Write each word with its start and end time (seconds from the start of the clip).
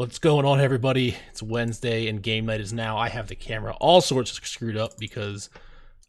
What's 0.00 0.18
going 0.18 0.46
on, 0.46 0.60
everybody? 0.62 1.14
It's 1.28 1.42
Wednesday 1.42 2.08
and 2.08 2.22
game 2.22 2.46
night 2.46 2.62
is 2.62 2.72
now. 2.72 2.96
I 2.96 3.10
have 3.10 3.26
the 3.26 3.34
camera 3.34 3.76
all 3.82 4.00
sorts 4.00 4.30
of 4.30 4.46
screwed 4.46 4.78
up 4.78 4.96
because 4.96 5.50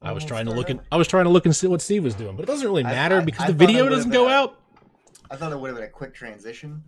I 0.02 0.14
was 0.14 0.24
trying 0.24 0.46
to 0.46 0.54
look 0.54 0.70
and. 0.70 0.79
I 0.94 0.96
was 0.96 1.10
trying 1.10 1.25
to 1.25 1.29
look 1.29 1.46
and 1.46 1.53
see 1.53 1.67
what 1.67 1.82
Steve 1.82 2.06
was 2.06 2.16
doing, 2.16 2.38
but 2.38 2.43
it 2.43 2.46
doesn't 2.46 2.66
really 2.66 2.83
matter 2.83 3.17
I- 3.17 3.25
because 3.25 3.42
I 3.43 3.48
the 3.48 3.54
video 3.54 3.90
doesn't 3.90 4.12
go 4.12 4.30
a- 4.30 4.32
out. 4.32 4.62
I 5.30 5.35
thought 5.35 5.51
it 5.51 5.59
would 5.59 5.67
have 5.67 5.75
been 5.75 5.83
a 5.83 5.90
quick 5.90 6.14
transition. 6.14 6.82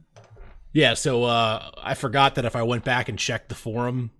Yeah, 0.71 0.93
so 0.93 1.25
uh, 1.25 1.71
I 1.77 1.93
forgot 1.93 2.35
that 2.35 2.45
if 2.45 2.55
I 2.55 2.63
went 2.63 2.85
back 2.85 3.09
and 3.09 3.19
checked 3.19 3.49
the 3.49 3.55
forum, 3.55 4.11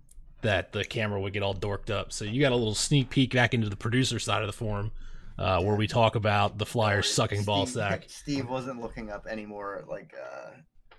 that 0.42 0.72
the 0.72 0.84
camera 0.84 1.18
would 1.18 1.32
get 1.32 1.42
all 1.42 1.54
dorked 1.54 1.88
up. 1.88 2.12
So 2.12 2.26
you 2.26 2.38
got 2.42 2.52
a 2.52 2.56
little 2.56 2.74
sneak 2.74 3.08
peek 3.08 3.32
back 3.32 3.54
into 3.54 3.70
the 3.70 3.76
producer 3.76 4.18
side 4.18 4.42
of 4.42 4.46
the 4.46 4.52
forum, 4.52 4.92
uh, 5.38 5.62
where 5.62 5.74
we 5.74 5.86
talk 5.86 6.16
about 6.16 6.58
the 6.58 6.66
Flyers 6.66 7.10
sucking 7.10 7.44
ball 7.44 7.64
Steve- 7.64 7.76
sack. 7.76 8.04
Steve 8.08 8.46
wasn't 8.46 8.82
looking 8.82 9.10
up 9.10 9.26
any 9.26 9.46
more 9.46 9.86
like 9.88 10.12
uh, 10.22 10.50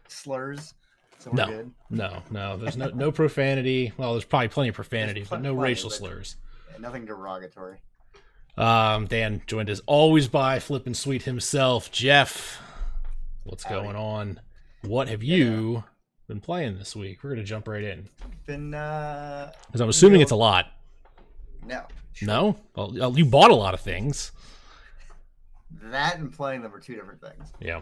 slurs, 0.07 0.73
so 1.19 1.31
No. 1.31 1.45
good. 1.47 1.71
No, 1.89 2.21
no, 2.31 2.57
there's 2.57 2.77
no 2.77 2.89
no 2.89 3.11
profanity. 3.11 3.93
Well, 3.97 4.13
there's 4.13 4.25
probably 4.25 4.49
plenty 4.49 4.69
of 4.69 4.75
profanity, 4.75 5.21
There's 5.21 5.29
but 5.29 5.41
no 5.41 5.53
plenty, 5.53 5.69
racial 5.71 5.89
but- 5.89 5.97
slurs. 5.97 6.35
Nothing 6.79 7.05
derogatory. 7.05 7.77
Um, 8.57 9.07
Dan 9.07 9.41
joined 9.47 9.69
as 9.69 9.81
always 9.85 10.27
by 10.27 10.59
flipping 10.59 10.93
Sweet 10.93 11.23
himself, 11.23 11.91
Jeff. 11.91 12.61
What's 13.43 13.63
Howdy. 13.63 13.83
going 13.83 13.95
on? 13.95 14.39
What 14.81 15.07
have 15.09 15.23
you 15.23 15.83
been 16.27 16.39
playing 16.41 16.77
this 16.77 16.95
week? 16.95 17.23
We're 17.23 17.31
gonna 17.31 17.43
jump 17.43 17.67
right 17.67 17.83
in 17.83 18.07
Been 18.45 18.73
uh, 18.73 19.51
because 19.67 19.81
I'm 19.81 19.89
assuming 19.89 20.13
Real- 20.19 20.21
it's 20.23 20.31
a 20.31 20.35
lot. 20.35 20.67
no, 21.65 21.85
No, 22.21 22.57
well, 22.75 23.03
uh, 23.03 23.09
you 23.11 23.25
bought 23.25 23.51
a 23.51 23.55
lot 23.55 23.73
of 23.73 23.81
things. 23.81 24.31
that 25.71 26.17
and 26.17 26.31
playing 26.31 26.61
them 26.61 26.73
are 26.73 26.79
two 26.79 26.95
different 26.95 27.21
things. 27.21 27.51
Yeah. 27.59 27.81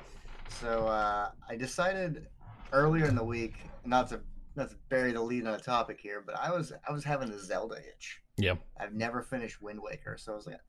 So 0.61 0.87
uh, 0.87 1.29
I 1.49 1.55
decided 1.55 2.27
earlier 2.73 3.05
in 3.05 3.15
the 3.15 3.23
week 3.23 3.55
not 3.85 4.09
to 4.09 4.19
not 4.55 4.69
to 4.69 4.75
bury 4.89 5.11
the 5.13 5.21
lead 5.21 5.47
on 5.47 5.53
a 5.53 5.59
topic 5.59 5.99
here, 6.01 6.21
but 6.25 6.35
I 6.37 6.51
was 6.51 6.73
I 6.87 6.91
was 6.91 7.03
having 7.03 7.29
a 7.29 7.39
Zelda 7.39 7.77
itch. 7.77 8.21
Yeah. 8.37 8.55
I've 8.79 8.93
never 8.93 9.21
finished 9.21 9.61
Wind 9.61 9.79
Waker, 9.81 10.17
so 10.17 10.33
I 10.33 10.35
was 10.35 10.47
like, 10.47 10.59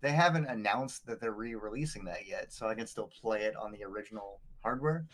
they 0.00 0.12
haven't 0.12 0.46
announced 0.46 1.06
that 1.06 1.20
they're 1.20 1.32
re-releasing 1.32 2.04
that 2.04 2.26
yet, 2.26 2.52
so 2.52 2.68
I 2.68 2.74
can 2.74 2.86
still 2.86 3.10
play 3.20 3.42
it 3.42 3.54
on 3.56 3.72
the 3.72 3.84
original 3.84 4.40
hardware. 4.62 5.06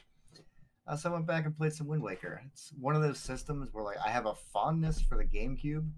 Uh, 0.87 0.97
so 0.97 1.11
I 1.11 1.13
went 1.13 1.27
back 1.27 1.45
and 1.45 1.57
played 1.57 1.75
some 1.75 1.87
Wind 1.87 2.03
Waker. 2.03 2.41
It's 2.47 2.73
one 2.81 2.97
of 2.97 3.03
those 3.03 3.19
systems 3.19 3.69
where 3.73 3.85
like 3.85 3.99
I 4.05 4.11
have 4.11 4.27
a 4.27 4.35
fondness 4.35 5.01
for 5.01 5.19
the 5.19 5.25
GameCube, 5.25 5.89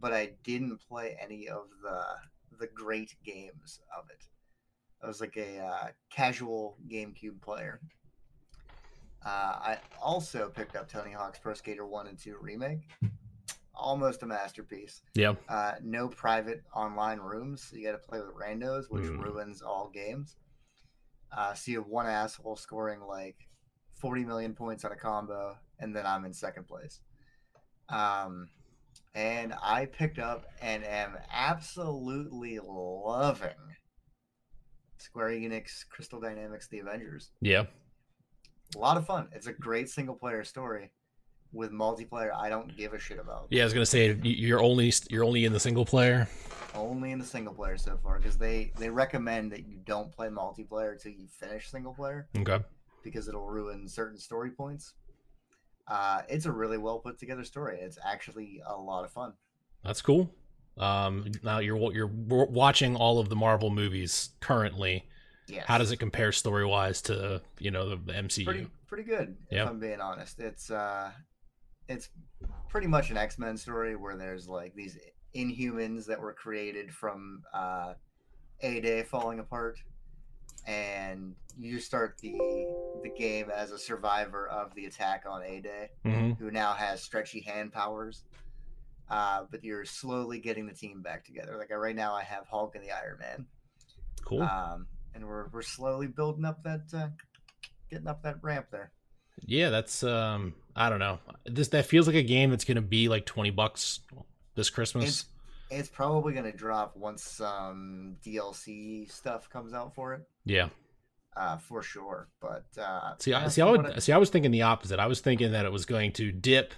but 0.00 0.12
I 0.12 0.32
didn't 0.44 0.78
play 0.88 1.16
any 1.20 1.48
of 1.48 1.64
the 1.82 2.02
the 2.58 2.68
great 2.68 3.14
games 3.24 3.80
of 3.96 4.04
it. 4.10 4.24
I 5.02 5.06
was 5.06 5.20
like 5.20 5.36
a 5.36 5.60
uh, 5.60 5.88
casual 6.10 6.76
GameCube 6.90 7.40
player. 7.40 7.80
Uh, 9.28 9.58
I 9.74 9.78
also 10.02 10.48
picked 10.48 10.74
up 10.74 10.88
Tony 10.88 11.12
Hawk's 11.12 11.38
Pro 11.38 11.52
Skater 11.52 11.86
1 11.86 12.06
and 12.06 12.18
2 12.18 12.36
remake. 12.40 12.88
Almost 13.74 14.22
a 14.22 14.26
masterpiece. 14.26 15.02
Yeah. 15.14 15.34
Uh, 15.48 15.72
no 15.82 16.08
private 16.08 16.62
online 16.74 17.18
rooms. 17.20 17.62
So 17.62 17.76
you 17.76 17.84
got 17.84 17.92
to 17.92 17.98
play 18.08 18.20
with 18.20 18.34
randos, 18.34 18.84
which 18.88 19.04
Mm. 19.04 19.22
ruins 19.22 19.60
all 19.60 19.90
games. 19.92 20.36
Uh, 21.30 21.52
so 21.52 21.70
you 21.70 21.78
have 21.78 21.88
one 21.88 22.06
asshole 22.06 22.56
scoring 22.56 23.00
like 23.02 23.36
40 24.00 24.24
million 24.24 24.54
points 24.54 24.84
on 24.84 24.92
a 24.92 24.96
combo, 24.96 25.58
and 25.78 25.94
then 25.94 26.06
I'm 26.06 26.24
in 26.24 26.32
second 26.32 26.66
place. 26.66 27.00
Um, 27.90 28.48
and 29.14 29.52
I 29.62 29.84
picked 29.86 30.18
up 30.18 30.46
and 30.62 30.84
am 30.84 31.18
absolutely 31.30 32.60
loving 32.60 33.50
Square 34.96 35.30
Enix 35.30 35.86
Crystal 35.88 36.18
Dynamics 36.20 36.66
The 36.68 36.78
Avengers. 36.78 37.30
Yeah. 37.40 37.66
A 38.74 38.78
lot 38.78 38.96
of 38.96 39.06
fun. 39.06 39.28
It's 39.32 39.46
a 39.46 39.52
great 39.52 39.88
single 39.88 40.14
player 40.14 40.44
story 40.44 40.90
with 41.52 41.72
multiplayer 41.72 42.30
I 42.34 42.50
don't 42.50 42.76
give 42.76 42.92
a 42.92 42.98
shit 42.98 43.18
about. 43.18 43.46
Yeah. 43.50 43.62
I 43.62 43.64
was 43.64 43.72
gonna 43.72 43.86
say 43.86 44.18
you're 44.22 44.60
only 44.62 44.92
you're 45.08 45.24
only 45.24 45.44
in 45.46 45.52
the 45.52 45.60
single 45.60 45.84
player. 45.86 46.28
Only 46.74 47.12
in 47.12 47.18
the 47.18 47.24
single 47.24 47.54
player 47.54 47.78
so 47.78 47.98
far 48.02 48.18
because 48.18 48.36
they 48.36 48.72
they 48.78 48.90
recommend 48.90 49.50
that 49.52 49.66
you 49.66 49.78
don't 49.86 50.12
play 50.12 50.28
multiplayer 50.28 50.92
until 50.92 51.12
you 51.12 51.26
finish 51.28 51.70
single 51.70 51.94
player 51.94 52.28
Okay. 52.38 52.58
because 53.02 53.26
it'll 53.28 53.46
ruin 53.46 53.88
certain 53.88 54.18
story 54.18 54.50
points. 54.50 54.92
Uh, 55.86 56.20
it's 56.28 56.44
a 56.44 56.52
really 56.52 56.76
well 56.76 56.98
put 56.98 57.18
together 57.18 57.44
story. 57.44 57.78
It's 57.80 57.98
actually 58.04 58.60
a 58.66 58.76
lot 58.76 59.04
of 59.04 59.10
fun. 59.10 59.32
That's 59.82 60.02
cool. 60.02 60.30
Um, 60.76 61.24
now 61.42 61.60
you're 61.60 61.78
you're 61.94 62.10
watching 62.12 62.94
all 62.94 63.18
of 63.18 63.30
the 63.30 63.36
Marvel 63.36 63.70
movies 63.70 64.30
currently. 64.40 65.08
Yeah. 65.48 65.64
How 65.66 65.78
does 65.78 65.90
it 65.92 65.96
compare 65.98 66.32
story 66.32 66.64
wise 66.66 67.00
to 67.02 67.40
you 67.58 67.70
know 67.70 67.88
the, 67.88 67.96
the 67.96 68.12
MCU? 68.12 68.44
pretty 68.44 68.66
pretty 68.86 69.04
good 69.04 69.36
if 69.50 69.66
I'm 69.66 69.78
being 69.80 70.00
honest. 70.00 70.38
It's 70.40 70.70
uh 70.70 71.10
it's 71.88 72.10
pretty 72.68 72.86
much 72.86 73.10
an 73.10 73.16
X-Men 73.16 73.56
story 73.56 73.96
where 73.96 74.16
there's 74.16 74.46
like 74.48 74.74
these 74.74 74.98
inhumans 75.34 76.06
that 76.06 76.20
were 76.20 76.32
created 76.32 76.92
from 76.92 77.42
uh 77.52 77.94
A 78.60 78.80
Day 78.80 79.02
falling 79.02 79.38
apart 79.38 79.78
and 80.66 81.34
you 81.58 81.80
start 81.80 82.16
the 82.20 82.36
the 83.02 83.10
game 83.16 83.50
as 83.50 83.70
a 83.70 83.78
survivor 83.78 84.48
of 84.48 84.74
the 84.74 84.84
attack 84.86 85.24
on 85.28 85.42
A 85.42 85.60
Day 85.60 85.88
hmm 86.04 86.32
who 86.38 86.50
now 86.50 86.72
has 86.74 87.02
stretchy 87.02 87.40
hand 87.40 87.72
powers. 87.72 88.24
Uh, 89.10 89.44
but 89.50 89.64
you're 89.64 89.86
slowly 89.86 90.38
getting 90.38 90.66
the 90.66 90.74
team 90.74 91.00
back 91.00 91.24
together. 91.24 91.56
Like 91.56 91.70
right 91.70 91.96
now, 91.96 92.12
I 92.12 92.22
have 92.22 92.44
Hulk 92.46 92.74
and 92.74 92.84
the 92.84 92.90
Iron 92.90 93.18
Man, 93.18 93.46
Cool. 94.22 94.42
um, 94.42 94.86
and 95.14 95.26
we're 95.26 95.48
we're 95.48 95.62
slowly 95.62 96.06
building 96.06 96.44
up 96.44 96.62
that, 96.64 96.82
uh, 96.94 97.08
getting 97.90 98.06
up 98.06 98.22
that 98.22 98.36
ramp 98.42 98.66
there. 98.70 98.92
Yeah, 99.46 99.70
that's 99.70 100.02
um 100.02 100.54
I 100.74 100.88
don't 100.90 100.98
know. 100.98 101.18
This 101.46 101.68
that 101.68 101.86
feels 101.86 102.06
like 102.06 102.16
a 102.16 102.22
game 102.22 102.50
that's 102.50 102.64
gonna 102.64 102.82
be 102.82 103.08
like 103.08 103.24
twenty 103.26 103.50
bucks 103.50 104.00
this 104.54 104.70
Christmas. 104.70 105.04
It's 105.04 105.24
it's 105.70 105.88
probably 105.88 106.32
gonna 106.32 106.52
drop 106.52 106.96
once 106.96 107.22
some 107.22 108.16
DLC 108.24 109.10
stuff 109.10 109.48
comes 109.50 109.74
out 109.74 109.94
for 109.94 110.14
it, 110.14 110.22
yeah. 110.44 110.68
uh, 111.36 111.58
for 111.58 111.82
sure. 111.82 112.28
But 112.40 112.64
uh, 112.80 113.14
See, 113.18 113.34
I 113.34 113.48
see, 113.48 113.60
I 113.60 113.70
would 113.70 113.86
I- 113.86 113.98
see. 113.98 114.12
I 114.12 114.16
was 114.16 114.30
thinking 114.30 114.50
the 114.50 114.62
opposite. 114.62 114.98
I 114.98 115.06
was 115.06 115.20
thinking 115.20 115.52
that 115.52 115.66
it 115.66 115.72
was 115.72 115.84
going 115.84 116.12
to 116.14 116.32
dip 116.32 116.72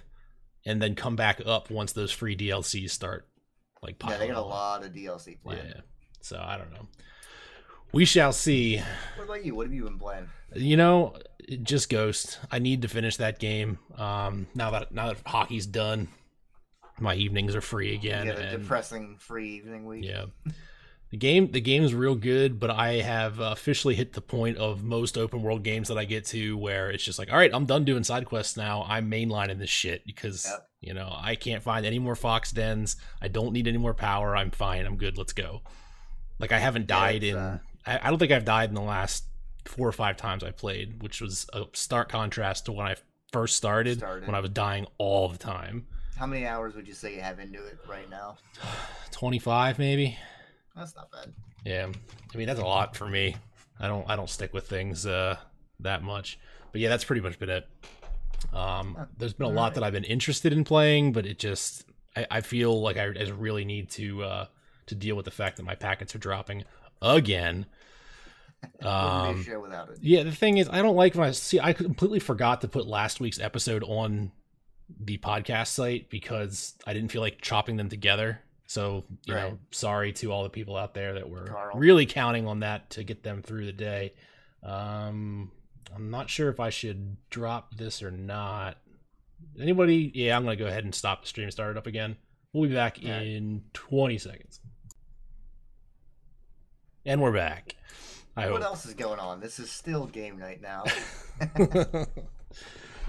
and 0.65 0.81
then 0.81 0.93
come 0.93 1.15
back 1.15 1.41
up 1.45 1.71
once 1.71 1.93
those 1.93 2.11
free 2.11 2.35
DLCs 2.35 2.89
start. 2.91 3.27
Like, 3.81 3.95
yeah, 4.07 4.17
they 4.17 4.27
got 4.27 4.37
a 4.37 4.41
lot 4.41 4.85
of 4.85 4.91
DLC 4.93 5.41
planned. 5.41 5.73
Yeah. 5.75 5.81
So 6.21 6.37
I 6.39 6.57
don't 6.57 6.71
know. 6.71 6.87
We 7.93 8.05
shall 8.05 8.31
see. 8.33 8.81
What 9.17 9.25
about 9.25 9.45
you? 9.45 9.55
What 9.55 9.67
have 9.67 9.73
you 9.73 9.83
been 9.83 9.99
playing? 9.99 10.29
You 10.53 10.77
know, 10.77 11.15
just 11.63 11.89
Ghost. 11.89 12.39
I 12.51 12.59
need 12.59 12.81
to 12.83 12.87
finish 12.87 13.17
that 13.17 13.39
game. 13.39 13.79
Um, 13.97 14.47
now 14.55 14.71
that 14.71 14.91
now 14.93 15.07
that 15.07 15.17
hockey's 15.25 15.65
done, 15.65 16.07
my 16.99 17.15
evenings 17.15 17.55
are 17.55 17.61
free 17.61 17.93
again. 17.93 18.27
you 18.27 18.33
and- 18.33 18.61
depressing 18.61 19.17
free 19.19 19.49
evening 19.55 19.85
week. 19.85 20.05
Yeah. 20.05 20.25
The 21.09 21.17
game 21.17 21.51
the 21.51 21.59
game's 21.59 21.93
real 21.93 22.15
good, 22.15 22.57
but 22.57 22.69
I 22.69 22.93
have 23.01 23.39
officially 23.39 23.95
hit 23.95 24.13
the 24.13 24.21
point 24.21 24.57
of 24.57 24.81
most 24.81 25.17
open 25.17 25.41
world 25.41 25.61
games 25.61 25.89
that 25.89 25.97
I 25.97 26.05
get 26.05 26.23
to 26.27 26.57
where 26.57 26.89
it's 26.89 27.03
just 27.03 27.19
like, 27.19 27.29
all 27.29 27.37
right, 27.37 27.53
I'm 27.53 27.65
done 27.65 27.83
doing 27.83 28.05
side 28.05 28.25
quests 28.25 28.55
now. 28.55 28.85
I'm 28.87 29.11
mainlining 29.11 29.59
this 29.59 29.69
shit 29.69 30.05
because 30.05 30.45
Yep. 30.49 30.69
you 30.79 30.93
know, 30.93 31.13
I 31.13 31.35
can't 31.35 31.61
find 31.61 31.85
any 31.85 31.99
more 31.99 32.15
fox 32.15 32.53
dens. 32.53 32.95
I 33.21 33.27
don't 33.27 33.51
need 33.51 33.67
any 33.67 33.77
more 33.77 33.93
power. 33.93 34.37
I'm 34.37 34.51
fine. 34.51 34.85
I'm 34.85 34.95
good. 34.95 35.17
Let's 35.17 35.33
go. 35.33 35.63
Like 36.39 36.53
I 36.53 36.59
haven't 36.59 36.87
died 36.87 37.23
it's, 37.25 37.33
in 37.33 37.37
uh, 37.37 37.59
I, 37.85 37.99
I 38.03 38.09
don't 38.09 38.19
think 38.19 38.31
I've 38.31 38.45
died 38.45 38.69
in 38.69 38.75
the 38.75 38.81
last 38.81 39.25
four 39.65 39.87
or 39.87 39.91
five 39.91 40.17
times 40.17 40.43
I 40.43 40.51
played, 40.51 41.01
which 41.03 41.21
was 41.21 41.47
a 41.53 41.63
stark 41.73 42.09
contrast 42.09 42.65
to 42.65 42.71
when 42.71 42.87
I 42.87 42.95
first 43.31 43.55
started, 43.55 43.99
Started. 43.99 44.27
when 44.27 44.35
I 44.35 44.39
was 44.39 44.49
dying 44.51 44.87
all 44.97 45.29
the 45.29 45.37
time. 45.37 45.87
How 46.17 46.25
many 46.27 46.45
hours 46.45 46.75
would 46.75 46.87
you 46.87 46.93
say 46.93 47.15
you 47.15 47.21
have 47.21 47.39
into 47.39 47.63
it 47.65 47.77
right 47.87 48.09
now? 48.09 48.37
25 49.11 49.79
maybe. 49.79 50.17
That's 50.75 50.95
not 50.95 51.11
bad. 51.11 51.33
Yeah, 51.65 51.87
I 52.33 52.37
mean 52.37 52.47
that's 52.47 52.59
a 52.59 52.65
lot 52.65 52.95
for 52.95 53.07
me. 53.07 53.35
I 53.79 53.87
don't 53.87 54.09
I 54.09 54.15
don't 54.15 54.29
stick 54.29 54.53
with 54.53 54.67
things 54.67 55.05
uh, 55.05 55.37
that 55.79 56.01
much, 56.03 56.39
but 56.71 56.81
yeah, 56.81 56.89
that's 56.89 57.03
pretty 57.03 57.21
much 57.21 57.37
been 57.39 57.49
it. 57.49 57.67
Um, 58.53 58.95
Huh, 58.97 59.05
there's 59.17 59.33
been 59.33 59.45
a 59.45 59.49
lot 59.49 59.55
alright. 59.57 59.73
that 59.75 59.83
I've 59.83 59.93
been 59.93 60.03
interested 60.03 60.53
in 60.53 60.63
playing, 60.63 61.11
but 61.13 61.25
it 61.25 61.39
just 61.39 61.85
I, 62.15 62.25
I 62.31 62.41
feel 62.41 62.81
like 62.81 62.97
I, 62.97 63.03
I 63.05 63.29
really 63.37 63.65
need 63.65 63.89
to 63.91 64.23
uh, 64.23 64.45
to 64.87 64.95
deal 64.95 65.15
with 65.15 65.25
the 65.25 65.31
fact 65.31 65.57
that 65.57 65.63
my 65.63 65.75
packets 65.75 66.15
are 66.15 66.19
dropping 66.19 66.63
again. 67.01 67.65
Um, 68.83 69.43
show 69.43 69.59
without 69.59 69.89
it. 69.89 69.97
yeah, 70.01 70.23
the 70.23 70.31
thing 70.31 70.57
is, 70.57 70.69
I 70.69 70.81
don't 70.81 70.95
like 70.95 71.15
when 71.15 71.27
I 71.27 71.31
see. 71.31 71.59
I 71.59 71.73
completely 71.73 72.19
forgot 72.19 72.61
to 72.61 72.67
put 72.67 72.85
last 72.87 73.19
week's 73.19 73.39
episode 73.39 73.83
on 73.83 74.31
the 74.99 75.17
podcast 75.17 75.67
site 75.67 76.09
because 76.09 76.75
I 76.85 76.93
didn't 76.93 77.11
feel 77.11 77.21
like 77.21 77.41
chopping 77.41 77.77
them 77.77 77.89
together. 77.89 78.39
So, 78.67 79.03
you 79.25 79.33
know, 79.33 79.57
sorry 79.71 80.13
to 80.13 80.31
all 80.31 80.43
the 80.43 80.49
people 80.49 80.77
out 80.77 80.93
there 80.93 81.15
that 81.15 81.29
were 81.29 81.47
Carl. 81.47 81.77
really 81.77 82.05
counting 82.05 82.47
on 82.47 82.61
that 82.61 82.89
to 82.91 83.03
get 83.03 83.21
them 83.21 83.41
through 83.41 83.65
the 83.65 83.73
day. 83.73 84.13
Um, 84.63 85.51
I'm 85.93 86.09
not 86.09 86.29
sure 86.29 86.49
if 86.49 86.61
I 86.61 86.69
should 86.69 87.17
drop 87.29 87.75
this 87.75 88.01
or 88.01 88.11
not. 88.11 88.77
Anybody? 89.59 90.09
Yeah, 90.15 90.37
I'm 90.37 90.43
gonna 90.45 90.55
go 90.55 90.67
ahead 90.67 90.85
and 90.85 90.95
stop 90.95 91.23
the 91.23 91.27
stream. 91.27 91.45
and 91.45 91.53
Start 91.53 91.71
it 91.71 91.77
up 91.77 91.87
again. 91.87 92.15
We'll 92.53 92.69
be 92.69 92.75
back 92.75 92.97
Alright. 93.03 93.27
in 93.27 93.63
20 93.73 94.17
seconds. 94.17 94.60
And 97.05 97.21
we're 97.21 97.31
back. 97.31 97.75
I 98.37 98.49
what 98.49 98.61
hope. 98.61 98.71
else 98.71 98.85
is 98.85 98.93
going 98.93 99.19
on? 99.19 99.39
This 99.39 99.59
is 99.59 99.69
still 99.71 100.05
game 100.07 100.39
night 100.39 100.61
now. 100.61 100.83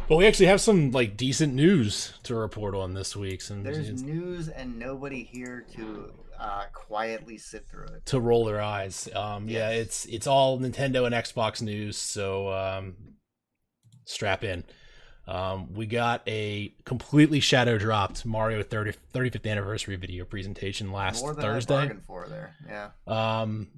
But 0.08 0.16
we 0.16 0.26
actually 0.26 0.46
have 0.46 0.60
some 0.60 0.90
like 0.90 1.16
decent 1.16 1.54
news 1.54 2.12
to 2.24 2.34
report 2.34 2.74
on 2.74 2.92
this 2.92 3.14
week. 3.14 3.40
And 3.48 3.64
There's 3.64 4.02
news 4.02 4.48
and 4.48 4.78
nobody 4.78 5.22
here 5.22 5.64
to 5.76 6.12
uh, 6.38 6.64
quietly 6.72 7.38
sit 7.38 7.68
through 7.68 7.86
it. 7.86 8.06
to 8.06 8.20
roll 8.20 8.44
their 8.44 8.60
eyes. 8.60 9.08
Um, 9.14 9.48
Yeah, 9.48 9.70
it's 9.70 10.04
it's 10.06 10.26
all 10.26 10.58
Nintendo 10.58 11.06
and 11.06 11.14
Xbox 11.14 11.62
news. 11.62 11.96
So 11.96 12.52
um, 12.52 12.94
strap 14.04 14.42
in. 14.44 14.64
Um, 15.28 15.72
we 15.72 15.86
got 15.86 16.22
a 16.26 16.74
completely 16.84 17.38
shadow 17.38 17.78
dropped 17.78 18.26
Mario 18.26 18.64
30, 18.64 18.94
35th 19.14 19.48
anniversary 19.48 19.94
video 19.94 20.24
presentation 20.24 20.90
last 20.90 21.22
More 21.22 21.32
than 21.32 21.42
Thursday. 21.42 21.74
I 21.74 21.78
bargained 21.78 22.02
for 22.04 22.26
there. 22.28 22.56
Yeah. 22.68 22.90
Um, 23.06 23.68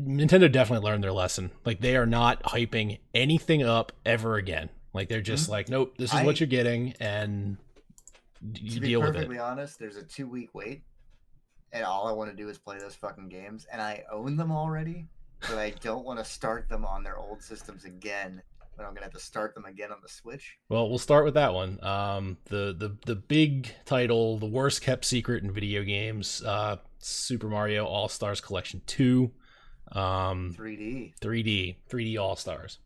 Nintendo 0.00 0.50
definitely 0.50 0.84
learned 0.88 1.02
their 1.04 1.12
lesson. 1.12 1.50
Like 1.64 1.80
they 1.80 1.96
are 1.96 2.06
not 2.06 2.42
hyping 2.42 2.98
anything 3.14 3.62
up 3.62 3.92
ever 4.04 4.36
again. 4.36 4.68
Like 4.92 5.08
they're 5.08 5.20
just 5.22 5.48
like, 5.48 5.68
nope, 5.68 5.94
this 5.98 6.10
is 6.12 6.20
I- 6.20 6.24
what 6.24 6.40
you're 6.40 6.46
getting, 6.46 6.94
and 7.00 7.56
you 8.54 8.72
to 8.72 8.80
be 8.80 8.88
deal 8.88 9.00
with 9.00 9.10
it. 9.10 9.14
perfectly 9.14 9.38
honest, 9.38 9.78
there's 9.78 9.96
a 9.96 10.02
two 10.02 10.26
week 10.28 10.50
wait, 10.52 10.82
and 11.72 11.84
all 11.84 12.06
I 12.08 12.12
want 12.12 12.30
to 12.30 12.36
do 12.36 12.48
is 12.48 12.58
play 12.58 12.78
those 12.78 12.94
fucking 12.94 13.28
games, 13.28 13.66
and 13.72 13.80
I 13.80 14.02
own 14.12 14.36
them 14.36 14.50
already, 14.52 15.06
but 15.40 15.58
I 15.58 15.70
don't 15.80 16.04
want 16.04 16.18
to 16.18 16.24
start 16.24 16.68
them 16.68 16.84
on 16.84 17.02
their 17.02 17.18
old 17.18 17.42
systems 17.42 17.84
again. 17.84 18.42
But 18.76 18.86
I'm 18.86 18.94
gonna 18.94 19.04
have 19.04 19.12
to 19.12 19.20
start 19.20 19.54
them 19.54 19.66
again 19.66 19.92
on 19.92 19.98
the 20.02 20.08
Switch. 20.08 20.56
Well, 20.70 20.88
we'll 20.88 20.98
start 20.98 21.26
with 21.26 21.34
that 21.34 21.52
one. 21.52 21.78
Um, 21.84 22.38
the 22.46 22.74
the 22.76 22.96
the 23.04 23.16
big 23.16 23.70
title, 23.84 24.38
the 24.38 24.46
worst 24.46 24.80
kept 24.80 25.04
secret 25.04 25.42
in 25.44 25.52
video 25.52 25.82
games, 25.82 26.42
uh, 26.42 26.76
Super 26.98 27.48
Mario 27.48 27.84
All 27.84 28.08
Stars 28.08 28.40
Collection 28.40 28.80
Two, 28.86 29.30
um, 29.90 30.54
3D. 30.58 31.14
3D 31.20 31.76
3D 31.90 32.20
All 32.20 32.36
Stars. 32.36 32.78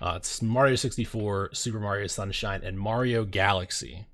Uh, 0.00 0.14
it's 0.16 0.40
Mario 0.40 0.76
64, 0.76 1.50
Super 1.54 1.80
Mario 1.80 2.06
Sunshine, 2.06 2.62
and 2.62 2.78
Mario 2.78 3.24
Galaxy. 3.24 4.06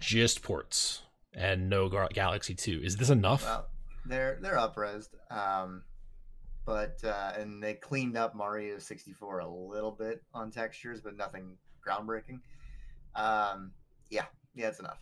Just 0.00 0.42
ports 0.42 1.02
and 1.32 1.68
no 1.68 1.88
Gar- 1.88 2.08
Galaxy 2.12 2.54
2. 2.54 2.80
Is 2.82 2.96
this 2.96 3.10
enough? 3.10 3.44
Well, 3.44 3.66
they're 4.06 4.38
they're 4.40 4.56
upresed, 4.56 5.08
um, 5.30 5.82
but 6.66 6.98
uh, 7.04 7.32
and 7.38 7.62
they 7.62 7.74
cleaned 7.74 8.16
up 8.16 8.34
Mario 8.34 8.78
64 8.78 9.40
a 9.40 9.48
little 9.48 9.90
bit 9.90 10.22
on 10.32 10.50
textures, 10.50 11.00
but 11.00 11.16
nothing 11.16 11.56
groundbreaking. 11.86 12.40
Um, 13.14 13.72
yeah, 14.10 14.26
yeah, 14.54 14.68
it's 14.68 14.80
enough. 14.80 14.98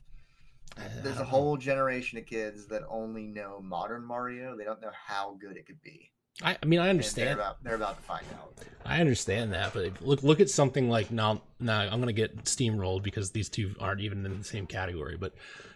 I 0.77 0.83
There's 1.03 1.17
a 1.17 1.19
don't 1.19 1.19
know. 1.19 1.25
whole 1.25 1.57
generation 1.57 2.19
of 2.19 2.27
kids 2.27 2.67
that 2.69 2.83
only 2.89 3.27
know 3.27 3.61
modern 3.63 4.05
Mario. 4.05 4.57
They 4.57 4.65
don't 4.65 4.81
know 4.81 4.91
how 5.07 5.37
good 5.41 5.57
it 5.57 5.67
could 5.67 5.81
be. 5.83 6.11
I, 6.43 6.57
I 6.63 6.67
mean, 6.67 6.79
I 6.81 6.89
understand. 6.89 7.29
They're 7.29 7.35
about, 7.35 7.63
they're 7.63 7.75
about 7.75 7.97
to 7.99 8.03
find 8.05 8.25
out. 8.41 8.55
I 8.87 9.01
understand 9.01 9.53
that, 9.53 9.75
but 9.75 10.01
look 10.01 10.23
look 10.23 10.41
at 10.41 10.49
something 10.49 10.89
like 10.89 11.11
now. 11.11 11.43
Now 11.61 11.81
I'm 11.83 12.01
gonna 12.01 12.13
get 12.15 12.45
steamrolled 12.45 13.03
because 13.03 13.31
these 13.33 13.49
two 13.51 13.75
aren't 13.79 14.01
even 14.01 14.25
in 14.25 14.39
the 14.39 14.45
same 14.45 14.67
category. 14.67 15.17
But 15.19 15.35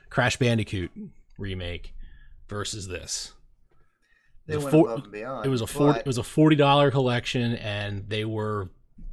Crash 0.08 0.38
Bandicoot 0.38 0.90
remake 1.38 1.93
versus 2.48 2.88
this. 2.88 3.32
They 4.46 4.54
The 4.54 4.60
went 4.60 4.70
four- 4.70 4.88
above 4.88 5.02
and 5.04 5.12
beyond. 5.12 5.46
It 5.46 5.50
was 5.50 5.60
a 5.60 5.66
forty. 5.66 5.93
but- 5.98 6.00
It 6.00 6.06
was 6.06 6.19
a 6.19 6.22
forty 6.22 6.56
dollar 6.56 6.90
collection, 6.90 7.54
and 7.56 8.08
they 8.08 8.25
were 8.25 8.70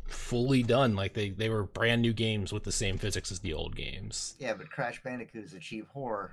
fully 0.07 0.63
done. 0.63 0.95
Like 0.95 1.13
they 1.13 1.29
they 1.29 1.49
were 1.49 1.63
brand 1.63 2.01
new 2.01 2.13
games 2.13 2.51
with 2.53 2.63
the 2.63 2.71
same 2.71 2.97
physics 2.97 3.31
as 3.31 3.39
the 3.39 3.53
old 3.53 3.75
games. 3.75 4.35
yeah, 4.39 4.53
but 4.53 4.69
Crash 4.69 5.01
Bandicoot 5.03 5.43
is 5.43 5.53
a 5.53 5.59
cheap 5.59 5.87
whore. 5.95 6.29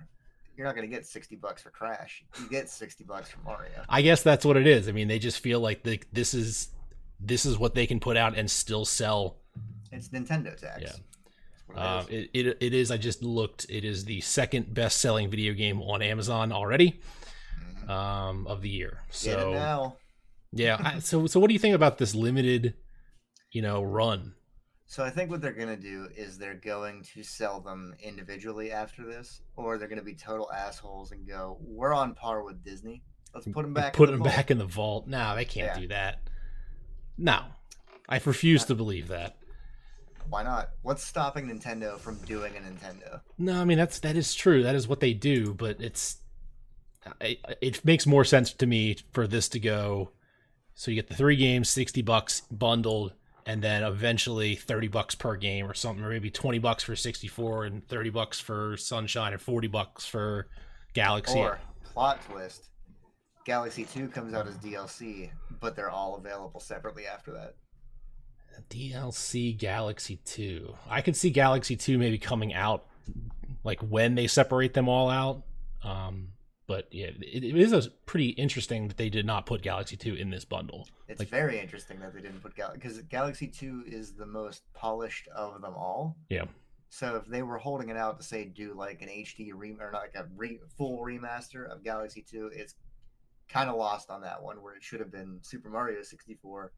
You're 0.56 0.66
not 0.66 0.74
going 0.76 0.86
to 0.86 0.94
get 0.94 1.06
60 1.06 1.36
bucks 1.36 1.62
for 1.62 1.70
Crash. 1.70 2.22
You 2.38 2.46
get 2.50 2.68
60 2.68 3.04
bucks 3.04 3.30
for 3.30 3.38
Mario. 3.44 3.70
I 3.88 4.02
guess 4.02 4.22
that's 4.22 4.44
what 4.44 4.58
it 4.58 4.66
is. 4.66 4.88
I 4.88 4.92
mean, 4.92 5.08
they 5.08 5.18
just 5.18 5.38
feel 5.38 5.58
like 5.58 5.84
the, 5.84 6.02
this 6.12 6.34
is 6.34 6.68
this 7.18 7.46
is 7.46 7.56
what 7.56 7.74
they 7.74 7.86
can 7.86 7.98
put 7.98 8.16
out 8.18 8.36
and 8.36 8.50
still 8.50 8.84
sell 8.84 9.36
It's 9.90 10.08
Nintendo 10.08 10.54
tax. 10.58 10.82
Yeah. 10.82 10.92
It 11.70 11.78
Um, 11.78 12.06
it, 12.10 12.30
it, 12.34 12.56
it 12.60 12.74
is. 12.74 12.90
I 12.90 12.98
just 12.98 13.22
looked. 13.22 13.64
It 13.70 13.84
is 13.86 14.04
the 14.04 14.20
second 14.20 14.74
best 14.74 15.00
selling 15.00 15.30
video 15.30 15.54
game 15.54 15.80
on 15.80 16.02
Amazon 16.02 16.52
already 16.52 17.00
Mhm. 17.86 17.88
um, 17.88 18.46
of 18.46 18.60
the 18.60 18.68
year. 18.68 19.00
So 19.10 19.52
now. 19.52 19.96
yeah. 20.52 20.76
I, 20.82 20.98
so 20.98 21.26
so 21.26 21.40
what 21.40 21.46
do 21.46 21.54
you 21.54 21.58
think 21.60 21.74
about 21.74 21.96
this 21.98 22.14
limited, 22.14 22.74
you 23.52 23.62
know, 23.62 23.82
run? 23.82 24.34
So 24.86 25.04
I 25.04 25.10
think 25.10 25.30
what 25.30 25.40
they're 25.40 25.52
gonna 25.52 25.76
do 25.76 26.08
is 26.16 26.36
they're 26.36 26.54
going 26.54 27.04
to 27.14 27.22
sell 27.22 27.60
them 27.60 27.94
individually 28.02 28.72
after 28.72 29.04
this, 29.06 29.40
or 29.56 29.78
they're 29.78 29.88
gonna 29.88 30.02
be 30.02 30.14
total 30.14 30.50
assholes 30.52 31.12
and 31.12 31.26
go, 31.28 31.58
"We're 31.60 31.94
on 31.94 32.14
par 32.14 32.42
with 32.42 32.64
Disney. 32.64 33.02
Let's 33.32 33.46
put 33.46 33.62
them 33.62 33.72
back. 33.72 33.92
Put 33.92 34.08
in 34.08 34.14
the 34.14 34.18
them 34.18 34.24
vault." 34.24 34.36
back 34.36 34.50
in 34.50 34.58
the 34.58 34.66
vault. 34.66 35.06
No, 35.06 35.36
they 35.36 35.44
can't 35.44 35.76
Yeah. 35.76 35.80
do 35.80 35.88
that. 35.88 36.28
No, 37.16 37.44
I 38.08 38.20
refuse 38.24 38.64
to 38.64 38.74
believe 38.74 39.08
that. 39.08 39.36
Why 40.28 40.42
not? 40.42 40.70
What's 40.82 41.04
stopping 41.04 41.46
Nintendo 41.48 41.98
from 41.98 42.16
doing 42.24 42.54
a 42.56 42.60
Nintendo? 42.60 43.20
No, 43.38 43.60
I 43.60 43.64
mean 43.64 43.78
that's 43.78 44.00
that 44.00 44.16
is 44.16 44.34
true. 44.34 44.62
That 44.64 44.74
is 44.74 44.88
what 44.88 45.00
they 45.00 45.12
do, 45.14 45.54
but 45.54 45.80
it's 45.80 46.18
it, 47.20 47.38
it 47.60 47.84
makes 47.84 48.06
more 48.06 48.24
sense 48.24 48.52
to 48.54 48.66
me 48.66 48.96
for 49.12 49.26
this 49.26 49.48
to 49.50 49.60
go. 49.60 50.10
So 50.74 50.90
you 50.90 50.96
get 50.96 51.08
the 51.08 51.14
three 51.14 51.36
games, 51.36 51.68
sixty 51.68 52.02
bucks 52.02 52.42
bundled, 52.50 53.12
and 53.50 53.64
then 53.64 53.82
eventually 53.82 54.54
thirty 54.54 54.86
bucks 54.86 55.16
per 55.16 55.34
game 55.34 55.68
or 55.68 55.74
something, 55.74 56.04
or 56.04 56.08
maybe 56.08 56.30
twenty 56.30 56.60
bucks 56.60 56.84
for 56.84 56.94
sixty 56.94 57.26
four 57.26 57.64
and 57.64 57.84
thirty 57.88 58.08
bucks 58.08 58.38
for 58.38 58.76
Sunshine 58.76 59.32
and 59.32 59.42
forty 59.42 59.66
bucks 59.66 60.06
for 60.06 60.46
Galaxy. 60.94 61.40
Or 61.40 61.58
plot 61.82 62.20
twist: 62.30 62.68
Galaxy 63.44 63.84
Two 63.84 64.06
comes 64.06 64.34
out 64.34 64.46
as 64.46 64.56
DLC, 64.58 65.30
but 65.60 65.74
they're 65.74 65.90
all 65.90 66.14
available 66.14 66.60
separately 66.60 67.08
after 67.08 67.32
that. 67.32 67.56
DLC 68.68 69.58
Galaxy 69.58 70.20
Two. 70.24 70.76
I 70.88 71.00
could 71.00 71.16
see 71.16 71.30
Galaxy 71.30 71.74
Two 71.74 71.98
maybe 71.98 72.18
coming 72.18 72.54
out 72.54 72.86
like 73.64 73.80
when 73.80 74.14
they 74.14 74.28
separate 74.28 74.74
them 74.74 74.88
all 74.88 75.10
out. 75.10 75.42
Um, 75.82 76.28
but 76.70 76.86
yeah, 76.92 77.06
it, 77.20 77.42
it 77.42 77.56
is 77.56 77.72
a 77.72 77.90
pretty 78.06 78.28
interesting 78.28 78.86
that 78.86 78.96
they 78.96 79.10
did 79.10 79.26
not 79.26 79.44
put 79.44 79.60
Galaxy 79.60 79.96
Two 79.96 80.14
in 80.14 80.30
this 80.30 80.44
bundle. 80.44 80.86
It's 81.08 81.18
Like- 81.18 81.28
very 81.28 81.58
interesting 81.58 81.98
that 81.98 82.14
they 82.14 82.20
didn't 82.20 82.42
put 82.42 82.54
Galaxy 82.54 82.78
because 82.80 82.98
Galaxy 83.02 83.48
Two 83.48 83.82
is 83.88 84.14
the 84.14 84.24
most 84.24 84.62
polished 84.72 85.26
of 85.34 85.60
them 85.62 85.74
all. 85.74 86.16
Yeah. 86.28 86.44
So 86.88 87.16
if 87.16 87.26
they 87.26 87.42
were 87.42 87.58
holding 87.58 87.88
it 87.88 87.96
out 87.96 88.18
to 88.18 88.22
say 88.24 88.44
do 88.44 88.72
like 88.74 89.02
an 89.02 89.08
HD 89.08 89.50
re 89.52 89.74
or 89.80 89.90
not 89.90 90.02
like 90.02 90.14
a 90.14 90.28
re- 90.36 90.60
full 90.78 90.98
remaster 91.00 91.68
of 91.68 91.82
Galaxy 91.82 92.22
Two, 92.22 92.52
it's 92.54 92.76
kind 93.48 93.68
of 93.68 93.74
lost 93.74 94.08
on 94.08 94.20
that 94.20 94.40
one 94.40 94.62
where 94.62 94.76
it 94.76 94.82
should 94.84 95.00
have 95.00 95.10
been 95.10 95.40
Super 95.42 95.70
Mario 95.70 96.04
64, 96.04 96.70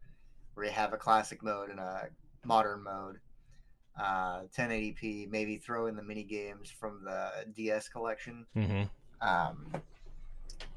where 0.54 0.64
you 0.66 0.72
have 0.72 0.94
a 0.94 0.96
classic 0.96 1.42
mode 1.42 1.68
and 1.68 1.78
a 1.78 2.08
modern 2.46 2.82
mode, 2.82 3.18
uh, 4.02 4.44
1080p, 4.56 5.28
maybe 5.28 5.58
throw 5.58 5.86
in 5.86 5.96
the 5.96 6.02
mini 6.02 6.24
games 6.24 6.70
from 6.70 7.04
the 7.04 7.30
DS 7.54 7.90
collection. 7.90 8.46
Mm-hmm. 8.56 8.84
Um, 9.22 9.72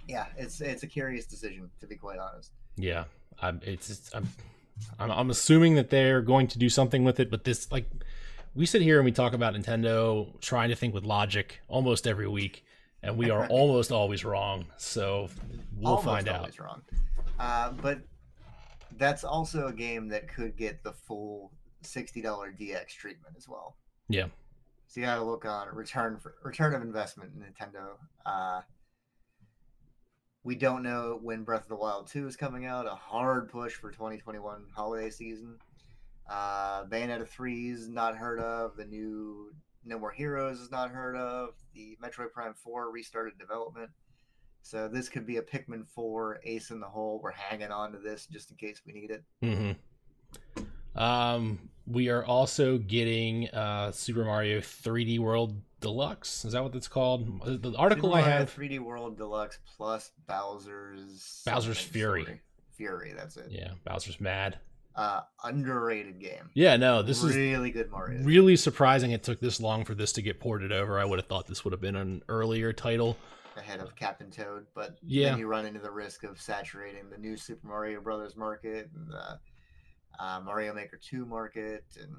yeah, 0.08 0.28
it's 0.38 0.62
it's 0.62 0.84
a 0.84 0.88
curious 0.88 1.26
decision 1.26 1.70
to 1.82 1.88
be 1.88 1.96
quite 1.96 2.20
honest. 2.20 2.52
Yeah, 2.78 3.06
I'm, 3.42 3.60
it's, 3.64 3.90
it's 3.90 4.14
I'm, 4.14 4.28
I'm 5.00 5.12
I'm 5.12 5.30
assuming 5.30 5.76
that 5.76 5.90
they're 5.90 6.22
going 6.22 6.48
to 6.48 6.60
do 6.60 6.70
something 6.70 7.04
with 7.04 7.20
it, 7.20 7.32
but 7.32 7.44
this 7.44 7.72
like 7.72 7.90
we 8.54 8.66
sit 8.66 8.82
here 8.82 8.98
and 8.98 9.06
we 9.06 9.12
talk 9.12 9.34
about 9.34 9.54
Nintendo 9.56 10.40
trying 10.42 10.70
to 10.70 10.76
think 10.76 10.94
with 10.94 11.04
logic 11.04 11.60
almost 11.68 12.06
every 12.08 12.28
week, 12.28 12.64
and 13.02 13.18
we 13.18 13.30
are 13.32 13.48
almost 13.50 13.92
always 13.92 14.24
wrong. 14.24 14.66
So 14.78 15.30
we'll 15.76 15.96
Almost 15.96 16.06
find 16.06 16.30
out. 16.30 16.40
always 16.42 16.60
wrong. 16.60 16.82
Uh, 17.40 17.72
but 17.82 18.00
that's 18.98 19.24
also 19.24 19.68
a 19.68 19.74
game 19.74 20.08
that 20.10 20.28
could 20.34 20.56
get 20.56 20.84
the 20.84 20.94
full 20.94 21.52
sixty 21.82 22.22
dollar 22.22 22.52
DX 22.52 22.90
treatment 22.90 23.36
as 23.38 23.50
well. 23.50 23.76
Yeah. 24.08 24.28
So 24.96 25.02
you 25.02 25.08
got 25.08 25.16
to 25.16 25.26
look 25.26 25.44
on 25.44 25.68
return 25.76 26.18
for 26.20 26.36
return 26.42 26.74
of 26.74 26.82
investment 26.82 27.32
in 27.36 27.42
Nintendo. 27.42 27.98
Uh, 28.26 28.62
we 30.46 30.56
don't 30.56 30.84
know 30.84 31.20
when 31.22 31.44
Breath 31.44 31.64
of 31.64 31.68
the 31.68 31.76
Wild 31.76 32.08
2 32.08 32.26
is 32.28 32.38
coming 32.38 32.66
out. 32.66 32.88
A 32.88 32.96
hard 32.96 33.50
push 33.50 33.74
for 33.74 33.92
2021 33.92 34.68
holiday 34.74 35.10
season. 35.10 35.58
Uh, 36.30 36.86
Bayonetta 36.86 37.28
3 37.28 37.72
is 37.72 37.90
not 37.90 38.16
heard 38.16 38.40
of. 38.40 38.78
The 38.78 38.86
new 38.86 39.52
No 39.84 40.00
More 40.00 40.12
Heroes 40.12 40.62
is 40.62 40.72
not 40.72 40.92
heard 40.92 41.18
of. 41.18 41.56
The 41.74 41.98
Metroid 42.02 42.32
Prime 42.32 42.54
4 42.54 42.90
restarted 42.90 43.38
development. 43.38 43.90
So 44.62 44.88
this 44.88 45.10
could 45.10 45.28
be 45.28 45.36
a 45.36 45.42
Pikmin 45.42 45.86
4 45.94 46.40
ace 46.46 46.72
in 46.72 46.80
the 46.80 46.88
hole. 46.88 47.20
We're 47.22 47.32
hanging 47.32 47.70
on 47.70 47.92
to 47.92 47.98
this 47.98 48.28
just 48.28 48.50
in 48.50 48.56
case 48.56 48.82
we 48.88 48.94
need 48.94 49.12
it. 49.12 49.24
Mm-hmm. 49.44 50.64
Um, 50.98 51.60
we 51.88 52.10
are 52.10 52.24
also 52.26 52.78
getting 52.78 53.50
uh, 53.50 53.92
Super 53.92 54.26
Mario 54.26 54.60
3D 54.60 55.20
World 55.20 55.62
Deluxe. 55.82 56.46
Is 56.46 56.54
that 56.54 56.64
what 56.64 56.74
it's 56.76 56.88
called? 56.88 57.42
The 57.62 57.74
article 57.78 58.10
Super 58.10 58.18
I 58.18 58.22
Mario 58.22 58.38
have. 58.40 58.56
3D 58.56 58.80
World 58.80 59.18
Deluxe 59.18 59.60
plus 59.78 60.12
Bowser's 60.28 61.42
Bowser's 61.46 61.80
Fury. 61.80 62.24
story. 62.24 62.42
Fury, 62.76 63.14
that's 63.16 63.38
it. 63.38 63.48
Yeah, 63.50 63.72
Bowser's 63.86 64.20
mad. 64.20 64.60
Uh, 64.96 65.22
underrated 65.44 66.20
game. 66.22 66.50
Yeah, 66.54 66.78
no, 66.78 67.02
this 67.02 67.22
is 67.22 67.36
really 67.36 67.70
good 67.70 67.92
Mario. 67.92 68.24
really 68.24 68.56
surprising. 68.56 69.12
It 69.12 69.24
took 69.24 69.42
this 69.42 69.60
long 69.60 69.84
for 69.84 69.94
this 69.94 70.14
to 70.14 70.22
get 70.22 70.40
ported 70.40 70.72
over. 70.72 70.98
I 71.00 71.04
would 71.06 71.20
have 71.20 71.28
thought 71.28 71.48
this 71.48 71.66
would 71.66 71.74
have 71.74 71.82
been 71.82 71.98
an 71.98 72.22
earlier 72.30 72.72
title. 72.74 73.18
ahead 73.58 73.80
of 73.80 73.96
Captain 73.96 74.30
Toad, 74.30 74.66
but 74.74 74.98
Yeah. 75.02 75.30
then 75.32 75.40
you 75.40 75.48
run 75.48 75.66
into 75.66 75.80
the 75.80 75.90
risk 75.92 76.24
of 76.26 76.40
saturating 76.42 77.10
the 77.10 77.18
new 77.18 77.38
Super 77.38 77.66
Mario 77.68 78.02
Brothers 78.02 78.36
market 78.36 78.90
and 78.94 79.08
the 79.10 79.40
uh, 80.20 80.40
Mario 80.44 80.74
Maker 80.74 81.00
2 81.02 81.26
market, 81.26 81.84
and 82.02 82.16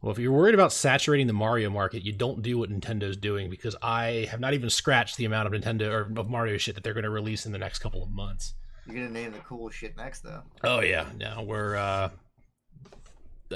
Well, 0.00 0.12
if 0.12 0.18
you're 0.18 0.32
worried 0.32 0.54
about 0.54 0.72
saturating 0.72 1.26
the 1.26 1.32
Mario 1.32 1.70
market, 1.70 2.04
you 2.04 2.12
don't 2.12 2.42
do 2.42 2.58
what 2.58 2.70
Nintendo's 2.70 3.16
doing 3.16 3.50
because 3.50 3.76
I 3.82 4.28
have 4.30 4.40
not 4.40 4.54
even 4.54 4.70
scratched 4.70 5.16
the 5.16 5.24
amount 5.24 5.52
of 5.52 5.60
Nintendo 5.60 5.90
or 5.90 6.20
of 6.20 6.28
Mario 6.28 6.56
shit 6.58 6.74
that 6.74 6.84
they're 6.84 6.94
going 6.94 7.04
to 7.04 7.10
release 7.10 7.46
in 7.46 7.52
the 7.52 7.58
next 7.58 7.78
couple 7.80 8.02
of 8.02 8.10
months. 8.10 8.54
you're 8.86 8.96
gonna 8.96 9.10
name 9.10 9.32
the 9.32 9.38
cool 9.38 9.70
shit 9.70 9.96
next 9.96 10.20
though. 10.22 10.42
Oh 10.64 10.80
yeah, 10.80 11.06
no, 11.16 11.42
we're. 11.46 11.76
uh 11.76 12.10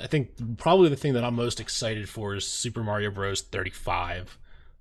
I 0.00 0.06
think 0.06 0.59
probably 0.59 0.90
the 0.90 0.97
thing 0.97 1.14
that 1.14 1.25
I'm 1.25 1.35
most 1.35 1.59
excited 1.59 2.06
for 2.09 2.35
is 2.35 2.47
Super 2.47 2.83
Mario 2.85 3.11
Bros. 3.11 3.40
35, 3.40 4.38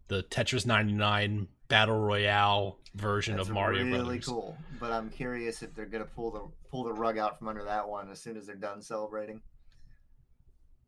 the 0.10 0.24
Tetris 0.24 0.66
99 0.66 1.48
battle 1.70 1.98
royale 1.98 2.80
version 2.96 3.38
That's 3.38 3.50
of 3.50 3.54
Mario 3.54 3.84
really 3.84 3.98
Brothers. 4.00 4.26
cool. 4.26 4.58
But 4.80 4.92
I'm 4.92 5.10
curious 5.10 5.62
if 5.62 5.74
they're 5.76 5.86
gonna 5.86 6.06
pull 6.06 6.32
the 6.32 6.42
pull 6.72 6.84
the 6.84 6.94
rug 6.94 7.18
out 7.18 7.38
from 7.38 7.48
under 7.50 7.64
that 7.66 7.88
one 7.88 8.10
as 8.10 8.22
soon 8.22 8.38
as 8.38 8.46
they're 8.48 8.56
done 8.56 8.82
celebrating. 8.82 9.42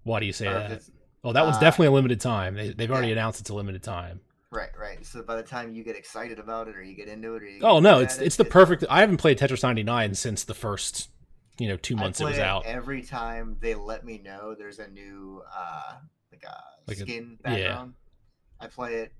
Why 0.03 0.19
do 0.19 0.25
you 0.25 0.33
say 0.33 0.47
Or 0.47 0.53
that? 0.53 0.81
Oh, 1.23 1.33
that 1.33 1.43
one's 1.43 1.57
uh, 1.57 1.61
definitely 1.61 1.87
a 1.87 1.91
limited 1.91 2.21
time. 2.21 2.55
They, 2.55 2.69
they've 2.69 2.89
already 2.89 3.07
yeah. 3.07 3.13
announced 3.13 3.41
it's 3.41 3.49
a 3.49 3.55
limited 3.55 3.83
time. 3.83 4.21
Right, 4.49 4.69
right. 4.79 5.05
So 5.05 5.23
by 5.23 5.35
the 5.35 5.43
time 5.43 5.73
you 5.73 5.83
get 5.83 5.97
excited 5.97 6.39
about 6.39 6.69
it, 6.69 6.75
or 6.77 6.81
you 6.81 6.95
get 6.95 7.09
into 7.09 7.35
it, 7.35 7.43
or 7.43 7.47
you 7.47 7.59
Oh 7.63 7.79
no, 7.79 7.99
it's 7.99 8.17
it, 8.17 8.27
it's 8.27 8.37
the 8.37 8.45
perfect. 8.45 8.85
I 8.89 9.01
haven't 9.01 9.17
played 9.17 9.37
Tetris 9.37 9.61
99 9.63 10.15
since 10.15 10.45
the 10.45 10.53
first, 10.53 11.09
you 11.59 11.67
know, 11.67 11.75
two 11.75 11.97
months 11.97 12.21
it 12.21 12.25
was 12.25 12.39
out. 12.39 12.65
Every 12.65 13.01
time 13.01 13.57
they 13.59 13.75
let 13.75 14.05
me 14.05 14.19
know 14.23 14.55
there's 14.57 14.79
a 14.79 14.87
new 14.87 15.41
uh 15.53 15.95
like 16.31 16.43
a 16.43 16.55
Like 16.87 16.97
a- 16.97 17.01
skin 17.01 17.37
yeah. 17.43 17.51
background, 17.55 17.93
I 18.61 18.67
play 18.67 18.93
it 18.95 19.11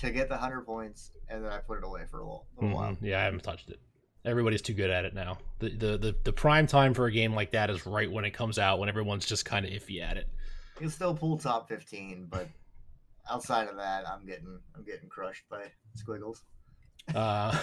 to 0.00 0.10
get 0.10 0.28
the 0.28 0.36
hundred 0.36 0.62
points, 0.62 1.10
and 1.28 1.44
then 1.44 1.52
I 1.52 1.58
put 1.58 1.78
it 1.78 1.84
away 1.84 2.02
for 2.10 2.20
a 2.20 2.24
little, 2.24 2.46
little 2.60 2.76
while. 2.76 2.92
Mhm. 2.92 2.98
Yeah, 3.02 3.20
I 3.20 3.24
haven't 3.24 3.42
touched 3.42 3.70
it. 3.70 3.80
Everybody's 4.24 4.62
too 4.62 4.72
good 4.74 4.90
at 4.90 5.04
it 5.04 5.14
now. 5.14 5.38
The, 5.58 5.68
the 5.70 5.98
the 5.98 6.16
the 6.24 6.32
prime 6.32 6.66
time 6.66 6.94
for 6.94 7.06
a 7.06 7.12
game 7.12 7.34
like 7.34 7.50
that 7.52 7.70
is 7.70 7.86
right 7.86 8.10
when 8.10 8.24
it 8.24 8.30
comes 8.30 8.58
out, 8.58 8.78
when 8.78 8.88
everyone's 8.88 9.26
just 9.26 9.44
kind 9.44 9.66
of 9.66 9.72
iffy 9.72 10.02
at 10.02 10.16
it. 10.16 10.28
You 10.76 10.80
can 10.80 10.90
still 10.90 11.14
pull 11.14 11.38
top 11.38 11.68
fifteen, 11.68 12.26
but 12.30 12.48
outside 13.30 13.68
of 13.68 13.76
that, 13.76 14.08
I'm 14.08 14.24
getting 14.26 14.58
I'm 14.74 14.84
getting 14.84 15.08
crushed 15.08 15.44
by 15.50 15.66
squiggles. 15.94 16.42
Uh, 17.14 17.58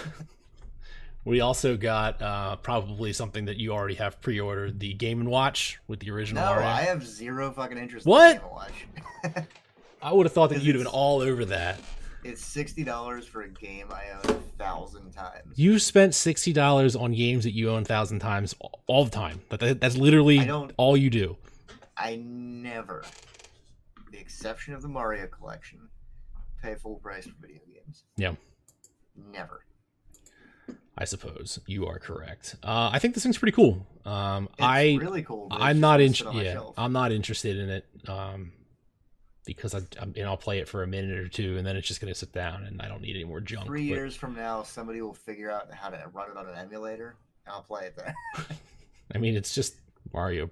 we 1.24 1.40
also 1.40 1.76
got 1.76 2.22
uh, 2.22 2.56
probably 2.56 3.12
something 3.12 3.44
that 3.46 3.56
you 3.56 3.72
already 3.72 3.96
have 3.96 4.20
pre-ordered: 4.20 4.78
the 4.78 4.94
Game 4.94 5.20
and 5.20 5.28
Watch 5.28 5.80
with 5.88 5.98
the 6.00 6.10
original 6.12 6.44
No. 6.44 6.62
I 6.62 6.82
have 6.82 7.04
zero 7.06 7.50
fucking 7.50 7.76
interest. 7.76 8.06
What? 8.06 8.36
In 8.36 8.38
Game 8.38 8.46
and 8.46 9.34
Watch. 9.34 9.46
I 10.02 10.12
would 10.12 10.26
have 10.26 10.32
thought 10.32 10.50
that 10.50 10.62
you'd 10.62 10.74
have 10.74 10.84
been 10.84 10.92
all 10.92 11.20
over 11.20 11.44
that. 11.46 11.80
It's 12.24 12.44
sixty 12.44 12.84
dollars 12.84 13.26
for 13.26 13.42
a 13.42 13.48
game 13.48 13.88
I 13.90 14.10
own 14.12 14.36
a 14.36 14.40
thousand 14.58 15.10
times. 15.12 15.56
You 15.58 15.78
spent 15.78 16.14
sixty 16.14 16.52
dollars 16.52 16.94
on 16.96 17.12
games 17.12 17.44
that 17.44 17.52
you 17.52 17.70
own 17.70 17.82
a 17.82 17.84
thousand 17.84 18.20
times 18.20 18.54
all 18.86 19.04
the 19.04 19.10
time. 19.10 19.40
That, 19.50 19.60
that- 19.60 19.80
that's 19.80 19.96
literally 19.96 20.48
all 20.76 20.96
you 20.96 21.10
do. 21.10 21.36
I 21.96 22.16
never, 22.16 23.04
the 24.10 24.18
exception 24.18 24.74
of 24.74 24.82
the 24.82 24.88
Mario 24.88 25.26
collection, 25.26 25.78
pay 26.62 26.74
full 26.74 26.96
price 26.96 27.26
for 27.26 27.34
video 27.40 27.60
games. 27.72 28.04
Yeah. 28.16 28.34
Never. 29.30 29.64
I 30.96 31.04
suppose 31.04 31.58
you 31.66 31.86
are 31.86 31.98
correct. 31.98 32.56
Uh, 32.62 32.90
I 32.92 32.98
think 32.98 33.14
this 33.14 33.22
thing's 33.22 33.38
pretty 33.38 33.52
cool. 33.54 33.86
Um, 34.04 34.48
It's 34.54 34.62
I 34.62 34.96
really 35.00 35.22
cool. 35.22 35.48
I'm 35.50 35.80
not 35.80 35.94
gonna 35.94 36.04
in, 36.04 36.14
sit 36.14 36.26
on 36.26 36.36
my 36.36 36.42
yeah, 36.42 36.52
shelf. 36.52 36.74
I'm 36.78 36.92
not 36.92 37.12
interested 37.12 37.56
in 37.58 37.70
it. 37.70 37.86
Um, 38.08 38.52
because 39.44 39.74
I, 39.74 39.80
I'm, 40.00 40.12
and 40.16 40.26
I'll 40.26 40.36
play 40.36 40.58
it 40.60 40.68
for 40.68 40.82
a 40.82 40.86
minute 40.86 41.18
or 41.18 41.28
two, 41.28 41.56
and 41.58 41.66
then 41.66 41.76
it's 41.76 41.88
just 41.88 42.00
gonna 42.00 42.14
sit 42.14 42.32
down, 42.32 42.64
and 42.64 42.80
I 42.80 42.88
don't 42.88 43.02
need 43.02 43.16
any 43.16 43.24
more 43.24 43.40
junk. 43.40 43.66
Three 43.66 43.88
but- 43.88 43.94
years 43.96 44.14
from 44.16 44.34
now, 44.34 44.62
somebody 44.62 45.00
will 45.02 45.14
figure 45.14 45.50
out 45.50 45.72
how 45.72 45.88
to 45.90 46.00
run 46.12 46.30
it 46.30 46.36
on 46.36 46.46
an 46.48 46.56
emulator. 46.56 47.16
and 47.46 47.54
I'll 47.54 47.62
play 47.62 47.86
it 47.86 47.96
there. 47.96 48.14
I 49.14 49.18
mean, 49.18 49.34
it's 49.36 49.54
just 49.54 49.74
Mario. 50.12 50.48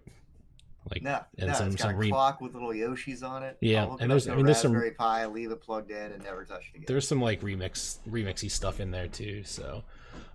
Like, 0.91 1.03
No, 1.03 1.21
and 1.39 1.49
no, 1.49 1.55
some- 1.55 1.67
it's 1.69 1.77
got 1.77 1.83
some 1.89 1.95
a 1.95 1.99
re- 1.99 2.09
clock 2.11 2.41
with 2.41 2.55
little 2.55 2.71
Yoshis 2.71 3.23
on 3.23 3.43
it. 3.43 3.59
Yeah, 3.61 3.95
and 4.01 4.11
there's- 4.11 4.27
I 4.27 4.35
mean, 4.35 4.47
there's 4.47 4.61
some- 4.61 4.73
Raspberry 4.73 4.93
Pi, 4.93 5.27
leave 5.27 5.51
it 5.51 5.61
plugged 5.61 5.91
in, 5.91 6.13
and 6.13 6.25
never 6.25 6.45
touch 6.45 6.71
it 6.73 6.77
again. 6.77 6.85
there's 6.89 7.07
some 7.07 7.21
like 7.21 7.43
remix, 7.43 7.99
remixy 8.09 8.51
stuff 8.51 8.81
in 8.81 8.91
there 8.91 9.07
too. 9.07 9.45
So, 9.45 9.85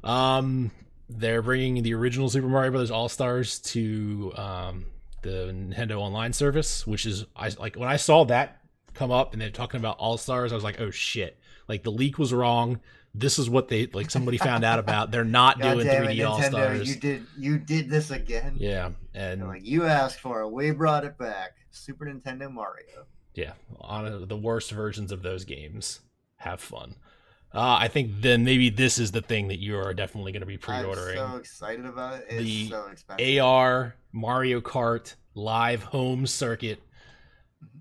um, 0.03 0.71
they're 1.09 1.41
bringing 1.41 1.83
the 1.83 1.93
original 1.95 2.29
Super 2.29 2.47
Mario 2.47 2.71
Brothers 2.71 2.91
All 2.91 3.09
Stars 3.09 3.59
to 3.59 4.31
um 4.35 4.85
the 5.25 5.51
Nintendo 5.53 5.99
Online 5.99 6.31
service, 6.33 6.85
which 6.87 7.05
is 7.05 7.25
I 7.35 7.49
like 7.59 7.75
when 7.75 7.89
I 7.89 7.97
saw 7.97 8.23
that 8.25 8.61
come 8.93 9.11
up 9.11 9.33
and 9.33 9.41
they're 9.41 9.49
talking 9.49 9.79
about 9.79 9.97
All 9.97 10.17
Stars, 10.17 10.51
I 10.51 10.55
was 10.55 10.63
like, 10.63 10.79
oh 10.79 10.91
shit! 10.91 11.37
Like 11.67 11.83
the 11.83 11.91
leak 11.91 12.17
was 12.17 12.33
wrong. 12.33 12.79
This 13.13 13.39
is 13.39 13.49
what 13.49 13.67
they 13.69 13.87
like. 13.87 14.11
Somebody 14.11 14.37
found 14.37 14.63
out 14.63 14.77
about. 14.79 15.11
They're 15.11 15.23
not 15.23 15.59
doing 15.61 15.87
3D 15.87 16.27
All! 16.29 16.41
Stars. 16.41 16.89
You 16.89 16.95
did 16.99 17.25
you 17.37 17.57
did 17.57 17.89
this 17.89 18.11
again. 18.11 18.55
Yeah, 18.57 18.91
and 19.13 19.41
They're 19.41 19.47
like 19.47 19.65
you 19.65 19.85
asked 19.85 20.19
for 20.19 20.41
it, 20.41 20.49
we 20.49 20.71
brought 20.71 21.03
it 21.03 21.17
back. 21.17 21.55
Super 21.71 22.05
Nintendo 22.05 22.51
Mario. 22.51 23.05
yeah, 23.33 23.53
on 23.81 24.27
the 24.27 24.37
worst 24.37 24.71
versions 24.71 25.11
of 25.11 25.21
those 25.23 25.43
games. 25.43 26.01
Have 26.37 26.61
fun. 26.61 26.95
Uh, 27.55 27.77
I 27.79 27.87
think 27.87 28.21
then 28.21 28.43
maybe 28.43 28.69
this 28.69 28.99
is 28.99 29.11
the 29.11 29.21
thing 29.21 29.47
that 29.47 29.59
you 29.59 29.77
are 29.77 29.93
definitely 29.93 30.33
going 30.33 30.41
to 30.41 30.45
be 30.45 30.57
pre-ordering. 30.57 31.17
I'm 31.17 31.31
so 31.31 31.37
excited 31.37 31.85
about 31.85 32.15
it. 32.19 32.25
It's 32.29 32.43
The 32.43 32.69
so 32.69 32.87
expensive. 32.91 33.41
AR 33.43 33.95
Mario 34.11 34.59
Kart 34.59 35.15
live 35.35 35.83
home 35.83 36.27
circuit 36.27 36.81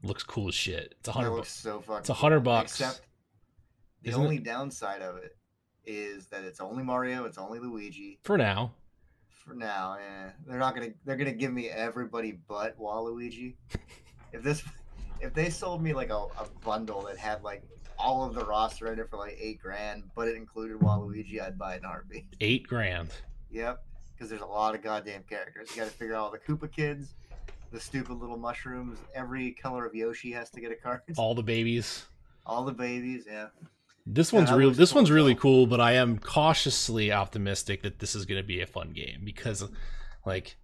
looks 0.05 0.23
cool 0.23 0.49
as 0.49 0.55
shit. 0.55 0.95
It's 1.01 1.09
a 1.09 1.13
hundred 1.13 1.33
bucks. 1.33 1.51
so 1.51 1.81
fucking. 1.81 1.99
It's 2.01 2.09
a 2.11 2.15
hundred 2.15 2.37
cool. 2.37 2.45
bucks. 2.45 2.73
Except 2.81 3.01
the 4.03 4.11
Isn't 4.11 4.21
it? 4.21 4.25
only 4.25 4.39
downside 4.39 5.03
of 5.03 5.17
it 5.17 5.37
is 5.85 6.27
that 6.29 6.45
it's 6.45 6.61
only 6.61 6.85
Mario. 6.85 7.25
It's 7.25 7.39
only 7.39 7.59
Luigi. 7.59 8.21
for 8.23 8.39
now. 8.39 8.73
For 9.45 9.55
now, 9.55 9.95
eh, 10.01 10.31
they're 10.47 10.59
not 10.59 10.75
gonna. 10.75 10.91
They're 11.05 11.17
gonna 11.17 11.33
give 11.33 11.53
me 11.53 11.69
everybody 11.69 12.39
but 12.49 12.79
Waluigi. 12.79 13.57
if 14.33 14.43
this, 14.43 14.63
if 15.21 15.35
they 15.35 15.51
sold 15.51 15.83
me 15.83 15.93
like 15.93 16.11
a, 16.11 16.15
a 16.17 16.47
bundle 16.65 17.03
that 17.03 17.19
had 17.19 17.43
like 17.43 17.63
all 17.99 18.25
of 18.25 18.35
the 18.35 18.45
roster 18.45 18.93
in 18.93 18.99
it 18.99 19.09
for 19.09 19.17
like 19.17 19.37
eight 19.41 19.61
grand, 19.61 20.05
but 20.15 20.29
it 20.29 20.37
included 20.37 20.79
Waluigi, 20.79 21.41
I'd 21.41 21.59
buy 21.59 21.75
it 21.75 21.79
in 21.79 21.85
a 21.85 21.89
heartbeat. 21.89 22.27
Eight 22.41 22.67
grand. 22.67 23.11
Yep, 23.51 23.83
because 24.15 24.29
there's 24.29 24.43
a 24.43 24.47
lot 24.47 24.75
of 24.75 24.83
goddamn 24.83 25.23
characters. 25.29 25.71
You 25.71 25.83
got 25.83 25.91
to 25.91 25.97
figure 25.97 26.15
out 26.15 26.25
all 26.25 26.31
the 26.31 26.39
Koopa 26.39 26.71
kids, 26.71 27.15
the 27.73 27.81
stupid 27.81 28.15
little 28.15 28.37
mushrooms. 28.37 28.99
Every 29.15 29.53
color 29.53 29.87
of 29.87 29.95
Yoshi 29.95 30.33
has 30.33 30.51
to 30.51 30.61
get 30.61 30.73
a 30.73 30.77
card. 30.77 31.01
All 31.17 31.35
the 31.35 31.43
babies. 31.43 32.07
All 32.47 32.65
the 32.65 32.73
babies, 32.73 33.25
yeah. 33.27 33.47
This 34.07 34.33
Yeah, 34.33 34.41
one's 34.41 34.53
real. 34.53 34.71
This 34.71 34.93
cool 34.93 35.01
one's 35.01 35.11
as 35.11 35.15
really 35.15 35.35
cool, 35.35 35.67
but 35.67 35.81
I 35.81 35.93
am 35.93 36.19
cautiously 36.19 37.11
optimistic 37.11 37.83
that 37.83 37.99
this 38.01 38.15
is 38.15 38.27
going 38.27 38.41
to 38.41 38.47
be 38.47 38.61
a 38.61 38.67
fun 38.67 38.93
game 38.93 39.23
because, 39.25 39.65
like, 40.27 40.57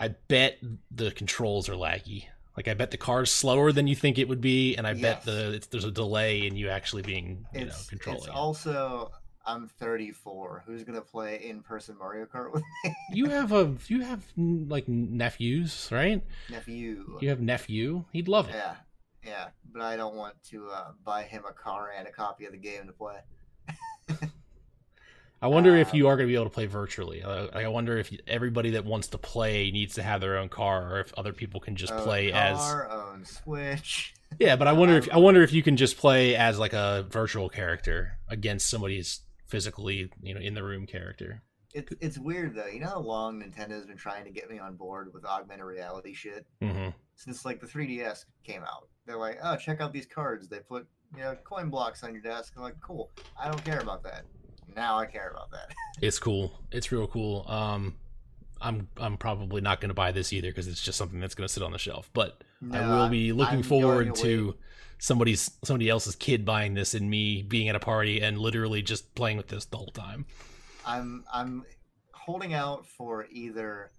I 0.00 0.08
bet 0.08 0.58
the 0.90 1.12
controls 1.12 1.68
are 1.68 1.74
laggy. 1.74 2.24
Like, 2.56 2.68
I 2.68 2.74
bet 2.74 2.90
the 2.90 2.96
car's 2.98 3.30
slower 3.30 3.72
than 3.72 3.86
you 3.86 3.94
think 3.96 4.18
it 4.18 4.28
would 4.28 4.40
be, 4.40 4.76
and 4.76 4.86
I 4.86 4.94
bet 4.94 5.24
the 5.24 5.54
it's, 5.54 5.66
there's 5.68 5.84
a 5.84 5.90
delay 5.90 6.46
in 6.46 6.54
you 6.56 6.68
actually 6.68 7.02
being, 7.02 7.46
you 7.54 7.60
know, 7.60 7.66
It's, 7.66 7.88
controlling. 7.88 8.18
it's 8.20 8.28
it. 8.28 8.34
also 8.34 9.10
I'm 9.46 9.68
34. 9.68 10.62
Who's 10.66 10.84
gonna 10.84 11.00
play 11.00 11.42
in-person 11.48 11.96
Mario 11.98 12.26
Kart 12.26 12.52
with 12.52 12.62
me? 12.84 12.94
You 13.14 13.26
have 13.30 13.52
a 13.52 13.74
you 13.88 14.02
have 14.02 14.22
like 14.36 14.86
nephews, 14.88 15.88
right? 15.90 16.22
nephew? 16.50 17.18
You 17.20 17.28
have 17.30 17.40
nephew. 17.40 18.04
He'd 18.12 18.28
love 18.28 18.48
it. 18.48 18.54
Yeah, 18.54 18.74
yeah. 19.24 19.48
But 19.72 19.82
I 19.82 19.96
don't 19.96 20.14
want 20.14 20.34
to 20.50 20.68
uh, 20.68 20.92
buy 21.04 21.22
him 21.24 21.42
a 21.48 21.52
car 21.52 21.90
and 21.96 22.06
a 22.06 22.12
copy 22.12 22.44
of 22.44 22.52
the 22.52 22.58
game 22.58 22.86
to 22.86 22.92
play. 22.92 23.16
I 25.42 25.48
wonder 25.48 25.76
if 25.76 25.90
Um, 25.90 25.96
you 25.96 26.06
are 26.08 26.16
going 26.16 26.28
to 26.28 26.30
be 26.30 26.36
able 26.36 26.44
to 26.44 26.50
play 26.50 26.66
virtually. 26.66 27.22
Uh, 27.22 27.48
I 27.52 27.66
wonder 27.68 27.98
if 27.98 28.10
everybody 28.26 28.70
that 28.70 28.84
wants 28.84 29.08
to 29.08 29.18
play 29.18 29.70
needs 29.72 29.94
to 29.94 30.02
have 30.02 30.20
their 30.20 30.38
own 30.38 30.48
car, 30.48 30.94
or 30.94 31.00
if 31.00 31.12
other 31.18 31.32
people 31.32 31.60
can 31.60 31.74
just 31.76 31.94
play 31.96 32.32
as. 32.32 32.56
car, 32.56 32.90
own 32.90 33.24
Switch. 33.24 34.14
Yeah, 34.38 34.56
but 34.56 34.68
I 34.68 34.72
wonder 34.72 34.96
if 34.96 35.04
Um, 35.08 35.16
I 35.16 35.18
wonder 35.18 35.42
if 35.42 35.52
you 35.52 35.62
can 35.62 35.76
just 35.76 35.98
play 35.98 36.36
as 36.36 36.58
like 36.58 36.72
a 36.72 37.06
virtual 37.10 37.48
character 37.48 38.18
against 38.28 38.70
somebody's 38.70 39.20
physically, 39.46 40.10
you 40.22 40.32
know, 40.32 40.40
in 40.40 40.54
the 40.54 40.62
room 40.62 40.86
character. 40.86 41.42
It's 41.74 41.92
it's 42.00 42.18
weird 42.18 42.54
though. 42.54 42.66
You 42.66 42.80
know 42.80 42.88
how 42.88 43.00
long 43.00 43.42
Nintendo's 43.42 43.86
been 43.86 43.96
trying 43.96 44.24
to 44.24 44.30
get 44.30 44.50
me 44.50 44.58
on 44.58 44.76
board 44.76 45.12
with 45.12 45.24
augmented 45.24 45.66
reality 45.66 46.14
shit 46.14 46.46
hmm 46.60 46.88
since 47.16 47.44
like 47.44 47.60
the 47.60 47.66
3DS 47.66 48.24
came 48.44 48.62
out. 48.62 48.88
They're 49.06 49.18
like, 49.18 49.38
oh, 49.42 49.56
check 49.56 49.80
out 49.80 49.92
these 49.92 50.06
cards. 50.06 50.48
They 50.48 50.60
put 50.60 50.86
you 51.16 51.22
know 51.22 51.34
coin 51.44 51.68
blocks 51.70 52.02
on 52.04 52.12
your 52.12 52.22
desk. 52.22 52.54
I'm 52.56 52.62
like, 52.62 52.80
cool. 52.80 53.10
I 53.40 53.48
don't 53.48 53.64
care 53.64 53.80
about 53.80 54.02
that. 54.04 54.24
Now 54.76 54.98
I 54.98 55.06
care 55.06 55.30
about 55.30 55.50
that. 55.52 55.72
It's 56.00 56.18
cool. 56.18 56.52
It's 56.72 56.90
real 56.90 57.06
cool. 57.06 57.44
Um, 57.48 57.94
I'm 58.60 58.88
I'm 58.96 59.16
probably 59.18 59.60
not 59.60 59.80
going 59.80 59.90
to 59.90 59.94
buy 59.94 60.10
this 60.10 60.32
either 60.32 60.48
because 60.48 60.66
it's 60.66 60.82
just 60.82 60.98
something 60.98 61.20
that's 61.20 61.34
going 61.34 61.46
to 61.46 61.52
sit 61.52 61.62
on 61.62 61.70
the 61.70 61.78
shelf. 61.78 62.10
But 62.12 62.42
I 62.72 62.88
will 62.88 63.08
be 63.08 63.32
looking 63.32 63.58
I'm 63.58 63.62
forward 63.62 64.14
to 64.16 64.56
somebody's 64.98 65.50
somebody 65.62 65.88
else's 65.88 66.16
kid 66.16 66.44
buying 66.44 66.74
this 66.74 66.94
and 66.94 67.08
me 67.08 67.42
being 67.42 67.68
at 67.68 67.76
a 67.76 67.80
party 67.80 68.20
and 68.20 68.38
literally 68.38 68.82
just 68.82 69.14
playing 69.14 69.36
with 69.36 69.48
this 69.48 69.64
the 69.66 69.76
whole 69.76 69.92
time. 69.92 70.26
I'm 70.86 71.24
I'm 71.32 71.64
holding 72.12 72.54
out 72.54 72.86
for 72.86 73.26
either 73.30 73.90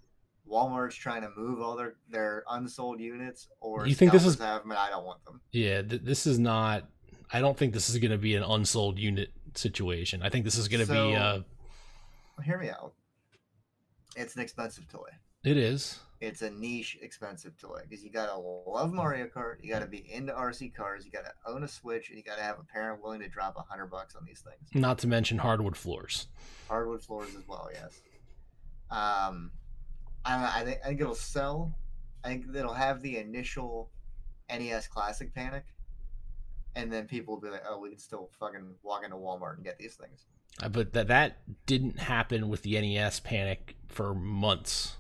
Walmart's 0.50 0.96
trying 0.96 1.22
to 1.22 1.30
move 1.38 1.62
all 1.62 1.76
their 1.78 1.96
their 2.10 2.44
unsold 2.50 3.00
units, 3.00 3.48
or 3.62 3.86
You 3.88 3.96
think 3.96 4.12
this 4.12 4.26
is- 4.26 4.40
have 4.40 4.64
them 4.64 4.72
and 4.72 4.80
I 4.80 4.90
don't 4.90 5.06
want 5.06 5.24
them. 5.26 5.40
Yeah, 5.52 5.82
th- 5.84 6.02
this 6.04 6.26
is 6.28 6.40
not. 6.40 6.90
I 7.32 7.40
don't 7.40 7.58
think 7.58 7.74
this 7.74 7.90
is 7.90 7.98
going 7.98 8.12
to 8.12 8.18
be 8.18 8.36
an 8.36 8.44
unsold 8.44 9.00
unit 9.00 9.32
situation. 9.58 10.22
I 10.24 10.30
think 10.30 10.46
this 10.46 10.58
is 10.58 10.68
going 10.68 10.86
to 10.86 10.92
be. 10.92 10.98
So- 10.98 11.12
Uh, 11.14 11.42
hear 12.44 12.58
me 12.58 12.70
out. 12.70 12.94
It's 14.16 14.36
an 14.36 14.42
expensive 14.42 14.88
toy. 14.90 15.10
It 15.44 15.58
is. 15.58 16.00
It's 16.22 16.42
a 16.42 16.50
niche, 16.52 16.98
expensive 17.02 17.58
toy 17.58 17.82
because 17.90 18.02
you 18.04 18.10
gotta 18.10 18.38
love 18.38 18.94
Mario 18.94 19.28
Kart, 19.28 19.56
you 19.62 19.70
gotta 19.70 19.88
be 19.88 20.10
into 20.10 20.32
RC 20.32 20.74
cars, 20.74 21.04
you 21.06 21.12
gotta 21.12 21.34
own 21.46 21.64
a 21.64 21.68
Switch, 21.68 22.08
and 22.10 22.18
you 22.18 22.24
gotta 22.24 22.42
have 22.42 22.60
a 22.60 22.64
parent 22.64 23.04
willing 23.04 23.20
to 23.20 23.28
drop 23.28 23.58
a 23.58 23.62
hundred 23.62 23.88
bucks 23.88 24.16
on 24.16 24.24
these 24.24 24.40
things. 24.40 24.70
Not 24.74 25.00
to 25.00 25.08
mention 25.08 25.38
hardwood 25.38 25.76
floors. 25.76 26.28
Hardwood 26.70 27.04
floors 27.04 27.36
as 27.36 27.46
well, 27.46 27.70
yes. 27.74 28.00
Um, 28.90 29.52
I, 30.24 30.62
I 30.62 30.64
think 30.64 30.80
I 30.84 30.88
think 30.88 31.02
it'll 31.02 31.14
sell. 31.16 31.76
I 32.24 32.30
think 32.30 32.46
it'll 32.56 32.74
have 32.74 33.02
the 33.02 33.18
initial 33.18 33.92
NES 34.50 34.88
Classic 34.88 35.34
panic, 35.36 35.66
and 36.76 36.92
then 36.92 37.08
people 37.08 37.36
will 37.36 37.42
be 37.42 37.50
like, 37.50 37.64
"Oh, 37.68 37.80
we 37.80 37.90
can 37.90 38.00
still 38.00 38.30
fucking 38.40 38.76
walk 38.84 39.04
into 39.04 39.16
Walmart 39.18 39.56
and 39.56 39.64
get 39.64 39.78
these 39.78 39.96
things." 39.96 40.26
Uh, 40.62 40.70
But 40.70 40.94
that 40.94 41.08
that 41.08 41.66
didn't 41.66 42.00
happen 42.00 42.50
with 42.50 42.62
the 42.64 42.80
NES 42.80 43.20
panic 43.22 43.76
for 43.88 44.14
months. 44.14 44.98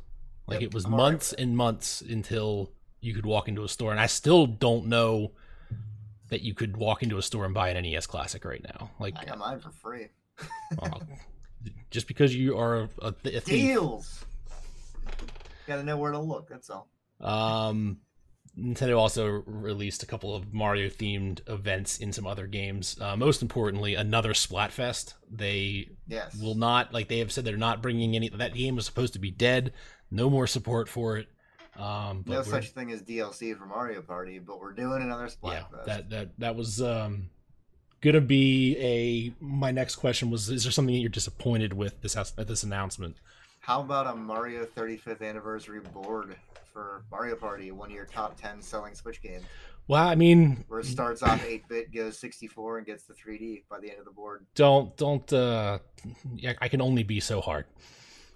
Like 0.48 0.62
Yep, 0.62 0.70
it 0.70 0.74
was 0.74 0.86
I'm 0.86 0.92
months 0.92 1.32
with 1.32 1.40
it. 1.40 1.44
and 1.44 1.58
months 1.58 2.02
until 2.02 2.72
you 3.02 3.14
could 3.14 3.26
walk 3.26 3.48
into 3.48 3.64
a 3.64 3.70
store, 3.70 3.92
and 3.92 4.00
I 4.00 4.08
still 4.08 4.46
don't 4.48 4.88
know 4.88 5.32
that 6.30 6.42
you 6.42 6.54
could 6.54 6.76
walk 6.78 7.04
into 7.04 7.18
a 7.18 7.22
store 7.22 7.46
and 7.46 7.54
buy 7.54 7.70
an 7.70 7.82
NES 7.84 8.08
Classic 8.08 8.44
right 8.44 8.64
now. 8.64 8.90
Like, 9.00 9.14
I 9.18 9.26
got 9.26 9.38
mine 9.38 9.60
for 9.60 9.72
free. 9.72 10.08
well, 10.82 11.02
just 11.92 12.08
because 12.08 12.36
you 12.36 12.58
are 12.58 12.84
a, 12.84 12.90
a, 13.02 13.14
a. 13.26 13.40
Deals. 13.42 14.26
Got 15.68 15.78
to 15.78 15.84
know 15.84 15.98
where 15.98 16.12
to 16.12 16.20
look. 16.20 16.50
That's 16.50 16.70
all. 16.70 16.90
Um, 17.22 18.00
Nintendo 18.58 18.98
also 18.98 19.26
released 19.48 20.04
a 20.04 20.06
couple 20.06 20.36
of 20.36 20.54
Mario 20.54 20.88
themed 20.88 21.40
events 21.50 21.98
in 21.98 22.14
some 22.14 22.28
other 22.28 22.46
games. 22.46 22.96
Uh, 23.02 23.16
most 23.16 23.42
importantly, 23.42 23.96
another 23.96 24.34
Splatfest. 24.34 25.16
They 25.32 25.90
Yes. 26.08 26.36
will 26.40 26.54
not 26.56 26.94
like 26.94 27.08
they 27.08 27.18
have 27.20 27.32
said 27.32 27.46
they're 27.46 27.58
not 27.58 27.82
bringing 27.82 28.16
any. 28.16 28.30
That 28.30 28.54
game 28.54 28.76
was 28.76 28.86
supposed 28.86 29.14
to 29.14 29.20
be 29.20 29.32
dead. 29.32 29.74
No 30.12 30.30
more 30.30 30.46
support 30.46 30.88
for 30.88 31.18
it. 31.18 31.28
Um, 31.76 32.22
but 32.22 32.34
no 32.34 32.44
such 32.44 32.70
thing 32.70 32.92
as 32.92 33.02
DLC 33.02 33.58
for 33.58 33.66
Mario 33.66 34.04
Party, 34.04 34.38
but 34.38 34.60
we're 34.62 34.74
doing 34.74 35.02
another 35.02 35.26
Splatfest. 35.26 35.44
yeah, 35.44 35.64
that 35.88 36.10
that 36.12 36.30
that 36.40 36.56
was 36.56 36.80
um 36.80 37.32
gonna 38.02 38.22
be 38.22 38.78
a. 38.78 39.34
My 39.44 39.72
next 39.72 39.96
question 39.96 40.30
was: 40.30 40.50
Is 40.50 40.62
there 40.64 40.72
something 40.72 40.94
that 40.94 41.00
you're 41.02 41.10
disappointed 41.10 41.74
with 41.74 42.02
this 42.02 42.16
at 42.16 42.48
this 42.48 42.62
announcement? 42.62 43.16
How 43.64 43.80
about 43.80 44.08
a 44.08 44.16
Mario 44.16 44.66
35th 44.66 45.22
anniversary 45.22 45.80
board 45.80 46.36
for 46.74 47.06
Mario 47.10 47.38
Party, 47.38 47.72
one 47.72 47.90
of 47.90 47.96
your 47.96 48.04
top 48.06 48.36
10 48.38 48.62
selling 48.62 48.94
Switch 48.94 49.22
games, 49.22 49.46
Well, 49.88 50.06
I 50.06 50.16
mean, 50.16 50.66
where 50.68 50.82
it 50.82 50.86
starts 50.86 51.24
off 51.24 51.42
8 51.46 51.70
bit, 51.70 51.94
goes 51.94 52.20
64, 52.20 52.80
and 52.80 52.86
gets 52.86 53.06
the 53.06 53.14
3D 53.14 53.64
by 53.70 53.80
the 53.80 53.90
end 53.90 54.00
of 54.00 54.06
the 54.06 54.12
board? 54.12 54.46
don't 54.56 54.96
don't. 54.98 55.32
uh 55.32 55.80
yeah, 56.36 56.54
I 56.60 56.68
can 56.68 56.82
only 56.82 57.04
be 57.04 57.22
so 57.22 57.40
hard. 57.40 57.66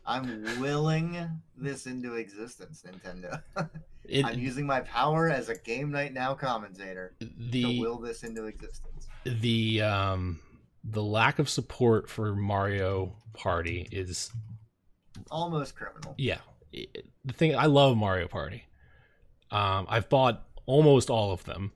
I'm 0.06 0.46
willing 0.62 1.18
this 1.58 1.88
into 1.88 2.14
existence, 2.16 2.84
Nintendo. 2.88 3.42
It, 4.10 4.24
I'm 4.24 4.40
using 4.40 4.66
my 4.66 4.80
power 4.80 5.30
as 5.30 5.50
a 5.50 5.56
Game 5.58 5.92
Night 5.92 6.14
Now 6.14 6.34
commentator 6.34 7.14
to 7.20 7.30
the 7.50 7.78
will 7.82 7.98
this 7.98 8.24
into 8.24 8.46
existence. 8.46 9.10
the 9.26 9.82
um 9.82 10.40
the 10.86 11.04
lack 11.04 11.40
of 11.40 11.50
support 11.50 12.10
for 12.10 12.34
Mario 12.34 13.14
Party 13.34 13.86
is 13.92 14.32
Almost 15.32 15.76
criminal. 15.76 16.16
yeah. 16.18 16.40
The 16.72 17.34
thing 17.34 17.56
I 17.56 17.66
love 17.66 17.96
Mario 17.98 18.28
Party. 18.28 18.66
Um, 19.52 19.86
I've 19.90 20.10
bought 20.10 20.44
almost 20.66 21.10
all 21.10 21.32
of 21.32 21.46
them. 21.46 21.72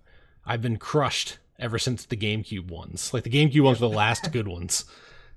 I've 0.46 0.62
been 0.62 0.78
crushed 0.78 1.38
ever 1.58 1.80
since 1.80 2.06
the 2.06 2.18
GameCube 2.18 2.70
ones. 2.70 3.14
Like 3.14 3.24
the 3.24 3.30
GameCube 3.30 3.64
ones 3.64 3.80
were 3.80 3.88
the 3.88 3.96
last 3.96 4.32
good 4.32 4.48
ones, 4.48 4.86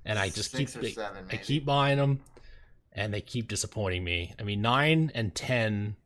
and 0.05 0.19
I 0.19 0.29
just 0.29 0.51
Six 0.51 0.75
keep 0.75 0.83
or 0.83 0.89
seven, 0.89 1.25
I 1.31 1.37
keep 1.37 1.65
buying 1.65 1.99
them, 1.99 2.21
and 2.93 3.15
they 3.15 3.21
keep 3.21 3.47
disappointing 3.49 4.03
me. 4.03 4.35
I 4.39 4.43
mean, 4.43 4.61
nine 4.61 5.13
and 5.15 5.35
ten 5.35 5.97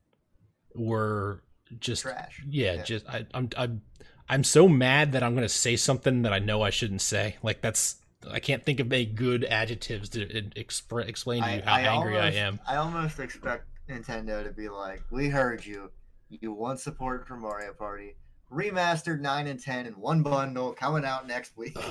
were 0.74 1.42
just 1.80 2.02
trash. 2.02 2.42
yeah, 2.48 2.74
Yeah. 2.74 2.82
just 2.82 3.06
I, 3.08 3.26
I'm 3.32 3.48
I'm 3.56 3.82
I'm 4.28 4.44
so 4.44 4.68
mad 4.68 5.12
that 5.12 5.22
I'm 5.22 5.34
gonna 5.34 5.48
say 5.48 5.76
something 5.76 6.22
that 6.22 6.32
I 6.32 6.38
know 6.38 6.60
I 6.62 6.70
shouldn't 6.70 7.00
say. 7.02 7.36
Like 7.42 7.62
that's 7.62 7.96
I 8.30 8.40
can't 8.40 8.64
think 8.64 8.80
of 8.80 8.92
any 8.92 9.06
good 9.06 9.44
adjectives 9.44 10.08
to 10.10 10.26
expre- 10.26 11.06
explain 11.08 11.42
to 11.42 11.56
you 11.56 11.62
how 11.62 11.76
angry 11.76 12.16
almost, 12.16 12.36
I 12.36 12.40
am. 12.40 12.60
I 12.66 12.76
almost 12.76 13.20
expect 13.20 13.66
Nintendo 13.88 14.42
to 14.44 14.50
be 14.50 14.68
like, 14.68 15.02
"We 15.10 15.28
heard 15.28 15.64
you. 15.64 15.90
You 16.28 16.52
want 16.52 16.80
support 16.80 17.26
for 17.26 17.36
Mario 17.36 17.72
Party. 17.72 18.16
Remastered 18.52 19.20
nine 19.20 19.46
and 19.46 19.60
ten 19.60 19.86
in 19.86 19.92
one 19.94 20.22
bundle, 20.22 20.72
coming 20.72 21.04
out 21.04 21.26
next 21.26 21.56
week." 21.56 21.76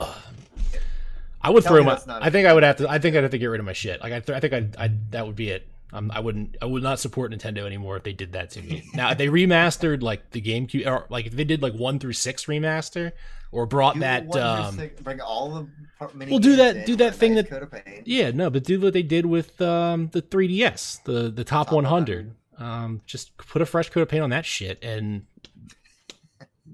I 1.40 1.50
would 1.50 1.62
Tell 1.62 1.74
throw 1.74 1.84
my. 1.84 1.98
I 2.20 2.30
think 2.30 2.46
I 2.46 2.52
would 2.52 2.62
have 2.62 2.76
to. 2.76 2.88
I 2.88 2.98
think 2.98 3.16
I'd 3.16 3.22
have 3.22 3.30
to 3.32 3.38
get 3.38 3.46
rid 3.46 3.60
of 3.60 3.66
my 3.66 3.72
shit. 3.72 4.00
Like 4.00 4.12
I, 4.12 4.20
th- 4.20 4.36
I 4.36 4.40
think 4.40 4.52
I'd, 4.52 4.76
I'd. 4.76 5.12
That 5.12 5.26
would 5.26 5.36
be 5.36 5.50
it. 5.50 5.66
Um, 5.92 6.10
I 6.14 6.20
wouldn't. 6.20 6.56
I 6.60 6.66
would 6.66 6.82
not 6.82 6.98
support 7.00 7.32
Nintendo 7.32 7.64
anymore 7.64 7.96
if 7.96 8.02
they 8.02 8.12
did 8.12 8.32
that 8.32 8.50
to 8.50 8.62
me. 8.62 8.84
now 8.94 9.10
if 9.10 9.18
they 9.18 9.28
remastered 9.28 10.02
like 10.02 10.30
the 10.32 10.40
GameCube, 10.42 10.86
or 10.86 11.06
like 11.08 11.26
if 11.26 11.32
they 11.32 11.44
did 11.44 11.62
like 11.62 11.72
one 11.74 11.98
through 11.98 12.12
six 12.12 12.44
remaster, 12.44 13.12
or 13.52 13.64
brought 13.64 13.94
Do 13.94 14.00
that. 14.00 14.36
Um, 14.36 14.76
six- 14.76 15.00
bring 15.00 15.20
all 15.22 15.50
the 15.50 15.68
Well, 16.28 16.38
do 16.38 16.56
that- 16.56 16.84
do 16.84 16.94
that 16.96 17.14
thing 17.14 17.34
nice 17.34 17.44
that- 17.44 17.50
coat 17.50 17.62
of 17.62 17.70
paint. 17.84 18.06
yeah, 18.06 18.30
no, 18.32 18.50
but 18.50 18.64
do 18.64 18.78
what 18.80 18.92
they 18.92 19.02
did 19.02 19.24
with 19.24 19.58
um, 19.62 20.08
the 20.12 20.20
3DS, 20.20 21.04
the 21.04 21.30
the 21.30 21.42
top, 21.44 21.68
Top 21.68 21.74
100. 21.74 22.34
Um, 22.58 23.00
just 23.06 23.34
put 23.38 23.62
a 23.62 23.66
fresh 23.66 23.88
coat 23.88 24.02
of 24.02 24.08
paint 24.08 24.22
on 24.22 24.30
that 24.30 24.44
shit, 24.44 24.78
and 24.82 25.24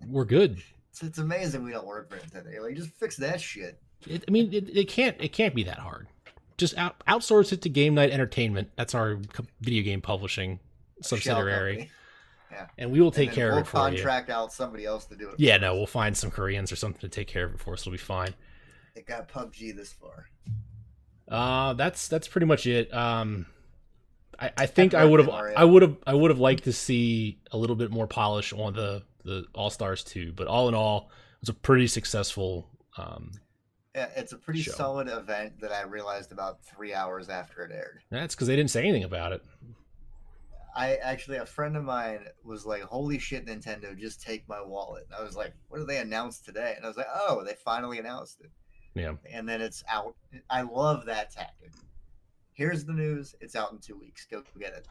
we're 0.09 0.25
good. 0.25 0.61
It's, 0.91 1.03
it's 1.03 1.19
amazing 1.19 1.63
we 1.63 1.71
don't 1.73 1.87
work 1.87 2.11
for 2.11 2.17
Nintendo. 2.17 2.61
Like, 2.63 2.77
just 2.77 2.91
fix 2.99 3.17
that 3.19 3.41
shit. 3.41 3.81
It, 4.07 4.25
I 4.27 4.31
mean, 4.31 4.53
it, 4.53 4.77
it 4.77 4.89
can't 4.89 5.17
it 5.21 5.33
can't 5.33 5.55
be 5.55 5.63
that 5.65 5.79
hard. 5.79 6.09
Just 6.57 6.77
out, 6.79 7.03
outsource 7.07 7.53
it 7.53 7.63
to 7.63 7.69
Game 7.69 7.95
Night 7.95 8.11
Entertainment. 8.11 8.71
That's 8.77 8.95
our 8.95 9.19
video 9.61 9.83
game 9.83 10.01
publishing 10.01 10.61
subsidiary, 11.03 11.91
company. 12.51 12.71
and 12.79 12.93
we 12.93 13.01
will 13.01 13.11
take 13.11 13.33
care 13.33 13.49
we'll 13.49 13.59
of 13.59 13.67
it 13.67 13.71
for 13.71 13.79
you. 13.79 13.83
We'll 13.83 13.91
contract 13.95 14.31
out 14.31 14.53
somebody 14.53 14.85
else 14.85 15.07
to 15.07 15.17
do 15.17 15.31
it. 15.31 15.35
Yeah, 15.39 15.57
no, 15.57 15.75
we'll 15.75 15.87
find 15.87 16.17
some 16.17 16.31
Koreans 16.31 16.71
or 16.71 16.77
something 16.77 17.01
to 17.01 17.09
take 17.09 17.27
care 17.27 17.45
of 17.45 17.55
it 17.55 17.61
for 17.61 17.73
us. 17.75 17.83
It'll 17.83 17.93
be 17.93 17.99
fine. 17.99 18.35
It 18.95 19.07
got 19.07 19.29
PUBG 19.29 19.75
this 19.75 19.93
far. 19.93 20.27
Uh, 21.29 21.73
that's 21.75 22.07
that's 22.07 22.29
pretty 22.29 22.47
much 22.47 22.67
it. 22.67 22.93
Um, 22.95 23.47
I, 24.39 24.53
I 24.57 24.67
think 24.67 24.95
I 24.95 25.05
would 25.05 25.21
have. 25.21 25.29
I 25.29 25.65
would 25.65 25.83
have 25.83 25.97
I 26.07 26.15
would 26.15 26.31
have 26.31 26.39
liked 26.39 26.65
to 26.65 26.73
see 26.73 27.39
a 27.51 27.57
little 27.57 27.77
bit 27.77 27.91
more 27.91 28.07
polish 28.07 28.53
on 28.53 28.75
the 28.75 29.03
the 29.25 29.47
All 29.55 29.71
Stars 29.71 30.05
too. 30.05 30.33
But 30.33 30.47
all 30.47 30.69
in 30.69 30.75
all, 30.75 31.11
it 31.35 31.41
was 31.43 31.49
a 31.49 31.55
pretty 31.55 31.89
successful. 31.89 32.69
Um, 32.97 33.33
Yeah, 33.33 33.39
it's 33.95 34.33
a 34.33 34.37
pretty 34.37 34.63
Show. 34.63 34.73
solid 34.73 35.09
event 35.09 35.61
that 35.61 35.73
I 35.73 35.83
realized 35.83 36.33
about 36.33 36.63
three 36.65 36.93
hours 36.93 37.29
after 37.29 37.63
it 37.65 37.73
aired. 37.73 38.01
that's 38.11 38.35
because 38.35 38.49
they 38.49 38.57
didn't 38.57 38.71
say 38.71 38.81
anything 38.81 39.05
about 39.05 39.33
it. 39.33 39.43
I 40.77 40.97
actually, 40.97 41.37
a 41.37 41.47
friend 41.47 41.77
of 41.77 41.85
mine 41.85 42.27
was 42.43 42.67
like, 42.67 42.83
"Holy 42.83 43.19
shit, 43.21 43.47
Nintendo! 43.47 43.97
Just 43.97 44.21
take 44.21 44.49
my 44.49 44.61
wallet." 44.61 45.07
And 45.07 45.15
I 45.15 45.23
was 45.23 45.37
like, 45.37 45.53
"What 45.69 45.79
did 45.79 45.87
they 45.87 45.99
announce 45.99 46.41
today?" 46.41 46.75
And 46.77 46.85
I 46.85 46.89
was 46.89 46.97
like, 46.97 47.07
"Oh, 47.15 47.45
they 47.45 47.55
finally 47.65 48.01
announced 48.01 48.41
it." 48.41 48.51
Yeah. 48.95 49.15
And 49.31 49.49
then 49.49 49.61
it's 49.61 49.85
out. 49.89 50.17
I 50.51 50.63
love 50.63 51.07
that 51.07 51.31
tactic. 51.31 51.71
Here's 52.55 52.85
the 52.85 52.93
news. 52.93 53.37
It's 53.41 53.55
out 53.55 53.73
in 53.73 53.79
two 53.79 53.97
weeks. 53.97 54.27
Go 54.29 54.43
get 54.59 54.73
it. 54.73 54.89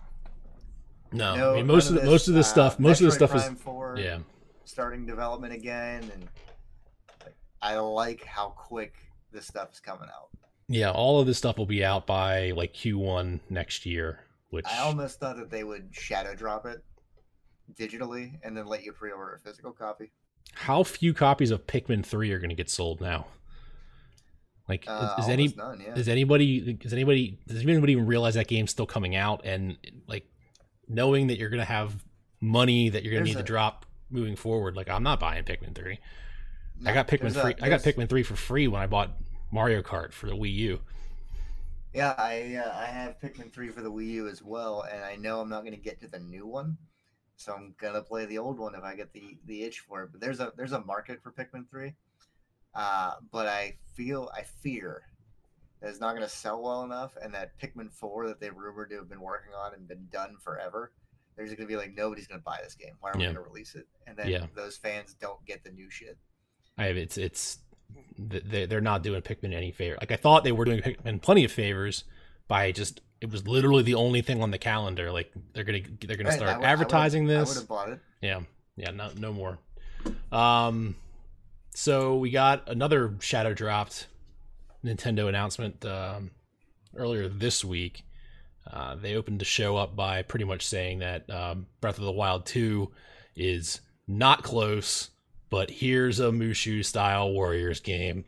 No, 1.12 1.36
No, 1.36 1.52
I 1.52 1.56
mean 1.58 1.68
most 1.68 1.90
of 1.90 1.96
the, 1.96 2.04
most 2.04 2.28
of 2.28 2.34
this 2.34 2.48
uh, 2.48 2.54
stuff 2.54 2.80
most 2.80 3.00
of 3.00 3.06
the 3.06 3.12
stuff 3.12 3.32
Prime 3.32 3.54
is 3.54 3.62
4 3.62 3.98
yeah. 4.00 4.20
starting 4.66 5.06
development 5.06 5.54
again, 5.54 6.10
and 6.14 6.28
I 7.64 7.78
like 7.78 8.24
how 8.26 8.50
quick 8.50 8.94
this 9.32 9.48
stuff 9.48 9.72
is 9.74 9.80
coming 9.80 10.10
out. 10.10 10.30
Yeah, 10.68 10.92
all 10.92 11.20
of 11.20 11.26
this 11.28 11.38
stuff 11.38 11.58
will 11.58 11.66
be 11.66 11.84
out 11.84 12.06
by 12.06 12.52
like 12.52 12.74
Q1 12.74 13.40
next 13.50 13.86
year, 13.86 14.20
which 14.50 14.66
I 14.68 14.80
almost 14.80 15.20
thought 15.20 15.38
that 15.38 15.50
they 15.50 15.64
would 15.64 15.90
shadow 15.92 16.36
drop 16.36 16.66
it 16.66 16.84
digitally 17.76 18.34
and 18.44 18.56
then 18.56 18.66
let 18.68 18.84
you 18.84 18.92
pre-order 18.92 19.34
a 19.36 19.40
physical 19.40 19.72
copy. 19.72 20.12
how 20.54 20.84
few 20.84 21.14
copies 21.14 21.52
of 21.52 21.66
Pikmin 21.66 22.06
3 22.06 22.32
are 22.32 22.40
going 22.40 22.50
to 22.50 22.56
get 22.56 22.70
sold 22.70 23.02
now? 23.02 23.28
Like 24.68 24.86
Uh, 24.88 25.16
is, 25.18 25.26
is 25.26 25.30
any 25.30 25.48
none, 25.58 25.82
yeah. 25.82 25.94
Does 25.94 26.08
anybody 26.08 26.74
does 26.74 26.94
anybody 26.94 27.40
does 27.48 27.64
anybody 27.64 27.94
even 27.94 28.06
realize 28.06 28.36
that 28.36 28.48
game's 28.48 28.72
still 28.72 28.86
coming 28.86 29.14
out 29.16 29.42
and 29.46 29.78
like 30.08 30.26
knowing 30.88 31.28
that 31.28 31.38
you're 31.38 31.50
gonna 31.50 31.66
have 31.66 32.04
money 32.40 32.88
that 32.90 33.04
you're 33.04 33.12
gonna 33.14 33.26
need 33.26 33.36
a- 33.36 33.40
to 33.40 33.44
drop 33.44 33.86
moving 34.10 34.38
forward? 34.38 34.78
Like 34.78 34.90
I'm 34.90 35.04
not 35.04 35.20
buying 35.20 35.44
Pikmin 35.44 35.74
three. 36.84 36.92
I 36.92 36.94
got 36.94 37.08
Pikmin 37.08 37.34
there's 37.34 37.38
a- 37.38 37.64
I 37.66 37.70
got 37.70 37.82
Pikmin 37.82 38.10
three 38.10 38.24
for 38.24 38.36
free 38.36 38.68
when 38.68 38.82
I 38.82 38.88
bought 38.88 39.12
Mario 39.52 39.82
Kart 39.82 40.12
for 40.14 40.28
the 40.28 40.34
Wii 40.36 40.54
U. 40.54 40.82
Yeah, 41.94 42.16
I 42.18 42.56
uh, 42.56 42.76
I 42.76 42.86
have 42.86 43.20
Pikmin 43.20 43.52
three 43.52 43.70
for 43.70 43.82
the 43.82 43.92
Wii 43.92 44.08
U 44.12 44.28
as 44.28 44.42
well, 44.42 44.82
and 44.92 45.04
I 45.04 45.16
know 45.16 45.42
I'm 45.42 45.50
not 45.50 45.62
going 45.62 45.76
to 45.76 45.80
get 45.82 46.02
to 46.02 46.08
the 46.08 46.20
new 46.20 46.48
one, 46.48 46.78
so 47.36 47.54
I'm 47.54 47.76
gonna 47.80 48.02
play 48.02 48.26
the 48.26 48.40
old 48.40 48.58
one 48.58 48.74
if 48.76 48.84
I 48.84 48.96
get 48.96 49.14
the 49.14 49.38
the 49.46 49.64
itch 49.64 49.80
for 49.82 50.04
it. 50.04 50.12
But 50.12 50.20
there's 50.22 50.40
a 50.40 50.52
there's 50.58 50.72
a 50.72 50.82
market 50.82 51.22
for 51.22 51.32
Pikmin 51.32 51.70
three, 51.70 51.94
uh, 52.74 53.14
but 53.32 53.48
I 53.48 53.78
feel 53.96 54.32
I 54.36 54.42
fear 54.42 55.04
that 55.82 55.90
it's 55.90 56.00
not 56.00 56.12
going 56.16 56.24
to 56.24 56.30
sell 56.30 56.64
well 56.64 56.84
enough, 56.84 57.16
and 57.22 57.34
that 57.34 57.60
Pikmin 57.60 57.92
four 57.92 58.28
that 58.28 58.40
they've 58.40 58.56
rumored 58.56 58.90
to 58.90 58.96
have 58.96 59.10
been 59.10 59.22
working 59.22 59.54
on 59.54 59.74
and 59.76 59.88
been 59.88 60.08
done 60.12 60.38
forever. 60.42 60.92
There's 61.36 61.50
going 61.50 61.62
to 61.62 61.66
be 61.68 61.76
like 61.76 61.94
nobody's 61.94 62.26
going 62.28 62.40
to 62.40 62.44
buy 62.44 62.60
this 62.64 62.74
game. 62.76 62.94
Why 63.02 63.10
are 63.12 63.18
we 63.18 63.24
Yeah. 63.24 63.34
going 63.34 63.44
to 63.44 63.50
release 63.50 63.76
it? 63.76 63.86
And 64.08 64.16
then 64.18 64.30
Yeah. 64.30 64.46
those 64.56 64.78
fans 64.78 65.14
don't 65.20 65.44
get 65.46 65.64
the 65.64 65.72
new 65.72 65.90
shit. 65.90 66.18
I 66.78 66.86
have 66.86 66.98
it's 66.98 67.18
it's 67.18 67.60
they 68.18 68.66
they're 68.66 68.82
not 68.82 69.04
doing 69.04 69.22
Pikmin 69.22 69.54
any 69.54 69.72
favor. 69.72 69.98
Like 70.00 70.12
I 70.12 70.16
thought 70.16 70.44
they 70.44 70.52
were 70.52 70.66
doing 70.66 70.82
Pikmin 70.82 71.22
plenty 71.22 71.44
of 71.46 71.52
favors 71.52 72.04
by 72.48 72.72
just 72.72 73.02
it 73.22 73.32
was 73.32 73.48
literally 73.48 73.84
the 73.84 73.96
only 73.96 74.22
thing 74.22 74.42
on 74.42 74.52
the 74.52 74.58
calendar. 74.58 75.12
Like 75.12 75.32
they're 75.54 75.64
gonna 75.64 75.80
they're 76.06 76.18
gonna 76.18 76.32
start 76.32 76.58
would- 76.60 76.66
advertising 76.66 77.24
I 77.30 77.34
would 77.38 77.48
this. 77.48 77.56
have 77.56 77.68
bought 77.68 77.90
it. 77.90 78.00
Yeah, 78.22 78.42
yeah, 78.76 78.92
no, 78.92 79.10
no 79.18 79.34
more. 79.34 79.60
Um, 80.32 80.96
so 81.74 82.18
we 82.18 82.30
got 82.32 82.70
another 82.70 83.16
shadow 83.20 83.54
dropped 83.54 84.08
Nintendo 84.84 85.28
announcement 85.30 85.84
um, 85.86 86.32
earlier 86.96 87.28
this 87.28 87.64
week. 87.64 88.04
Uh, 88.70 88.96
they 88.96 89.16
opened 89.16 89.40
the 89.40 89.46
show 89.46 89.76
up 89.76 89.96
by 89.96 90.22
pretty 90.22 90.46
much 90.46 90.66
saying 90.66 91.00
that 91.00 91.30
um, 91.30 91.66
Breath 91.82 91.98
of 91.98 92.04
the 92.06 92.12
Wild 92.12 92.46
2 92.46 92.90
is 93.36 93.82
not 94.08 94.42
close, 94.44 95.10
but 95.54 95.70
here's 95.70 96.20
a 96.20 96.32
Musou 96.32 96.84
style 96.84 97.32
Warriors 97.32 97.80
game. 97.80 98.26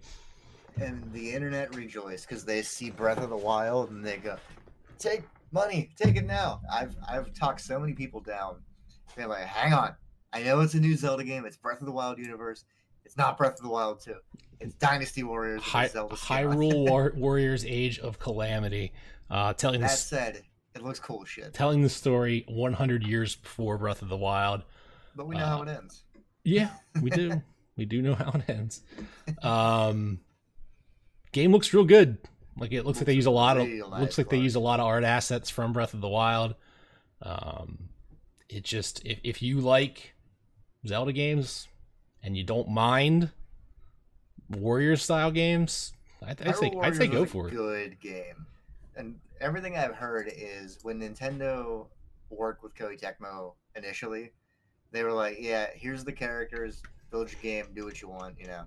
and 0.80 1.12
the 1.12 1.32
internet 1.34 1.74
rejoiced 1.74 2.30
because 2.30 2.46
they 2.46 2.62
see 2.62 2.92
Breath 2.92 3.18
of 3.18 3.32
the 3.32 3.36
Wild 3.36 3.90
and 3.90 4.06
they 4.06 4.18
go, 4.18 4.38
"Take 5.00 5.24
money, 5.52 5.90
take 5.98 6.18
it 6.18 6.26
now." 6.28 6.62
I've 6.72 6.96
I've 7.10 7.34
talked 7.34 7.62
so 7.62 7.80
many 7.80 7.94
people 7.94 8.20
down. 8.20 8.58
They're 9.16 9.26
like, 9.26 9.46
"Hang 9.46 9.74
on, 9.74 9.96
I 10.34 10.44
know 10.44 10.60
it's 10.60 10.76
a 10.76 10.80
new 10.80 10.96
Zelda 10.96 11.24
game. 11.24 11.46
It's 11.46 11.58
Breath 11.58 11.80
of 11.80 11.88
the 11.88 11.92
Wild 11.92 12.20
universe. 12.20 12.64
It's 13.06 13.18
not 13.18 13.40
Breath 13.40 13.56
of 13.56 13.64
the 13.64 13.70
Wild 13.70 14.02
2. 14.02 14.14
It's 14.60 14.76
Dynasty 14.76 15.24
Warriors. 15.24 15.64
Hy- 15.64 15.88
Zelda 15.88 16.16
skin 16.18 16.46
on. 16.48 16.56
Hyrule 16.56 16.90
War- 16.90 17.14
Warriors 17.16 17.66
Age 17.66 17.98
of 17.98 18.20
Calamity. 18.20 18.94
Uh, 19.32 19.54
telling 19.54 19.82
That 19.82 19.90
this, 19.90 20.06
said, 20.06 20.44
it 20.76 20.84
looks 20.84 21.00
cool 21.00 21.24
as 21.24 21.30
shit. 21.30 21.54
telling 21.56 21.82
the 21.82 21.90
story 21.90 22.46
100 22.48 23.04
years 23.04 23.36
before 23.36 23.80
Breath 23.80 24.04
of 24.04 24.10
the 24.10 24.18
Wild. 24.18 24.62
But 25.16 25.28
we 25.28 25.36
know 25.36 25.44
uh, 25.46 25.48
how 25.48 25.62
it 25.64 25.70
ends. 25.70 26.04
Yeah, 26.46 26.70
we 27.02 27.10
do. 27.10 27.42
we 27.76 27.86
do 27.86 28.02
know 28.02 28.16
how 28.16 28.32
it 28.32 28.50
ends. 28.50 28.82
Um, 29.44 30.20
game 31.32 31.52
looks 31.52 31.74
real 31.74 31.84
good. 31.84 32.18
Like 32.58 32.72
it 32.72 32.86
looks 32.86 33.00
like 33.00 33.08
they 33.08 33.14
use 33.14 33.26
a 33.26 33.32
lot 33.32 33.58
of 33.58 33.68
Real 33.68 33.90
looks 33.90 34.00
nice 34.00 34.18
like 34.18 34.30
they 34.30 34.38
use 34.38 34.56
a 34.56 34.62
lot 34.62 34.80
of 34.80 34.86
art 34.86 35.04
assets 35.04 35.50
from 35.50 35.74
Breath 35.74 35.94
of 35.94 36.00
the 36.00 36.08
Wild. 36.08 36.56
Um, 37.22 37.90
it 38.48 38.64
just 38.64 39.06
if 39.06 39.20
if 39.24 39.42
you 39.42 39.60
like 39.60 40.14
Zelda 40.88 41.12
games 41.12 41.68
and 42.24 42.38
you 42.38 42.44
don't 42.44 42.70
mind 42.70 43.32
Warrior 44.50 44.96
style 44.96 45.32
games, 45.32 45.92
I'd, 46.26 46.48
I'd 46.48 46.56
say 46.56 46.70
Hyrule 46.70 46.86
I'd 46.86 46.96
say 46.96 47.08
go 47.08 47.26
for 47.26 47.50
it. 47.50 47.52
Good 47.52 48.00
game, 48.00 48.46
and 48.96 49.20
everything 49.42 49.76
I've 49.76 49.96
heard 49.96 50.32
is 50.34 50.78
when 50.84 51.02
Nintendo 51.02 51.88
worked 52.30 52.64
with 52.64 52.74
Koei 52.76 52.98
Tecmo 52.98 53.54
initially, 53.76 54.32
they 54.96 55.04
were 55.04 55.14
like, 55.14 55.38
"Yeah, 55.40 55.68
here's 55.74 56.04
the 56.04 56.14
characters, 56.14 56.82
build 57.12 57.32
your 57.32 57.42
game, 57.42 57.68
do 57.76 57.86
what 57.86 58.02
you 58.02 58.08
want, 58.10 58.40
you 58.40 58.48
know, 58.48 58.66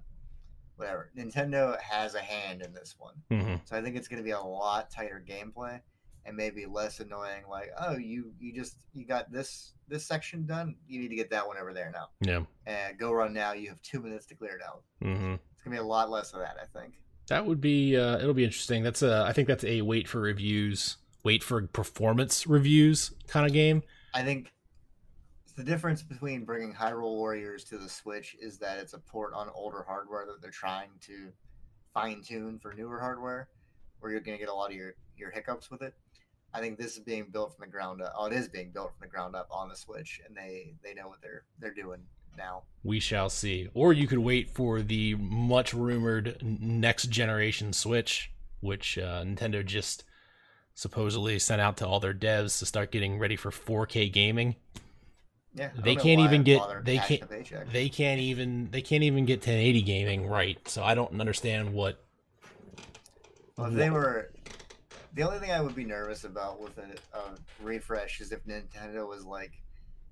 whatever." 0.77 1.11
Nintendo 1.17 1.79
has 1.81 2.15
a 2.15 2.21
hand 2.21 2.63
in 2.63 2.73
this 2.73 2.95
one, 2.99 3.15
hmm 3.31 3.57
so 3.65 3.77
I 3.77 3.83
think 3.83 3.97
it's 3.97 4.09
going 4.09 4.19
to 4.19 4.25
be 4.25 4.31
a 4.33 4.41
lot 4.41 4.91
tighter 4.91 5.23
gameplay 5.27 5.81
and 6.25 6.37
maybe 6.37 6.67
less 6.67 7.01
annoying. 7.01 7.45
Like, 7.49 7.71
oh, 7.81 7.97
you 7.97 8.33
you 8.39 8.53
just 8.55 8.77
you 8.95 9.07
got 9.07 9.31
this 9.33 9.73
this 9.89 10.05
section 10.07 10.45
done, 10.47 10.77
you 10.87 11.01
need 11.01 11.09
to 11.09 11.17
get 11.17 11.31
that 11.31 11.47
one 11.47 11.57
over 11.59 11.73
there 11.73 11.91
now, 11.95 12.09
Yeah. 12.21 12.43
and 12.67 12.99
go 12.99 13.13
run 13.13 13.33
now. 13.33 13.53
You 13.55 13.69
have 13.71 13.81
two 13.83 14.01
minutes 14.03 14.27
to 14.27 14.35
clear 14.35 14.57
it 14.57 14.63
out. 14.67 14.83
hmm 15.03 15.35
It's 15.53 15.63
gonna 15.63 15.77
be 15.77 15.81
a 15.81 15.83
lot 15.83 16.11
less 16.11 16.33
of 16.35 16.41
that, 16.41 16.57
I 16.61 16.67
think. 16.79 16.95
That 17.29 17.45
would 17.47 17.61
be 17.61 17.97
uh, 17.97 18.19
it'll 18.19 18.35
be 18.35 18.45
interesting. 18.45 18.83
That's 18.83 19.03
a 19.03 19.25
I 19.27 19.33
think 19.33 19.49
that's 19.49 19.65
a 19.65 19.83
wait 19.83 20.09
for 20.09 20.21
reviews, 20.21 20.97
wait 21.25 21.43
for 21.43 21.67
performance 21.67 22.47
reviews 22.47 23.13
kind 23.27 23.47
of 23.47 23.53
game. 23.53 23.83
I 24.15 24.23
think 24.23 24.51
the 25.59 25.65
difference 25.65 26.03
between 26.03 26.45
bringing 26.45 26.73
Hyrule 26.73 27.17
Warriors 27.17 27.65
to 27.65 27.79
the 27.79 27.89
Switch 27.89 28.37
is 28.41 28.59
that 28.59 28.79
it's 28.79 28.93
a 28.93 28.99
port 28.99 29.33
on 29.35 29.49
older 29.53 29.85
hardware 29.85 30.25
that 30.25 30.41
they're 30.41 30.53
trying 30.53 30.91
to 31.01 31.33
fine 31.93 32.23
tune 32.23 32.61
for 32.61 32.73
newer 32.75 33.01
hardware, 33.01 33.49
where 33.99 34.13
you're 34.13 34.21
going 34.21 34.39
to 34.39 34.41
get 34.41 34.53
a 34.53 34.55
lot 34.55 34.71
of 34.71 34.77
your, 34.77 34.95
your 35.17 35.33
hiccups 35.33 35.69
with 35.69 35.83
it. 35.83 35.95
I 36.55 36.61
think 36.61 36.79
this 36.79 36.93
is 36.93 37.01
being 37.01 37.27
built 37.33 37.57
from 37.57 37.67
the 37.67 37.73
ground 37.73 38.01
up. 38.01 38.15
Oh, 38.17 38.27
it 38.27 38.35
is 38.35 38.47
being 38.47 38.71
built 38.71 38.93
from 38.93 39.01
the 39.01 39.09
ground 39.09 39.35
up 39.35 39.49
on 39.51 39.69
the 39.69 39.75
Switch, 39.75 40.21
and 40.25 40.37
they 40.37 40.75
they 40.83 40.95
know 40.95 41.09
what 41.09 41.21
they're 41.21 41.43
they're 41.59 41.75
doing 41.75 42.03
now. 42.37 42.63
We 42.85 43.01
shall 43.01 43.29
see. 43.29 43.69
Or 43.75 43.93
you 43.93 44.07
could 44.07 44.19
wait 44.19 44.51
for 44.51 44.81
the 44.81 45.17
much 45.17 45.75
rumored 45.75 46.39
next 46.41 47.11
generation 47.11 47.73
Switch, 47.73 48.31
which 48.61 48.97
uh, 48.97 49.25
Nintendo 49.25 49.67
just 49.67 50.05
supposedly 50.75 51.41
sent 51.41 51.61
out 51.61 51.77
to 51.79 51.87
all 51.87 51.99
their 51.99 52.15
devs 52.15 52.61
to 52.61 52.67
start 52.67 52.93
getting 52.93 53.19
ready 53.19 53.35
for 53.35 53.51
4K 53.51 54.11
gaming. 54.13 54.55
Yeah, 55.59 55.71
They 55.77 55.97
can't 55.97 56.21
even 56.21 56.45
get- 56.45 56.85
they 56.85 56.99
can't- 56.99 57.29
paycheck. 57.29 57.73
They 57.73 57.89
can't 57.89 58.21
even 58.21 58.71
they 58.71 58.81
can't 58.81 59.03
even 59.03 59.25
get 59.25 59.41
1080 59.41 59.83
gaming 59.83 60.27
right. 60.27 60.57
So 60.69 60.83
I 60.85 60.95
don't 60.95 61.21
understand 61.21 61.73
what 61.75 62.03
Well, 63.57 63.67
if 63.69 63.75
they 63.75 63.91
were, 63.91 64.31
the 65.15 65.23
only 65.25 65.41
thing 65.41 65.51
I 65.51 65.61
would 65.61 65.75
be 65.75 65.85
nervous 65.85 66.23
about 66.25 66.61
with 66.61 66.79
a, 66.79 66.95
a 67.19 67.35
refresh 67.61 68.21
is 68.21 68.31
if 68.31 68.45
Nintendo 68.45 69.09
was 69.09 69.25
like, 69.25 69.53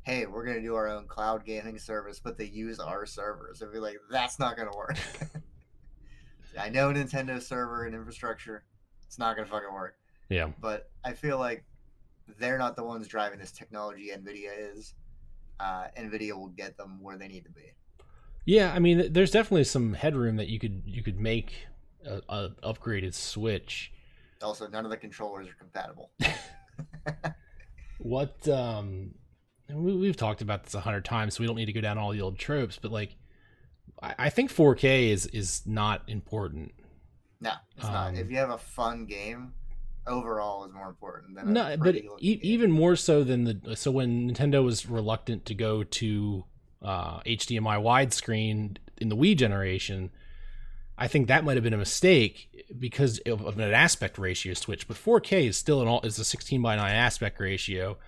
"Hey, 0.03 0.27
we're 0.27 0.45
gonna 0.45 0.61
do 0.63 0.75
our 0.75 0.89
own 0.89 1.07
cloud 1.07 1.45
gaming 1.45 1.79
service, 1.79 2.19
but 2.19 2.37
they 2.37 2.47
use 2.47 2.81
our 2.81 3.07
servers." 3.07 3.63
I'd 3.63 3.73
be 3.73 3.79
like, 3.79 3.99
"That's 4.11 4.41
not 4.41 4.57
gonna 4.57 4.77
work." 4.77 4.97
I 6.59 6.71
know 6.71 6.93
Nintendo 6.93 7.41
server 7.41 7.85
and 7.85 7.95
infrastructure, 7.95 8.65
it's 9.07 9.19
not 9.19 9.37
gonna 9.37 9.47
fucking 9.47 9.73
work. 9.73 9.97
yeah. 10.29 10.51
But 10.61 10.91
I 11.05 11.13
feel 11.13 11.39
like 11.39 11.65
they're 12.39 12.59
not 12.59 12.75
the 12.75 12.83
ones 12.83 13.07
driving 13.07 13.39
this 13.39 13.53
technology. 13.53 14.11
Nvidia 14.13 14.51
is. 14.77 14.95
Uh, 15.59 15.87
Nvidia 15.99 16.33
will 16.33 16.49
get 16.49 16.77
them 16.77 17.03
where 17.03 17.17
they 17.17 17.29
need 17.29 17.45
to 17.45 17.51
be. 17.51 17.73
Yeah, 18.45 18.73
I 18.73 18.79
mean, 18.79 19.13
there's 19.13 19.31
definitely 19.31 19.65
some 19.65 19.95
headroom 19.95 20.37
that 20.37 20.49
you 20.49 20.59
could 20.59 20.83
you 20.87 21.03
could 21.03 21.19
make 21.19 21.67
a, 22.05 22.21
a 22.29 22.51
upgraded 22.63 23.15
Switch. 23.15 23.93
Also, 24.43 24.69
none 24.69 24.85
of 24.85 24.91
the 24.91 24.97
controllers 24.97 25.49
are 25.49 25.55
compatible. 25.55 26.11
What 27.99 28.47
um, 28.49 29.15
we, 29.73 29.95
we've 29.95 30.17
talked 30.17 30.43
about 30.43 30.65
this 30.65 30.75
a 30.75 30.81
hundred 30.81 31.05
times, 31.05 31.37
so 31.37 31.43
we 31.43 31.47
don't 31.47 31.57
need 31.57 31.67
to 31.67 31.73
go 31.73 31.81
down 31.81 31.99
all 31.99 32.13
the 32.13 32.21
old 32.21 32.39
tropes. 32.39 32.79
But 32.81 32.93
like, 32.93 33.17
I, 34.03 34.15
I 34.19 34.31
think 34.31 34.53
4K 34.53 35.11
is 35.11 35.27
is 35.27 35.63
not 35.67 36.03
important. 36.07 36.73
No, 37.41 37.53
it's 37.77 37.85
not. 37.85 38.09
Um, 38.09 38.17
If 38.17 38.31
you 38.31 38.37
have 38.37 38.51
a 38.51 38.59
fun 38.59 39.07
game, 39.07 39.55
overall 40.07 40.65
is 40.65 40.73
more 40.73 40.89
important 40.89 41.35
than 41.37 41.53
No, 41.53 41.77
but 41.77 41.97
e- 41.97 42.41
even 42.43 42.71
more 42.71 42.97
so 42.97 43.25
than 43.25 43.45
the 43.45 43.77
so 43.77 43.91
when 43.91 44.31
Nintendo 44.31 44.65
was 44.65 44.87
reluctant 44.89 45.45
to 45.47 45.55
go 45.55 45.83
to 45.85 46.45
uh, 46.83 47.21
HDMI 47.21 47.81
widescreen 47.83 48.77
in 48.99 49.09
the 49.09 49.17
Wii 49.17 49.37
generation, 49.37 50.11
I 50.99 51.09
think 51.09 51.29
that 51.29 51.45
might 51.45 51.57
have 51.57 51.65
been 51.65 51.75
a 51.75 51.79
mistake 51.79 52.65
because 52.79 53.19
of, 53.27 53.45
of 53.45 53.59
an 53.59 53.73
aspect 53.73 54.19
ratio 54.19 54.55
switch. 54.55 54.87
But 54.89 54.97
4K 54.97 55.49
is 55.49 55.57
still 55.57 55.83
an 55.83 55.89
all 55.89 56.01
is 56.03 56.19
a 56.19 56.25
16 56.25 56.63
by 56.63 56.77
9 56.77 56.91
aspect 56.91 57.41
ratio, 57.41 57.99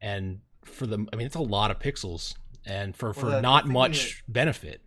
and 0.00 0.40
for 0.64 0.86
the 0.86 1.06
I 1.12 1.16
mean 1.16 1.26
it's 1.26 1.36
a 1.36 1.40
lot 1.40 1.70
of 1.70 1.78
pixels, 1.78 2.34
and 2.64 2.96
for 2.96 3.12
for 3.12 3.26
the- 3.26 3.32
the 3.32 3.42
not 3.42 3.64
thing 3.64 3.72
much 3.72 4.24
benefit. 4.28 4.80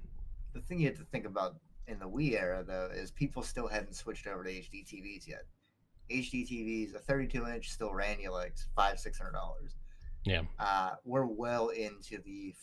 the 0.54 0.62
thing 0.62 0.80
you 0.80 0.88
have 0.88 0.98
to 0.98 1.06
think 1.06 1.26
about 1.26 1.56
in 1.88 2.00
the 2.00 2.08
Wii 2.10 2.34
era 2.40 2.64
though 2.66 2.90
is 2.94 3.12
people 3.12 3.44
still 3.44 3.68
hadn't 3.68 3.94
switched 3.96 4.26
over 4.26 4.44
to 4.44 4.50
HD 4.50 4.84
TVs 4.84 5.28
yet. 5.28 5.44
HD 6.10 6.48
TVs, 6.48 6.96
a 6.96 7.00
32 7.00 7.48
inch 7.48 7.72
still 7.72 7.94
ran 7.94 8.20
you 8.20 8.32
like 8.32 8.56
five 8.76 9.00
six 9.00 9.18
hundred 9.18 9.34
dollars. 9.34 9.76
Yeah. 10.26 10.42
Uh, 10.60 10.92
we're 11.04 11.26
well 11.26 11.70
into 11.70 12.20
the 12.24 12.54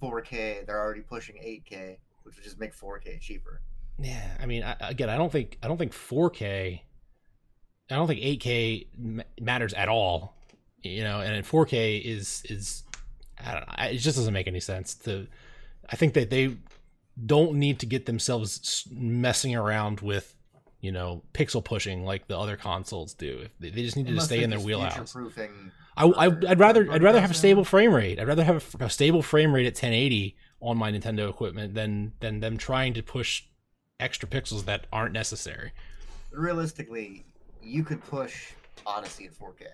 4K. 0.00 0.66
They're 0.66 0.80
already 0.80 1.00
pushing 1.00 1.36
8K, 1.36 1.96
which 2.22 2.36
would 2.36 2.44
just 2.44 2.58
make 2.58 2.76
4K 2.76 3.20
cheaper. 3.20 3.60
Yeah, 3.98 4.36
I 4.40 4.46
mean, 4.46 4.62
I, 4.62 4.76
again, 4.80 5.10
I 5.10 5.16
don't 5.16 5.30
think 5.30 5.58
I 5.62 5.68
don't 5.68 5.76
think 5.76 5.92
4K, 5.92 6.80
I 7.90 7.94
don't 7.94 8.06
think 8.06 8.20
8K 8.20 9.24
matters 9.40 9.74
at 9.74 9.88
all. 9.88 10.36
You 10.82 11.04
know, 11.04 11.20
and 11.20 11.44
4K 11.46 12.02
is 12.02 12.42
is 12.48 12.82
I 13.44 13.52
don't 13.52 13.66
know, 13.66 13.74
it 13.84 13.98
just 13.98 14.16
doesn't 14.16 14.32
make 14.32 14.48
any 14.48 14.60
sense. 14.60 14.94
To 14.94 15.26
I 15.88 15.96
think 15.96 16.14
that 16.14 16.30
they 16.30 16.56
don't 17.24 17.54
need 17.54 17.78
to 17.80 17.86
get 17.86 18.06
themselves 18.06 18.88
messing 18.90 19.54
around 19.54 20.00
with 20.00 20.34
you 20.82 20.92
know 20.92 21.22
pixel 21.32 21.64
pushing 21.64 22.04
like 22.04 22.28
the 22.28 22.38
other 22.38 22.56
consoles 22.56 23.14
do. 23.14 23.40
If 23.44 23.58
they, 23.58 23.70
they 23.70 23.82
just 23.82 23.96
need 23.96 24.08
to 24.08 24.20
stay 24.20 24.42
in 24.42 24.50
their 24.50 24.60
wheelhouse. 24.60 25.16
I, 25.96 26.04
I, 26.04 26.26
I'd 26.26 26.58
rather 26.58 26.90
I'd 26.90 27.02
rather 27.02 27.20
have 27.20 27.30
a 27.30 27.34
stable 27.34 27.64
frame 27.64 27.94
rate. 27.94 28.18
I'd 28.18 28.28
rather 28.28 28.44
have 28.44 28.76
a, 28.80 28.84
a 28.84 28.90
stable 28.90 29.22
frame 29.22 29.54
rate 29.54 29.66
at 29.66 29.74
1080 29.74 30.36
on 30.60 30.76
my 30.76 30.92
Nintendo 30.92 31.30
equipment 31.30 31.74
than 31.74 32.12
than 32.20 32.40
them 32.40 32.58
trying 32.58 32.92
to 32.94 33.02
push 33.02 33.44
extra 34.00 34.28
pixels 34.28 34.64
that 34.64 34.86
aren't 34.92 35.12
necessary. 35.12 35.72
realistically, 36.32 37.24
you 37.62 37.84
could 37.84 38.02
push 38.04 38.52
Odyssey 38.84 39.26
at 39.26 39.38
4K 39.38 39.66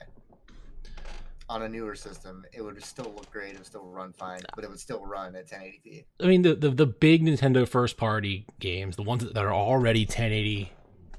on 1.49 1.63
a 1.63 1.69
newer 1.69 1.95
system. 1.95 2.45
It 2.53 2.61
would 2.61 2.83
still 2.85 3.11
look 3.17 3.31
great. 3.31 3.55
It 3.55 3.59
would 3.59 3.67
still 3.67 3.87
run 3.87 4.13
fine, 4.13 4.41
but 4.55 4.65
it 4.65 4.69
would 4.69 4.81
still 4.81 5.07
run 5.07 5.35
at 5.35 5.49
1080p. 5.49 6.05
I 6.21 6.27
mean 6.27 6.43
the 6.43 6.55
the, 6.55 6.69
the 6.69 6.87
big 6.87 7.25
Nintendo 7.25 7.67
first 7.67 7.97
party 7.97 8.45
games, 8.61 8.97
the 8.97 9.03
ones 9.03 9.25
that 9.25 9.37
are 9.43 9.55
already 9.55 10.01
1080 10.01 10.73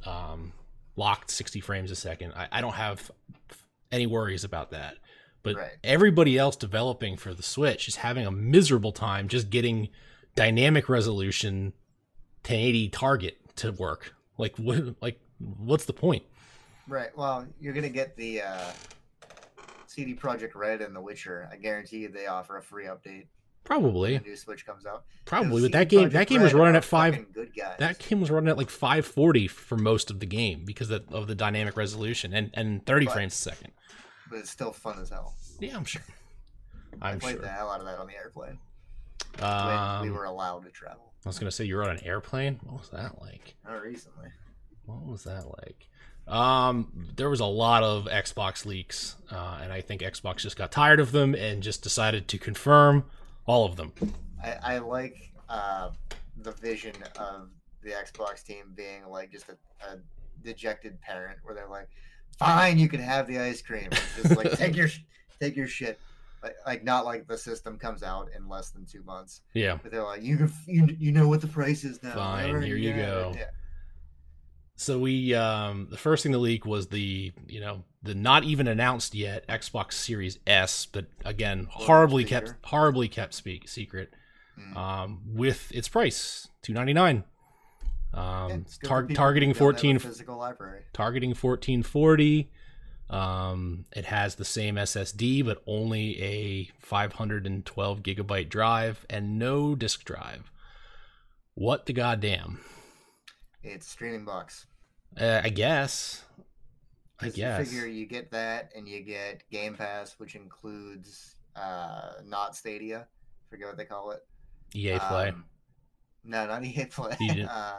um, 0.06 0.54
locked 0.96 1.32
60 1.32 1.60
frames 1.62 1.92
a 1.92 1.96
second. 1.96 2.34
I, 2.36 2.48
I 2.52 2.62
don't 2.62 2.74
have 2.74 3.10
any 3.92 4.06
worries 4.08 4.44
about 4.44 4.72
that. 4.72 4.98
But 5.42 5.56
Right. 5.56 5.72
everybody 5.84 6.38
else 6.38 6.56
developing 6.56 7.16
for 7.18 7.34
the 7.34 7.44
Switch 7.44 7.88
is 7.88 7.96
having 7.98 8.26
a 8.26 8.32
miserable 8.32 8.92
time 8.92 9.28
just 9.30 9.50
getting 9.50 9.90
dynamic 10.36 10.90
resolution 10.90 11.74
1080 12.44 12.90
target 12.90 13.38
to 13.58 13.72
work. 13.72 14.16
Like 14.38 14.58
what? 14.58 14.96
Like 15.02 15.20
what's 15.40 15.86
the 15.86 15.94
point? 15.94 16.24
Right. 16.88 17.16
Well, 17.18 17.48
you're 17.62 17.74
gonna 17.74 17.88
get 17.90 18.18
the 18.18 18.42
uh, 18.42 18.72
CD 19.88 20.14
Projekt 20.14 20.56
Red 20.56 20.82
and 20.82 20.94
The 20.96 21.02
Witcher. 21.02 21.48
I 21.52 21.56
guarantee 21.56 22.00
you 22.00 22.10
they 22.10 22.28
offer 22.28 22.58
a 22.58 22.62
free 22.62 22.86
update 22.86 23.28
Probably, 23.64 24.18
the 24.18 24.24
new 24.30 24.36
Switch 24.36 24.66
comes 24.66 24.86
out. 24.86 25.04
probably. 25.26 25.62
But 25.62 25.74
that 25.74 25.90
game, 25.90 26.10
that 26.10 26.28
game 26.28 26.42
was 26.42 26.54
running 26.56 26.76
at 26.76 26.84
five. 26.84 27.32
Good 27.34 27.52
guys. 27.56 27.76
That 27.78 28.00
game 28.00 28.20
was 28.20 28.32
running 28.32 28.50
at 28.50 28.58
like 28.58 28.70
540 28.70 29.48
for 29.48 29.78
most 29.78 30.10
of 30.10 30.20
the 30.20 30.26
game 30.26 30.64
because 30.66 30.90
of, 30.90 31.04
of 31.14 31.28
the 31.28 31.36
dynamic 31.36 31.78
resolution 31.78 32.34
and 32.34 32.50
and 32.56 32.86
30 32.86 33.06
But- 33.06 33.14
frames 33.14 33.34
a 33.34 33.38
second. 33.38 33.72
but 34.30 34.40
it's 34.40 34.50
still 34.50 34.72
fun 34.72 35.00
as 35.00 35.10
hell. 35.10 35.36
Yeah, 35.60 35.76
I'm 35.78 35.86
sure. 35.86 36.02
I 37.02 37.12
I'm 37.12 37.20
played 37.20 37.34
sure. 37.34 37.42
the 37.42 37.48
hell 37.50 37.70
out 37.70 37.80
of 37.80 37.86
that 37.86 38.00
on 38.00 38.08
the 38.08 38.16
airplane 38.16 38.58
Um, 39.40 40.02
we 40.02 40.10
were 40.12 40.26
allowed 40.26 40.64
to 40.66 40.72
travel. 40.72 41.14
I 41.26 41.30
was 41.30 41.38
gonna 41.38 41.52
say 41.52 41.66
you 41.66 41.76
were 41.76 41.84
on 41.84 41.92
an 41.92 42.04
airplane. 42.04 42.60
What 42.64 42.80
was 42.80 42.90
that 42.90 43.22
like? 43.22 43.56
Not 43.68 43.82
recently. 43.84 44.30
What 44.86 45.06
was 45.06 45.24
that 45.26 45.46
like? 45.46 45.88
Um, 46.28 47.08
there 47.16 47.30
was 47.30 47.40
a 47.40 47.46
lot 47.46 47.84
of 47.84 48.06
Xbox 48.06 48.66
leaks, 48.66 49.16
uh, 49.32 49.60
and 49.62 49.74
I 49.74 49.82
think 49.82 50.02
Xbox 50.02 50.38
just 50.38 50.56
got 50.58 50.72
tired 50.72 51.00
of 51.00 51.12
them 51.12 51.34
and 51.36 51.62
just 51.64 51.82
decided 51.84 52.28
to 52.30 52.38
confirm 52.38 53.06
all 53.50 53.66
of 53.66 53.76
them. 53.76 53.92
I, 54.44 54.76
I 54.76 54.78
like 54.78 55.32
uh, 55.50 55.90
the 56.38 56.52
vision 56.52 56.94
of 57.18 57.50
the 57.82 57.90
Xbox 57.90 58.44
team 58.44 58.74
being 58.76 59.08
like 59.10 59.32
just 59.32 59.50
a, 59.50 59.54
a 59.86 59.98
dejected 60.44 61.02
parent, 61.02 61.40
where 61.44 61.56
they're 61.56 61.68
like, 61.68 61.90
"Fine, 62.38 62.78
you 62.78 62.88
can 62.88 63.02
have 63.02 63.28
the 63.28 63.40
ice 63.40 63.62
cream. 63.62 63.90
Just 64.16 64.38
like 64.38 64.52
take 64.58 64.76
your 64.76 64.90
take 65.42 65.56
your 65.56 65.68
shit." 65.68 66.00
Like, 66.44 66.56
like 66.66 66.84
not 66.86 67.04
like 67.04 67.28
the 67.28 67.38
system 67.38 67.78
comes 67.78 68.02
out 68.04 68.30
in 68.34 68.48
less 68.48 68.70
than 68.70 68.86
two 68.86 69.04
months, 69.04 69.42
Yeah. 69.54 69.78
but 69.82 69.92
they're 69.92 70.04
like, 70.04 70.22
"You 70.22 70.38
can 70.38 70.54
you, 70.68 70.96
you 71.00 71.12
know 71.12 71.28
what 71.28 71.42
the 71.42 71.48
price 71.48 71.84
is 71.84 72.02
now. 72.04 72.14
Fine, 72.14 72.62
here 72.62 72.78
you 72.78 72.94
have 72.94 72.98
it." 73.00 73.02
go. 73.02 73.34
Yeah. 73.36 73.46
So 74.80 74.98
we, 74.98 75.34
um, 75.34 75.88
the 75.92 75.98
first 75.98 76.24
thing 76.24 76.32
to 76.32 76.38
leak 76.38 76.66
was 76.66 76.88
the, 76.88 77.34
you 77.48 77.60
know, 77.60 77.84
the 78.02 78.16
not 78.16 78.46
even 78.46 78.66
announced 78.66 79.14
yet 79.14 79.46
Xbox 79.50 79.92
Series 79.94 80.40
S, 80.48 80.86
but 80.86 81.06
again, 81.26 81.68
horribly 81.70 82.24
kept, 82.24 82.54
horribly 82.64 83.10
kept 83.10 83.34
speak 83.34 83.68
secret, 83.68 84.14
Mm. 84.58 84.76
um, 84.78 85.22
with 85.26 85.70
its 85.74 85.88
price, 85.90 86.48
two 86.62 86.74
ninety 86.74 86.94
nine. 86.94 87.24
Yeah, 88.14 88.44
Um, 88.46 88.52
it's 88.52 88.78
tar- 88.78 89.06
targeting 89.08 89.50
don't 89.50 89.56
have 89.56 89.56
a 89.56 89.60
fourteen 89.60 90.00
physical 90.00 90.38
library. 90.38 90.84
targeting 90.94 91.30
1440 91.34 92.50
um 93.10 93.86
it 93.96 94.06
has 94.06 94.36
the 94.36 94.46
same 94.46 94.76
ssd 94.76 95.44
but 95.46 95.62
only 95.66 96.22
a 96.22 96.70
512 96.80 98.04
gigabyte 98.04 98.50
drive 98.50 99.06
and 99.10 99.40
no 99.40 99.74
disk 99.76 100.04
drive 100.04 100.52
what 101.56 101.86
the 101.86 101.94
goddamn 101.94 102.60
It's 103.64 103.88
streaming 103.88 104.26
box. 104.26 104.66
Uh, 105.20 105.42
i 105.44 105.50
guess 105.50 106.24
I 107.22 107.28
guess 107.30 107.60
You 107.60 107.66
figure 107.66 107.86
you 107.88 108.06
get 108.06 108.32
that, 108.32 108.72
and 108.74 108.88
you 108.88 109.02
get 109.04 109.44
Game 109.52 109.76
Pass, 109.76 110.16
which 110.20 110.36
includes 110.36 111.36
uh, 111.54 112.14
not 112.26 112.56
Stadia. 112.56 113.08
Forget 113.50 113.68
what 113.68 113.76
they 113.78 113.84
call 113.84 114.12
it. 114.12 114.26
ea 114.74 114.98
play 115.00 115.28
Um, 115.30 115.44
no, 116.24 116.48
not 116.48 116.64
EA 116.70 116.86
Play. 116.86 117.18
Uh, 117.50 117.74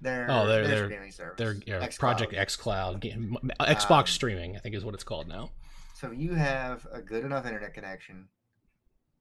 their, 0.00 0.26
Oh, 0.28 0.48
their- 0.48 0.66
their 0.66 0.84
streaming 0.86 1.12
service. 1.12 1.38
their 1.38 1.54
yeah, 1.64 1.86
xCloud. 1.86 1.98
project 2.00 2.34
x 2.34 2.56
cloud 2.56 3.00
game 3.00 3.36
xbox 3.60 4.00
Um, 4.00 4.06
streaming 4.06 4.56
i 4.56 4.58
think 4.58 4.74
is 4.74 4.84
what 4.84 4.94
it's 4.94 5.04
called 5.04 5.28
now 5.28 5.50
So 5.94 6.10
if 6.10 6.18
you 6.18 6.34
have 6.34 6.86
a 6.90 7.00
good 7.00 7.24
enough 7.24 7.46
internet 7.46 7.72
connection 7.72 8.26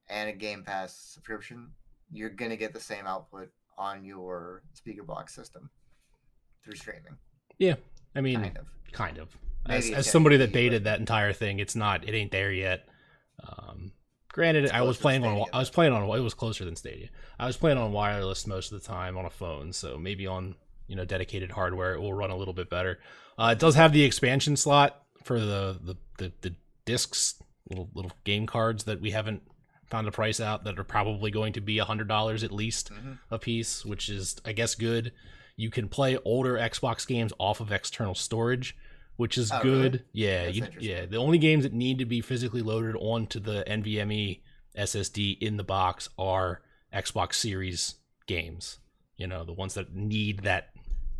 and 0.09 0.27
a 0.29 0.33
Game 0.33 0.63
Pass 0.63 0.95
subscription, 1.13 1.69
you're 2.11 2.31
gonna 2.31 2.57
get 2.57 2.73
the 2.73 2.79
same 2.79 3.05
output 3.05 3.51
on 3.77 4.03
your 4.03 4.63
speaker 4.73 5.03
box 5.03 5.35
system 5.35 5.69
through 6.63 6.75
streaming. 6.75 7.17
Yeah, 7.57 7.75
I 8.15 8.21
mean 8.21 8.41
Kind 8.41 8.57
of. 8.57 8.65
kind 8.91 9.17
of 9.17 9.37
as, 9.65 9.89
as 9.89 10.09
somebody 10.09 10.37
that 10.37 10.49
1080p, 10.49 10.53
baited 10.53 10.83
that 10.85 10.99
entire 10.99 11.31
thing 11.33 11.59
it's 11.59 11.75
not 11.75 12.07
it 12.07 12.13
ain't 12.13 12.31
there 12.31 12.51
yet 12.51 12.85
um 13.47 13.91
granted 14.29 14.69
i 14.71 14.81
was 14.81 14.97
playing 14.97 15.23
on 15.23 15.45
i 15.53 15.59
was 15.59 15.69
playing 15.69 15.93
on 15.93 16.03
it 16.03 16.21
was 16.21 16.33
closer 16.33 16.65
than 16.65 16.75
stadia 16.75 17.07
i 17.39 17.45
was 17.45 17.55
playing 17.55 17.77
on 17.77 17.91
wireless 17.93 18.45
most 18.45 18.71
of 18.73 18.81
the 18.81 18.85
time 18.87 19.17
on 19.17 19.23
a 19.25 19.29
phone 19.29 19.71
so 19.71 19.97
maybe 19.97 20.27
on 20.27 20.55
you 20.87 20.95
know 20.97 21.05
dedicated 21.05 21.51
hardware 21.51 21.93
it 21.93 22.01
will 22.01 22.13
run 22.13 22.29
a 22.29 22.35
little 22.35 22.53
bit 22.53 22.69
better 22.69 22.99
uh, 23.37 23.49
it 23.53 23.59
does 23.59 23.75
have 23.75 23.93
the 23.93 24.03
expansion 24.03 24.55
slot 24.57 25.01
for 25.23 25.39
the 25.39 25.79
the 25.81 25.95
the, 26.17 26.31
the 26.41 26.55
discs 26.85 27.35
little 27.69 27.89
little 27.93 28.11
game 28.25 28.45
cards 28.45 28.83
that 28.83 28.99
we 28.99 29.11
haven't 29.11 29.41
found 29.89 30.07
a 30.07 30.11
price 30.11 30.39
out 30.41 30.65
that 30.65 30.77
are 30.77 30.83
probably 30.83 31.31
going 31.31 31.53
to 31.53 31.61
be 31.61 31.77
a 31.77 31.85
hundred 31.85 32.07
dollars 32.09 32.43
at 32.43 32.51
least 32.51 32.91
Mhm. 32.91 33.19
a 33.31 33.39
piece, 33.39 33.85
which 33.85 34.09
is 34.09 34.35
I 34.43 34.51
guess 34.51 34.75
good. 34.75 35.13
You 35.55 35.69
can 35.69 35.87
play 35.89 36.17
older 36.25 36.55
Xbox 36.55 37.05
games 37.07 37.31
off 37.39 37.59
of 37.59 37.71
external 37.71 38.15
storage, 38.15 38.75
which 39.17 39.37
is 39.37 39.51
Oh, 39.51 39.59
good. 39.61 39.91
really? 39.93 40.03
Yeah, 40.13 40.47
you, 40.47 40.67
yeah. 40.79 41.05
The 41.05 41.17
only 41.17 41.37
games 41.37 41.63
that 41.63 41.73
need 41.73 41.99
to 41.99 42.05
be 42.05 42.21
physically 42.21 42.61
loaded 42.61 42.95
onto 42.95 43.39
the 43.39 43.63
NVMe 43.67 44.39
SSD 44.77 45.37
in 45.39 45.57
the 45.57 45.63
box 45.63 46.09
are 46.17 46.61
Xbox 46.93 47.35
Series 47.35 47.95
games. 48.25 48.79
You 49.17 49.27
know, 49.27 49.43
the 49.43 49.53
ones 49.53 49.75
that 49.75 49.93
need 49.93 50.39
that, 50.39 50.69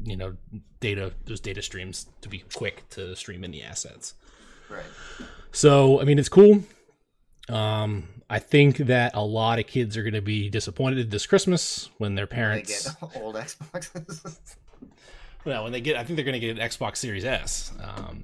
you 0.04 0.18
know, 0.18 0.36
data 0.80 1.14
those 1.26 1.40
data 1.40 1.62
streams 1.62 2.08
to 2.22 2.30
be 2.30 2.40
quick 2.56 2.90
to 2.92 3.16
stream 3.16 3.44
in 3.44 3.52
the 3.52 3.62
assets. 3.62 4.16
Right. 4.70 4.84
So, 5.52 6.02
I 6.02 6.04
mean, 6.06 6.18
it's 6.18 6.30
cool. 6.30 6.64
Um, 7.50 8.08
I 8.34 8.40
think 8.40 8.78
that 8.78 9.12
a 9.14 9.24
lot 9.24 9.60
of 9.60 9.68
kids 9.68 9.96
are 9.96 10.02
going 10.04 10.14
to 10.16 10.22
be 10.22 10.50
disappointed 10.50 11.12
this 11.12 11.26
Christmas 11.28 11.90
when 12.00 12.16
their 12.16 12.26
They 12.26 12.36
parents, 12.36 12.92
get 12.96 13.16
old 13.22 13.36
Xboxes. 13.36 14.40
well, 15.46 15.64
when 15.64 15.72
they 15.72 15.82
get, 15.82 15.96
I 15.98 16.04
think 16.04 16.16
they're 16.16 16.26
going 16.26 16.40
to 16.40 16.46
get 16.46 16.58
an 16.58 16.68
Xbox 16.68 16.98
Series 16.98 17.26
S. 17.26 17.72
Um, 17.82 18.24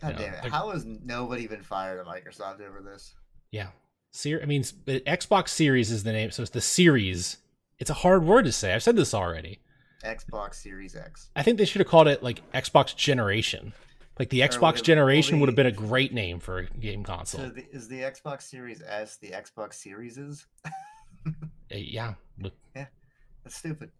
God 0.00 0.12
Yeah, 0.12 0.18
damn 0.18 0.34
it! 0.34 0.42
they're- 0.42 0.50
How 0.50 0.70
has 0.70 0.84
nobody 0.84 1.46
been 1.46 1.62
fired 1.62 2.00
at 2.00 2.06
Microsoft 2.06 2.60
over 2.60 2.80
this? 2.82 3.14
yeah, 3.52 3.68
Ser- 4.10 4.40
I 4.42 4.46
mean, 4.46 4.62
Xbox 4.64 5.48
Series 5.50 5.90
is 5.90 6.02
the 6.04 6.12
name, 6.12 6.30
so 6.30 6.42
it's 6.42 6.50
the 6.50 6.60
series. 6.60 7.36
It's 7.78 7.90
a 7.90 7.94
hard 7.94 8.24
word 8.24 8.44
to 8.46 8.52
say. 8.52 8.74
I've 8.74 8.82
said 8.82 8.96
this 8.96 9.14
already. 9.14 9.60
Xbox 10.04 10.54
Series 10.56 10.96
X. 10.96 11.30
I 11.36 11.42
think 11.42 11.58
they 11.58 11.64
should 11.64 11.80
have 11.80 11.88
called 11.88 12.08
it 12.08 12.22
like 12.22 12.40
Xbox 12.52 12.96
Generation. 12.96 13.72
Like 14.18 14.30
the 14.30 14.40
Xbox 14.40 14.82
Generation 14.82 15.38
would 15.40 15.48
have 15.48 15.56
been 15.56 15.66
a 15.66 15.72
great 15.72 16.12
name 16.12 16.40
for 16.40 16.58
a 16.58 16.66
game 16.66 17.04
console. 17.04 17.40
So 17.40 17.48
the, 17.50 17.64
is 17.70 17.86
the 17.88 18.00
Xbox 18.00 18.42
Series 18.42 18.82
S 18.82 19.16
the 19.16 19.28
Xbox 19.28 19.74
Series 19.74 20.18
is? 20.18 20.46
Uh, 21.26 21.30
yeah, 21.76 22.14
but 22.38 22.52
That's 22.74 23.56
stupid. 23.56 23.90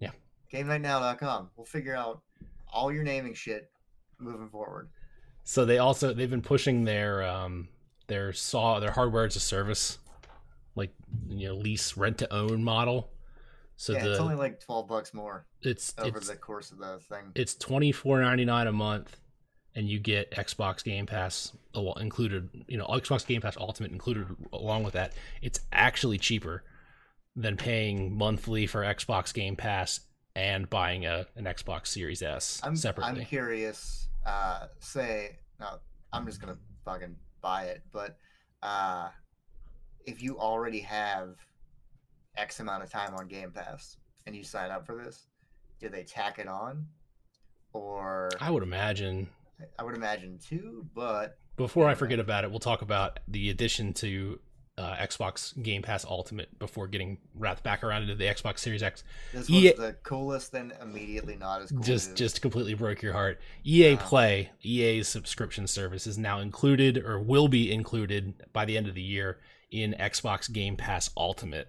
Yeah. 0.00 0.10
GameNightNow.com. 0.52 1.50
We'll 1.56 1.64
figure 1.64 1.94
out 1.94 2.22
all 2.70 2.92
your 2.92 3.04
naming 3.04 3.34
shit 3.34 3.70
moving 4.18 4.48
forward. 4.48 4.88
So 5.44 5.64
they 5.64 5.78
also 5.78 6.12
they've 6.12 6.30
been 6.30 6.42
pushing 6.42 6.84
their 6.84 7.22
um 7.22 7.68
their 8.06 8.32
saw 8.32 8.80
their 8.80 8.90
hardware 8.90 9.24
as 9.24 9.36
a 9.36 9.40
service, 9.40 9.98
like 10.74 10.90
you 11.28 11.48
know 11.48 11.54
lease 11.54 11.96
rent 11.96 12.18
to 12.18 12.32
own 12.32 12.62
model. 12.62 13.10
So 13.80 13.94
yeah, 13.94 14.04
the 14.04 14.10
it's 14.10 14.20
only 14.20 14.34
like 14.34 14.60
twelve 14.60 14.88
bucks 14.88 15.14
more 15.14 15.46
it's 15.62 15.94
over 15.96 16.18
it's 16.18 16.28
the 16.28 16.36
course 16.36 16.70
of 16.70 16.76
the 16.76 16.98
thing. 17.08 17.32
it's 17.34 17.54
twenty 17.54 17.92
four 17.92 18.20
ninety 18.20 18.44
nine 18.44 18.66
a 18.66 18.72
month, 18.72 19.16
and 19.74 19.88
you 19.88 19.98
get 19.98 20.30
Xbox 20.32 20.84
Game 20.84 21.06
Pass 21.06 21.52
included. 21.98 22.50
You 22.68 22.76
know 22.76 22.84
Xbox 22.84 23.26
Game 23.26 23.40
Pass 23.40 23.56
Ultimate 23.56 23.90
included 23.90 24.26
along 24.52 24.82
with 24.82 24.92
that. 24.92 25.14
It's 25.40 25.60
actually 25.72 26.18
cheaper 26.18 26.62
than 27.34 27.56
paying 27.56 28.14
monthly 28.14 28.66
for 28.66 28.82
Xbox 28.82 29.32
Game 29.32 29.56
Pass 29.56 30.00
and 30.36 30.68
buying 30.68 31.06
a 31.06 31.26
an 31.34 31.44
Xbox 31.44 31.86
Series 31.86 32.20
S 32.20 32.60
I'm 32.62 32.76
separately. 32.76 33.22
I'm 33.22 33.26
curious. 33.26 34.08
Uh, 34.26 34.66
say 34.80 35.38
no, 35.58 35.78
I'm 36.12 36.26
just 36.26 36.38
gonna 36.38 36.58
fucking 36.84 37.16
buy 37.40 37.62
it. 37.64 37.80
But 37.94 38.18
uh, 38.62 39.08
if 40.04 40.22
you 40.22 40.38
already 40.38 40.80
have 40.80 41.36
X 42.40 42.60
amount 42.60 42.82
of 42.82 42.90
time 42.90 43.14
on 43.14 43.28
Game 43.28 43.50
Pass 43.52 43.96
and 44.26 44.34
you 44.34 44.42
sign 44.42 44.70
up 44.70 44.86
for 44.86 44.96
this, 44.96 45.26
do 45.80 45.88
they 45.88 46.02
tack 46.02 46.38
it 46.38 46.48
on? 46.48 46.86
Or 47.72 48.30
I 48.40 48.50
would 48.50 48.62
imagine 48.62 49.28
I 49.78 49.84
would 49.84 49.94
imagine 49.94 50.38
too, 50.38 50.86
but 50.94 51.36
Before 51.56 51.88
I 51.88 51.94
forget 51.94 52.18
about 52.18 52.44
it, 52.44 52.50
we'll 52.50 52.58
talk 52.60 52.82
about 52.82 53.20
the 53.28 53.50
addition 53.50 53.92
to 53.94 54.40
uh, 54.78 54.96
Xbox 54.96 55.60
Game 55.62 55.82
Pass 55.82 56.06
Ultimate 56.06 56.58
before 56.58 56.86
getting 56.88 57.18
wrapped 57.34 57.62
back 57.62 57.84
around 57.84 58.02
into 58.02 58.14
the 58.14 58.24
Xbox 58.24 58.60
Series 58.60 58.82
X. 58.82 59.04
this 59.32 59.40
was 59.40 59.50
EA 59.50 59.72
the 59.74 59.96
coolest, 60.02 60.52
then 60.52 60.72
immediately 60.80 61.36
not 61.36 61.60
as 61.60 61.70
cool. 61.70 61.80
Just 61.80 62.10
as- 62.12 62.14
just 62.16 62.40
completely 62.42 62.72
broke 62.74 63.02
your 63.02 63.12
heart. 63.12 63.38
EA 63.66 63.94
Wow. 63.96 64.00
Play, 64.06 64.50
EA's 64.64 65.06
subscription 65.06 65.66
service 65.66 66.06
is 66.06 66.16
now 66.16 66.40
included 66.40 66.96
or 66.96 67.20
will 67.20 67.48
be 67.48 67.70
included 67.70 68.34
by 68.54 68.64
the 68.64 68.78
end 68.78 68.88
of 68.88 68.94
the 68.94 69.02
year 69.02 69.38
in 69.70 69.94
Xbox 70.00 70.50
Game 70.50 70.76
Pass 70.76 71.10
Ultimate. 71.16 71.68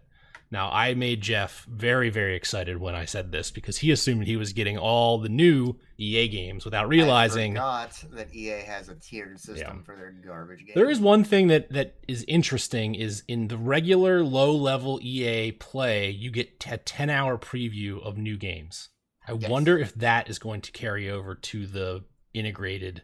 Now, 0.52 0.70
I 0.70 0.94
made 0.96 1.22
Jeff 1.22 1.66
very, 1.70 2.10
very 2.10 2.36
excited 2.36 2.78
when 2.78 2.94
I 2.94 3.06
said 3.06 3.32
this 3.32 3.52
because 3.52 3.78
he 3.78 3.90
assumed 3.90 4.28
he 4.28 4.36
was 4.36 4.52
getting 4.52 4.78
all 4.78 5.18
the 5.18 5.30
new 5.30 5.78
EA 5.98 6.28
games 6.28 6.66
without 6.66 6.90
realizing 6.90 7.54
forgot 7.54 8.04
that 8.12 8.36
EA 8.36 8.62
has 8.64 8.90
a 8.90 8.96
tiered 8.96 9.40
system 9.40 9.78
Yeah. 9.78 9.84
for 9.86 9.96
their 9.96 10.12
garbage 10.12 10.60
games. 10.60 10.74
There 10.76 10.90
is 10.90 11.00
one 11.00 11.24
thing 11.24 11.48
that 11.48 11.72
that 11.72 11.96
is 12.06 12.26
interesting 12.28 12.96
is 12.96 13.24
in 13.30 13.48
the 13.48 13.58
regular 13.58 14.24
low 14.24 14.54
level 14.54 15.00
EA 15.02 15.54
play, 15.54 16.10
you 16.10 16.30
get 16.32 16.66
a 16.70 16.76
10 16.78 17.10
hour 17.10 17.38
preview 17.38 18.04
of 18.06 18.18
new 18.18 18.36
games. 18.38 18.90
I 19.28 19.34
Yes. 19.34 19.50
wonder 19.50 19.78
if 19.78 19.94
that 19.96 20.30
is 20.30 20.38
going 20.38 20.60
to 20.62 20.72
carry 20.74 21.10
over 21.10 21.34
to 21.34 21.66
the 21.66 22.04
integrated 22.34 23.04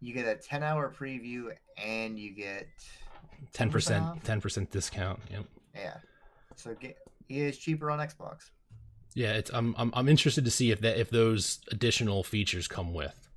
You 0.00 0.12
get 0.12 0.26
a 0.26 0.34
10 0.34 0.62
hour 0.62 0.92
preview 0.94 1.46
and 1.82 2.18
you 2.18 2.34
get 2.34 2.66
10% 3.54 4.22
10% 4.22 4.70
discount. 4.70 5.20
Yep. 5.30 5.44
yeah. 5.74 5.96
So 6.56 6.74
get, 6.74 6.98
EA 7.30 7.46
is 7.46 7.58
cheaper 7.58 7.90
on 7.90 7.98
Xbox. 7.98 8.50
Yeah, 9.14 9.34
it's 9.34 9.50
I'm, 9.52 9.74
I'm 9.78 9.92
I'm 9.94 10.08
interested 10.08 10.44
to 10.44 10.50
see 10.50 10.70
if 10.70 10.80
that 10.80 10.98
if 10.98 11.10
those 11.10 11.60
additional 11.70 12.24
features 12.24 12.66
come 12.66 12.92
with. 12.92 13.28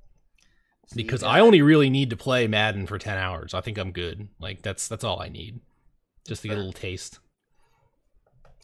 So 0.86 0.96
Because 0.96 1.22
I 1.22 1.40
only 1.40 1.62
really 1.62 1.90
need 1.90 2.10
to 2.10 2.16
play 2.16 2.46
Madden 2.46 2.86
for 2.86 2.98
10 2.98 3.18
hours. 3.18 3.52
I 3.54 3.60
think 3.60 3.78
I'm 3.78 3.92
good. 3.92 4.28
Like 4.40 4.62
that's 4.62 4.88
that's 4.88 5.04
all 5.04 5.20
I 5.20 5.28
need. 5.28 5.60
Just 6.26 6.42
to 6.42 6.48
get 6.48 6.54
a 6.54 6.56
little 6.58 6.72
taste. 6.72 7.20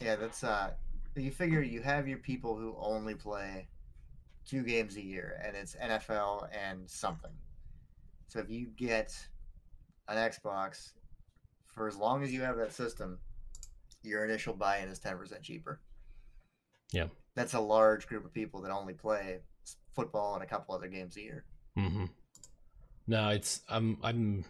Yeah, 0.01 0.15
that's 0.15 0.43
uh 0.43 0.71
you 1.15 1.31
figure 1.31 1.61
you 1.61 1.81
have 1.81 2.07
your 2.07 2.17
people 2.17 2.57
who 2.57 2.75
only 2.77 3.15
play 3.15 3.67
two 4.45 4.63
games 4.63 4.97
a 4.97 5.01
year 5.01 5.39
and 5.43 5.55
it's 5.55 5.75
NFL 5.75 6.49
and 6.53 6.89
something. 6.89 7.31
So 8.27 8.39
if 8.39 8.49
you 8.49 8.67
get 8.75 9.15
an 10.07 10.17
Xbox 10.17 10.91
for 11.73 11.87
as 11.87 11.95
long 11.95 12.23
as 12.23 12.33
you 12.33 12.41
have 12.41 12.57
that 12.57 12.73
system, 12.73 13.19
your 14.05 14.25
initial 14.25 14.53
buy-in 14.53 14.89
is 14.89 14.99
10% 14.99 15.41
cheaper. 15.41 15.79
Yeah. 16.91 17.07
That's 17.35 17.53
a 17.53 17.59
large 17.59 18.07
group 18.07 18.25
of 18.25 18.33
people 18.33 18.61
that 18.61 18.71
only 18.71 18.93
play 18.93 19.39
football 19.93 20.35
and 20.35 20.43
a 20.43 20.47
couple 20.47 20.75
other 20.75 20.87
games 20.87 21.17
a 21.17 21.21
year. 21.21 21.45
Mm-hmm. 21.77 22.05
No, 23.07 23.29
it's 23.29 23.61
I'm 23.69 23.97
I'm 24.03 24.45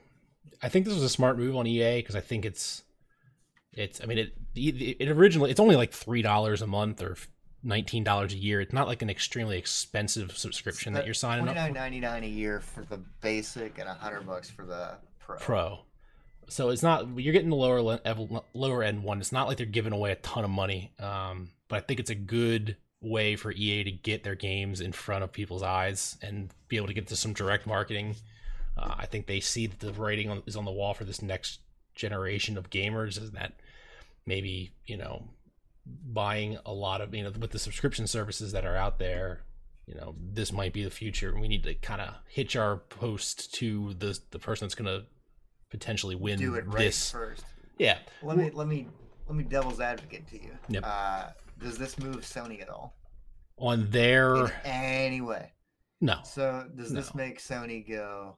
I 0.61 0.69
think 0.69 0.85
this 0.85 0.93
was 0.93 1.03
a 1.03 1.09
smart 1.09 1.37
move 1.37 1.55
on 1.55 1.67
EA 1.67 1.99
because 1.99 2.15
I 2.15 2.21
think 2.21 2.45
it's 2.45 2.83
it's 3.73 4.01
I 4.01 4.05
mean 4.05 4.17
it 4.17 4.33
it, 4.55 5.09
originally 5.09 5.51
it's 5.51 5.59
only 5.59 5.75
like 5.75 5.91
three 5.91 6.21
dollars 6.21 6.61
a 6.61 6.67
month 6.67 7.01
or 7.01 7.17
nineteen 7.63 8.03
dollars 8.03 8.33
a 8.33 8.37
year. 8.37 8.61
It's 8.61 8.73
not 8.73 8.87
like 8.87 9.01
an 9.01 9.09
extremely 9.09 9.57
expensive 9.57 10.37
subscription 10.37 10.93
that 10.93 11.05
you're 11.05 11.13
signing 11.13 11.47
up 11.47 11.55
for. 11.55 11.73
29.99 11.73 12.23
a 12.23 12.27
year 12.27 12.59
for 12.61 12.85
the 12.85 12.97
basic 13.21 13.77
and 13.77 13.87
100 13.87 14.25
bucks 14.25 14.49
for 14.49 14.65
the 14.65 14.97
pro. 15.19 15.37
Pro. 15.37 15.79
So 16.47 16.69
it's 16.69 16.83
not 16.83 17.07
you're 17.17 17.33
getting 17.33 17.49
the 17.49 17.55
lower 17.55 17.99
lower 18.53 18.83
end 18.83 19.03
one. 19.03 19.19
It's 19.19 19.31
not 19.31 19.47
like 19.47 19.57
they're 19.57 19.65
giving 19.65 19.93
away 19.93 20.11
a 20.11 20.15
ton 20.15 20.43
of 20.43 20.49
money. 20.49 20.91
Um, 20.99 21.49
but 21.67 21.77
I 21.77 21.79
think 21.81 21.99
it's 21.99 22.09
a 22.09 22.15
good 22.15 22.77
way 23.01 23.35
for 23.35 23.51
EA 23.51 23.83
to 23.83 23.91
get 23.91 24.23
their 24.23 24.35
games 24.35 24.81
in 24.81 24.91
front 24.91 25.23
of 25.23 25.31
people's 25.31 25.63
eyes 25.63 26.17
and 26.21 26.51
be 26.67 26.77
able 26.77 26.87
to 26.87 26.93
get 26.93 27.07
to 27.07 27.15
some 27.15 27.33
direct 27.33 27.67
marketing. 27.67 28.15
Uh, 28.77 28.95
I 28.97 29.05
think 29.05 29.27
they 29.27 29.39
see 29.39 29.67
that 29.67 29.79
the 29.79 29.93
writing 29.93 30.29
on, 30.29 30.43
is 30.45 30.55
on 30.55 30.65
the 30.65 30.71
wall 30.71 30.93
for 30.93 31.05
this 31.05 31.21
next 31.21 31.59
generation 31.93 32.57
of 32.57 32.69
gamers, 32.69 33.21
is 33.21 33.31
that 33.31 33.53
maybe 34.25 34.73
you 34.85 34.97
know 34.97 35.23
buying 35.85 36.57
a 36.65 36.73
lot 36.73 37.01
of 37.01 37.13
you 37.13 37.23
know 37.23 37.31
with 37.39 37.51
the 37.51 37.59
subscription 37.59 38.07
services 38.07 38.51
that 38.51 38.65
are 38.65 38.75
out 38.75 38.97
there 38.97 39.41
you 39.85 39.93
know 39.93 40.15
this 40.19 40.51
might 40.51 40.73
be 40.73 40.83
the 40.83 40.89
future 40.89 41.37
we 41.39 41.47
need 41.47 41.63
to 41.63 41.75
kind 41.75 42.01
of 42.01 42.15
hitch 42.27 42.55
our 42.55 42.77
post 42.77 43.53
to 43.53 43.93
the 43.99 44.17
the 44.31 44.39
person 44.39 44.65
that's 44.65 44.73
going 44.73 44.87
to 44.87 45.05
potentially 45.79 46.15
win 46.15 46.39
Do 46.39 46.55
it 46.55 46.65
right 46.67 46.77
this 46.77 47.11
first. 47.11 47.43
yeah 47.77 47.97
Let 48.23 48.37
me 48.37 48.49
let 48.51 48.67
me 48.67 48.87
let 49.27 49.35
me 49.35 49.43
devil's 49.43 49.79
advocate 49.79 50.27
to 50.29 50.35
you. 50.41 50.51
Yep. 50.69 50.83
Uh, 50.85 51.25
does 51.59 51.77
this 51.77 51.97
move 51.99 52.17
Sony 52.21 52.61
at 52.61 52.69
all 52.69 52.95
on 53.57 53.89
their 53.89 54.53
anyway. 54.65 55.51
no 56.01 56.17
So 56.23 56.65
does 56.75 56.91
this 56.91 57.13
make 57.15 57.39
Sony 57.41 57.87
go? 57.87 58.37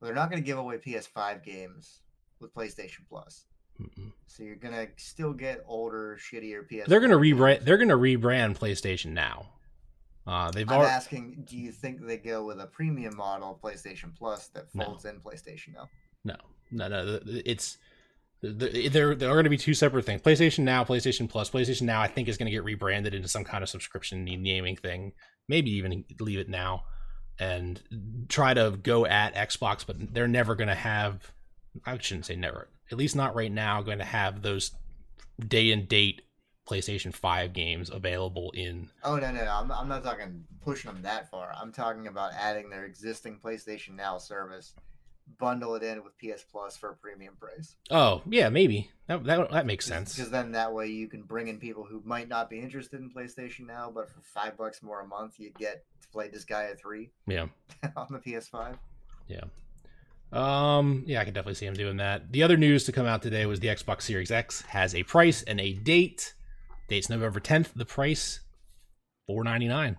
Well, 0.00 0.06
they're 0.08 0.14
not 0.14 0.30
going 0.30 0.42
to 0.42 0.46
give 0.46 0.58
away 0.58 0.76
PS5 0.78 1.42
games 1.42 2.00
with 2.40 2.54
PlayStation 2.54 3.00
Plus. 3.08 3.46
Mm-mm. 3.80 4.12
So 4.26 4.42
you're 4.42 4.56
gonna 4.56 4.88
still 4.96 5.32
get 5.32 5.64
older, 5.66 6.18
shittier 6.20 6.62
PS. 6.68 6.88
they're 6.88 7.00
going 7.00 7.12
to 7.12 7.16
rebrand 7.16 7.64
they're 7.64 7.76
going 7.78 7.88
to 7.88 7.96
rebrand 7.96 8.58
PlayStation 8.58 9.12
now 9.12 9.46
uh 10.26 10.50
they've 10.50 10.68
I'm 10.68 10.78
already 10.78 10.92
asking, 10.92 11.44
do 11.48 11.56
you 11.56 11.70
think 11.72 12.04
they 12.04 12.16
go 12.18 12.44
with 12.44 12.60
a 12.60 12.66
premium 12.66 13.16
model 13.16 13.58
PlayStation 13.62 14.12
Plus 14.18 14.48
that 14.48 14.66
No. 14.74 14.84
folds 14.84 15.04
in 15.04 15.20
PlayStation 15.20 15.74
now? 15.74 15.88
No, 16.24 16.34
no, 16.70 16.88
no. 16.88 17.20
It's 17.26 17.78
th- 18.42 18.92
they're 18.92 19.14
they're 19.14 19.32
going 19.32 19.44
to 19.44 19.50
be 19.50 19.56
two 19.56 19.74
separate 19.74 20.04
things. 20.04 20.22
PlayStation 20.22 20.60
Now, 20.60 20.84
PlayStation 20.84 21.28
Plus. 21.28 21.50
PlayStation 21.50 21.82
Now, 21.82 22.00
I 22.00 22.08
think, 22.08 22.28
is 22.28 22.36
going 22.36 22.46
to 22.46 22.52
get 22.52 22.64
rebranded 22.64 23.14
into 23.14 23.28
some 23.28 23.44
kind 23.44 23.62
of 23.62 23.68
subscription 23.68 24.24
naming 24.24 24.76
thing. 24.76 25.12
Maybe 25.48 25.70
even 25.72 26.04
leave 26.20 26.38
it 26.38 26.48
now 26.48 26.84
and 27.38 27.80
try 28.28 28.54
to 28.54 28.78
go 28.82 29.06
at 29.06 29.34
Xbox, 29.34 29.86
but 29.86 30.12
they're 30.12 30.28
never 30.28 30.54
going 30.54 30.68
to 30.68 30.74
have. 30.74 31.32
I 31.86 31.96
shouldn't 31.98 32.26
say 32.26 32.36
never. 32.36 32.68
At 32.90 32.98
least 32.98 33.16
not 33.16 33.34
right 33.34 33.52
now. 33.52 33.82
Going 33.82 33.98
to 33.98 34.04
have 34.04 34.42
those 34.42 34.72
day 35.46 35.70
and 35.70 35.88
date 35.88 36.22
PlayStation 36.68 37.14
Five 37.14 37.52
games 37.52 37.90
available 37.90 38.50
in. 38.54 38.90
Oh 39.04 39.16
no, 39.16 39.30
no, 39.32 39.44
no! 39.44 39.50
I'm, 39.50 39.72
I'm 39.72 39.88
not 39.88 40.02
talking 40.02 40.44
pushing 40.62 40.92
them 40.92 41.02
that 41.02 41.30
far. 41.30 41.52
I'm 41.58 41.72
talking 41.72 42.08
about 42.08 42.32
adding 42.34 42.68
their 42.68 42.84
existing 42.84 43.40
PlayStation 43.42 43.96
Now 43.96 44.18
service, 44.18 44.74
bundle 45.38 45.74
it 45.74 45.82
in 45.82 46.02
with 46.02 46.12
PS 46.18 46.42
Plus 46.42 46.76
for 46.76 46.90
a 46.90 46.96
premium 46.96 47.36
price. 47.38 47.76
Oh 47.90 48.22
yeah, 48.28 48.48
maybe 48.48 48.90
that 49.06 49.24
that, 49.24 49.50
that 49.50 49.66
makes 49.66 49.86
sense. 49.86 50.14
Because 50.14 50.30
then 50.30 50.52
that 50.52 50.72
way 50.72 50.86
you 50.86 51.08
can 51.08 51.22
bring 51.22 51.48
in 51.48 51.58
people 51.58 51.84
who 51.84 52.02
might 52.04 52.28
not 52.28 52.48
be 52.50 52.58
interested 52.58 53.00
in 53.00 53.10
PlayStation 53.10 53.66
Now, 53.66 53.90
but 53.94 54.10
for 54.10 54.20
five 54.22 54.56
bucks 54.56 54.82
more 54.82 55.00
a 55.00 55.06
month, 55.06 55.34
you 55.38 55.50
get 55.58 55.84
to 56.02 56.08
play 56.08 56.28
Disgaea 56.28 56.78
3 56.78 57.10
Yeah. 57.26 57.46
on 57.96 58.06
the 58.10 58.18
PS5. 58.18 58.76
Yeah. 59.28 59.44
Um, 60.30 61.04
yeah, 61.06 61.20
I 61.20 61.24
can 61.24 61.32
definitely 61.32 61.54
see 61.54 61.66
him 61.66 61.74
doing 61.74 61.96
that. 61.98 62.32
The 62.32 62.42
other 62.42 62.56
news 62.56 62.84
to 62.84 62.92
come 62.92 63.06
out 63.06 63.22
today 63.22 63.46
was 63.46 63.60
the 63.60 63.68
Xbox 63.68 64.02
Series 64.02 64.30
X 64.30 64.62
has 64.62 64.94
a 64.94 65.02
price 65.04 65.42
and 65.42 65.60
a 65.60 65.72
date. 65.72 66.34
Date's 66.88 67.08
November 67.08 67.40
10th. 67.40 67.68
The 67.74 67.84
price, 67.86 68.40
four 69.26 69.44
ninety 69.44 69.68
nine. 69.68 69.96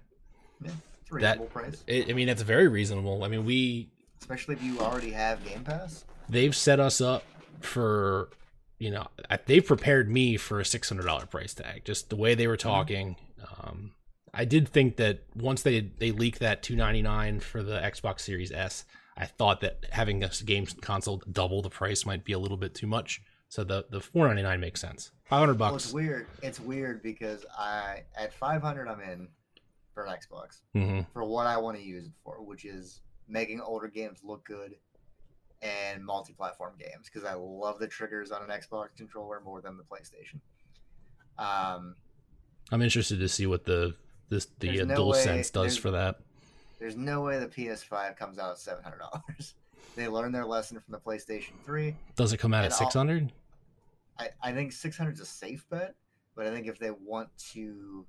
It's 0.64 0.74
a 1.12 1.16
reasonable 1.16 1.46
price, 1.48 1.84
I 1.90 2.14
mean, 2.14 2.28
that's 2.28 2.42
very 2.44 2.68
reasonable. 2.68 3.24
I 3.24 3.28
mean, 3.28 3.46
we 3.46 3.92
especially 4.20 4.56
if 4.56 4.64
you 4.64 4.80
already 4.80 5.12
have 5.12 5.44
Game 5.44 5.64
Pass. 5.64 6.06
they've 6.30 6.56
set 6.56 6.80
us 6.80 7.02
up 7.02 7.24
for, 7.62 8.30
you 8.78 8.92
know, 8.92 9.08
they've 9.46 9.66
prepared 9.66 10.10
me 10.10 10.38
for 10.38 10.60
a 10.60 10.66
six 10.66 10.90
hundred 10.90 11.06
dollar 11.06 11.26
price 11.26 11.54
tag. 11.54 11.84
Just 11.86 12.10
the 12.10 12.16
way 12.16 12.36
they 12.36 12.48
were 12.48 12.58
talking. 12.58 13.16
Um, 13.62 13.92
I 14.34 14.46
did 14.46 14.68
think 14.70 14.98
that 14.98 15.24
once 15.36 15.62
they 15.64 15.80
they 15.82 16.12
leaked 16.12 16.40
that 16.40 16.62
two 16.64 16.76
ninety 16.76 17.02
nine 17.02 17.40
for 17.40 17.64
the 17.64 17.80
Xbox 17.80 18.22
Series 18.22 18.52
S, 18.52 18.86
I 19.18 19.26
thought 19.26 19.62
that 19.62 19.86
having 19.92 20.24
a 20.24 20.30
game 20.46 20.66
console 20.82 21.22
double 21.32 21.62
the 21.62 21.70
price 21.70 22.06
might 22.06 22.24
be 22.24 22.34
a 22.34 22.40
little 22.40 22.58
bit 22.58 22.76
too 22.76 22.88
much. 22.88 23.22
So 23.50 23.64
the 23.64 23.86
the 23.90 24.00
four 24.00 24.28
ninety 24.28 24.44
nine 24.44 24.60
makes 24.60 24.80
sense. 24.80 25.12
Five 25.26 25.40
hundred 25.40 25.60
Well, 25.60 25.76
it's 25.76 25.92
weird. 25.92 26.28
It's 26.44 26.60
weird 26.60 27.02
because 27.02 27.46
I 27.58 28.04
at 28.16 28.34
500 28.34 28.88
I'm 28.88 29.02
in 29.02 29.28
for 29.94 30.06
an 30.06 30.16
Xbox 30.16 30.62
hmm 30.74 31.02
for 31.14 31.24
what 31.24 31.48
I 31.48 31.58
want 31.58 31.78
to 31.78 31.84
use 31.84 32.06
it 32.06 32.12
for, 32.24 32.44
which 32.44 32.66
is 32.66 33.02
making 33.30 33.62
older 33.62 33.88
games 33.88 34.20
look 34.24 34.44
good 34.46 34.76
and 35.62 36.04
multi-platform 36.04 36.74
games 36.80 37.06
because 37.06 37.24
I 37.26 37.34
love 37.34 37.80
the 37.80 37.88
triggers 37.88 38.32
on 38.32 38.42
an 38.42 38.50
Xbox 38.50 38.96
controller 38.98 39.42
more 39.42 39.62
than 39.62 39.78
the 39.78 39.84
PlayStation. 39.84 40.40
Um, 41.38 41.96
I'm 42.72 42.82
interested 42.82 43.20
to 43.20 43.30
see 43.30 43.46
what 43.46 43.66
the 43.66 43.96
this 44.30 44.48
the 44.60 44.82
uh, 44.82 44.86
no 44.86 44.96
Dual 44.96 45.10
way- 45.12 45.24
Sense 45.24 45.50
does 45.50 45.78
for 45.78 45.92
that. 45.92 46.20
there's 46.80 46.96
no 46.96 47.22
way 47.22 47.40
the 47.40 47.48
PS5 47.48 48.16
comes 48.18 48.38
out 48.38 48.52
at 48.52 48.58
seven 48.60 48.84
hundred 48.84 49.00
dollars. 49.00 49.56
they 49.96 50.08
learned 50.08 50.36
their 50.36 50.46
lesson 50.46 50.80
from 50.80 50.92
the 50.92 51.00
PlayStation 51.00 51.52
3. 51.66 51.96
Does 52.16 52.32
it 52.34 52.38
come 52.38 52.54
out 52.54 52.64
at 52.66 52.74
six 52.74 52.94
hundred? 52.94 53.32
I, 54.18 54.30
I 54.44 54.52
think 54.52 54.74
600 54.74 55.14
is 55.14 55.22
a 55.22 55.26
safe 55.26 55.66
bet, 55.70 55.96
but 56.36 56.46
I 56.46 56.52
think 56.52 56.68
if 56.68 56.78
they 56.78 56.92
want 56.92 57.30
to 57.54 58.06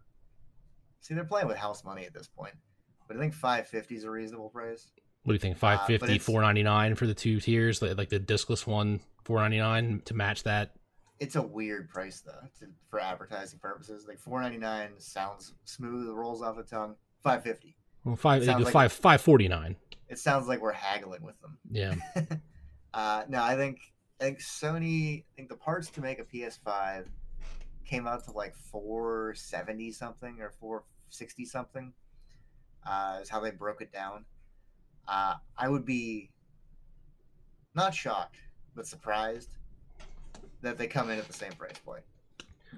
see, 1.01 1.15
they're 1.15 1.25
playing 1.25 1.47
with 1.47 1.57
house 1.57 1.85
money 1.85 2.05
at 2.05 2.13
this 2.13 2.27
point. 2.27 2.55
But 3.07 3.17
I 3.17 3.21
think 3.21 3.33
550 3.33 3.95
is 3.95 4.05
a 4.05 4.11
reasonable 4.11 4.49
price. 4.49 4.89
What 5.25 5.33
do 5.33 5.35
you 5.35 5.39
think? 5.39 5.57
Uh, 5.57 5.61
550, 5.61 6.15
it's- 6.15 6.25
499 6.27 6.95
for 6.95 7.07
the 7.07 7.15
two 7.15 7.41
tiers, 7.41 7.83
like, 7.83 8.09
the 8.09 8.19
discless 8.19 8.67
one, 8.67 9.01
499 9.25 10.03
to 10.07 10.15
match 10.15 10.43
that. 10.45 10.73
It's 11.19 11.37
a 11.37 11.43
weird 11.43 11.91
price 11.91 12.23
though 12.23 12.49
to, 12.61 12.67
for 12.89 12.99
advertising 12.99 13.59
purposes. 13.59 14.07
Like 14.09 14.19
499 14.19 14.99
sounds 14.99 15.53
smooth, 15.65 16.09
it 16.09 16.13
rolls 16.13 16.41
off 16.41 16.57
the 16.57 16.63
tongue. 16.63 16.97
550. 17.23 17.77
Well, 18.05 18.17
five, 18.17 18.43
Sounds 18.43 18.65
like- 18.65 18.73
five, 18.73 18.91
five 18.93 19.21
forty 19.21 19.47
nine. 19.47 19.77
It 20.09 20.19
sounds 20.19 20.49
like 20.49 20.63
we're 20.63 20.73
haggling 20.73 21.23
with 21.23 21.39
them. 21.43 21.59
Yeah, 21.71 21.95
Uh, 22.95 23.25
no, 23.29 23.43
I 23.43 23.55
think 23.55 23.79
I 24.21 24.25
think 24.25 24.41
Sony. 24.41 25.21
I 25.21 25.25
think 25.37 25.51
the 25.51 25.57
parts 25.57 25.91
to 25.91 26.01
make 26.01 26.19
a 26.19 26.25
PS5 26.25 27.05
came 27.85 28.07
out 28.09 28.25
to 28.25 28.33
like 28.33 28.57
470 28.57 29.93
something 29.93 30.41
or 30.41 30.51
460 30.59 31.45
something. 31.45 31.93
Uh, 32.89 33.19
is 33.23 33.29
how 33.29 33.41
they 33.41 33.51
broke 33.51 33.83
it 33.83 33.93
down. 33.93 34.25
Uh, 35.09 35.35
I 35.59 35.69
would 35.69 35.85
be 35.85 36.31
not 37.75 37.95
shocked, 37.95 38.37
but 38.75 38.87
surprised 38.87 39.51
that 40.63 40.79
they 40.79 40.87
come 40.87 41.11
in 41.11 41.19
at 41.19 41.27
the 41.27 41.33
same 41.33 41.53
price 41.53 41.79
point. 41.85 42.03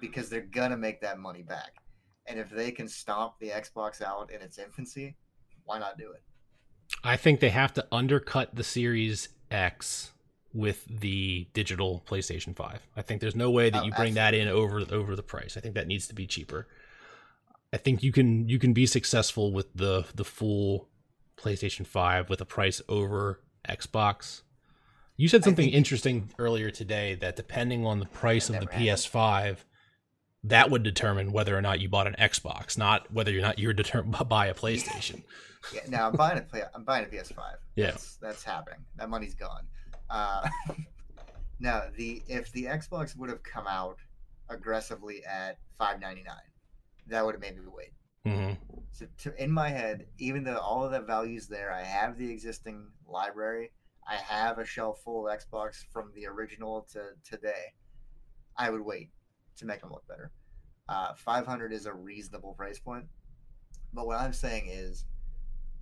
because 0.01 0.31
they're 0.31 0.41
gonna 0.41 0.77
make 0.77 1.01
that 1.03 1.19
money 1.19 1.43
back. 1.43 1.75
And 2.27 2.39
if 2.39 2.49
they 2.51 2.71
can 2.71 2.89
stomp 2.89 3.35
the 3.41 3.51
Xbox 3.51 4.01
out 4.01 4.31
in 4.33 4.41
its 4.41 4.59
infancy, 4.59 5.17
why 5.65 5.79
not 5.79 5.99
do 5.99 6.11
it? 6.13 6.23
I 7.05 7.17
think 7.17 7.41
they 7.41 7.51
have 7.51 7.75
to 7.75 7.87
undercut 7.93 8.55
the 8.55 8.65
Series 8.65 9.29
X 9.51 10.13
with 10.55 10.85
the 10.87 11.47
digital 11.53 12.03
PlayStation 12.07 12.57
5. 12.57 12.81
I 12.97 13.03
think 13.03 13.21
there's 13.21 13.37
no 13.37 13.51
way 13.51 13.69
that 13.71 13.83
Oh, 13.83 13.85
you 13.85 13.93
bring 13.93 14.15
that 14.15 14.33
in 14.35 14.49
over 14.49 14.81
over 14.91 15.15
the 15.15 15.23
price. 15.23 15.57
I 15.57 15.61
think 15.61 15.75
that 15.75 15.87
needs 15.87 16.07
to 16.09 16.15
be 16.15 16.27
cheaper. 16.27 16.69
I 17.73 17.77
think 17.77 18.03
you 18.03 18.13
can 18.13 18.49
you 18.49 18.59
can 18.59 18.73
be 18.73 18.87
successful 18.87 19.53
with 19.53 19.73
the 19.75 20.07
the 20.15 20.25
full 20.25 20.89
PlayStation 21.37 21.87
5 21.87 22.29
with 22.29 22.41
a 22.41 22.45
price 22.45 22.81
over 22.89 23.41
Xbox. 23.69 24.43
You 25.17 25.29
said 25.29 25.45
something 25.45 25.69
interesting 25.69 26.31
earlier 26.39 26.71
today 26.71 27.15
that 27.17 27.37
depending 27.37 27.87
on 27.87 28.01
the 28.01 28.07
price 28.07 28.49
of 28.49 28.59
the. 28.61 28.67
PS5 28.67 29.59
that 30.45 30.71
would 30.71 30.83
determine 30.83 31.33
whether 31.33 31.57
or 31.57 31.63
not 31.63 31.81
you 31.81 31.89
bought 31.89 32.07
an 32.07 32.17
Xbox, 32.19 32.77
not 32.77 33.11
whether 33.13 33.37
or 33.37 33.41
not 33.41 33.59
you're 33.59 33.73
determined 33.73 34.17
by 34.29 34.47
a 34.47 34.55
PlayStation. 34.55 35.23
Yeah, 35.73 35.83
now 35.89 36.09
I'm 36.09 36.17
buying 36.17 36.39
a 36.39 36.43
play. 36.43 36.63
I'm 36.75 36.85
buying 36.85 37.05
a 37.05 37.09
PS5. 37.09 37.39
Yeah. 37.77 37.93
that's, 37.93 38.17
that's 38.17 38.43
happening. 38.43 38.81
That 38.97 39.09
money's 39.09 39.35
gone. 39.35 39.67
Uh, 40.11 40.49
now 41.61 41.85
the 41.97 42.23
if 42.27 42.51
the 42.53 42.65
Xbox 42.65 43.17
would 43.17 43.31
have 43.31 43.43
come 43.43 43.67
out 43.69 43.99
aggressively 44.49 45.25
at 45.25 45.59
5.99, 45.81 46.25
that 47.07 47.25
would 47.25 47.35
have 47.35 47.41
made 47.41 47.57
me 47.57 47.63
wait. 47.73 47.93
hmm 48.27 48.53
So 48.93 49.07
to, 49.21 49.43
in 49.43 49.51
my 49.51 49.71
head, 49.71 50.07
even 50.19 50.45
though 50.45 50.59
all 50.59 50.85
of 50.85 50.93
that 50.93 51.07
value's 51.07 51.49
there, 51.49 51.73
I 51.73 51.83
have 51.83 52.19
the 52.19 52.31
existing 52.31 52.89
library. 53.09 53.73
I 54.07 54.17
have 54.17 54.59
a 54.59 54.67
shelf 54.67 55.01
full 55.03 55.27
of 55.27 55.39
Xbox 55.39 55.85
from 55.91 56.13
the 56.15 56.27
original 56.27 56.87
to 56.93 57.13
today. 57.25 57.73
I 58.57 58.69
would 58.69 58.83
wait 58.83 59.09
to 59.57 59.67
make 59.67 59.81
them 59.81 59.91
look 59.91 60.07
better. 60.07 60.31
Uh, 60.89 61.15
500 61.15 61.73
is 61.73 61.87
a 61.87 61.95
reasonable 61.95 62.53
price 62.53 62.79
point. 62.79 63.07
But 63.95 64.07
what 64.07 64.21
I'm 64.21 64.35
saying 64.35 64.69
is, 64.69 65.07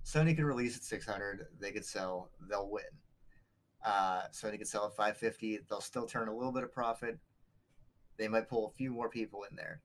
Sony 0.05 0.35
could 0.35 0.45
release 0.45 0.77
at 0.77 0.83
600. 0.83 1.47
They 1.59 1.71
could 1.71 1.85
sell. 1.85 2.31
They'll 2.49 2.69
win. 2.69 2.83
Uh, 3.85 4.23
Sony 4.31 4.57
could 4.57 4.67
sell 4.67 4.85
at 4.85 4.95
550. 4.95 5.59
They'll 5.69 5.81
still 5.81 6.05
turn 6.05 6.29
a 6.29 6.35
little 6.35 6.53
bit 6.53 6.63
of 6.63 6.71
profit. 6.71 7.19
They 8.17 8.29
might 8.29 8.47
pull 8.47 8.67
a 8.67 8.77
few 8.77 8.91
more 8.91 9.09
people 9.09 9.43
in 9.49 9.55
there 9.57 9.81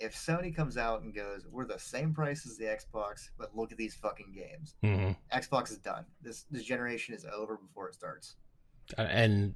if 0.00 0.14
Sony 0.14 0.54
comes 0.54 0.76
out 0.76 1.02
and 1.02 1.14
goes, 1.14 1.46
"We're 1.50 1.66
the 1.66 1.78
same 1.78 2.12
price 2.14 2.46
as 2.46 2.56
the 2.56 2.64
Xbox, 2.64 3.30
but 3.38 3.56
look 3.56 3.70
at 3.72 3.78
these 3.78 3.94
fucking 3.94 4.32
games," 4.32 4.74
hmm 4.82 5.12
Xbox 5.32 5.70
is 5.70 5.78
done. 5.78 6.04
This 6.22 6.42
this 6.50 6.64
generation 6.64 7.14
is 7.14 7.24
over 7.24 7.56
before 7.56 7.88
it 7.88 7.94
starts. 7.94 8.36
and 8.98 9.54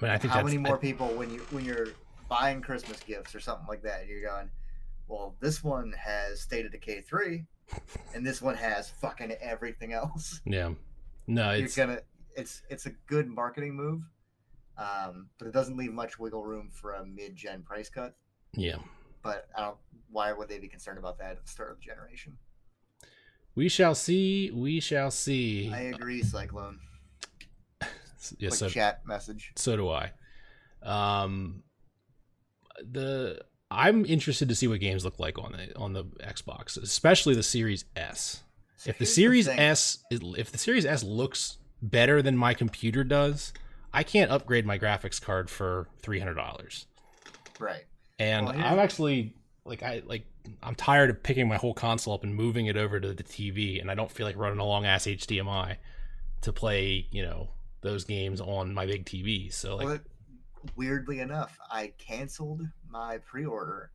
I 0.00 0.02
mean, 0.02 0.10
I 0.12 0.18
think 0.18 0.32
How 0.32 0.42
many 0.44 0.58
more 0.58 0.76
I- 0.76 0.80
people 0.80 1.08
when 1.08 1.30
you 1.32 1.40
when 1.50 1.64
you're 1.64 1.88
buying 2.28 2.60
Christmas 2.60 3.00
gifts 3.00 3.34
or 3.34 3.40
something 3.40 3.66
like 3.66 3.82
that, 3.82 4.06
you're 4.06 4.22
going, 4.22 4.50
"Well, 5.08 5.36
this 5.40 5.64
one 5.64 5.92
has 5.92 6.40
State 6.42 6.66
of 6.66 6.72
Decay 6.72 7.00
three, 7.02 7.46
and 8.14 8.24
this 8.26 8.40
one 8.42 8.54
has 8.56 8.90
fucking 8.90 9.32
everything 9.32 9.92
else." 9.92 10.40
yeah, 10.46 10.74
no, 11.26 11.52
you're 11.52 11.64
it's 11.64 11.74
gonna 11.76 12.00
it's 12.36 12.62
it's 12.68 12.86
a 12.86 12.90
good 13.06 13.26
marketing 13.28 13.74
move, 13.74 14.02
um, 14.76 15.30
but 15.38 15.48
it 15.48 15.52
doesn't 15.52 15.76
leave 15.76 15.92
much 15.92 16.18
wiggle 16.18 16.44
room 16.44 16.70
for 16.70 16.92
a 16.92 17.04
mid-gen 17.04 17.62
price 17.64 17.88
cut. 17.88 18.14
yeah. 18.52 18.76
But 19.22 19.48
I 19.56 19.60
don't. 19.62 19.76
Why 20.10 20.32
would 20.32 20.48
they 20.48 20.58
be 20.58 20.68
concerned 20.68 20.98
about 20.98 21.18
that 21.18 21.32
at 21.32 21.42
the 21.42 21.48
start 21.48 21.70
of 21.72 21.78
the 21.78 21.84
generation? 21.84 22.38
We 23.54 23.68
shall 23.68 23.94
see. 23.94 24.50
We 24.50 24.80
shall 24.80 25.10
see. 25.10 25.70
I 25.72 25.80
agree, 25.82 26.22
Cyclone. 26.22 26.78
yeah, 27.82 27.88
Quick 28.48 28.54
so 28.54 28.68
chat 28.68 29.02
message. 29.06 29.52
so 29.56 29.76
do 29.76 29.88
I. 29.90 30.12
Um, 30.82 31.62
the 32.80 33.40
I'm 33.70 34.04
interested 34.06 34.48
to 34.48 34.54
see 34.54 34.66
what 34.66 34.80
games 34.80 35.04
look 35.04 35.18
like 35.18 35.38
on 35.38 35.52
the 35.52 35.76
on 35.76 35.92
the 35.92 36.04
Xbox, 36.04 36.80
especially 36.82 37.34
the 37.34 37.42
Series 37.42 37.84
S. 37.96 38.42
So 38.76 38.90
If 38.90 38.98
the 38.98 39.06
Series 39.06 39.46
thing. 39.46 39.58
S, 39.58 39.98
if 40.10 40.52
the 40.52 40.58
Series 40.58 40.86
S 40.86 41.02
looks 41.02 41.58
better 41.82 42.22
than 42.22 42.36
my 42.36 42.54
computer 42.54 43.02
does, 43.04 43.52
I 43.92 44.04
can't 44.04 44.30
upgrade 44.30 44.64
my 44.64 44.78
graphics 44.78 45.20
card 45.20 45.50
for 45.50 45.88
three 46.00 46.20
hundred 46.20 46.34
dollars. 46.34 46.86
right? 47.58 47.84
And 48.18 48.46
Well, 48.46 48.54
here's- 48.54 48.72
I'm 48.72 48.78
actually 48.78 49.34
like 49.64 49.82
I 49.82 50.02
like 50.06 50.24
I'm 50.62 50.74
tired 50.74 51.10
of 51.10 51.22
picking 51.22 51.46
my 51.48 51.56
whole 51.56 51.74
console 51.74 52.14
up 52.14 52.22
and 52.24 52.34
moving 52.34 52.66
it 52.66 52.76
over 52.76 52.98
to 53.00 53.12
the 53.12 53.22
TV, 53.22 53.80
and 53.80 53.90
I 53.90 53.94
don't 53.94 54.10
feel 54.10 54.26
like 54.26 54.36
running 54.36 54.58
a 54.58 54.64
long 54.64 54.86
ass 54.86 55.06
HDMI 55.06 55.76
to 56.42 56.52
play 56.52 57.06
you 57.10 57.22
know 57.22 57.50
those 57.82 58.04
games 58.04 58.40
on 58.40 58.72
my 58.74 58.86
big 58.86 59.04
TV. 59.04 59.52
So 59.52 59.76
like, 59.76 60.00
it, 60.00 60.06
weirdly 60.76 61.20
enough, 61.20 61.58
I 61.70 61.92
canceled 61.98 62.62
my 62.88 63.18
pre-order 63.18 63.90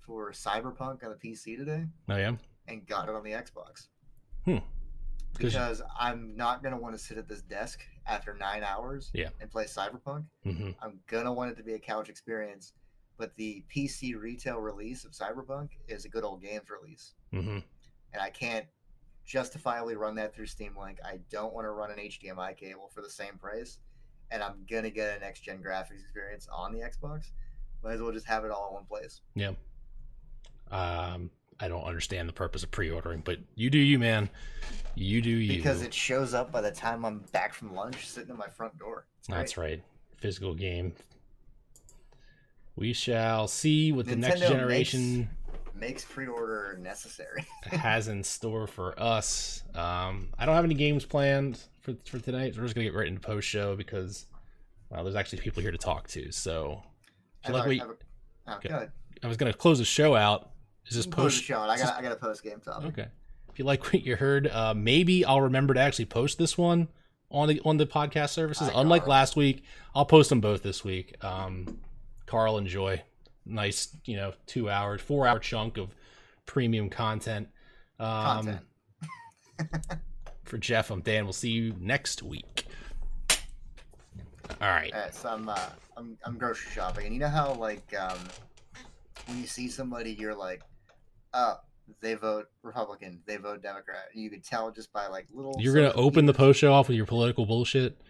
for 0.00 0.30
Cyberpunk 0.32 1.04
on 1.04 1.10
the 1.10 1.16
PC 1.22 1.56
today 1.56 1.84
oh 2.08 2.16
yeah, 2.16 2.36
and 2.68 2.86
got 2.86 3.08
it 3.08 3.14
on 3.14 3.22
the 3.24 3.32
Xbox. 3.32 3.88
Hmm. 4.44 4.58
'Cause- 5.34 5.52
Because 5.52 5.82
I'm 5.98 6.36
not 6.36 6.62
gonna 6.62 6.78
want 6.78 6.94
to 6.96 6.98
sit 6.98 7.16
at 7.18 7.28
this 7.28 7.42
desk 7.42 7.80
after 8.06 8.34
nine 8.34 8.64
hours 8.64 9.10
Yeah. 9.14 9.28
and 9.40 9.50
play 9.50 9.64
Cyberpunk. 9.64 10.24
hmm 10.44 10.70
I'm 10.82 11.00
gonna 11.06 11.32
want 11.32 11.50
it 11.52 11.56
to 11.56 11.62
be 11.62 11.74
a 11.74 11.78
couch 11.78 12.08
experience. 12.08 12.72
But 13.20 13.36
the 13.36 13.62
PC 13.72 14.18
retail 14.18 14.56
release 14.56 15.04
of 15.04 15.12
Cyberpunk 15.12 15.68
is 15.88 16.06
a 16.06 16.08
good 16.08 16.24
old 16.24 16.40
games 16.42 16.70
release. 16.70 17.12
hmm 17.30 17.58
and 18.12 18.20
I 18.20 18.30
can't 18.30 18.66
justifiably 19.24 19.94
run 19.94 20.16
that 20.16 20.34
through 20.34 20.46
Steam 20.46 20.74
Link. 20.76 20.98
I 21.04 21.20
don't 21.30 21.54
want 21.54 21.66
to 21.66 21.70
run 21.70 21.92
an 21.92 21.98
HDMI 21.98 22.56
cable 22.56 22.90
for 22.92 23.02
the 23.02 23.10
same 23.10 23.36
price, 23.38 23.78
and 24.32 24.42
I'm 24.42 24.64
gonna 24.68 24.90
get 24.90 25.16
a 25.16 25.20
next 25.20 25.40
gen 25.40 25.62
graphics 25.62 26.00
experience 26.00 26.48
on 26.50 26.72
the 26.72 26.80
Xbox. 26.80 27.26
Might 27.84 27.92
as 27.92 28.00
well 28.02 28.10
just 28.10 28.26
have 28.26 28.44
it 28.44 28.50
all 28.50 28.68
in 28.68 28.74
one 28.74 28.84
place. 28.86 29.20
yeah. 29.36 29.52
Um, 30.72 31.30
I 31.60 31.68
don't 31.68 31.84
understand 31.84 32.28
the 32.28 32.32
purpose 32.32 32.62
of 32.62 32.70
pre-ordering, 32.70 33.20
but 33.20 33.38
you 33.54 33.68
do 33.70 33.78
you, 33.78 33.98
man. 33.98 34.30
You 34.94 35.20
do 35.20 35.30
you. 35.30 35.56
Because 35.56 35.82
it 35.82 35.92
shows 35.92 36.32
up 36.32 36.50
by 36.50 36.62
the 36.62 36.70
time 36.70 37.04
I'm 37.04 37.18
back 37.32 37.52
from 37.52 37.74
lunch, 37.74 38.08
sitting 38.08 38.30
at 38.30 38.38
my 38.38 38.48
front 38.48 38.78
door. 38.78 39.04
That's 39.28 39.56
right. 39.58 39.82
Physical 40.16 40.54
game. 40.54 40.94
We 42.80 42.94
shall 42.94 43.46
see 43.46 43.92
what 43.92 44.06
the 44.06 44.16
next 44.16 44.40
generation 44.40 45.18
Makes 45.18 45.74
makes 45.74 46.04
pre-order 46.06 46.78
necessary. 46.80 47.44
has 47.64 48.08
in 48.08 48.24
store 48.24 48.66
for 48.66 48.98
us. 49.00 49.62
Um, 49.74 50.28
I 50.38 50.46
don't 50.46 50.54
have 50.54 50.64
any 50.64 50.74
games 50.74 51.04
planned 51.04 51.60
for 51.82 51.94
for 52.06 52.18
tonight. 52.18 52.54
We're 52.56 52.62
just 52.62 52.74
gonna 52.74 52.86
get 52.86 52.94
right 52.94 53.06
into 53.06 53.20
post 53.20 53.46
show 53.46 53.76
because 53.76 54.24
well, 54.88 55.04
there's 55.04 55.14
actually 55.14 55.40
people 55.42 55.60
here 55.62 55.70
to 55.72 55.78
talk 55.78 56.08
to. 56.08 56.32
So 56.32 56.82
I 57.44 57.50
like 57.50 57.66
we- 57.68 57.80
a- 57.80 57.84
oh, 57.84 58.54
Okay. 58.54 58.70
go. 58.70 58.88
I 59.22 59.26
was 59.26 59.36
gonna 59.36 59.52
close 59.52 59.78
the 59.78 59.84
show 59.84 60.16
out. 60.16 60.50
Is 60.86 60.96
this 60.96 61.04
You 61.04 61.12
can 61.12 61.20
close 61.20 61.34
the 61.34 61.38
post? 61.40 61.44
show, 61.44 61.60
I 61.60 61.76
got 61.76 61.98
I 61.98 62.02
got 62.02 62.12
a 62.12 62.16
post 62.16 62.42
game 62.42 62.60
topic. 62.60 62.98
Okay. 62.98 63.08
If 63.52 63.58
you 63.58 63.66
like 63.66 63.84
what 63.84 64.02
you 64.06 64.16
heard, 64.16 64.46
uh, 64.48 64.72
maybe 64.74 65.22
I'll 65.26 65.42
remember 65.42 65.74
to 65.74 65.80
actually 65.80 66.06
post 66.06 66.38
this 66.38 66.56
one 66.56 66.88
on 67.30 67.46
the 67.48 67.60
on 67.62 67.76
the 67.76 67.86
podcast 67.86 68.30
services. 68.30 68.68
Hi, 68.68 68.80
Unlike 68.80 69.06
last 69.06 69.36
week, 69.36 69.64
I'll 69.94 70.06
post 70.06 70.30
them 70.30 70.40
both 70.40 70.62
this 70.62 70.82
week. 70.82 71.22
Um, 71.22 71.78
Carl 72.30 72.58
enjoy. 72.58 73.02
Nice, 73.44 73.96
you 74.04 74.16
know, 74.16 74.32
two 74.46 74.70
hours, 74.70 75.00
four 75.00 75.26
hour 75.26 75.40
chunk 75.40 75.78
of 75.78 75.96
premium 76.46 76.88
content. 76.88 77.48
Um, 77.98 78.06
Content. 78.08 78.60
For 80.44 80.56
Jeff, 80.56 80.90
I'm 80.90 81.00
Dan. 81.00 81.24
We'll 81.24 81.32
see 81.32 81.50
you 81.50 81.74
next 81.80 82.22
week. 82.22 82.66
All 84.60 84.68
right. 84.68 84.92
Right, 84.92 85.14
so 85.14 85.28
I'm 85.28 85.48
uh, 85.48 85.68
I'm 85.96 86.16
I'm 86.24 86.38
grocery 86.38 86.70
shopping, 86.72 87.06
and 87.06 87.14
you 87.14 87.20
know 87.20 87.28
how 87.28 87.54
like 87.54 87.94
um, 87.98 88.18
when 89.26 89.38
you 89.38 89.46
see 89.46 89.68
somebody, 89.68 90.12
you're 90.12 90.34
like, 90.34 90.62
oh, 91.34 91.56
they 92.00 92.14
vote 92.14 92.46
Republican, 92.62 93.22
they 93.26 93.38
vote 93.38 93.62
Democrat. 93.62 94.06
You 94.14 94.30
could 94.30 94.44
tell 94.44 94.70
just 94.70 94.92
by 94.92 95.08
like 95.08 95.26
little. 95.32 95.56
You're 95.58 95.74
gonna 95.74 95.92
open 95.92 96.26
the 96.26 96.34
post 96.34 96.60
show 96.60 96.72
off 96.72 96.88
with 96.88 96.96
your 96.96 97.06
political 97.06 97.44
bullshit. 97.44 98.00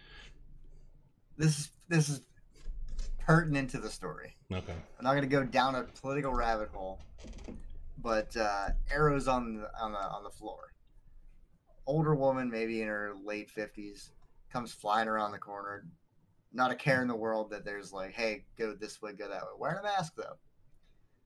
This 1.37 1.59
is 1.59 1.69
this 1.89 2.09
is 2.09 2.21
pertinent 3.35 3.69
to 3.71 3.77
the 3.79 3.89
story. 3.89 4.35
Okay. 4.51 4.73
I'm 4.99 5.03
not 5.03 5.15
gonna 5.15 5.27
go 5.27 5.43
down 5.43 5.75
a 5.75 5.83
political 5.83 6.33
rabbit 6.33 6.69
hole, 6.69 6.99
but 7.97 8.35
uh, 8.35 8.69
arrows 8.93 9.27
on 9.27 9.57
the 9.57 9.69
on 9.81 9.91
the 9.93 9.99
on 9.99 10.23
the 10.23 10.29
floor. 10.29 10.73
Older 11.85 12.15
woman, 12.15 12.49
maybe 12.49 12.81
in 12.81 12.87
her 12.87 13.13
late 13.23 13.49
fifties, 13.49 14.11
comes 14.51 14.73
flying 14.73 15.07
around 15.07 15.31
the 15.31 15.39
corner. 15.39 15.85
Not 16.53 16.71
a 16.71 16.75
care 16.75 17.01
in 17.01 17.07
the 17.07 17.15
world 17.15 17.51
that 17.51 17.63
there's 17.63 17.93
like, 17.93 18.11
hey, 18.11 18.43
go 18.57 18.73
this 18.73 19.01
way, 19.01 19.13
go 19.13 19.29
that 19.29 19.41
way. 19.41 19.49
Wearing 19.57 19.79
a 19.79 19.83
mask 19.83 20.13
though. 20.15 20.37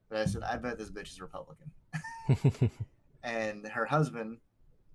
But 0.09 0.19
I 0.19 0.25
said, 0.25 0.43
I 0.43 0.57
bet 0.57 0.77
this 0.77 0.91
bitch 0.91 1.09
is 1.09 1.19
Republican. 1.19 1.71
And 3.25 3.65
her 3.65 3.85
husband 3.85 4.37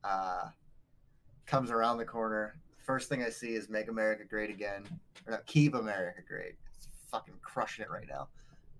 uh, 0.04 0.44
comes 1.46 1.72
around 1.72 1.98
the 1.98 2.04
corner. 2.04 2.60
First 2.86 3.08
thing 3.08 3.24
I 3.24 3.30
see 3.30 3.54
is 3.54 3.68
"Make 3.68 3.88
America 3.88 4.24
Great 4.24 4.50
Again," 4.50 4.84
or 5.26 5.32
no, 5.32 5.38
"Keep 5.46 5.74
America 5.74 6.20
Great." 6.26 6.54
Fucking 7.10 7.34
crushing 7.42 7.84
it 7.84 7.90
right 7.90 8.08
now. 8.08 8.28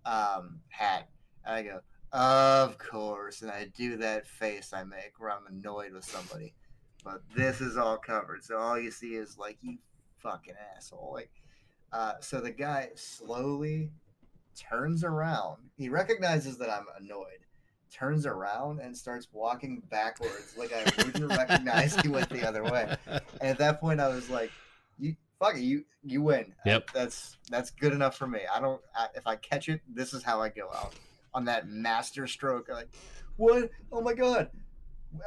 Um, 0.05 0.61
hat. 0.69 1.09
And 1.45 1.55
I 1.55 1.63
go, 1.63 1.81
of 2.13 2.79
course, 2.79 3.43
and 3.43 3.51
I 3.51 3.67
do 3.77 3.97
that 3.99 4.27
face 4.27 4.73
I 4.73 4.85
make 4.85 5.15
where 5.19 5.31
I'm 5.31 5.47
annoyed 5.49 5.93
with 5.93 6.05
somebody. 6.05 6.55
But 7.05 7.23
this 7.35 7.61
is 7.61 7.77
all 7.77 7.97
covered, 7.97 8.45
so 8.45 8.59
all 8.59 8.79
you 8.79 8.91
see 8.91 9.15
is 9.15 9.39
like 9.39 9.57
you 9.63 9.79
fucking 10.19 10.55
asshole. 10.77 11.13
Like, 11.15 11.31
uh, 11.93 12.15
so 12.21 12.41
the 12.41 12.51
guy 12.51 12.91
slowly 12.95 13.91
turns 14.55 15.05
around. 15.05 15.71
He 15.77 15.89
recognizes 15.89 16.59
that 16.59 16.69
I'm 16.69 16.87
annoyed, 16.99 17.47
turns 17.91 18.27
around 18.27 18.81
and 18.81 18.97
starts 18.97 19.29
walking 19.33 19.83
backwards 19.91 20.55
like 20.59 20.73
I 20.73 20.85
wouldn't 20.99 21.31
recognize 21.39 21.97
he 21.97 22.09
went 22.09 22.29
the 22.29 22.47
other 22.47 22.65
way. 22.65 22.95
And 23.07 23.23
at 23.41 23.59
that 23.59 23.81
point, 23.81 24.01
I 24.01 24.09
was 24.09 24.29
like, 24.29 24.51
"You 24.51 24.70
fuck 25.41 25.57
it, 25.57 25.63
you 25.63 25.85
you 26.05 26.23
win. 26.23 26.53
Yep. 26.65 26.91
that's 26.93 27.37
that's 27.51 27.71
good 27.71 27.93
enough 27.93 28.17
for 28.17 28.29
me. 28.29 28.41
I 28.53 28.61
don't. 28.61 28.81
I, 28.95 29.09
if 29.17 29.27
I 29.27 29.37
catch 29.37 29.69
it, 29.69 29.81
this 29.93 30.15
is 30.15 30.23
how 30.23 30.41
I 30.41 30.51
go 30.51 30.69
out 30.75 30.95
on 31.35 31.45
that 31.47 31.69
master 31.69 32.29
stroke. 32.29 32.69
Like, 32.69 32.89
what? 33.37 33.71
Oh 33.91 34.01
my 34.01 34.15
god." 34.15 34.51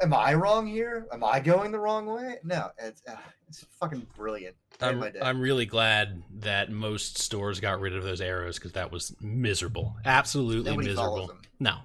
Am 0.00 0.14
I 0.14 0.32
wrong 0.32 0.66
here? 0.66 1.06
Am 1.12 1.22
I 1.22 1.40
going 1.40 1.70
the 1.70 1.78
wrong 1.78 2.06
way? 2.06 2.36
No, 2.42 2.70
it's 2.78 3.02
uh, 3.06 3.16
it's 3.48 3.66
fucking 3.78 4.06
brilliant. 4.16 4.56
I'm. 4.80 5.04
I'm 5.20 5.40
really 5.42 5.66
glad 5.66 6.22
that 6.40 6.72
most 6.72 7.18
stores 7.18 7.60
got 7.60 7.80
rid 7.80 7.94
of 7.94 8.02
those 8.02 8.22
arrows 8.22 8.56
because 8.56 8.72
that 8.72 8.90
was 8.90 9.14
miserable. 9.20 9.94
Absolutely 10.06 10.70
Nobody 10.70 10.88
miserable. 10.88 11.26
them. 11.26 11.42
No, 11.60 11.76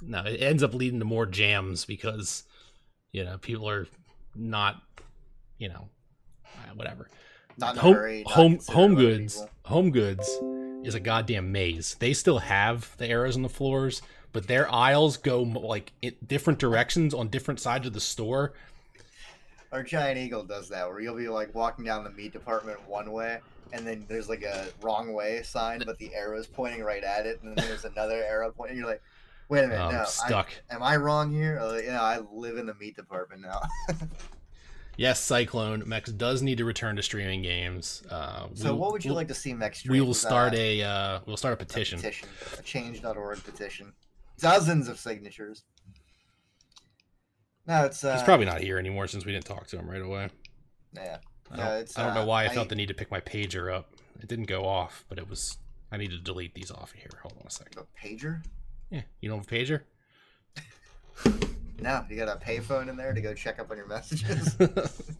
no, 0.00 0.22
it 0.22 0.40
ends 0.40 0.62
up 0.62 0.72
leading 0.72 1.00
to 1.00 1.04
more 1.04 1.26
jams 1.26 1.84
because 1.84 2.44
you 3.12 3.24
know 3.24 3.36
people 3.36 3.68
are 3.68 3.86
not, 4.34 4.80
you 5.58 5.68
know, 5.68 5.88
whatever. 6.74 7.08
Not 7.58 7.76
home 7.76 7.94
hurry, 7.94 8.22
not 8.24 8.32
home 8.34 8.58
home 8.68 8.94
goods 8.94 9.44
home 9.64 9.90
goods 9.90 10.28
is 10.84 10.94
a 10.94 11.00
goddamn 11.00 11.52
maze. 11.52 11.94
They 11.98 12.12
still 12.12 12.38
have 12.38 12.96
the 12.98 13.08
arrows 13.08 13.36
on 13.36 13.42
the 13.42 13.48
floors, 13.48 14.02
but 14.32 14.46
their 14.48 14.72
aisles 14.72 15.16
go 15.16 15.42
like 15.42 15.92
in 16.02 16.14
different 16.26 16.58
directions 16.58 17.14
on 17.14 17.28
different 17.28 17.60
sides 17.60 17.86
of 17.86 17.92
the 17.92 18.00
store. 18.00 18.52
Our 19.70 19.82
giant 19.82 20.18
eagle 20.18 20.42
does 20.44 20.68
that, 20.70 20.88
where 20.88 21.00
you'll 21.00 21.16
be 21.16 21.28
like 21.28 21.54
walking 21.54 21.84
down 21.84 22.04
the 22.04 22.10
meat 22.10 22.32
department 22.32 22.78
one 22.88 23.10
way, 23.12 23.38
and 23.72 23.86
then 23.86 24.04
there's 24.08 24.28
like 24.28 24.42
a 24.42 24.66
wrong 24.82 25.12
way 25.14 25.42
sign, 25.42 25.82
but 25.86 25.98
the 25.98 26.12
arrow's 26.14 26.46
pointing 26.46 26.82
right 26.82 27.02
at 27.04 27.24
it, 27.26 27.40
and 27.42 27.56
then 27.56 27.64
there's 27.66 27.84
another 27.84 28.22
arrow 28.24 28.50
pointing. 28.50 28.76
You're 28.76 28.86
like, 28.86 29.02
wait 29.48 29.64
a 29.64 29.68
minute, 29.68 29.80
Oh, 29.82 29.90
no, 29.90 29.96
I'm 29.98 30.02
I- 30.02 30.06
stuck. 30.06 30.50
am 30.70 30.82
I 30.82 30.96
wrong 30.96 31.32
here? 31.32 31.58
Like, 31.62 31.86
know, 31.86 31.92
I 32.02 32.20
live 32.32 32.58
in 32.58 32.66
the 32.66 32.74
meat 32.74 32.96
department 32.96 33.40
now. 33.42 33.60
Yes, 34.96 35.20
Cyclone 35.20 35.82
Mex 35.86 36.10
does 36.12 36.42
need 36.42 36.58
to 36.58 36.64
return 36.64 36.96
to 36.96 37.02
streaming 37.02 37.42
games. 37.42 38.02
Uh, 38.10 38.48
so, 38.54 38.66
we'll- 38.66 38.76
what 38.78 38.92
would 38.92 39.04
you 39.04 39.10
we'll- 39.10 39.16
like 39.16 39.28
to 39.28 39.34
see 39.34 39.52
next? 39.54 39.88
We 39.88 40.00
will 40.00 40.10
uh, 40.10 40.14
start 40.14 40.54
a 40.54 40.82
uh, 40.82 41.20
we'll 41.26 41.36
start 41.38 41.54
a 41.54 41.56
petition. 41.56 41.98
petition, 41.98 42.28
a 42.58 42.62
change.org 42.62 43.42
petition, 43.44 43.92
dozens 44.38 44.88
of 44.88 44.98
signatures. 44.98 45.64
No, 47.66 47.84
it's 47.84 48.02
uh, 48.04 48.14
He's 48.14 48.22
probably 48.22 48.46
not 48.46 48.60
here 48.60 48.78
anymore 48.78 49.06
since 49.06 49.24
we 49.24 49.32
didn't 49.32 49.44
talk 49.46 49.66
to 49.68 49.78
him 49.78 49.88
right 49.88 50.02
away. 50.02 50.28
yeah. 50.94 51.18
I 51.50 51.56
don't, 51.56 51.66
it's, 51.80 51.98
I 51.98 52.04
don't 52.04 52.14
know 52.14 52.22
uh, 52.22 52.26
why 52.26 52.44
I, 52.44 52.46
I- 52.46 52.54
felt 52.54 52.68
the 52.70 52.74
need 52.74 52.88
to 52.88 52.94
pick 52.94 53.10
my 53.10 53.20
pager 53.20 53.72
up. 53.72 53.94
It 54.20 54.28
didn't 54.28 54.46
go 54.46 54.64
off, 54.66 55.04
but 55.08 55.18
it 55.18 55.28
was. 55.28 55.58
I 55.90 55.96
need 55.98 56.10
to 56.10 56.18
delete 56.18 56.54
these 56.54 56.70
off 56.70 56.92
of 56.94 56.98
here. 57.00 57.10
Hold 57.22 57.34
on 57.40 57.46
a 57.46 57.50
second. 57.50 57.78
A 57.82 58.06
pager? 58.06 58.42
Yeah, 58.90 59.02
you 59.20 59.28
don't 59.28 59.38
have 59.38 59.52
a 59.52 59.54
pager? 59.54 59.80
No, 61.80 62.04
you 62.08 62.16
got 62.16 62.28
a 62.28 62.38
payphone 62.38 62.88
in 62.88 62.96
there 62.96 63.12
to 63.12 63.20
go 63.20 63.34
check 63.34 63.58
up 63.58 63.70
on 63.70 63.76
your 63.76 63.86
messages. 63.86 64.56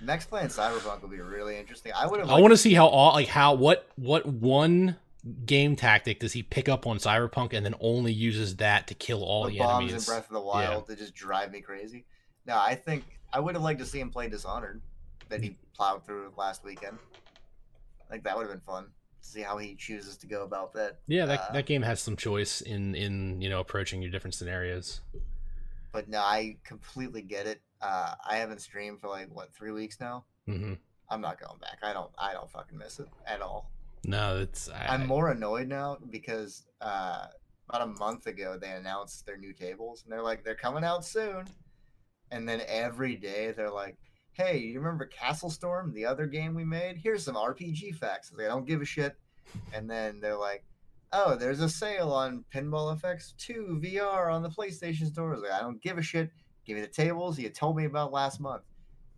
Next 0.00 0.26
playing 0.26 0.48
Cyberpunk 0.48 1.02
will 1.02 1.08
be 1.08 1.20
really 1.20 1.58
interesting. 1.58 1.92
I 1.94 2.06
would 2.06 2.20
have. 2.20 2.30
I 2.30 2.40
want 2.40 2.52
to 2.52 2.56
see 2.56 2.72
how 2.72 2.86
all 2.86 3.12
like 3.12 3.28
how 3.28 3.54
what 3.54 3.88
what 3.96 4.26
one 4.26 4.96
game 5.44 5.76
tactic 5.76 6.20
does 6.20 6.32
he 6.32 6.42
pick 6.42 6.68
up 6.68 6.86
on 6.86 6.96
Cyberpunk 6.96 7.52
and 7.52 7.66
then 7.66 7.74
only 7.80 8.12
uses 8.12 8.56
that 8.56 8.86
to 8.86 8.94
kill 8.94 9.22
all 9.22 9.44
the 9.44 9.52
the 9.52 9.58
bombs 9.58 9.84
enemies? 9.84 10.08
in 10.08 10.14
Breath 10.14 10.28
of 10.28 10.34
the 10.34 10.40
Wild 10.40 10.86
to 10.86 10.96
just 10.96 11.14
drive 11.14 11.52
me 11.52 11.60
crazy. 11.60 12.06
No, 12.46 12.58
I 12.58 12.74
think 12.74 13.04
I 13.32 13.40
would 13.40 13.54
have 13.54 13.62
liked 13.62 13.80
to 13.80 13.86
see 13.86 14.00
him 14.00 14.10
play 14.10 14.28
Dishonored 14.28 14.80
that 15.28 15.42
he 15.42 15.50
mm. 15.50 15.56
plowed 15.76 16.06
through 16.06 16.32
last 16.36 16.64
weekend. 16.64 16.98
Like 18.10 18.24
that 18.24 18.36
would 18.36 18.44
have 18.44 18.52
been 18.52 18.60
fun 18.60 18.86
see 19.22 19.42
how 19.42 19.58
he 19.58 19.74
chooses 19.74 20.16
to 20.18 20.26
go 20.26 20.42
about 20.44 20.72
that. 20.74 20.98
yeah, 21.06 21.26
that, 21.26 21.40
uh, 21.40 21.52
that 21.52 21.66
game 21.66 21.82
has 21.82 22.00
some 22.00 22.16
choice 22.16 22.60
in 22.60 22.94
in 22.94 23.40
you 23.40 23.48
know 23.48 23.60
approaching 23.60 24.02
your 24.02 24.10
different 24.10 24.34
scenarios. 24.34 25.00
But 25.92 26.08
no, 26.08 26.20
I 26.20 26.56
completely 26.64 27.22
get 27.22 27.46
it. 27.46 27.60
Uh, 27.80 28.14
I 28.28 28.36
haven't 28.36 28.60
streamed 28.60 29.00
for 29.00 29.08
like 29.08 29.28
what 29.34 29.52
three 29.54 29.72
weeks 29.72 29.98
now. 30.00 30.24
Mm-hmm. 30.48 30.74
I'm 31.08 31.20
not 31.20 31.40
going 31.40 31.58
back. 31.58 31.78
I 31.82 31.92
don't. 31.92 32.10
I 32.18 32.32
don't 32.32 32.50
fucking 32.50 32.78
miss 32.78 33.00
it 33.00 33.08
at 33.26 33.40
all. 33.40 33.70
No, 34.04 34.38
it's 34.38 34.68
I, 34.68 34.86
I'm 34.94 35.06
more 35.06 35.30
annoyed 35.30 35.68
now 35.68 35.98
because 36.10 36.64
uh, 36.80 37.26
about 37.68 37.82
a 37.82 37.86
month 37.98 38.26
ago 38.26 38.56
they 38.60 38.70
announced 38.70 39.26
their 39.26 39.36
new 39.36 39.52
tables 39.52 40.02
and 40.04 40.12
they're 40.12 40.22
like 40.22 40.44
they're 40.44 40.54
coming 40.54 40.84
out 40.84 41.04
soon, 41.04 41.44
and 42.30 42.48
then 42.48 42.62
every 42.66 43.16
day 43.16 43.52
they're 43.52 43.70
like, 43.70 43.98
"Hey, 44.40 44.58
you 44.58 44.78
remember 44.80 45.06
Castle 45.06 45.50
Storm, 45.50 45.92
the 45.92 46.06
other 46.06 46.26
game 46.26 46.54
we 46.54 46.64
made? 46.64 46.96
Here's 46.96 47.24
some 47.24 47.36
RPG 47.36 47.92
facts." 47.96 48.30
They 48.30 48.46
don't 48.46 48.66
give 48.66 48.80
a 48.80 48.84
shit, 48.84 49.16
and 49.74 49.88
then 49.90 50.20
they're 50.20 50.36
like, 50.36 50.64
"Oh, 51.12 51.36
there's 51.36 51.60
a 51.60 51.68
sale 51.68 52.12
on 52.12 52.44
Pinball 52.54 52.98
FX 53.00 53.36
2 53.36 53.80
VR 53.82 54.32
on 54.32 54.42
the 54.42 54.48
PlayStation 54.50 55.06
Store." 55.12 55.34
I 55.34 55.38
like, 55.38 55.52
I 55.52 55.60
don't 55.60 55.82
give 55.82 55.98
a 55.98 56.02
shit. 56.02 56.30
Give 56.64 56.76
me 56.76 56.82
the 56.82 56.88
tables 56.88 57.38
you 57.38 57.48
told 57.50 57.76
me 57.76 57.84
about 57.84 58.12
last 58.12 58.40
month, 58.40 58.62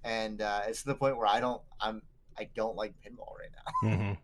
and 0.05 0.41
uh, 0.41 0.63
it's 0.67 0.83
to 0.83 0.89
the 0.89 0.95
point 0.95 1.17
where 1.17 1.27
I 1.27 1.41
don't. 1.41 1.63
I'm. 1.81 2.03
I 2.39 2.49
don't 2.55 2.77
like 2.77 2.95
pinball 3.03 3.35
right 3.39 3.51
now 3.85 3.91
Mhm. 3.91 4.19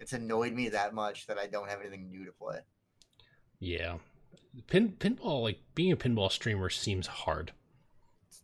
it's 0.00 0.14
annoyed 0.14 0.54
me 0.54 0.70
that 0.70 0.94
much 0.94 1.26
that 1.26 1.36
I 1.38 1.46
don't 1.46 1.68
have 1.68 1.80
anything 1.80 2.10
new 2.10 2.24
to 2.24 2.32
play. 2.32 2.60
Yeah, 3.58 3.98
pin 4.68 4.92
pinball 4.98 5.42
like 5.42 5.60
being 5.74 5.92
a 5.92 5.96
pinball 5.96 6.32
streamer 6.32 6.70
seems 6.70 7.06
hard 7.06 7.52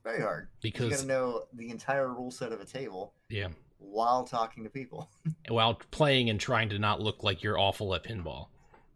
very 0.08 0.22
hard. 0.22 0.48
Because 0.60 0.84
you 0.84 0.90
got 0.90 1.00
to 1.00 1.06
know 1.06 1.44
the 1.52 1.70
entire 1.70 2.08
rule 2.08 2.30
set 2.30 2.52
of 2.52 2.60
a 2.60 2.64
table 2.64 3.14
yeah, 3.28 3.48
while 3.78 4.24
talking 4.24 4.64
to 4.64 4.70
people. 4.70 5.10
while 5.48 5.74
playing 5.90 6.30
and 6.30 6.40
trying 6.40 6.68
to 6.70 6.78
not 6.78 7.00
look 7.00 7.22
like 7.22 7.42
you're 7.42 7.58
awful 7.58 7.94
at 7.94 8.04
pinball. 8.04 8.46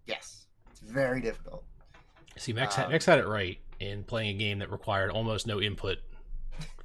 yes, 0.06 0.46
it's 0.70 0.80
very 0.80 1.20
difficult. 1.20 1.64
See, 2.38 2.52
Max, 2.52 2.74
had, 2.74 2.86
Um, 2.86 2.92
Max 2.92 3.04
had 3.04 3.18
it 3.18 3.26
right 3.26 3.58
in 3.78 4.04
playing 4.04 4.36
a 4.36 4.38
game 4.38 4.58
that 4.60 4.70
required 4.70 5.10
almost 5.10 5.46
no 5.46 5.60
input 5.60 5.98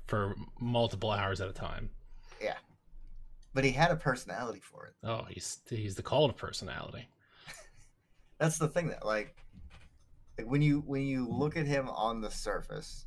for 0.07 0.35
multiple 0.59 1.11
hours 1.11 1.39
at 1.39 1.47
a 1.49 1.53
time. 1.53 1.89
Yeah, 2.41 2.57
but 3.53 3.63
he 3.63 3.71
had 3.71 3.91
a 3.91 3.95
personality 3.95 4.59
for 4.59 4.87
it. 4.87 4.93
Oh, 5.03 5.25
he's 5.29 5.59
he's 5.69 5.95
the 5.95 6.03
call 6.03 6.25
of 6.25 6.35
personality. 6.35 7.07
That's 8.39 8.57
the 8.57 8.67
thing 8.67 8.89
that 8.89 9.05
like, 9.05 9.35
like 10.37 10.47
when 10.47 10.61
you 10.61 10.83
when 10.85 11.03
you 11.03 11.27
look 11.29 11.55
at 11.55 11.65
him 11.65 11.87
on 11.89 12.19
the 12.21 12.29
surface, 12.29 13.05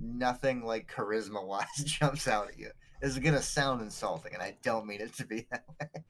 nothing 0.00 0.64
like 0.64 0.90
charisma 0.90 1.44
wise 1.44 1.66
jumps 1.84 2.28
out 2.28 2.48
at 2.48 2.58
you. 2.58 2.70
This 3.00 3.12
is 3.12 3.18
gonna 3.18 3.42
sound 3.42 3.82
insulting, 3.82 4.34
and 4.34 4.42
I 4.42 4.56
don't 4.62 4.86
mean 4.86 5.00
it 5.00 5.14
to 5.14 5.26
be 5.26 5.46
that 5.50 5.64
way. 5.80 6.02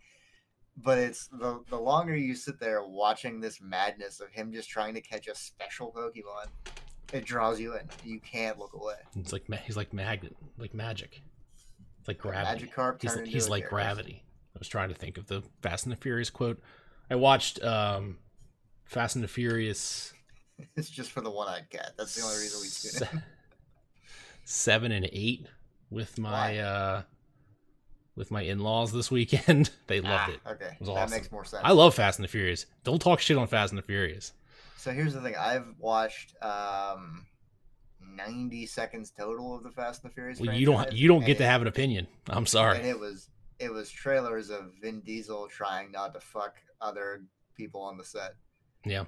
But 0.76 0.98
it's 0.98 1.28
the 1.28 1.62
the 1.68 1.78
longer 1.78 2.16
you 2.16 2.34
sit 2.34 2.60
there 2.60 2.82
watching 2.84 3.40
this 3.40 3.60
madness 3.60 4.20
of 4.20 4.30
him 4.30 4.52
just 4.52 4.68
trying 4.68 4.94
to 4.94 5.00
catch 5.00 5.26
a 5.26 5.34
special 5.34 5.92
Pokemon, 5.92 6.46
it 7.12 7.24
draws 7.24 7.60
you 7.60 7.74
in. 7.74 7.88
You 8.04 8.20
can't 8.20 8.58
look 8.58 8.72
away. 8.74 8.94
It's 9.16 9.32
like 9.32 9.44
he's 9.64 9.76
like 9.76 9.92
magnet, 9.92 10.36
like 10.56 10.74
magic. 10.74 11.20
It's 11.98 12.08
like 12.08 12.18
gravity. 12.18 12.66
Magikarp 12.66 13.02
He's, 13.02 13.18
he's 13.28 13.48
like 13.48 13.68
gravity. 13.68 14.22
I 14.54 14.58
was 14.58 14.68
trying 14.68 14.88
to 14.88 14.94
think 14.94 15.18
of 15.18 15.26
the 15.26 15.42
Fast 15.62 15.84
and 15.84 15.92
the 15.92 15.96
Furious 15.96 16.30
quote. 16.30 16.60
I 17.10 17.16
watched 17.16 17.62
um, 17.62 18.18
Fast 18.84 19.16
and 19.16 19.22
the 19.22 19.28
Furious 19.28 20.12
It's 20.76 20.90
just 20.90 21.10
for 21.10 21.20
the 21.20 21.30
one-eyed 21.30 21.70
cat. 21.70 21.92
That's 21.96 22.14
the 22.14 22.22
only 22.22 22.36
reason 22.38 22.60
we 22.60 23.08
tune 23.08 23.08
in. 23.12 23.22
Se- 24.48 24.70
seven 24.72 24.92
and 24.92 25.08
eight 25.12 25.46
with 25.90 26.18
my 26.18 26.30
Why? 26.30 26.58
uh, 26.58 27.02
with 28.16 28.30
my 28.30 28.42
in-laws 28.42 28.92
this 28.92 29.10
weekend. 29.10 29.70
they 29.86 30.00
loved 30.00 30.30
it. 30.32 30.40
Ah, 30.46 30.50
Okay, 30.52 30.76
was 30.80 30.88
that 30.88 31.10
makes 31.10 31.30
more 31.30 31.44
sense. 31.44 31.62
I 31.64 31.72
love 31.72 31.94
Fast 31.94 32.18
and 32.18 32.24
the 32.24 32.28
Furious. 32.28 32.66
Don't 32.84 33.00
talk 33.00 33.20
shit 33.20 33.36
on 33.36 33.46
Fast 33.46 33.72
and 33.72 33.78
the 33.78 33.82
Furious. 33.82 34.32
So 34.76 34.90
here's 34.92 35.14
the 35.14 35.20
thing: 35.20 35.34
I've 35.38 35.66
watched 35.78 36.34
um, 36.42 37.26
90 38.00 38.66
seconds 38.66 39.12
total 39.16 39.56
of 39.56 39.62
the 39.62 39.70
Fast 39.70 40.02
and 40.02 40.10
the 40.10 40.14
Furious. 40.14 40.40
Well, 40.40 40.54
you 40.54 40.66
don't 40.66 40.92
you 40.92 41.08
don't 41.08 41.18
and 41.18 41.26
get 41.26 41.38
to 41.38 41.46
have 41.46 41.62
an 41.62 41.68
opinion. 41.68 42.06
I'm 42.28 42.38
And 42.38 42.48
sorry. 42.48 42.78
it 42.78 42.98
was 42.98 43.28
it 43.58 43.72
was 43.72 43.90
trailers 43.90 44.50
of 44.50 44.70
Vin 44.80 45.00
Diesel 45.00 45.48
trying 45.48 45.90
not 45.92 46.14
to 46.14 46.20
fuck 46.20 46.54
other 46.80 47.22
people 47.56 47.80
on 47.82 47.96
the 47.98 48.04
set. 48.04 48.34
Yeah. 48.84 49.04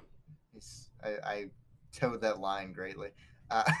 It's, 0.55 0.89
I, 1.01 1.09
I 1.25 1.45
towed 1.93 2.19
that 2.21 2.39
line 2.39 2.73
greatly. 2.73 3.09
Uh, 3.49 3.63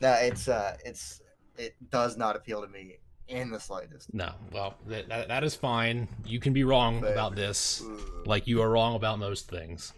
no, 0.00 0.12
it's 0.14 0.48
uh, 0.48 0.76
it's 0.84 1.20
it 1.56 1.74
does 1.90 2.16
not 2.16 2.36
appeal 2.36 2.62
to 2.62 2.68
me 2.68 2.98
in 3.28 3.50
the 3.50 3.60
slightest. 3.60 4.12
No, 4.12 4.32
well, 4.52 4.74
that, 4.86 5.08
that, 5.08 5.44
is 5.44 5.54
fine. 5.54 6.08
You 6.24 6.40
can 6.40 6.52
be 6.52 6.64
wrong 6.64 7.00
But- 7.00 7.12
about 7.12 7.36
this, 7.36 7.80
Ooh. 7.82 8.22
like 8.26 8.46
you 8.46 8.60
are 8.62 8.68
wrong 8.70 8.96
about 8.96 9.18
most 9.18 9.48
things. 9.48 9.92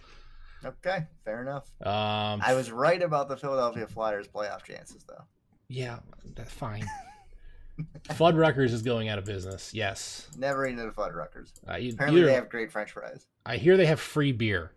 Okay, 0.64 1.06
fair 1.24 1.40
enough. 1.42 1.64
Um, 1.84 2.40
I 2.44 2.54
was 2.54 2.70
right 2.70 3.02
about 3.02 3.28
the 3.28 3.36
Philadelphia 3.36 3.86
Flyers 3.86 4.28
playoff 4.28 4.62
chances, 4.64 5.02
though. 5.08 5.24
yeah, 5.68 5.98
that's 6.36 6.52
fine. 6.52 6.86
Fuddruckers 8.10 8.70
is 8.70 8.82
going 8.82 9.08
out 9.08 9.18
of 9.18 9.24
business. 9.24 9.72
Yes, 9.74 10.28
Never 10.36 10.66
eaten 10.66 10.78
at 10.78 10.86
a 10.86 10.92
Fuddruckers. 10.92 11.52
uh, 11.66 11.78
e- 11.80 11.90
Apparently, 11.90 12.22
they 12.22 12.34
have 12.34 12.48
great 12.48 12.70
French 12.70 12.92
fries. 12.92 13.26
I 13.46 13.56
hear 13.56 13.76
they 13.76 13.86
have 13.86 13.98
free 13.98 14.30
beer. 14.30 14.72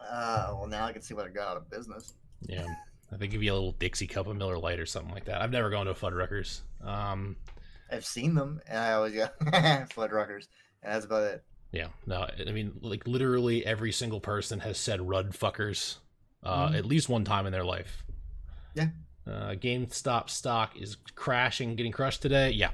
Uh, 0.00 0.52
well, 0.54 0.66
now 0.68 0.84
I 0.84 0.92
can 0.92 1.02
see 1.02 1.14
why 1.14 1.22
they're 1.22 1.30
going 1.32 1.48
out 1.48 1.56
of 1.56 1.68
business. 1.70 2.14
Yeah, 2.42 2.66
they 3.12 3.28
give 3.28 3.42
you 3.42 3.52
a 3.52 3.54
little 3.54 3.72
Dixie 3.72 4.06
cup 4.06 4.26
of 4.26 4.36
Miller 4.36 4.58
Lite 4.58 4.80
or 4.80 4.86
something 4.86 5.12
like 5.14 5.24
that. 5.26 5.40
I've 5.40 5.50
never 5.52 5.70
gone 5.70 5.86
to 5.86 5.92
a 5.92 5.94
Fuddruckers. 5.94 6.60
Um, 6.82 7.36
I've 7.90 8.04
seen 8.04 8.34
them, 8.34 8.60
and 8.66 8.78
I 8.78 8.92
always 8.92 9.12
go 9.14 9.28
Fuddruckers, 9.44 10.48
and 10.82 10.92
that's 10.92 11.04
about 11.06 11.22
it. 11.24 11.44
Yeah, 11.72 11.88
no, 12.06 12.26
I 12.46 12.52
mean, 12.52 12.72
like 12.80 13.06
literally 13.06 13.64
every 13.66 13.92
single 13.92 14.20
person 14.20 14.60
has 14.60 14.78
said 14.78 15.00
"rud 15.06 15.32
fuckers" 15.32 15.96
uh, 16.42 16.68
Mhm. 16.68 16.78
at 16.78 16.84
least 16.86 17.08
one 17.08 17.24
time 17.24 17.44
in 17.46 17.52
their 17.52 17.64
life. 17.64 18.04
Yeah. 18.74 18.88
Uh, 19.26 19.50
GameStop 19.54 20.30
stock 20.30 20.76
is 20.76 20.96
crashing, 21.16 21.74
getting 21.74 21.90
crushed 21.92 22.22
today. 22.22 22.50
Yeah, 22.50 22.70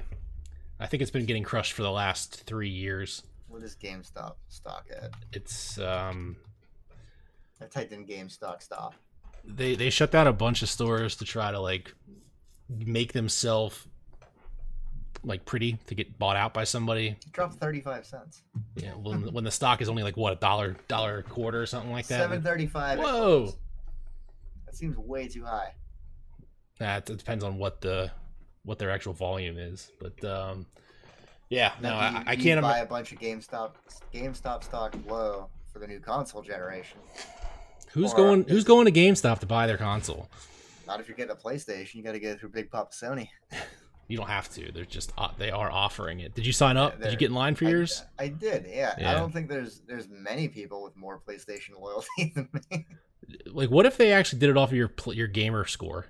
I 0.79 0.85
think 0.87 1.01
it's 1.01 1.11
been 1.11 1.25
getting 1.25 1.43
crushed 1.43 1.73
for 1.73 1.81
the 1.81 1.91
last 1.91 2.43
three 2.43 2.69
years. 2.69 3.23
What 3.47 3.63
is 3.63 3.75
GameStop 3.75 4.35
stock 4.49 4.85
at? 4.95 5.11
It's 5.31 5.79
um, 5.79 6.35
I 7.61 7.65
typed 7.65 7.91
in 7.91 8.05
GameStop 8.05 8.61
stock. 8.61 8.93
They 9.43 9.75
they 9.75 9.89
shut 9.89 10.11
down 10.11 10.27
a 10.27 10.33
bunch 10.33 10.61
of 10.61 10.69
stores 10.69 11.15
to 11.17 11.25
try 11.25 11.51
to 11.51 11.59
like 11.59 11.93
make 12.69 13.13
themselves 13.13 13.87
like 15.25 15.45
pretty 15.45 15.77
to 15.87 15.95
get 15.95 16.17
bought 16.19 16.35
out 16.35 16.53
by 16.53 16.63
somebody. 16.63 17.15
Drop 17.31 17.53
thirty 17.55 17.81
five 17.81 18.05
cents. 18.05 18.41
Yeah, 18.75 18.91
when, 18.91 19.31
when 19.33 19.43
the 19.43 19.51
stock 19.51 19.81
is 19.81 19.89
only 19.89 20.03
like 20.03 20.17
what 20.17 20.33
a 20.33 20.35
dollar, 20.37 20.75
dollar 20.87 21.19
a 21.19 21.23
quarter 21.23 21.61
or 21.61 21.65
something 21.65 21.91
like 21.91 22.07
that. 22.07 22.19
Seven 22.19 22.41
thirty 22.41 22.67
five. 22.67 22.99
Whoa. 22.99 23.53
That 24.65 24.75
seems 24.75 24.97
way 24.97 25.27
too 25.27 25.45
high. 25.45 25.73
That 26.79 27.09
it 27.09 27.17
depends 27.17 27.43
on 27.43 27.57
what 27.57 27.81
the 27.81 28.11
what 28.63 28.79
their 28.79 28.89
actual 28.91 29.13
volume 29.13 29.57
is, 29.57 29.91
but 29.99 30.23
um, 30.25 30.65
yeah, 31.49 31.73
no, 31.81 31.89
Now, 31.89 31.99
I, 31.99 32.09
you- 32.09 32.23
I 32.27 32.31
you 32.33 32.43
can't. 32.43 32.61
buy 32.61 32.79
Im- 32.79 32.85
a 32.85 32.89
bunch 32.89 33.11
of 33.11 33.19
GameStop 33.19 33.73
GameStop 34.13 34.63
stock 34.63 34.95
low 35.07 35.49
for 35.71 35.79
the 35.79 35.87
new 35.87 35.99
console 35.99 36.41
generation. 36.41 36.97
Who's 37.93 38.13
or 38.13 38.17
going? 38.17 38.43
Who's 38.47 38.63
going 38.63 38.85
to 38.85 38.91
GameStop 38.91 39.39
to 39.39 39.45
buy 39.45 39.67
their 39.67 39.77
console? 39.77 40.29
Not 40.87 40.99
if 40.99 41.07
you're 41.07 41.17
getting 41.17 41.31
a 41.31 41.35
PlayStation. 41.35 41.95
You 41.95 42.03
got 42.03 42.11
to 42.13 42.19
go 42.19 42.35
through 42.35 42.49
Big 42.49 42.69
Papa 42.69 42.91
Sony. 42.91 43.29
You 44.09 44.17
don't 44.17 44.27
have 44.27 44.49
to. 44.55 44.71
They're 44.71 44.83
just 44.83 45.13
uh, 45.17 45.29
they 45.37 45.49
are 45.49 45.71
offering 45.71 46.19
it. 46.19 46.35
Did 46.35 46.45
you 46.45 46.51
sign 46.51 46.75
up? 46.75 46.95
Yeah, 46.99 47.05
Did 47.05 47.11
you 47.13 47.17
get 47.17 47.29
in 47.29 47.35
line 47.35 47.55
for 47.55 47.65
I- 47.65 47.69
yours? 47.69 48.03
I, 48.19 48.27
did. 48.27 48.67
Yeah. 48.69 48.93
Yeah. 48.99 49.11
I 49.11 49.13
don't 49.15 49.31
think 49.31 49.47
there's 49.47 49.81
there's 49.87 50.09
many 50.09 50.49
people 50.49 50.83
with 50.83 50.95
more 50.97 51.21
PlayStation 51.25 51.79
loyalty 51.79 52.33
than 52.35 52.49
me. 52.69 52.85
Like, 53.47 53.69
what 53.71 53.85
if 53.85 53.95
they 53.95 54.11
actually 54.11 54.39
did 54.39 54.49
it 54.49 54.57
off 54.57 54.71
of 54.71 54.77
your 54.77 54.91
your 55.07 55.27
gamer 55.27 55.65
score? 55.65 56.07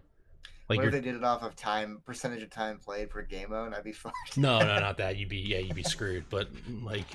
Like 0.70 0.78
what 0.80 0.88
if 0.88 0.92
they 0.92 1.02
did 1.02 1.16
it 1.16 1.24
off 1.24 1.44
of 1.44 1.56
time 1.56 2.02
percentage 2.04 2.42
of 2.42 2.50
time 2.50 2.80
played 2.80 3.12
per 3.12 3.22
game 3.22 3.52
mode? 3.52 3.74
I'd 3.74 3.84
be 3.84 3.92
fucked. 3.92 4.38
no, 4.38 4.60
no, 4.60 4.80
not 4.80 4.98
that. 4.98 5.18
You'd 5.18 5.30
be 5.30 5.38
yeah, 5.38 5.60
you'd 5.60 5.76
be 5.76 5.84
screwed. 5.84 6.26
But 6.30 6.48
like 6.82 7.06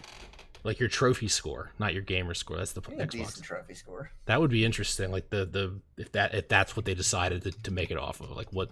like 0.64 0.80
your 0.80 0.88
trophy 0.88 1.28
score, 1.28 1.72
not 1.78 1.92
your 1.92 2.02
gamer 2.02 2.34
score. 2.34 2.56
That's 2.56 2.72
the 2.72 2.82
Yeah, 2.88 3.04
Xbox. 3.04 3.11
decent 3.11 3.44
trophy 3.44 3.74
score. 3.74 4.11
That 4.26 4.40
would 4.40 4.50
be 4.50 4.64
interesting. 4.64 5.11
Like 5.11 5.30
the 5.30 5.44
the 5.44 5.80
if 5.96 6.12
that 6.12 6.34
if 6.34 6.48
that's 6.48 6.76
what 6.76 6.84
they 6.84 6.94
decided 6.94 7.42
to, 7.42 7.50
to 7.50 7.70
make 7.70 7.90
it 7.90 7.96
off 7.98 8.20
of, 8.20 8.30
like 8.30 8.52
what 8.52 8.70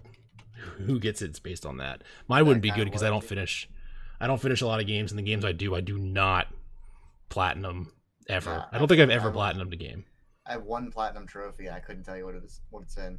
who 0.87 0.99
gets 0.99 1.23
it, 1.23 1.31
it's 1.31 1.39
based 1.39 1.67
on 1.67 1.79
that. 1.79 2.03
Mine 2.29 2.47
wouldn't 2.47 2.63
be 2.63 2.71
good 2.71 2.87
because 2.87 3.03
I 3.03 3.09
don't 3.11 3.25
finish. 3.25 3.69
I 4.21 4.27
don't 4.27 4.41
finish 4.41 4.63
a 4.63 4.67
lot 4.67 4.81
of 4.81 4.87
games, 4.87 5.13
and 5.13 5.19
the 5.19 5.23
games 5.23 5.45
I 5.45 5.53
do, 5.53 5.75
I 5.75 5.81
do 5.81 5.99
not 5.99 6.49
platinum 7.29 7.93
ever. 8.29 8.51
Nah, 8.51 8.65
I 8.73 8.79
don't 8.79 8.89
think 8.89 9.01
I've 9.01 9.11
ever 9.11 9.29
I 9.31 9.33
platinumed 9.33 9.73
a 9.73 9.77
game. 9.77 10.05
I 10.47 10.53
have 10.53 10.63
one 10.63 10.91
platinum 10.91 11.27
trophy, 11.27 11.69
I 11.69 11.81
couldn't 11.81 12.05
tell 12.05 12.17
you 12.17 12.25
what 12.25 12.35
it 12.35 12.45
is, 12.45 12.61
what 12.71 12.85
it's 12.85 12.97
in. 12.97 13.19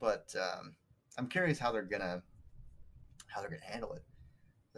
But 0.00 0.34
um, 0.40 0.76
I'm 1.18 1.26
curious 1.28 1.58
how 1.58 1.72
they're 1.72 1.82
gonna 1.82 2.22
how 3.28 3.40
they're 3.40 3.50
gonna 3.50 3.62
handle 3.64 3.92
it. 3.94 4.02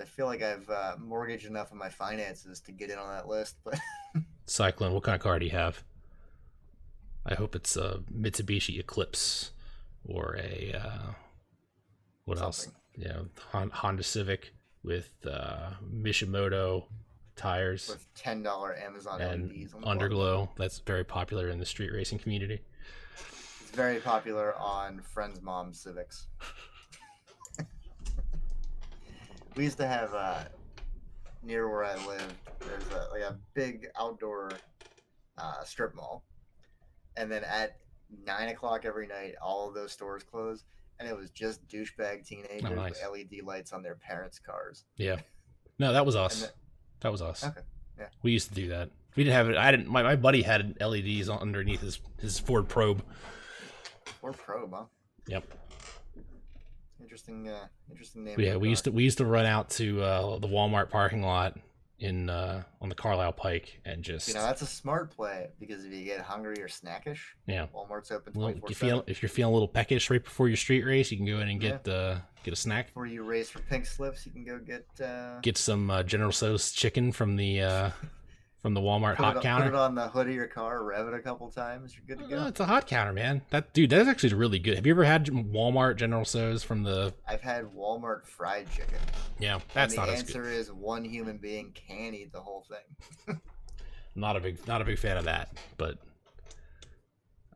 I 0.01 0.05
feel 0.05 0.27
like 0.27 0.43
I've 0.43 0.69
uh, 0.71 0.97
mortgaged 0.99 1.47
enough 1.47 1.71
of 1.71 1.77
my 1.77 1.89
finances 1.89 2.61
to 2.61 2.73
get 2.73 2.91
in 2.91 2.99
on 2.99 3.09
that 3.15 3.29
list, 3.29 3.57
but 3.65 3.79
Cyclone, 4.47 4.93
what 4.93 5.03
kind 5.03 5.15
of 5.17 5.21
car 5.21 5.39
do 5.39 5.45
you 5.45 5.53
have? 5.53 5.83
I 7.27 7.35
hope 7.35 7.55
it's 7.55 7.77
a 7.77 8.01
Mitsubishi 8.13 8.79
Eclipse 8.79 9.51
or 10.05 10.37
a 10.39 10.75
uh, 10.75 11.13
what 12.25 12.39
else? 12.41 12.65
Something. 12.65 12.81
Yeah, 12.97 13.21
Hon- 13.53 13.71
Honda 13.71 14.03
Civic 14.03 14.53
with 14.83 15.13
uh, 15.31 15.71
Mishimoto 15.95 16.85
tires. 17.37 17.89
with 17.89 18.07
ten 18.15 18.43
dollar 18.43 18.77
Amazon 18.77 19.21
and 19.21 19.49
LEDs 19.49 19.75
on 19.75 19.81
the 19.81 19.87
bottom. 19.87 20.01
Underglow. 20.01 20.49
That's 20.57 20.79
very 20.81 21.05
popular 21.05 21.49
in 21.49 21.59
the 21.59 21.67
street 21.67 21.93
racing 21.93 22.19
community. 22.19 22.61
It's 23.61 23.71
very 23.73 23.99
popular 24.01 24.55
on 24.57 25.01
friends' 25.01 25.41
mom 25.43 25.73
civics. 25.75 26.27
We 29.59 29.65
used 29.65 29.77
to 29.79 29.87
have 29.89 30.15
uh, 30.15 30.45
near 31.43 31.69
where 31.69 31.85
I 31.85 31.95
live. 32.07 32.33
There's 32.61 32.87
a, 32.93 33.09
like 33.11 33.23
a 33.23 33.37
big 33.55 33.89
outdoor 33.99 34.53
uh, 35.37 35.65
strip 35.65 35.97
mall, 35.97 36.23
and 37.17 37.31
then 37.31 37.43
at 37.43 37.77
nine 38.25 38.51
o'clock 38.51 38.85
every 38.85 39.09
night, 39.09 39.35
all 39.43 39.67
of 39.69 39.75
those 39.75 39.91
stores 39.91 40.23
close, 40.23 40.63
and 41.01 41.09
it 41.09 41.17
was 41.17 41.31
just 41.31 41.67
douchebag 41.67 42.25
teenagers 42.25 42.63
Oh, 42.71 42.75
nice. 42.75 43.03
with 43.03 43.31
LED 43.33 43.45
lights 43.45 43.73
on 43.73 43.83
their 43.83 43.97
parents' 43.97 44.39
cars. 44.39 44.85
Yeah. 44.97 45.17
No, 45.81 45.93
that 45.93 46.07
was 46.07 46.15
us. 46.15 46.53
That 47.01 47.11
was 47.11 47.21
us. 47.21 47.43
Okay, 47.45 47.61
yeah. 47.99 48.07
We 48.23 48.31
used 48.31 48.51
to 48.51 48.55
do 48.55 48.69
that. 48.69 48.91
We 49.17 49.25
didn't 49.25 49.35
have 49.35 49.49
it. 49.51 49.57
I 49.57 49.73
didn't. 49.73 49.89
My, 49.89 50.05
my 50.05 50.15
buddy 50.15 50.43
had 50.43 50.77
LEDs 50.81 51.29
underneath 51.29 51.81
his 51.81 51.99
his 52.21 52.39
Ford 52.39 52.69
Probe. 52.69 53.03
Or 54.23 54.31
probe, 54.33 54.73
huh? 54.73 54.85
Yep. 55.27 55.45
Interesting, 57.09 57.49
uh, 57.49 57.67
interesting 57.91 58.23
name. 58.23 58.39
Yeah, 58.39 58.57
we 58.57 58.69
used 58.69 58.85
to 58.85 58.93
we 58.93 59.03
used 59.03 59.17
to 59.17 59.25
run 59.25 59.47
out 59.47 59.71
to 59.71 60.03
uh, 60.03 60.39
the 60.41 60.47
Walmart 60.47 60.91
parking 60.91 61.23
lot 61.23 61.57
in 62.01 62.29
uh, 62.29 62.63
on 62.83 62.91
the 62.91 62.95
Carlisle 62.95 63.33
Pike 63.33 63.81
and 63.87 64.03
just 64.03 64.29
You 64.29 64.35
know, 64.35 64.43
that's 64.43 64.61
a 64.61 64.67
smart 64.67 65.11
play 65.17 65.49
because 65.59 65.87
if 65.87 65.93
you 65.95 66.05
get 66.05 66.21
hungry 66.21 66.61
or 66.61 66.69
snackish, 66.69 67.21
yeah. 67.47 67.67
Walmart's 67.75 68.11
open 68.11 68.35
Well, 68.35 68.49
24 68.51 68.69
you 68.69 68.75
feel 68.75 69.05
if 69.07 69.23
you're 69.23 69.31
feeling 69.31 69.53
a 69.53 69.55
little 69.55 69.69
peckish 69.69 70.11
right 70.11 70.23
before 70.23 70.49
your 70.49 70.59
street 70.59 70.85
race, 70.85 71.11
you 71.11 71.17
can 71.17 71.25
go 71.25 71.39
in 71.41 71.49
and 71.49 71.63
Yeah. 71.63 71.71
get 71.71 71.89
uh, 71.89 72.19
get 72.45 72.53
a 72.53 72.57
snack. 72.57 72.89
Before 72.89 73.07
you 73.07 73.23
race 73.23 73.49
for 73.49 73.61
pink 73.61 73.87
slips, 73.87 74.27
you 74.27 74.33
can 74.33 74.45
go 74.45 74.59
get 74.59 74.87
uh, 75.03 75.41
Get 75.41 75.57
some 75.57 75.91
uh, 75.91 76.03
General 76.03 76.31
Tso's 76.31 76.73
chicken 76.73 77.11
from 77.11 77.37
the 77.37 77.63
uh, 77.63 77.91
from 78.63 78.75
the 78.75 78.81
Walmart 78.81 79.17
put, 79.17 79.25
hot 79.25 79.37
it, 79.37 79.43
counter. 79.43 79.67
put 79.71 79.75
it 79.75 79.79
on 79.79 79.95
the 79.95 80.09
hood 80.09 80.29
of 80.29 80.35
your 80.35 80.47
car, 80.49 80.83
rev 80.83 81.07
it 81.09 81.15
a 81.15 81.21
couple 81.21 81.49
times, 81.51 81.95
you're 81.97 82.05
good 82.17 82.29
to 82.29 82.35
Uh, 82.37 82.41
go. 82.43 82.47
it's 82.49 82.61
a 82.61 82.67
hot 82.67 82.87
counter, 82.87 83.13
man. 83.13 83.43
That 83.51 83.73
dude, 83.73 83.91
that's 83.91 84.09
actually 84.09 84.35
really 84.35 84.59
good. 84.59 84.75
Have 84.77 84.87
you 84.87 84.93
ever 84.93 85.05
had 85.05 85.27
Walmart 85.27 85.97
General 85.97 86.25
Tso's 86.25 86.63
from 86.65 86.83
the? 86.83 87.15
I've 87.27 87.41
had 87.41 87.65
Walmart 87.67 88.27
fried 88.27 88.69
chicken. 88.73 88.99
Yeah, 89.39 89.61
that's 89.75 89.95
and 89.95 90.03
the 90.03 90.07
not 90.07 90.15
as 90.15 90.23
good. 90.25 90.37
answer 90.37 90.51
is 90.51 90.73
one 90.73 91.05
human 91.05 91.39
being 91.39 91.73
can 91.73 92.15
eat 92.15 92.33
the 92.33 92.41
whole 92.41 92.67
thing. 92.69 93.41
Not 94.15 94.35
a 94.37 94.41
big, 94.41 94.67
not 94.67 94.83
a 94.83 94.85
big 94.85 94.99
fan 94.99 95.17
of 95.17 95.27
that. 95.27 95.57
But 95.77 95.97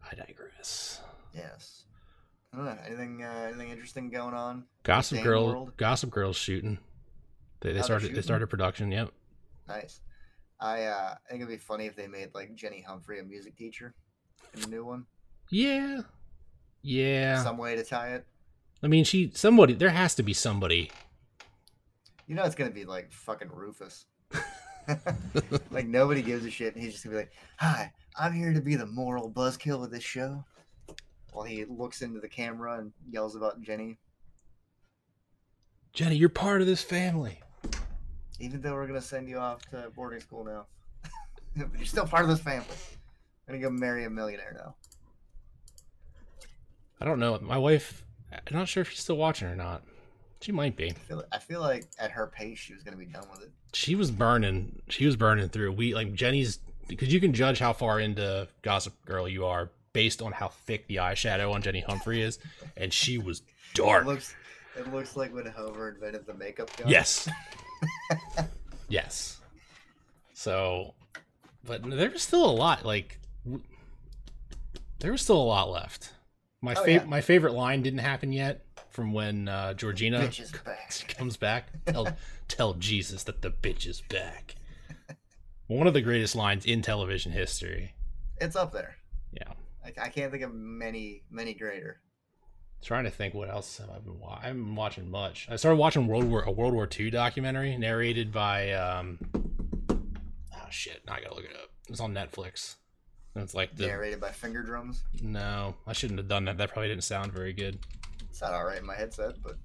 I 0.09 0.15
digress. 0.15 1.01
Yes. 1.35 1.87
I 2.53 2.57
don't 2.57 2.67
know. 2.67 2.79
Anything, 2.87 3.25
uh, 3.25 3.47
anything 3.49 3.71
interesting 3.71 4.11
going 4.11 4.35
on? 4.35 4.65
Gossip 4.85 5.25
Girl, 5.25 5.47
World? 5.47 5.73
Gossip 5.77 6.11
Girl's 6.11 6.37
shooting. 6.37 6.79
They, 7.61 7.73
they 7.73 7.83
started. 7.83 8.15
They 8.15 8.21
started 8.23 8.47
production. 8.49 8.93
Yep. 8.93 9.11
Nice. 9.67 10.01
I 10.63 10.85
uh, 10.85 11.15
I 11.27 11.31
think 11.31 11.43
it'd 11.43 11.49
be 11.49 11.57
funny 11.59 11.87
if 11.87 11.97
they 11.97 12.07
made 12.07 12.31
like 12.35 12.55
Jenny 12.55 12.81
Humphrey 12.81 13.19
a 13.19 13.25
music 13.25 13.57
teacher 13.57 13.95
in 14.55 14.61
the 14.61 14.69
new 14.69 14.85
one. 14.85 15.07
Yeah. 15.51 16.03
Yeah. 16.83 17.43
Some 17.43 17.59
way 17.59 17.75
to 17.75 17.85
tie 17.85 18.15
it. 18.15 18.27
I 18.83 18.87
mean, 18.87 19.05
she 19.05 19.33
somebody. 19.35 19.75
There 19.75 19.91
has 19.91 20.15
to 20.15 20.23
be 20.23 20.33
somebody. 20.33 20.91
You 22.29 22.37
know 22.37 22.45
it's 22.45 22.55
gonna 22.55 22.71
be 22.71 22.85
like 22.85 23.13
fucking 23.13 23.51
Rufus. 23.53 24.07
like 25.71 25.87
nobody 25.87 26.23
gives 26.23 26.47
a 26.47 26.51
shit, 26.51 26.75
and 26.75 26.83
he's 26.83 26.93
just 26.93 27.05
gonna 27.05 27.17
be 27.17 27.23
like, 27.23 27.33
"Hi, 27.59 27.93
I'm 28.17 28.33
here 28.33 28.53
to 28.53 28.61
be 28.61 28.77
the 28.77 28.87
moral 28.87 29.31
buzzkill 29.31 29.85
of 29.85 29.91
this 29.91 30.05
show." 30.05 30.45
While 31.33 31.45
he 31.45 31.65
looks 31.65 32.03
into 32.03 32.21
the 32.21 32.29
camera 32.29 32.79
and 32.79 32.93
yells 33.11 33.37
about 33.37 33.63
Jenny, 33.63 33.99
Jenny, 35.93 36.17
you're 36.17 36.29
part 36.29 36.61
of 36.61 36.67
this 36.67 36.83
family. 36.83 37.41
Even 38.43 38.61
though 38.61 38.73
we're 38.75 38.87
gonna 38.87 39.01
send 39.01 39.29
you 39.29 39.39
off 39.39 39.63
to 39.71 39.91
boarding 39.95 40.21
school 40.21 40.45
now, 40.45 40.67
but 41.57 41.69
you're 41.77 41.87
still 41.87 42.07
part 42.07 42.25
of 42.25 42.29
this 42.29 42.41
family. 42.41 42.67
I'm 43.49 43.55
gonna 43.55 43.63
go 43.63 43.71
marry 43.71 44.05
a 44.05 44.11
millionaire 44.11 44.55
now. 44.59 44.75
I 47.01 47.05
don't 47.05 47.19
know. 47.19 47.39
My 47.41 47.57
wife. 47.59 48.05
I'm 48.33 48.57
not 48.57 48.69
sure 48.69 48.81
if 48.81 48.91
she's 48.91 49.01
still 49.01 49.17
watching 49.17 49.49
or 49.49 49.57
not. 49.57 49.83
She 50.41 50.53
might 50.53 50.75
be. 50.77 50.91
I 50.91 50.95
feel, 50.95 51.25
I 51.33 51.39
feel 51.39 51.61
like 51.61 51.85
at 51.99 52.11
her 52.11 52.27
pace, 52.27 52.59
she 52.59 52.75
was 52.75 52.83
gonna 52.83 52.97
be 52.97 53.05
done 53.07 53.25
with 53.31 53.43
it. 53.43 53.51
she 53.73 53.95
was 53.95 54.11
burning 54.11 54.83
she 54.89 55.07
was 55.07 55.17
burning 55.17 55.49
through 55.49 55.73
we 55.73 55.95
like 55.95 56.13
jenny's 56.15 56.59
because 56.89 57.13
you 57.13 57.21
can 57.21 57.33
judge 57.33 57.59
how 57.59 57.73
far 57.73 58.01
into 58.01 58.47
gossip 58.63 58.93
girl 59.07 59.27
you 59.29 59.47
are 59.47 59.71
based 59.95 60.21
on 60.21 60.31
how 60.33 60.49
thick 60.49 60.87
the 60.89 60.97
eyeshadow 60.97 61.55
on 61.55 61.63
jenny 61.63 61.81
humphrey 61.81 62.21
is 62.21 62.39
and 62.77 62.93
she 62.93 63.17
was 63.19 63.43
dark. 63.75 64.05
It 64.05 64.09
looks, 64.09 64.35
it 64.77 64.93
looks 64.93 65.17
like 65.17 65.33
when 65.33 65.47
Homer 65.47 65.91
invented 65.91 66.27
the 66.27 66.35
makeup 66.35 66.75
gun. 66.77 66.89
yes 66.89 67.29
yes 68.89 69.41
so 70.33 70.95
but 71.65 71.83
there's 71.89 72.23
still 72.23 72.45
a 72.45 72.53
lot 72.53 72.85
like 72.85 73.19
w- 73.45 73.63
there 75.01 75.13
was 75.13 75.23
still 75.23 75.41
a 75.41 75.43
lot 75.45 75.71
left 75.71 76.13
my 76.61 76.75
Oh, 76.75 76.85
fav- 76.85 76.87
yeah. 76.95 77.05
my 77.05 77.21
favorite 77.21 77.55
line 77.55 77.83
didn't 77.83 78.01
happen 78.01 78.33
yet 78.33 78.65
from 78.91 79.13
when 79.13 79.49
uh, 79.49 79.75
georgina 79.75 80.31
back. 80.65 81.15
comes 81.19 81.37
back. 81.37 81.67
Tell 81.87 82.09
tell 82.47 82.75
Jesus 82.75 83.25
that 83.25 83.41
the 83.43 83.51
bitch 83.51 83.87
is 83.87 84.01
back. 84.03 84.55
One 85.67 85.87
of 85.87 85.95
the 85.95 86.03
greatest 86.03 86.37
lines 86.37 86.67
in 86.67 86.83
television 86.83 87.33
history. 87.33 87.95
It's 88.41 88.55
up 88.55 88.73
there. 88.73 88.97
Yeah. 89.33 89.53
I, 89.85 89.89
I 90.05 90.09
can't 90.11 90.31
think 90.31 90.43
of 90.45 90.53
many, 90.55 91.23
many 91.31 91.55
greater. 91.55 92.01
Trying 92.83 93.05
to 93.05 93.11
think 93.11 93.33
what 93.33 93.49
else 93.49 93.79
have 93.79 93.91
I 93.91 93.99
been 93.99 94.19
wa- 94.19 94.39
I 94.43 94.47
haven't 94.49 94.65
been 94.65 94.75
watching 94.75 95.09
much. 95.11 95.47
I 95.51 95.57
started 95.57 95.77
watching 95.77 96.07
World 96.09 96.25
War 96.25 96.43
a 96.43 96.51
World 96.51 96.75
War 96.75 96.89
II 96.99 97.11
documentary 97.11 97.77
narrated 97.79 98.33
by 98.33 98.73
um 98.73 99.19
oh 99.89 100.67
shit, 100.71 101.01
now 101.07 101.15
I 101.15 101.21
gotta 101.21 101.35
look 101.35 101.45
it 101.45 101.55
up. 101.55 101.71
It's 101.89 102.01
on 102.01 102.13
Netflix. 102.13 102.77
It's 103.37 103.55
like 103.55 103.75
the 103.77 103.87
Narrated 103.87 104.21
by 104.21 104.31
finger 104.31 104.63
drums. 104.63 105.05
no, 105.23 105.75
I 105.87 105.93
shouldn't 105.93 106.19
have 106.19 106.29
done 106.29 106.45
that. 106.47 106.59
That 106.59 106.73
probably 106.73 106.89
didn't 106.89 107.05
sound 107.05 107.33
very 107.33 107.53
good. 107.53 107.79
It's 108.29 108.41
not 108.43 108.53
all 108.53 108.65
right 108.65 108.79
in 108.79 108.87
my 108.87 108.97
headset, 108.97 109.35
but 109.43 109.57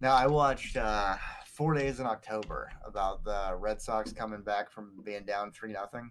now 0.00 0.14
I 0.14 0.26
watched 0.26 0.76
uh, 0.76 1.16
four 1.46 1.72
days 1.74 2.00
in 2.00 2.06
October 2.06 2.70
about 2.84 3.24
the 3.24 3.54
Red 3.58 3.80
Sox 3.80 4.12
coming 4.12 4.42
back 4.42 4.70
from 4.70 4.90
being 5.04 5.24
down 5.24 5.52
three 5.52 5.72
nothing, 5.72 6.10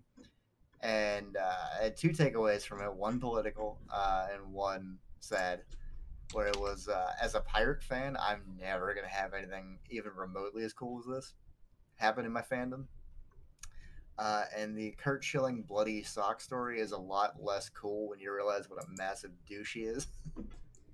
and 0.81 1.35
uh, 1.35 1.79
I 1.79 1.83
had 1.83 1.97
two 1.97 2.09
takeaways 2.09 2.63
from 2.65 2.81
it: 2.81 2.91
one 2.93 3.19
political 3.19 3.79
uh, 3.93 4.27
and 4.33 4.51
one 4.53 4.97
sad. 5.19 5.61
Where 6.33 6.47
it 6.47 6.59
was, 6.59 6.87
uh, 6.87 7.11
as 7.21 7.35
a 7.35 7.41
pirate 7.41 7.83
fan, 7.83 8.15
I'm 8.19 8.41
never 8.59 8.93
gonna 8.93 9.07
have 9.07 9.33
anything 9.33 9.79
even 9.89 10.11
remotely 10.15 10.63
as 10.63 10.73
cool 10.73 10.99
as 10.99 11.05
this 11.05 11.33
happen 11.97 12.25
in 12.25 12.31
my 12.31 12.41
fandom. 12.41 12.85
Uh, 14.17 14.43
and 14.55 14.77
the 14.77 14.91
Curt 14.91 15.23
Schilling 15.23 15.63
bloody 15.63 16.03
sock 16.03 16.41
story 16.41 16.79
is 16.79 16.91
a 16.91 16.97
lot 16.97 17.41
less 17.41 17.69
cool 17.69 18.09
when 18.09 18.19
you 18.19 18.33
realize 18.33 18.69
what 18.69 18.83
a 18.83 18.87
massive 18.97 19.31
douche 19.47 19.73
he 19.73 19.81
is. 19.81 20.07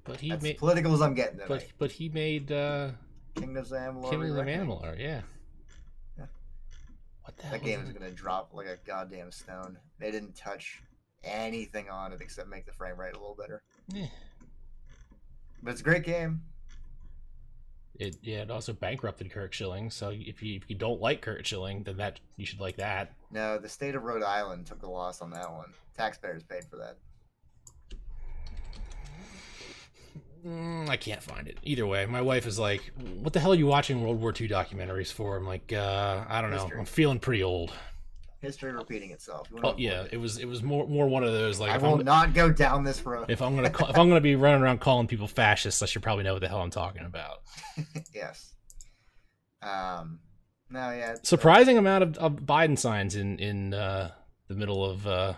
But 0.04 0.20
he 0.20 0.30
That's 0.30 0.44
made 0.44 0.58
political 0.58 0.94
as 0.94 1.02
I'm 1.02 1.14
getting 1.14 1.40
tonight. 1.40 1.48
but 1.50 1.66
but 1.78 1.92
he 1.92 2.08
made 2.10 2.52
uh 2.52 2.92
Kingdoms 3.36 3.72
of 3.72 3.80
Amalur. 3.80 4.10
Kingdom 4.10 4.38
of. 4.38 4.46
Amalur, 4.46 4.98
yeah. 4.98 5.22
Yeah. 6.18 6.26
What 7.24 7.36
the 7.36 7.44
hell? 7.44 7.52
That 7.52 7.64
game 7.64 7.82
is 7.82 7.92
gonna 7.92 8.12
drop 8.12 8.54
like 8.54 8.68
a 8.68 8.78
goddamn 8.86 9.32
stone. 9.32 9.78
They 10.00 10.12
didn't 10.12 10.36
touch 10.36 10.82
anything 11.24 11.90
on 11.90 12.14
it 12.14 12.22
except 12.22 12.48
make 12.48 12.66
the 12.66 12.72
frame 12.72 12.98
rate 12.98 13.14
a 13.14 13.20
little 13.20 13.36
better. 13.36 13.64
Eh. 13.96 14.08
But 15.62 15.72
it's 15.72 15.82
a 15.82 15.84
great 15.84 16.04
game. 16.04 16.42
It 18.00 18.18
yeah, 18.22 18.40
it 18.40 18.52
also 18.52 18.74
bankrupted 18.74 19.32
Kirk 19.32 19.54
Schilling. 19.54 19.90
So 19.90 20.12
if 20.14 20.44
you 20.44 20.56
if 20.56 20.70
you 20.70 20.76
don't 20.76 21.02
like 21.02 21.22
Kirk 21.22 21.46
Schilling, 21.46 21.84
then 21.84 21.98
that 21.98 22.20
you 22.36 22.46
should 22.46 22.60
like 22.60 22.78
that. 22.78 23.14
No, 23.32 23.58
the 23.58 23.70
state 23.70 23.96
of 23.96 24.04
Rhode 24.04 24.24
Island 24.24 24.68
took 24.68 24.80
the 24.80 24.90
loss 24.90 25.22
on 25.22 25.32
that 25.32 25.52
one. 25.52 25.74
Taxpayers 25.96 26.44
paid 26.44 26.66
for 26.66 26.78
that. 26.78 26.98
Mm, 30.46 30.88
I 30.88 30.96
can't 30.96 31.22
find 31.22 31.48
it. 31.48 31.58
Either 31.64 31.88
way, 31.88 32.06
my 32.06 32.22
wife 32.22 32.46
is 32.46 32.60
like, 32.60 32.92
"What 33.20 33.34
the 33.34 33.40
hell 33.40 33.52
are 33.52 33.56
you 33.56 33.66
watching 33.66 34.02
World 34.02 34.22
War 34.22 34.30
II 34.30 34.48
documentaries 34.48 35.12
for?" 35.12 35.36
I'm 35.36 35.48
like, 35.48 35.74
uh, 35.74 36.24
"I 36.28 36.42
don't 36.42 36.52
know. 36.52 36.60
History. 36.60 36.80
I'm 36.80 36.86
feeling 36.86 37.20
pretty 37.20 37.44
old." 37.44 37.74
History 38.40 38.72
repeating 38.72 39.12
itself. 39.12 39.48
Oh 39.64 39.74
yeah, 39.78 40.06
it. 40.12 40.18
was 40.18 40.38
it 40.38 40.46
was 40.46 40.62
more 40.62 40.88
more 40.88 41.08
one 41.08 41.24
of 41.24 41.32
those 41.34 41.60
like 41.60 41.72
I 41.72 41.78
will 41.78 41.96
I'm, 42.00 42.06
not 42.06 42.34
go 42.36 42.52
down 42.52 42.84
this 42.84 43.04
road. 43.06 43.26
if 43.30 43.42
I'm 43.42 43.56
gonna 43.56 43.70
call, 43.72 43.90
if 43.90 43.98
I'm 43.98 44.08
gonna 44.10 44.22
be 44.22 44.36
running 44.36 44.62
around 44.62 44.80
calling 44.80 45.08
people 45.08 45.28
fascists, 45.28 45.82
I 45.82 45.88
should 45.88 46.04
probably 46.04 46.24
know 46.24 46.34
what 46.34 46.42
the 46.42 46.48
hell 46.48 46.62
I'm 46.62 46.70
talking 46.70 47.04
about. 47.06 47.40
yes. 48.14 48.54
Um. 49.62 50.20
No, 50.70 50.92
yeah. 50.92 51.14
uh, 51.14 51.18
Surprising 51.24 51.78
amount 51.78 52.04
of, 52.04 52.18
of 52.18 52.34
Biden 52.42 52.78
signs 52.78 53.16
in 53.16 53.40
in 53.40 53.74
uh, 53.74 54.12
the 54.48 54.56
middle 54.56 54.86
of 54.86 55.08
uh, 55.08 55.34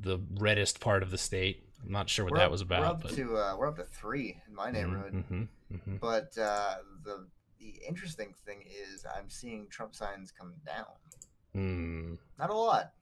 the 0.00 0.20
reddest 0.38 0.78
part 0.80 1.02
of 1.02 1.10
the 1.10 1.18
state. 1.18 1.64
I'm 1.84 1.90
not 1.92 2.08
sure 2.08 2.24
what 2.24 2.34
that 2.34 2.44
up- 2.46 2.50
was 2.50 2.62
We're 2.64 2.76
about, 2.76 2.84
up 2.84 3.02
but 3.02 3.12
to 3.14 3.36
uh, 3.36 3.56
we're 3.58 3.66
up 3.68 3.76
to 3.76 3.84
three 3.84 4.40
in 4.46 4.54
my 4.54 4.70
neighborhood. 4.70 5.24
hmm 5.28 5.42
hmm 5.74 5.96
But 5.96 6.36
uh, 6.38 6.74
the 7.04 7.26
the 7.58 7.74
interesting 7.88 8.34
thing 8.46 8.62
is 8.92 9.04
I'm 9.16 9.28
seeing 9.28 9.66
Trump 9.70 9.94
signs 9.96 10.30
come 10.30 10.52
down. 10.64 10.84
Hmm. 11.54 12.14
Not 12.38 12.50
a 12.50 12.54
lot, 12.54 12.92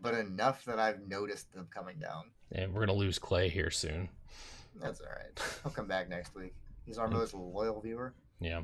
but 0.00 0.14
enough 0.14 0.64
that 0.64 0.78
I've 0.78 1.00
noticed 1.06 1.52
them 1.54 1.68
coming 1.74 1.98
down. 1.98 2.24
And 2.52 2.72
we're 2.72 2.80
gonna 2.80 2.98
lose 2.98 3.18
Clay 3.18 3.48
here 3.48 3.70
soon. 3.70 4.08
That's 4.80 5.00
all 5.00 5.08
right. 5.08 5.42
He'll 5.62 5.72
come 5.72 5.86
back 5.88 6.08
next 6.08 6.34
week. 6.34 6.54
He's 6.84 6.98
our 6.98 7.08
Mm. 7.08 7.12
most 7.12 7.34
loyal 7.34 7.80
viewer. 7.80 8.14
Yeah. 8.40 8.62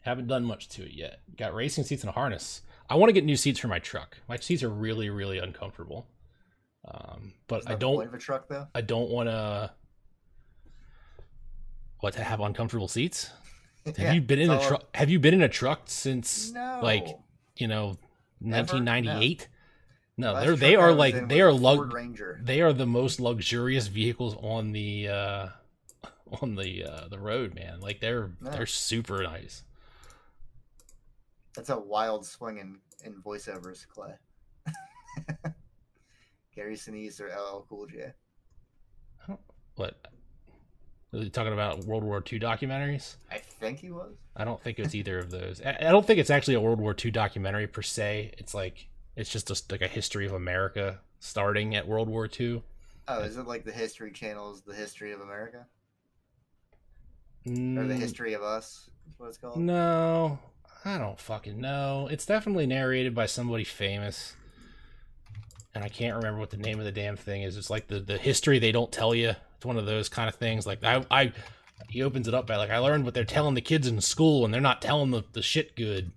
Haven't 0.00 0.26
done 0.26 0.44
much 0.44 0.68
to 0.70 0.82
it 0.84 0.92
yet. 0.92 1.20
Got 1.36 1.54
racing 1.54 1.84
seats 1.84 2.02
and 2.02 2.10
a 2.10 2.12
harness. 2.12 2.62
I 2.90 2.96
want 2.96 3.08
to 3.08 3.12
get 3.12 3.24
new 3.24 3.36
seats 3.36 3.58
for 3.60 3.68
my 3.68 3.78
truck. 3.78 4.18
My 4.28 4.36
seats 4.36 4.62
are 4.62 4.68
really, 4.68 5.10
really 5.10 5.38
uncomfortable. 5.38 6.06
Um, 6.84 7.34
but 7.46 7.68
I 7.70 7.76
don't. 7.76 7.94
point 7.96 8.08
of 8.08 8.14
a 8.14 8.18
truck 8.18 8.48
though. 8.48 8.66
I 8.74 8.80
don't 8.80 9.10
want 9.10 9.28
to. 9.28 9.72
What 12.00 12.14
to 12.14 12.24
have 12.24 12.40
uncomfortable 12.40 12.88
seats? 12.88 13.30
Have 13.86 13.98
Yeah, 13.98 14.12
you 14.12 14.20
been 14.20 14.38
in 14.40 14.50
a 14.50 14.60
truck? 14.60 14.84
Have 14.96 15.10
you 15.10 15.18
been 15.18 15.34
in 15.34 15.42
a 15.42 15.48
truck 15.48 15.82
since 15.86 16.50
No. 16.52 16.80
like 16.82 17.06
you 17.56 17.68
know, 17.68 17.96
1998? 18.40 19.48
No, 20.18 20.32
Last 20.32 20.44
they're 20.44 20.56
they 20.56 20.76
are 20.76 20.92
like 20.92 21.28
they 21.28 21.40
are 21.40 21.52
lug 21.52 21.92
Ranger. 21.92 22.38
they 22.42 22.60
are 22.60 22.72
the 22.72 22.86
most 22.86 23.18
luxurious 23.20 23.86
vehicles 23.86 24.36
on 24.40 24.72
the 24.72 25.08
uh 25.08 25.48
on 26.42 26.54
the 26.54 26.84
uh 26.84 27.08
the 27.08 27.18
road, 27.18 27.54
man. 27.54 27.80
Like 27.80 28.00
they're 28.00 28.30
Yeah. 28.44 28.50
they're 28.50 28.66
super 28.66 29.22
nice. 29.22 29.64
That's 31.56 31.70
a 31.70 31.78
wild 31.78 32.24
swing 32.26 32.58
in, 32.58 32.78
in 33.04 33.20
voiceovers, 33.22 33.86
Clay. 33.88 34.14
Gary 36.54 36.76
Sinise 36.76 37.20
or 37.20 37.28
LL 37.28 37.66
Cool 37.68 37.86
J. 37.86 38.12
What? 39.76 40.06
Are 41.12 41.18
you 41.18 41.28
talking 41.30 41.52
about 41.52 41.84
World 41.84 42.04
War 42.04 42.22
II 42.30 42.40
documentaries? 42.40 43.16
I 43.30 43.38
think 43.38 43.80
he 43.80 43.90
was. 43.90 44.14
I 44.34 44.44
don't 44.44 44.60
think 44.62 44.78
it's 44.78 44.94
either 44.94 45.18
of 45.18 45.30
those. 45.30 45.60
I 45.60 45.90
don't 45.90 46.06
think 46.06 46.18
it's 46.18 46.30
actually 46.30 46.54
a 46.54 46.60
World 46.60 46.80
War 46.80 46.94
II 47.02 47.10
documentary 47.10 47.66
per 47.66 47.82
se. 47.82 48.32
It's 48.38 48.54
like 48.54 48.88
it's 49.14 49.30
just 49.30 49.50
a, 49.50 49.62
like 49.70 49.82
a 49.82 49.88
history 49.88 50.24
of 50.26 50.32
America 50.32 51.00
starting 51.20 51.74
at 51.76 51.86
World 51.86 52.08
War 52.08 52.28
II. 52.40 52.62
Oh, 53.08 53.20
is 53.22 53.36
it 53.36 53.46
like 53.46 53.64
the 53.64 53.72
History 53.72 54.10
Channel's 54.12 54.62
The 54.62 54.74
History 54.74 55.12
of 55.12 55.20
America? 55.20 55.66
Or 57.76 57.86
the 57.86 57.94
Mm, 57.94 57.98
History 57.98 58.32
of 58.34 58.42
Us? 58.42 58.88
What 59.18 59.28
it's 59.28 59.38
called? 59.38 59.66
No, 59.66 60.38
I 60.84 60.98
don't 60.98 61.18
fucking 61.18 61.60
know. 61.60 62.08
It's 62.10 62.24
definitely 62.26 62.66
narrated 62.66 63.14
by 63.14 63.26
somebody 63.26 63.64
famous, 63.64 64.36
and 65.74 65.84
I 65.84 65.88
can't 65.88 66.16
remember 66.16 66.38
what 66.40 66.50
the 66.50 66.56
name 66.56 66.78
of 66.78 66.84
the 66.84 66.92
damn 66.92 67.16
thing 67.16 67.42
is. 67.42 67.56
It's 67.56 67.70
like 67.70 67.88
the 67.88 68.00
the 68.00 68.18
history 68.18 68.58
they 68.58 68.72
don't 68.72 68.92
tell 68.92 69.14
you. 69.14 69.34
It's 69.62 69.66
one 69.66 69.78
of 69.78 69.86
those 69.86 70.08
kind 70.08 70.28
of 70.28 70.34
things. 70.34 70.66
Like 70.66 70.82
I, 70.82 71.04
I, 71.08 71.32
he 71.88 72.02
opens 72.02 72.26
it 72.26 72.34
up 72.34 72.48
by 72.48 72.56
like 72.56 72.70
I 72.70 72.78
learned 72.78 73.04
what 73.04 73.14
they're 73.14 73.24
telling 73.24 73.54
the 73.54 73.60
kids 73.60 73.86
in 73.86 74.00
school, 74.00 74.44
and 74.44 74.52
they're 74.52 74.60
not 74.60 74.82
telling 74.82 75.12
the 75.12 75.22
the 75.34 75.40
shit 75.40 75.76
good. 75.76 76.10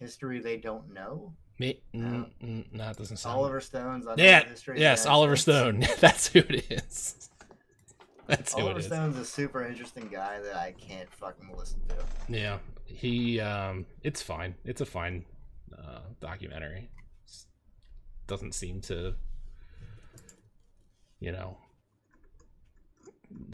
History 0.00 0.40
they 0.40 0.56
don't 0.56 0.92
know? 0.92 1.32
Me, 1.60 1.80
mm, 1.94 2.28
mm, 2.42 2.64
no, 2.72 2.90
it 2.90 2.96
doesn't 2.96 3.18
sound. 3.18 3.36
Oliver 3.36 3.60
Stone's 3.60 4.08
on 4.08 4.18
yeah, 4.18 4.48
History 4.48 4.80
yes, 4.80 5.06
Oliver 5.06 5.36
Stone. 5.36 5.86
That's 6.00 6.26
who 6.26 6.40
it 6.40 6.66
is. 6.68 7.30
That's 8.26 8.52
who 8.52 8.62
Oliver 8.62 8.78
it 8.78 8.80
is. 8.80 8.86
Stone's 8.86 9.16
a 9.16 9.24
super 9.24 9.64
interesting 9.64 10.08
guy 10.10 10.40
that 10.40 10.56
I 10.56 10.72
can't 10.72 11.08
fucking 11.12 11.54
listen 11.56 11.78
to. 11.90 11.94
Yeah, 12.28 12.58
he. 12.84 13.38
Um, 13.38 13.86
it's 14.02 14.22
fine. 14.22 14.56
It's 14.64 14.80
a 14.80 14.86
fine 14.86 15.24
uh, 15.72 16.00
documentary. 16.20 16.90
Doesn't 18.26 18.56
seem 18.56 18.80
to, 18.80 19.14
you 21.20 21.30
know, 21.30 21.58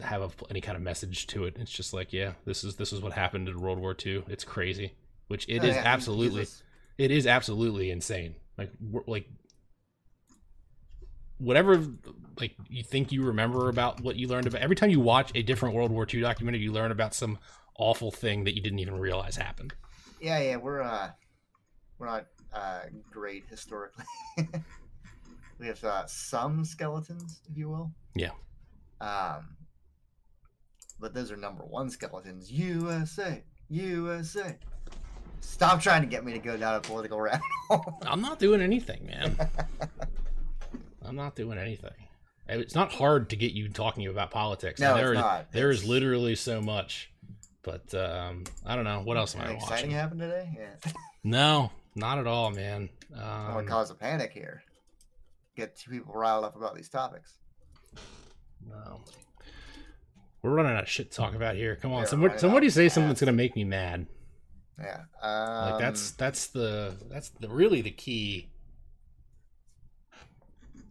have 0.01 0.21
a, 0.21 0.29
any 0.49 0.61
kind 0.61 0.75
of 0.75 0.81
message 0.81 1.27
to 1.27 1.45
it. 1.45 1.55
It's 1.59 1.71
just 1.71 1.93
like, 1.93 2.13
yeah, 2.13 2.33
this 2.45 2.63
is 2.63 2.75
this 2.75 2.93
is 2.93 3.01
what 3.01 3.13
happened 3.13 3.47
in 3.49 3.59
World 3.59 3.79
War 3.79 3.93
II. 3.93 4.23
It's 4.27 4.43
crazy, 4.43 4.93
which 5.27 5.47
it 5.49 5.63
Oh, 5.63 5.67
is 5.67 5.75
yeah, 5.75 5.81
absolutely, 5.85 6.39
a 6.41 6.43
s- 6.43 6.63
it 6.97 7.11
is 7.11 7.27
absolutely 7.27 7.91
insane. 7.91 8.35
Like, 8.57 8.71
like 9.07 9.27
whatever 11.39 11.83
like 12.39 12.55
you 12.69 12.83
think 12.83 13.11
you 13.11 13.23
remember 13.23 13.69
about 13.69 14.01
what 14.01 14.15
you 14.15 14.27
learned 14.27 14.47
about 14.47 14.61
every 14.61 14.75
time 14.75 14.89
you 14.89 14.99
watch 14.99 15.31
a 15.35 15.43
different 15.43 15.75
World 15.75 15.91
War 15.91 16.05
II 16.05 16.21
documentary, 16.21 16.61
you 16.61 16.71
learn 16.71 16.91
about 16.91 17.13
some 17.13 17.37
awful 17.77 18.11
thing 18.11 18.43
that 18.43 18.55
you 18.55 18.61
didn't 18.61 18.79
even 18.79 18.97
realize 18.99 19.35
happened. 19.35 19.73
yeah, 20.21 20.39
yeah, 20.39 20.55
we're 20.55 20.81
uh, 20.81 21.09
we're 21.97 22.07
not 22.07 22.27
uh, 22.53 22.81
great 23.11 23.45
historically. 23.49 24.05
we 25.59 25.67
have 25.67 25.83
uh, 25.83 26.05
some 26.05 26.63
skeletons, 26.65 27.41
if 27.49 27.57
you 27.57 27.69
will. 27.69 27.91
Yeah. 28.15 28.31
Um, 29.01 29.57
but 31.03 31.13
those 31.13 31.31
are 31.31 31.37
number 31.37 31.63
one 31.63 31.89
skeletons. 31.91 32.49
USA, 32.51 33.43
USA. 33.69 34.55
Stop 35.41 35.81
trying 35.81 36.01
to 36.01 36.07
get 36.07 36.23
me 36.25 36.31
to 36.33 36.39
go 36.39 36.55
down 36.57 36.75
a 36.75 36.79
political 36.79 37.19
rabbit 37.21 37.41
hole. 37.69 37.99
I'm 38.07 38.21
not 38.21 38.39
doing 38.39 38.61
anything, 38.61 39.05
man. 39.05 39.37
I'm 41.05 41.15
not 41.15 41.35
doing 41.35 41.57
anything. 41.59 41.91
It's 42.47 42.73
not 42.75 42.91
hard 42.93 43.29
to 43.31 43.35
get 43.35 43.51
you 43.51 43.69
talking 43.69 44.07
about 44.07 44.31
politics. 44.31 44.79
No, 44.79 44.95
there 44.95 45.11
it's 45.13 45.19
is- 45.19 45.23
not. 45.23 45.51
there 45.51 45.69
is 45.69 45.77
It's- 45.79 45.89
literally 45.89 46.35
so 46.35 46.61
much. 46.61 47.09
But 47.61 47.93
um, 47.93 48.43
I 48.65 48.75
don't 48.75 48.83
know 48.83 49.01
what 49.03 49.15
else 49.17 49.35
am 49.35 49.41
I 49.41 49.45
Anything 49.45 49.61
exciting 49.61 49.91
happened 49.91 50.19
today? 50.21 50.49
Yeah. 50.57 50.91
No, 51.25 51.71
not 51.95 52.17
at 52.17 52.27
all, 52.27 52.51
man. 52.51 52.89
I 53.17 53.47
want 53.47 53.57
Um, 53.59 53.65
to 53.65 53.71
cause 53.71 53.89
a 53.91 53.95
panic 53.95 54.31
here. 54.33 54.61
Get 55.55 55.77
two 55.77 55.89
people 55.91 56.13
riled 56.13 56.43
up 56.43 56.57
about 56.57 56.75
these 56.75 56.89
topics. 56.89 57.31
no. 58.67 58.99
We're 60.43 60.51
running 60.51 60.73
out 60.73 60.83
of 60.83 60.89
shit 60.89 61.09
to 61.09 61.17
talk 61.17 61.35
about 61.35 61.55
here. 61.55 61.77
Come 61.77 61.93
on, 61.93 62.05
somebody, 62.05 62.37
somebody 62.37 62.69
say 62.69 62.89
something 62.89 63.07
that's 63.07 63.21
gonna 63.21 63.31
make 63.31 63.55
me 63.55 63.63
mad. 63.63 64.07
Yeah. 64.77 65.01
Um, 65.21 65.71
Like 65.71 65.79
that's 65.79 66.11
that's 66.11 66.47
the 66.47 66.95
that's 67.09 67.29
the 67.29 67.47
really 67.47 67.81
the 67.81 67.91
key. 67.91 68.49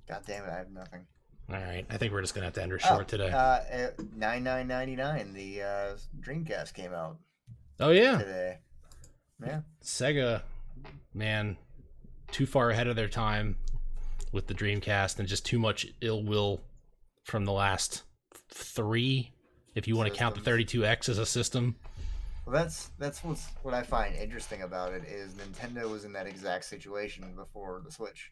God 0.08 0.22
damn 0.26 0.44
it! 0.44 0.50
I 0.50 0.56
have 0.58 0.70
nothing. 0.70 1.06
All 1.50 1.56
right, 1.56 1.84
I 1.90 1.96
think 1.98 2.12
we're 2.12 2.22
just 2.22 2.34
gonna 2.34 2.46
have 2.46 2.54
to 2.54 2.62
end 2.62 2.72
her 2.72 2.80
Oh, 2.84 2.88
short 2.88 3.08
today. 3.08 3.30
Uh, 3.30 3.90
nine 4.16 4.42
nine 4.42 4.68
ninety 4.68 4.96
nine. 4.96 5.34
The 5.34 5.62
uh, 5.62 5.96
Dreamcast 6.20 6.72
came 6.72 6.94
out 6.94 7.18
oh 7.80 7.90
yeah, 7.90 8.18
today. 8.18 8.58
Yeah, 9.44 9.60
Sega, 9.82 10.42
man, 11.12 11.58
too 12.30 12.46
far 12.46 12.70
ahead 12.70 12.86
of 12.86 12.96
their 12.96 13.08
time 13.08 13.56
with 14.32 14.46
the 14.46 14.54
Dreamcast, 14.54 15.18
and 15.18 15.28
just 15.28 15.44
too 15.44 15.58
much 15.58 15.86
ill 16.00 16.22
will 16.22 16.62
from 17.24 17.44
the 17.44 17.52
last 17.52 18.02
three. 18.48 19.31
If 19.74 19.88
you 19.88 19.96
want 19.96 20.12
to 20.12 20.16
count 20.18 20.34
the 20.34 20.40
32X 20.50 21.08
as 21.08 21.18
a 21.18 21.26
system, 21.26 21.76
well, 22.46 22.54
that's 22.54 22.90
that's 22.98 23.22
what's 23.24 23.46
what 23.62 23.72
I 23.74 23.82
find 23.82 24.14
interesting 24.14 24.62
about 24.62 24.92
it 24.92 25.04
is 25.04 25.32
Nintendo 25.34 25.90
was 25.90 26.04
in 26.04 26.12
that 26.12 26.26
exact 26.26 26.64
situation 26.64 27.34
before 27.36 27.80
the 27.84 27.90
Switch. 27.90 28.28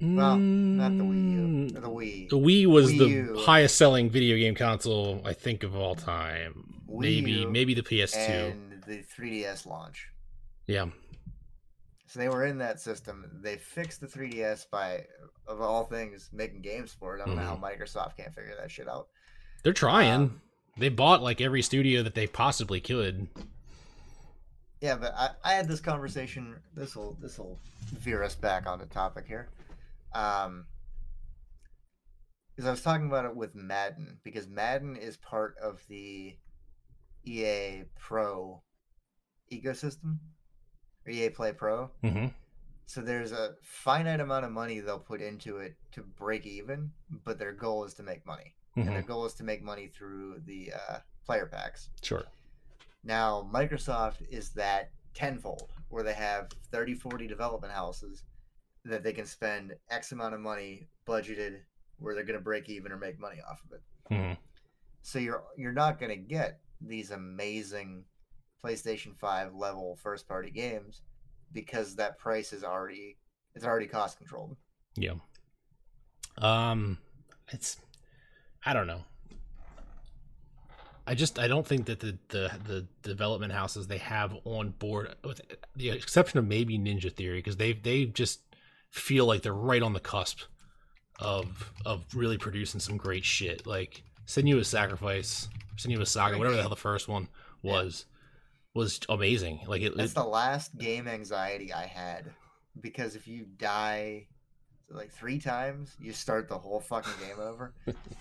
Well, 0.00 0.36
not 0.36 0.96
the 0.98 1.04
Wii 1.04 1.32
U, 1.32 1.68
the 1.70 1.80
Wii. 1.88 2.28
The 2.28 2.36
Wii 2.36 2.66
was 2.66 2.90
Wii 2.92 2.98
the 2.98 3.08
U. 3.08 3.36
highest 3.38 3.76
selling 3.76 4.10
video 4.10 4.36
game 4.36 4.54
console 4.56 5.22
I 5.24 5.32
think 5.32 5.62
of 5.62 5.76
all 5.76 5.94
time. 5.94 6.80
Wii 6.90 7.00
maybe 7.00 7.30
U 7.32 7.50
maybe 7.50 7.74
the 7.74 7.82
PS2. 7.82 8.50
and 8.50 8.82
the 8.86 9.04
3DS 9.16 9.66
launch. 9.66 10.08
yeah. 10.66 10.86
So 12.06 12.20
they 12.20 12.28
were 12.28 12.44
in 12.44 12.58
that 12.58 12.80
system. 12.80 13.24
They 13.42 13.56
fixed 13.56 14.00
the 14.00 14.06
3DS 14.06 14.66
by, 14.70 15.04
of 15.48 15.60
all 15.60 15.84
things, 15.84 16.30
making 16.32 16.60
games 16.62 16.92
for 16.92 17.16
it. 17.16 17.22
I 17.22 17.26
don't 17.26 17.34
know 17.34 17.42
how 17.42 17.56
Mm-hmm. 17.56 17.64
Microsoft 17.64 18.16
can't 18.16 18.32
figure 18.32 18.54
that 18.60 18.70
shit 18.70 18.88
out. 18.88 19.08
They're 19.64 19.72
trying. 19.72 20.12
Um, 20.12 20.40
they 20.76 20.88
bought 20.88 21.22
like 21.22 21.40
every 21.40 21.62
studio 21.62 22.02
that 22.04 22.14
they 22.14 22.26
possibly 22.26 22.80
could. 22.80 23.26
Yeah, 24.80 24.96
but 24.96 25.14
I, 25.16 25.30
I 25.42 25.52
had 25.54 25.66
this 25.66 25.80
conversation. 25.80 26.56
This 26.74 26.94
will 26.94 27.16
this 27.20 27.38
will 27.38 27.58
veer 27.98 28.22
us 28.22 28.34
back 28.34 28.66
on 28.66 28.78
the 28.78 28.86
topic 28.86 29.24
here. 29.26 29.48
Um, 30.14 30.66
because 32.54 32.68
I 32.68 32.70
was 32.70 32.82
talking 32.82 33.06
about 33.06 33.24
it 33.24 33.34
with 33.34 33.54
Madden 33.54 34.18
because 34.22 34.46
Madden 34.46 34.96
is 34.96 35.16
part 35.16 35.56
of 35.60 35.82
the 35.88 36.36
EA 37.24 37.84
Pro 37.98 38.62
ecosystem, 39.50 40.18
or 41.06 41.12
EA 41.12 41.30
Play 41.30 41.52
Pro. 41.52 41.90
Mm-hmm. 42.02 42.26
So 42.86 43.00
there's 43.00 43.32
a 43.32 43.54
finite 43.62 44.20
amount 44.20 44.44
of 44.44 44.52
money 44.52 44.80
they'll 44.80 44.98
put 44.98 45.22
into 45.22 45.56
it 45.56 45.74
to 45.92 46.02
break 46.02 46.46
even, 46.46 46.90
but 47.24 47.38
their 47.38 47.52
goal 47.52 47.84
is 47.84 47.94
to 47.94 48.02
make 48.02 48.26
money, 48.26 48.54
and 48.76 48.86
hmm 48.88 48.94
their 48.94 49.02
goal 49.02 49.24
is 49.26 49.34
to 49.34 49.44
make 49.44 49.62
money 49.62 49.88
through 49.88 50.40
the 50.46 50.72
uh, 50.72 50.98
player 51.24 51.46
packs. 51.46 51.90
Sure. 52.02 52.24
Now, 53.04 53.48
Microsoft 53.52 54.22
is 54.30 54.50
that 54.50 54.90
tenfold, 55.14 55.72
where 55.88 56.02
they 56.02 56.14
have 56.14 56.48
30, 56.70 56.94
40 56.94 57.26
development 57.26 57.72
houses 57.72 58.24
that 58.84 59.02
they 59.02 59.12
can 59.12 59.26
spend 59.26 59.74
X 59.90 60.12
amount 60.12 60.34
of 60.34 60.40
money 60.40 60.88
budgeted 61.06 61.60
where 61.98 62.14
they're 62.14 62.24
going 62.24 62.38
to 62.38 62.44
break 62.44 62.68
even 62.68 62.92
or 62.92 62.98
make 62.98 63.18
money 63.18 63.38
off 63.48 63.62
of 63.64 63.72
it. 63.72 63.82
hmm 64.14 64.32
So 65.02 65.18
you're 65.18 65.44
you're 65.56 65.72
not 65.72 65.98
going 65.98 66.10
to 66.10 66.16
get 66.16 66.60
these 66.80 67.10
amazing 67.10 68.04
PlayStation 68.64 69.16
5 69.16 69.54
level 69.54 69.96
first 70.02 70.26
party 70.28 70.50
games 70.50 71.02
because 71.52 71.96
that 71.96 72.18
price 72.18 72.52
is 72.52 72.64
already 72.64 73.18
it's 73.54 73.64
already 73.64 73.86
cost 73.86 74.18
controlled. 74.18 74.56
Yeah. 74.96 75.14
Um, 76.38 76.98
it's 77.52 77.78
I 78.66 78.72
don't 78.72 78.86
know. 78.86 79.04
I 81.06 81.14
just 81.14 81.38
I 81.38 81.48
don't 81.48 81.66
think 81.66 81.86
that 81.86 82.00
the 82.00 82.16
the 82.28 82.50
the 82.64 82.86
development 83.02 83.52
houses 83.52 83.86
they 83.86 83.98
have 83.98 84.34
on 84.44 84.70
board, 84.70 85.14
with 85.22 85.40
the 85.76 85.90
exception 85.90 86.38
of 86.38 86.46
maybe 86.46 86.78
Ninja 86.78 87.12
Theory, 87.12 87.38
because 87.38 87.56
they 87.58 87.74
they 87.74 88.06
just 88.06 88.40
feel 88.90 89.26
like 89.26 89.42
they're 89.42 89.52
right 89.52 89.82
on 89.82 89.92
the 89.92 90.00
cusp 90.00 90.40
of 91.20 91.72
of 91.84 92.04
really 92.14 92.38
producing 92.38 92.80
some 92.80 92.96
great 92.96 93.24
shit. 93.24 93.66
Like 93.66 94.02
Senua's 94.26 94.68
Sacrifice, 94.68 95.48
Senua's 95.76 96.10
Saga, 96.10 96.38
whatever 96.38 96.56
the 96.56 96.62
hell 96.62 96.70
the 96.70 96.76
first 96.76 97.06
one 97.06 97.28
Yeah. 97.62 97.72
was, 97.72 98.06
was 98.72 99.00
amazing. 99.10 99.60
Like 99.66 99.82
it, 99.82 99.94
That's 99.96 100.12
it 100.12 100.14
the 100.14 100.24
last 100.24 100.76
game 100.78 101.06
anxiety 101.06 101.70
I 101.72 101.84
had 101.86 102.32
because 102.80 103.14
if 103.14 103.28
you 103.28 103.44
die 103.58 104.28
like 104.90 105.10
three 105.10 105.38
times, 105.38 105.96
you 106.00 106.12
start 106.12 106.48
the 106.48 106.58
whole 106.58 106.80
fucking 106.80 107.12
game 107.26 107.38
over. 107.40 107.72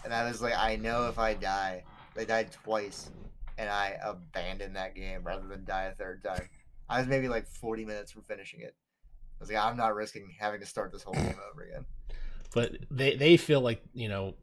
and 0.03 0.13
I 0.13 0.23
was 0.25 0.41
like, 0.41 0.53
I 0.57 0.75
know 0.77 1.07
if 1.07 1.19
I 1.19 1.33
die, 1.33 1.83
they 2.15 2.25
died 2.25 2.51
twice, 2.51 3.09
and 3.57 3.69
I 3.69 3.97
abandoned 4.03 4.75
that 4.75 4.95
game 4.95 5.21
rather 5.23 5.47
than 5.47 5.65
die 5.65 5.83
a 5.85 5.95
third 5.95 6.23
time. 6.23 6.49
I 6.89 6.99
was 6.99 7.07
maybe 7.07 7.27
like 7.27 7.47
40 7.47 7.85
minutes 7.85 8.11
from 8.11 8.23
finishing 8.23 8.61
it. 8.61 8.75
I 9.39 9.43
was 9.43 9.49
like, 9.51 9.63
I'm 9.63 9.77
not 9.77 9.95
risking 9.95 10.27
having 10.39 10.59
to 10.61 10.65
start 10.65 10.91
this 10.91 11.03
whole 11.03 11.13
game 11.13 11.35
over 11.51 11.63
again. 11.63 11.85
but 12.53 12.71
they 12.91 13.15
they 13.15 13.35
feel 13.37 13.61
like 13.61 13.81
you 13.93 14.07
know 14.09 14.35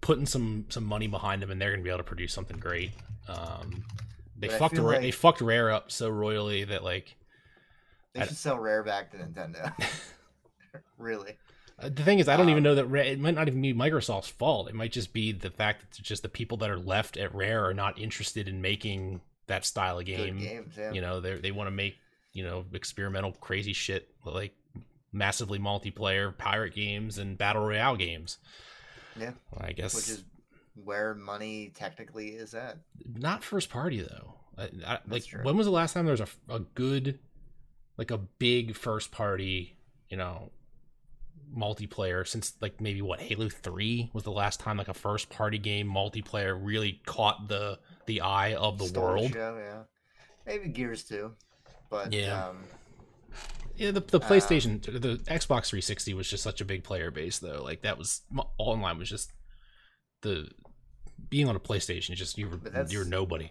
putting 0.00 0.26
some 0.26 0.64
some 0.68 0.84
money 0.84 1.06
behind 1.06 1.42
them 1.42 1.50
and 1.50 1.60
they're 1.60 1.70
gonna 1.70 1.82
be 1.82 1.90
able 1.90 1.98
to 1.98 2.04
produce 2.04 2.32
something 2.32 2.56
great 2.58 2.92
um 3.28 3.84
they 4.38 4.48
But 4.48 4.58
fucked 4.58 4.78
Ra- 4.78 4.84
like- 4.84 5.00
they 5.02 5.10
fucked 5.10 5.40
rare 5.42 5.70
up 5.70 5.90
so 5.92 6.08
royally 6.08 6.64
that 6.64 6.82
like 6.84 7.14
They 8.14 8.20
I- 8.20 8.26
should 8.26 8.36
sell 8.36 8.58
Rare 8.58 8.82
back 8.82 9.10
to 9.12 9.18
Nintendo. 9.18 9.72
really. 10.98 11.32
uh, 11.78 11.88
the 11.88 12.02
thing 12.02 12.18
is 12.18 12.28
i 12.28 12.36
don't 12.36 12.48
even 12.48 12.58
Um, 12.58 12.64
know 12.64 12.74
that 12.76 12.86
rare, 12.86 13.04
it 13.04 13.18
might 13.20 13.34
not 13.34 13.48
even 13.48 13.60
be 13.62 13.74
microsoft's 13.74 14.28
fault 14.28 14.68
it 14.68 14.74
might 14.74 14.92
just 14.92 15.12
be 15.12 15.32
the 15.32 15.50
fact 15.50 15.80
that 15.96 16.02
just 16.02 16.22
the 16.22 16.28
people 16.28 16.56
that 16.58 16.70
are 16.70 16.78
left 16.78 17.16
at 17.16 17.34
rare 17.34 17.64
are 17.66 17.74
not 17.74 17.98
interested 17.98 18.48
in 18.48 18.60
making 18.62 19.20
that 19.46 19.64
style 19.64 19.98
of 19.98 20.04
game 20.06 20.38
games, 20.38 20.74
yeah. 20.78 20.92
you 20.92 21.00
know 21.00 21.20
they 21.20 21.36
they 21.36 21.50
want 21.52 21.66
to 21.66 21.70
make 21.72 21.96
you 22.32 22.42
know 22.44 22.64
experimental 22.72 23.32
crazy 23.32 23.72
shit 23.72 24.08
like 24.24 24.54
massively 25.12 25.58
multiplayer 25.58 26.36
pirate 26.36 26.74
games 26.74 27.18
and 27.18 27.38
battle 27.38 27.64
royale 27.64 27.96
games 27.96 28.38
Yeah. 29.18 29.32
i 29.58 29.72
guess 29.72 29.94
Which 29.94 30.08
is 30.08 30.24
where 30.74 31.14
money 31.14 31.72
technically 31.74 32.30
is 32.30 32.52
at. 32.54 32.76
not 33.14 33.42
first 33.42 33.70
party 33.70 34.02
though. 34.02 34.34
I, 34.58 34.68
I, 34.86 34.98
like 35.08 35.24
true. 35.24 35.42
when 35.42 35.56
was 35.56 35.64
the 35.66 35.72
last 35.72 35.94
time 35.94 36.04
there 36.04 36.12
was 36.12 36.20
a, 36.20 36.28
a 36.54 36.60
good, 36.60 37.18
like 37.96 38.10
a 38.10 38.18
big 38.18 38.74
first 38.76 39.10
party, 39.10 39.74
you 40.10 40.16
know, 40.18 40.50
multiplayer 41.54 42.26
since 42.26 42.54
like 42.60 42.80
maybe 42.80 43.02
what 43.02 43.20
Halo 43.20 43.48
Three 43.48 44.10
was 44.12 44.24
the 44.24 44.32
last 44.32 44.60
time 44.60 44.76
like 44.76 44.88
a 44.88 44.94
first 44.94 45.30
party 45.30 45.58
game 45.58 45.88
multiplayer 45.88 46.58
really 46.60 47.00
caught 47.06 47.48
the 47.48 47.78
the 48.06 48.20
eye 48.22 48.54
of 48.54 48.78
the 48.78 49.00
world. 49.00 49.32
show, 49.32 49.56
yeah. 49.58 49.82
Maybe 50.46 50.68
Gears 50.68 51.04
too. 51.04 51.32
But 51.90 52.12
Yeah. 52.12 52.48
um 52.48 52.64
Yeah, 53.76 53.90
the 53.90 54.00
the 54.00 54.20
PlayStation, 54.20 54.82
the 54.82 55.18
Xbox 55.30 55.68
360 55.68 56.14
was 56.14 56.28
just 56.28 56.42
such 56.42 56.60
a 56.60 56.64
big 56.64 56.82
player 56.82 57.10
base 57.10 57.38
though. 57.38 57.62
Like 57.62 57.82
that 57.82 57.98
was 57.98 58.22
online 58.58 58.98
was 58.98 59.08
just 59.08 59.32
the 60.22 60.48
being 61.28 61.48
on 61.48 61.56
a 61.56 61.60
PlayStation. 61.60 62.14
Just 62.14 62.38
you 62.38 62.48
were 62.48 62.58
you 62.88 62.98
were 62.98 63.04
nobody. 63.04 63.50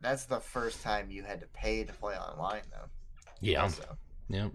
that's 0.00 0.24
the 0.26 0.40
first 0.40 0.82
time 0.82 1.10
you 1.10 1.22
had 1.22 1.40
to 1.40 1.46
pay 1.48 1.84
to 1.84 1.92
play 1.92 2.16
online 2.16 2.62
though. 2.70 2.88
Yeah, 3.40 3.62
Also. 3.62 3.96
yeah. 4.28 4.48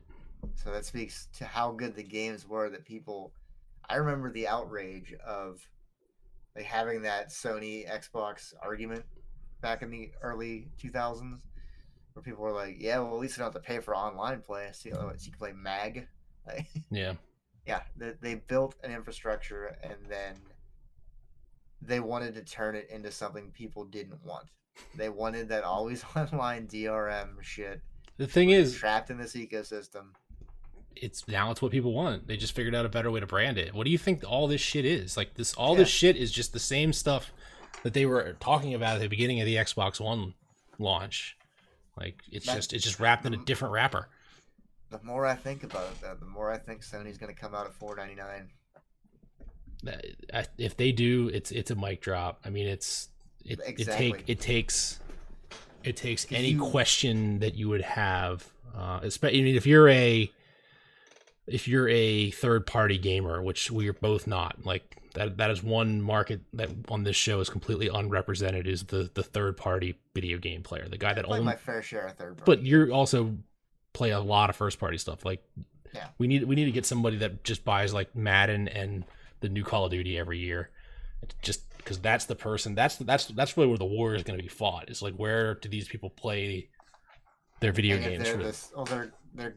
So 0.55 0.71
that 0.71 0.85
speaks 0.85 1.27
to 1.37 1.45
how 1.45 1.71
good 1.71 1.95
the 1.95 2.03
games 2.03 2.47
were 2.47 2.69
that 2.69 2.85
people 2.85 3.33
I 3.89 3.95
remember 3.95 4.31
the 4.31 4.47
outrage 4.47 5.13
of 5.25 5.67
like 6.55 6.65
having 6.65 7.01
that 7.01 7.29
Sony 7.29 7.89
Xbox 7.89 8.53
argument 8.61 9.03
back 9.61 9.81
in 9.81 9.89
the 9.89 10.11
early 10.21 10.69
2000s 10.81 11.41
where 12.13 12.23
people 12.23 12.43
were 12.43 12.51
like, 12.51 12.77
"Yeah, 12.79 12.99
well, 12.99 13.15
at 13.15 13.19
least 13.19 13.37
you 13.37 13.43
don't 13.43 13.53
have 13.53 13.61
to 13.61 13.67
pay 13.67 13.79
for 13.79 13.95
online 13.95 14.41
play. 14.41 14.69
So 14.73 14.89
oh, 14.93 14.95
you, 14.95 15.01
know, 15.07 15.13
so 15.15 15.25
you 15.25 15.31
can 15.31 15.39
play 15.39 15.53
Mag." 15.53 16.07
Like, 16.47 16.65
Yeah. 16.89 17.13
yeah, 17.67 17.81
they, 17.95 18.13
they 18.19 18.33
built 18.33 18.73
an 18.83 18.91
infrastructure 18.91 19.77
and 19.83 19.93
then 20.09 20.37
they 21.83 21.99
wanted 21.99 22.33
to 22.33 22.43
turn 22.43 22.75
it 22.75 22.87
into 22.89 23.11
something 23.11 23.51
people 23.51 23.85
didn't 23.85 24.25
want. 24.25 24.47
They 24.95 25.09
wanted 25.09 25.49
that 25.49 25.63
always 25.63 26.03
online 26.15 26.65
DRM 26.67 27.41
shit 27.41 27.81
The 28.17 28.25
thing 28.25 28.49
is, 28.49 28.73
trapped 28.75 29.11
in 29.11 29.19
this 29.19 29.35
ecosystem. 29.35 30.13
It's 30.95 31.27
now 31.27 31.51
it's 31.51 31.61
what 31.61 31.71
people 31.71 31.93
want. 31.93 32.27
They 32.27 32.37
just 32.37 32.53
figured 32.53 32.75
out 32.75 32.85
a 32.85 32.89
better 32.89 33.11
way 33.11 33.19
to 33.19 33.27
brand 33.27 33.57
it. 33.57 33.73
What 33.73 33.85
do 33.85 33.91
you 33.91 33.97
think 33.97 34.23
all 34.27 34.47
this 34.47 34.61
shit 34.61 34.85
is? 34.85 35.17
Like 35.17 35.35
this 35.35 35.53
all 35.53 35.75
this 35.75 35.89
shit 35.89 36.15
is 36.17 36.31
just 36.31 36.53
the 36.53 36.59
same 36.59 36.93
stuff 36.93 37.31
that 37.83 37.93
they 37.93 38.05
were 38.05 38.35
talking 38.39 38.73
about 38.73 38.95
at 38.95 39.01
the 39.01 39.07
beginning 39.07 39.39
of 39.39 39.45
the 39.45 39.55
Xbox 39.55 39.99
One 39.99 40.33
launch. 40.79 41.37
Like 41.97 42.21
it's 42.31 42.45
just 42.45 42.73
it's 42.73 42.83
just 42.83 42.99
wrapped 42.99 43.25
in 43.25 43.33
a 43.33 43.37
different 43.37 43.73
wrapper. 43.73 44.09
The 44.89 44.99
more 45.03 45.25
I 45.25 45.35
think 45.35 45.63
about 45.63 45.85
it, 45.85 46.01
though, 46.01 46.15
the 46.19 46.25
more 46.25 46.51
I 46.51 46.57
think 46.57 46.81
Sony's 46.81 47.17
going 47.17 47.33
to 47.33 47.39
come 47.39 47.55
out 47.55 47.65
at 47.65 47.79
4.99. 47.79 48.47
That- 49.83 50.49
If 50.57 50.75
they 50.77 50.91
do, 50.91 51.29
it's 51.29 51.51
it's 51.51 51.71
a 51.71 51.75
mic 51.75 52.01
drop. 52.01 52.41
I 52.45 52.49
mean, 52.49 52.67
it's 52.67 53.09
it 53.45 53.59
it 53.65 53.85
take 53.85 54.23
it 54.27 54.39
takes 54.39 54.99
it 55.83 55.95
takes 55.95 56.27
any 56.31 56.49
you- 56.49 56.61
question 56.61 57.39
that 57.39 57.55
you 57.55 57.69
would 57.69 57.81
have, 57.81 58.47
uh, 58.75 58.99
especially 59.01 59.39
I 59.39 59.43
mean, 59.43 59.55
if 59.55 59.65
you're 59.65 59.89
a 59.89 60.31
if 61.53 61.67
you're 61.67 61.87
a 61.89 62.31
third 62.31 62.65
party 62.65 62.97
gamer, 62.97 63.41
which 63.41 63.69
we 63.71 63.87
are 63.89 63.93
both 63.93 64.27
not, 64.27 64.65
like 64.65 64.97
that 65.13 65.37
that 65.37 65.51
is 65.51 65.61
one 65.61 66.01
market 66.01 66.41
that 66.53 66.69
on 66.89 67.03
this 67.03 67.15
show 67.15 67.39
is 67.39 67.49
completely 67.49 67.87
unrepresented 67.89 68.67
is 68.67 68.83
the 68.85 69.09
the 69.13 69.23
third 69.23 69.57
party 69.57 69.99
video 70.13 70.37
game 70.37 70.63
player, 70.63 70.87
the 70.89 70.97
guy 70.97 71.13
that 71.13 71.25
only 71.25 71.41
my 71.41 71.55
fair 71.55 71.81
share 71.81 72.07
of 72.07 72.13
third 72.13 72.37
party. 72.37 72.43
but 72.45 72.65
you're 72.65 72.91
also 72.91 73.37
play 73.93 74.11
a 74.11 74.19
lot 74.19 74.49
of 74.49 74.55
first 74.55 74.79
party 74.79 74.97
stuff. 74.97 75.25
Like 75.25 75.43
Yeah. 75.93 76.07
we 76.17 76.27
need 76.27 76.43
we 76.45 76.55
need 76.55 76.65
to 76.65 76.71
get 76.71 76.85
somebody 76.85 77.17
that 77.17 77.43
just 77.43 77.65
buys 77.65 77.93
like 77.93 78.15
Madden 78.15 78.67
and 78.69 79.03
the 79.41 79.49
new 79.49 79.63
Call 79.63 79.85
of 79.85 79.91
Duty 79.91 80.17
every 80.17 80.39
year, 80.39 80.69
just 81.41 81.67
because 81.77 81.99
that's 81.99 82.25
the 82.25 82.35
person. 82.35 82.73
That's 82.75 82.95
that's 82.97 83.25
that's 83.25 83.57
really 83.57 83.67
where 83.69 83.77
the 83.77 83.85
war 83.85 84.15
is 84.15 84.23
going 84.23 84.37
to 84.37 84.43
be 84.43 84.49
fought. 84.49 84.89
It's 84.89 85.01
like 85.01 85.15
where 85.15 85.55
do 85.55 85.67
these 85.67 85.87
people 85.89 86.09
play 86.09 86.69
their 87.59 87.71
video 87.73 87.97
And 87.97 88.05
games? 88.05 88.23
they're 88.23 88.37
For 88.37 88.43
this, 88.43 88.71
oh, 88.75 88.85
they're 88.85 89.11
they're 89.33 89.55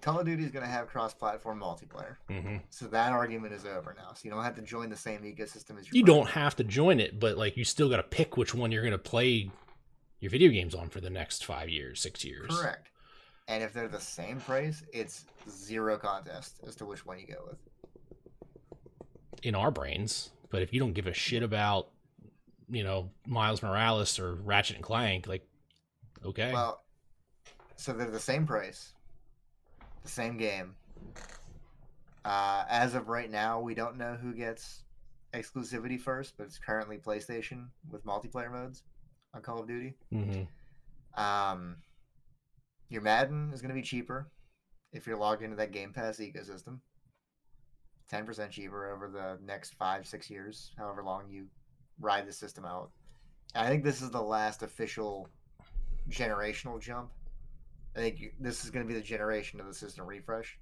Call 0.00 0.20
of 0.20 0.26
Duty 0.26 0.44
is 0.44 0.50
going 0.50 0.64
to 0.64 0.70
have 0.70 0.88
cross-platform 0.88 1.60
multiplayer, 1.60 2.16
hmm 2.28 2.56
so 2.70 2.86
that 2.86 3.12
argument 3.12 3.52
is 3.52 3.64
over 3.64 3.94
now. 3.96 4.12
So 4.14 4.20
you 4.24 4.30
don't 4.30 4.42
have 4.44 4.56
to 4.56 4.62
join 4.62 4.88
the 4.90 4.96
same 4.96 5.20
ecosystem 5.22 5.78
as. 5.78 5.86
You 5.92 6.04
friend. 6.04 6.06
don't 6.06 6.28
have 6.30 6.56
to 6.56 6.64
join 6.64 7.00
it, 7.00 7.18
but 7.20 7.36
like 7.38 7.56
you 7.56 7.64
still 7.64 7.88
got 7.88 7.96
to 7.98 8.02
pick 8.02 8.36
which 8.36 8.54
one 8.54 8.70
you're 8.72 8.82
going 8.82 8.92
to 8.92 8.98
play 8.98 9.50
your 10.20 10.30
video 10.30 10.50
games 10.50 10.74
on 10.74 10.88
for 10.88 11.00
the 11.00 11.10
next 11.10 11.44
five 11.44 11.68
years, 11.68 12.00
six 12.00 12.24
years. 12.24 12.48
Correct. 12.50 12.88
And 13.48 13.62
if 13.64 13.72
they're 13.72 13.88
the 13.88 14.00
same 14.00 14.38
price, 14.40 14.82
it's 14.92 15.24
zero 15.48 15.96
contest 15.98 16.60
as 16.66 16.76
to 16.76 16.84
which 16.84 17.04
one 17.06 17.18
you 17.18 17.26
go 17.26 17.42
with. 17.48 17.56
in 19.42 19.54
our 19.54 19.70
brains. 19.70 20.30
But 20.50 20.62
if 20.62 20.72
you 20.72 20.80
don't 20.80 20.92
give 20.92 21.06
a 21.06 21.12
shit 21.14 21.42
about, 21.42 21.88
you 22.68 22.84
know, 22.84 23.10
Miles 23.26 23.62
Morales 23.62 24.18
or 24.18 24.34
Ratchet 24.34 24.76
and 24.76 24.84
Clank, 24.84 25.26
like, 25.26 25.46
okay, 26.24 26.52
Well, 26.52 26.82
so 27.76 27.92
they're 27.92 28.10
the 28.10 28.20
same 28.20 28.46
price, 28.46 28.92
the 30.02 30.08
same 30.08 30.36
game. 30.36 30.74
Uh, 32.24 32.64
as 32.68 32.94
of 32.94 33.08
right 33.08 33.30
now, 33.30 33.60
we 33.60 33.74
don't 33.74 33.96
know 33.96 34.14
who 34.20 34.34
gets 34.34 34.84
exclusivity 35.32 36.00
first, 36.00 36.34
but 36.36 36.44
it's 36.44 36.58
currently 36.58 36.98
PlayStation 36.98 37.68
with 37.90 38.04
multiplayer 38.04 38.50
modes 38.50 38.82
on 39.34 39.42
Call 39.42 39.60
of 39.60 39.68
Duty. 39.68 39.94
hmm 40.12 40.42
Um, 41.20 41.76
your 42.88 43.02
Madden 43.02 43.50
is 43.52 43.62
going 43.62 43.70
to 43.70 43.74
be 43.74 43.82
cheaper 43.82 44.28
if 44.92 45.06
you're 45.06 45.16
logged 45.16 45.42
into 45.42 45.56
that 45.56 45.72
Game 45.72 45.92
Pass 45.92 46.18
ecosystem. 46.18 46.80
10% 48.12 48.50
cheaper 48.50 48.92
over 48.92 49.08
the 49.08 49.38
next 49.44 49.74
five, 49.74 50.06
six 50.06 50.28
years, 50.28 50.72
however 50.76 51.02
long 51.02 51.28
you 51.30 51.46
ride 52.00 52.26
the 52.26 52.32
system 52.32 52.64
out. 52.64 52.90
I 53.54 53.68
think 53.68 53.84
this 53.84 54.02
is 54.02 54.10
the 54.10 54.22
last 54.22 54.62
official 54.62 55.28
generational 56.10 56.80
jump. 56.80 57.10
I 57.96 58.00
think 58.00 58.34
this 58.38 58.64
is 58.64 58.70
going 58.70 58.86
to 58.86 58.88
be 58.88 58.98
the 58.98 59.04
generation 59.04 59.60
of 59.60 59.66
the 59.66 59.74
system 59.74 60.06
refresh, 60.06 60.58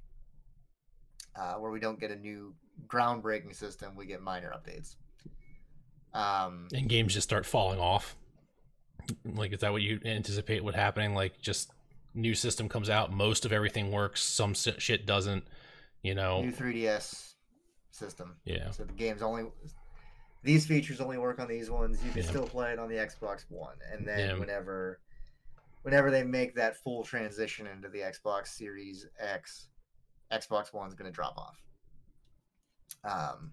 uh, 1.36 1.54
where 1.54 1.70
we 1.70 1.80
don't 1.80 2.00
get 2.00 2.10
a 2.10 2.16
new 2.16 2.54
groundbreaking 2.86 3.54
system, 3.54 3.94
we 3.96 4.06
get 4.06 4.22
minor 4.22 4.50
updates. 4.50 4.96
Um, 6.14 6.68
and 6.74 6.88
games 6.88 7.14
just 7.14 7.28
start 7.28 7.44
falling 7.44 7.78
off. 7.78 8.16
Like, 9.24 9.52
is 9.52 9.60
that 9.60 9.72
what 9.72 9.82
you 9.82 10.00
anticipate 10.04 10.64
what 10.64 10.74
happening? 10.74 11.14
Like, 11.14 11.40
just 11.40 11.70
new 12.14 12.34
system 12.34 12.68
comes 12.68 12.88
out, 12.90 13.12
most 13.12 13.44
of 13.44 13.52
everything 13.52 13.92
works, 13.92 14.22
some 14.22 14.54
shit 14.54 15.06
doesn't. 15.06 15.44
You 16.02 16.14
know, 16.14 16.42
new 16.42 16.52
3DS 16.52 17.34
system. 17.90 18.36
yeah, 18.44 18.70
So 18.70 18.84
the 18.84 18.92
games 18.92 19.20
only 19.20 19.46
these 20.44 20.64
features 20.64 21.00
only 21.00 21.18
work 21.18 21.40
on 21.40 21.48
these 21.48 21.70
ones. 21.70 22.02
You 22.04 22.12
can 22.12 22.22
Yeah. 22.22 22.28
still 22.28 22.46
play 22.46 22.72
it 22.72 22.78
on 22.78 22.88
the 22.88 22.94
Xbox 22.94 23.44
One, 23.50 23.76
and 23.92 24.06
then 24.06 24.20
Yeah. 24.20 24.38
whenever 24.38 25.00
whenever 25.88 26.10
they 26.10 26.22
make 26.22 26.54
that 26.54 26.76
full 26.76 27.02
transition 27.02 27.66
into 27.66 27.88
the 27.88 28.00
Xbox 28.00 28.48
Series 28.48 29.06
X, 29.18 29.68
Xbox 30.30 30.74
One's 30.74 30.92
going 30.92 31.10
to 31.10 31.14
drop 31.14 31.38
off. 31.38 31.62
Um, 33.10 33.52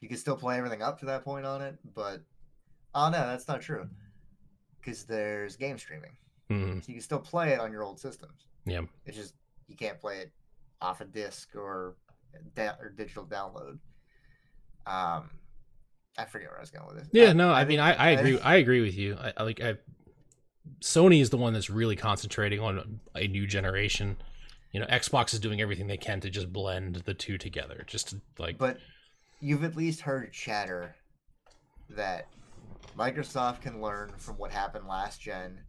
you 0.00 0.08
can 0.08 0.16
still 0.16 0.34
play 0.34 0.58
everything 0.58 0.82
up 0.82 0.98
to 0.98 1.06
that 1.06 1.22
point 1.22 1.46
on 1.46 1.62
it, 1.62 1.78
but 1.94 2.20
oh 2.96 3.10
no, 3.10 3.18
that's 3.28 3.46
not 3.46 3.60
true 3.60 3.88
because 4.80 5.04
there's 5.04 5.54
game 5.54 5.78
streaming. 5.78 6.16
hmm 6.48 6.80
So 6.80 6.86
you 6.88 6.94
can 6.94 7.00
still 7.02 7.20
play 7.20 7.50
it 7.52 7.60
on 7.60 7.70
your 7.70 7.84
old 7.84 8.00
systems. 8.00 8.48
yeah. 8.66 8.80
It's 9.06 9.16
just 9.16 9.34
you 9.68 9.76
can't 9.76 10.00
play 10.00 10.16
it 10.18 10.32
off 10.82 11.00
a 11.00 11.04
disc 11.04 11.54
or 11.54 11.94
da- 12.56 12.74
or 12.80 12.90
digital 12.90 13.24
download. 13.24 13.78
Um, 14.84 15.30
I 16.18 16.24
forget 16.24 16.48
where 16.48 16.58
I 16.58 16.60
was 16.62 16.70
going 16.72 16.88
with 16.88 16.96
this. 16.96 17.08
Yeah, 17.12 17.32
no, 17.34 17.52
I, 17.52 17.58
think- 17.60 17.68
mean, 17.68 17.80
I, 17.80 17.92
I 17.94 18.08
agree. 18.10 18.40
I 18.42 18.56
agree 18.56 18.80
with 18.80 18.96
you. 18.96 19.16
I, 19.16 19.32
I 19.36 19.42
like. 19.44 19.60
I, 19.62 19.76
Sony 20.80 21.20
is 21.20 21.30
the 21.30 21.36
one 21.36 21.52
that's 21.52 21.70
really 21.70 21.96
concentrating 21.96 22.60
on 22.60 23.00
a 23.14 23.26
new 23.26 23.46
generation. 23.46 24.16
You 24.72 24.80
know, 24.80 24.86
Xbox 24.86 25.32
is 25.32 25.40
doing 25.40 25.60
everything 25.60 25.86
they 25.86 25.96
can 25.96 26.20
to 26.20 26.30
just 26.30 26.52
blend 26.52 26.96
the 27.06 27.14
two 27.14 27.38
together. 27.38 27.84
Just 27.86 28.10
to, 28.10 28.20
like, 28.38 28.58
but 28.58 28.78
you've 29.40 29.64
at 29.64 29.76
least 29.76 30.02
heard 30.02 30.32
chatter 30.32 30.94
that 31.90 32.28
Microsoft 32.96 33.62
can 33.62 33.80
learn 33.80 34.12
from 34.18 34.36
what 34.36 34.50
happened 34.50 34.86
last 34.86 35.20
gen. 35.20 35.60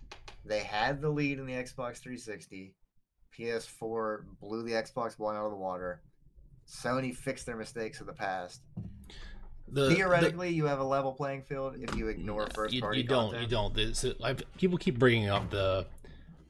They 0.46 0.60
had 0.60 1.02
the 1.02 1.10
lead 1.10 1.40
in 1.40 1.46
the 1.46 1.54
Xbox 1.54 1.98
360. 2.00 2.76
PS4 3.38 4.24
blew 4.42 4.64
the 4.64 4.72
Xbox 4.72 5.18
One 5.18 5.36
out 5.36 5.46
of 5.46 5.52
the 5.52 5.58
water. 5.58 6.02
Sony 6.68 7.16
fixed 7.16 7.46
their 7.46 7.56
mistakes 7.56 8.02
of 8.02 8.08
the 8.08 8.14
past. 8.14 8.62
The, 9.72 9.90
the- 9.90 9.96
Theoretically, 9.96 10.50
you 10.50 10.66
have 10.66 10.80
a 10.80 10.84
level 10.84 11.12
playing 11.14 11.44
field 11.44 11.76
if 11.80 11.96
you 11.96 12.08
ignore 12.08 12.48
first 12.54 12.74
you, 12.74 12.82
party 12.82 13.02
you 13.02 13.08
don't. 13.08 13.26
content. 13.32 13.44
You 13.44 13.48
don't. 13.50 13.74
This, 13.74 14.04
uh, 14.04 14.14
I've, 14.24 14.42
people 14.58 14.78
keep 14.78 14.98
bringing 15.00 15.30
up 15.30 15.50
the, 15.50 15.86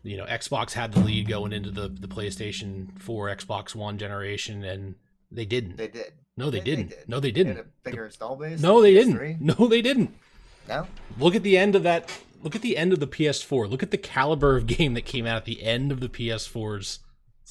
you 0.04 0.18
know, 0.18 0.26
Xbox 0.26 0.72
had 0.74 0.94
the 0.94 1.00
lead 1.02 1.28
going 1.28 1.52
into 1.54 1.72
the 1.72 1.88
the 1.90 2.08
PlayStation 2.08 3.00
4, 3.02 3.36
Xbox 3.36 3.76
One 3.76 3.98
generation, 3.98 4.64
and 4.64 4.96
they 5.32 5.46
didn't. 5.46 5.78
They 5.78 5.88
did. 5.90 6.14
no, 6.38 6.50
they, 6.50 6.60
they- 6.60 6.64
they 6.64 6.76
didn't. 6.76 6.90
did. 6.90 7.10
No, 7.10 7.20
they 7.20 7.30
They 7.32 7.44
didn't. 7.44 7.58
a 7.60 7.66
bigger 7.84 8.06
install 8.06 8.36
base. 8.36 8.62
No, 8.62 8.82
they 8.82 8.94
PS3? 8.94 9.04
didn't. 9.40 9.42
No, 9.60 9.68
they 9.68 9.82
didn't. 9.82 10.16
No, 10.68 10.88
Look 11.18 11.36
at 11.36 11.44
the 11.44 11.58
end 11.58 11.76
of 11.76 11.84
that. 11.84 12.12
Look 12.42 12.56
at 12.56 12.62
the 12.62 12.78
end 12.78 12.94
of 12.94 13.00
the 13.00 13.08
PS4. 13.08 13.70
Look 13.70 13.84
at 13.84 13.92
the 13.92 13.98
caliber 13.98 14.56
of 14.56 14.66
game 14.78 14.94
that 14.94 15.06
came 15.06 15.26
out 15.26 15.38
at 15.38 15.46
the 15.46 15.64
end 15.64 15.92
of 15.92 16.00
the 16.00 16.08
PS4's 16.10 17.00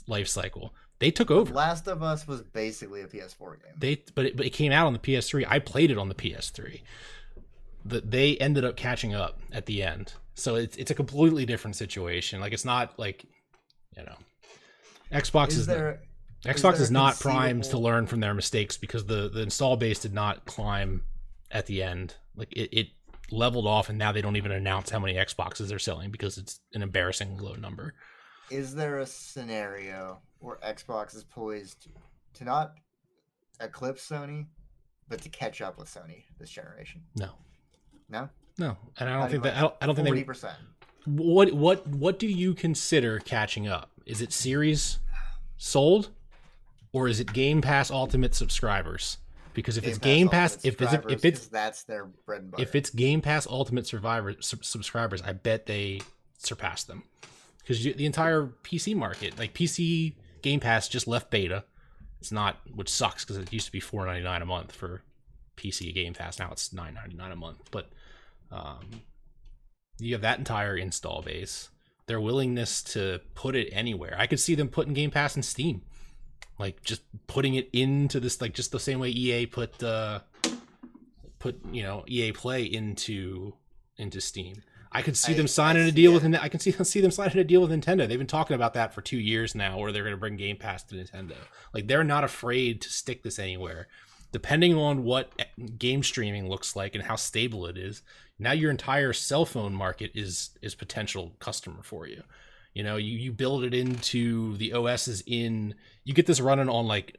life 0.06 0.28
cycle. 0.28 0.72
They 0.98 1.10
took 1.10 1.30
over. 1.30 1.54
Last 1.54 1.86
of 1.86 2.02
Us 2.02 2.26
was 2.26 2.42
basically 2.42 3.02
a 3.02 3.06
PS4 3.06 3.62
game. 3.62 3.72
They 3.78 4.02
but 4.14 4.26
it, 4.26 4.36
but 4.36 4.46
it 4.46 4.50
came 4.50 4.72
out 4.72 4.86
on 4.86 4.92
the 4.92 4.98
PS3. 4.98 5.44
I 5.48 5.58
played 5.60 5.90
it 5.90 5.98
on 5.98 6.08
the 6.08 6.14
PS3. 6.14 6.80
The, 7.84 8.00
they 8.00 8.36
ended 8.38 8.64
up 8.64 8.76
catching 8.76 9.14
up 9.14 9.40
at 9.52 9.66
the 9.66 9.82
end. 9.82 10.14
So 10.34 10.56
it's 10.56 10.76
it's 10.76 10.90
a 10.90 10.94
completely 10.94 11.46
different 11.46 11.76
situation. 11.76 12.40
Like 12.40 12.52
it's 12.52 12.64
not 12.64 12.98
like 12.98 13.24
you 13.96 14.04
know 14.04 14.16
Xbox 15.12 15.48
is, 15.48 15.58
Is 15.58 15.66
there? 15.66 16.00
Xbox 16.44 16.80
is, 16.80 16.90
a 16.90 16.92
not 16.92 17.18
primed 17.18 17.64
to 17.64 17.78
learn 17.78 18.06
from 18.06 18.20
their 18.20 18.34
mistakes 18.34 18.76
because 18.76 19.06
the 19.06 19.28
the 19.28 19.42
install 19.42 19.76
base 19.76 20.00
did 20.00 20.14
not 20.14 20.46
climb 20.46 21.02
at 21.50 21.66
the 21.66 21.82
end. 21.82 22.14
Like 22.36 22.52
it, 22.52 22.76
it 22.76 22.86
leveled 23.30 23.66
off 23.66 23.88
and 23.88 23.98
now 23.98 24.12
they 24.12 24.22
don't 24.22 24.36
even 24.36 24.52
announce 24.52 24.90
how 24.90 24.98
many 24.98 25.14
Xboxes 25.14 25.68
they're 25.68 25.78
selling 25.78 26.10
because 26.10 26.38
it's 26.38 26.60
an 26.74 26.82
embarrassing 26.82 27.38
low 27.38 27.54
number. 27.54 27.94
Is 28.50 28.74
there 28.74 28.98
a 28.98 29.06
scenario 29.06 30.20
where 30.40 30.56
Xbox 30.56 31.14
is 31.14 31.24
poised 31.24 31.88
to 32.34 32.44
not 32.44 32.74
eclipse 33.60 34.08
Sony, 34.08 34.46
but 35.08 35.20
to 35.22 35.28
catch 35.28 35.60
up 35.60 35.78
with 35.78 35.88
Sony 35.92 36.24
this 36.38 36.50
generation? 36.50 37.02
No. 37.16 37.30
No, 38.08 38.28
No. 38.58 38.76
And 38.98 39.08
I 39.08 39.12
don't 39.12 39.20
Not 39.20 39.30
think 39.30 39.42
that 39.42 39.56
I 39.56 39.60
don't, 39.60 39.74
I 39.82 39.86
don't 39.86 39.94
think 39.94 40.08
forty 40.08 40.20
they 40.20 40.24
percent. 40.24 40.54
what 41.04 41.52
what 41.52 41.86
what 41.88 42.18
do 42.18 42.26
you 42.26 42.54
consider 42.54 43.18
catching 43.18 43.68
up? 43.68 43.90
Is 44.06 44.22
it 44.22 44.32
series 44.32 44.98
sold 45.58 46.08
or 46.92 47.08
is 47.08 47.20
it 47.20 47.32
Game 47.34 47.60
Pass 47.60 47.90
Ultimate 47.90 48.34
subscribers? 48.34 49.18
Because 49.52 49.76
if 49.76 49.86
it's 49.86 49.98
Game 49.98 50.28
Pass, 50.28 50.64
if 50.64 50.80
it's 50.80 50.92
if 50.92 51.24
it's 51.24 51.48
that's 51.48 51.82
their 51.82 52.06
bread 52.24 52.42
and 52.42 52.50
butter. 52.50 52.62
if 52.62 52.74
it's 52.74 52.90
Game 52.90 53.20
Pass 53.20 53.46
Ultimate 53.46 53.86
Survivor 53.86 54.36
sub- 54.40 54.64
subscribers, 54.64 55.20
I 55.20 55.32
bet 55.32 55.66
they 55.66 56.00
surpass 56.38 56.84
them. 56.84 57.02
Because 57.68 57.84
the 57.84 58.06
entire 58.06 58.46
PC 58.64 58.96
market, 58.96 59.38
like 59.38 59.52
PC 59.52 60.14
Game 60.40 60.58
Pass, 60.58 60.88
just 60.88 61.06
left 61.06 61.30
beta. 61.30 61.64
It's 62.18 62.32
not, 62.32 62.56
which 62.74 62.88
sucks 62.88 63.26
because 63.26 63.36
it 63.36 63.52
used 63.52 63.66
to 63.66 63.72
be 63.72 63.78
four 63.78 64.06
ninety 64.06 64.22
nine 64.22 64.40
a 64.40 64.46
month 64.46 64.72
for 64.72 65.02
PC 65.58 65.92
Game 65.92 66.14
Pass. 66.14 66.38
Now 66.38 66.48
it's 66.50 66.72
nine 66.72 66.94
ninety 66.94 67.14
nine 67.14 67.30
a 67.30 67.36
month. 67.36 67.58
But 67.70 67.90
um, 68.50 69.02
you 69.98 70.14
have 70.14 70.22
that 70.22 70.38
entire 70.38 70.78
install 70.78 71.20
base. 71.20 71.68
Their 72.06 72.22
willingness 72.22 72.82
to 72.94 73.20
put 73.34 73.54
it 73.54 73.68
anywhere. 73.70 74.16
I 74.18 74.26
could 74.26 74.40
see 74.40 74.54
them 74.54 74.68
putting 74.68 74.94
Game 74.94 75.10
Pass 75.10 75.36
in 75.36 75.42
Steam, 75.42 75.82
like 76.58 76.82
just 76.82 77.02
putting 77.26 77.54
it 77.54 77.68
into 77.74 78.18
this, 78.18 78.40
like 78.40 78.54
just 78.54 78.72
the 78.72 78.80
same 78.80 78.98
way 78.98 79.10
EA 79.10 79.44
put 79.44 79.82
uh, 79.82 80.20
put 81.38 81.62
you 81.70 81.82
know 81.82 82.02
EA 82.08 82.32
Play 82.32 82.64
into 82.64 83.52
into 83.98 84.22
Steam. 84.22 84.62
I 84.90 85.02
could 85.02 85.16
see 85.16 85.32
I- 85.32 85.36
them 85.36 85.48
signing 85.48 85.86
a 85.86 85.92
deal 85.92 86.16
it. 86.16 86.22
with. 86.22 86.34
I 86.36 86.48
can 86.48 86.60
see 86.60 86.72
see 86.84 87.00
them 87.00 87.10
signing 87.10 87.38
a 87.38 87.44
deal 87.44 87.60
with 87.60 87.70
Nintendo. 87.70 88.08
They've 88.08 88.18
been 88.18 88.26
talking 88.26 88.54
about 88.54 88.74
that 88.74 88.94
for 88.94 89.02
two 89.02 89.18
years 89.18 89.54
now, 89.54 89.78
where 89.78 89.92
they're 89.92 90.02
going 90.02 90.14
to 90.14 90.20
bring 90.20 90.36
Game 90.36 90.56
Pass 90.56 90.82
to 90.84 90.94
Nintendo. 90.94 91.34
Like 91.74 91.86
they're 91.88 92.04
not 92.04 92.24
afraid 92.24 92.80
to 92.82 92.90
stick 92.90 93.22
this 93.22 93.38
anywhere. 93.38 93.88
Depending 94.30 94.74
on 94.76 95.04
what 95.04 95.32
eh, 95.38 95.44
game 95.78 96.02
streaming 96.02 96.48
looks 96.48 96.76
like 96.76 96.94
and 96.94 97.04
how 97.04 97.16
stable 97.16 97.66
it 97.66 97.78
is, 97.78 98.02
now 98.38 98.52
your 98.52 98.70
entire 98.70 99.12
cell 99.14 99.44
phone 99.46 99.72
market 99.74 100.10
is 100.14 100.50
is 100.62 100.74
potential 100.74 101.34
customer 101.38 101.82
for 101.82 102.06
you. 102.06 102.22
You 102.74 102.82
know, 102.84 102.96
you 102.96 103.16
you 103.16 103.32
build 103.32 103.64
it 103.64 103.74
into 103.74 104.56
the 104.58 104.72
OSs 104.74 105.22
in. 105.26 105.74
You 106.04 106.14
get 106.14 106.26
this 106.26 106.40
running 106.40 106.68
on 106.68 106.86
like 106.86 107.16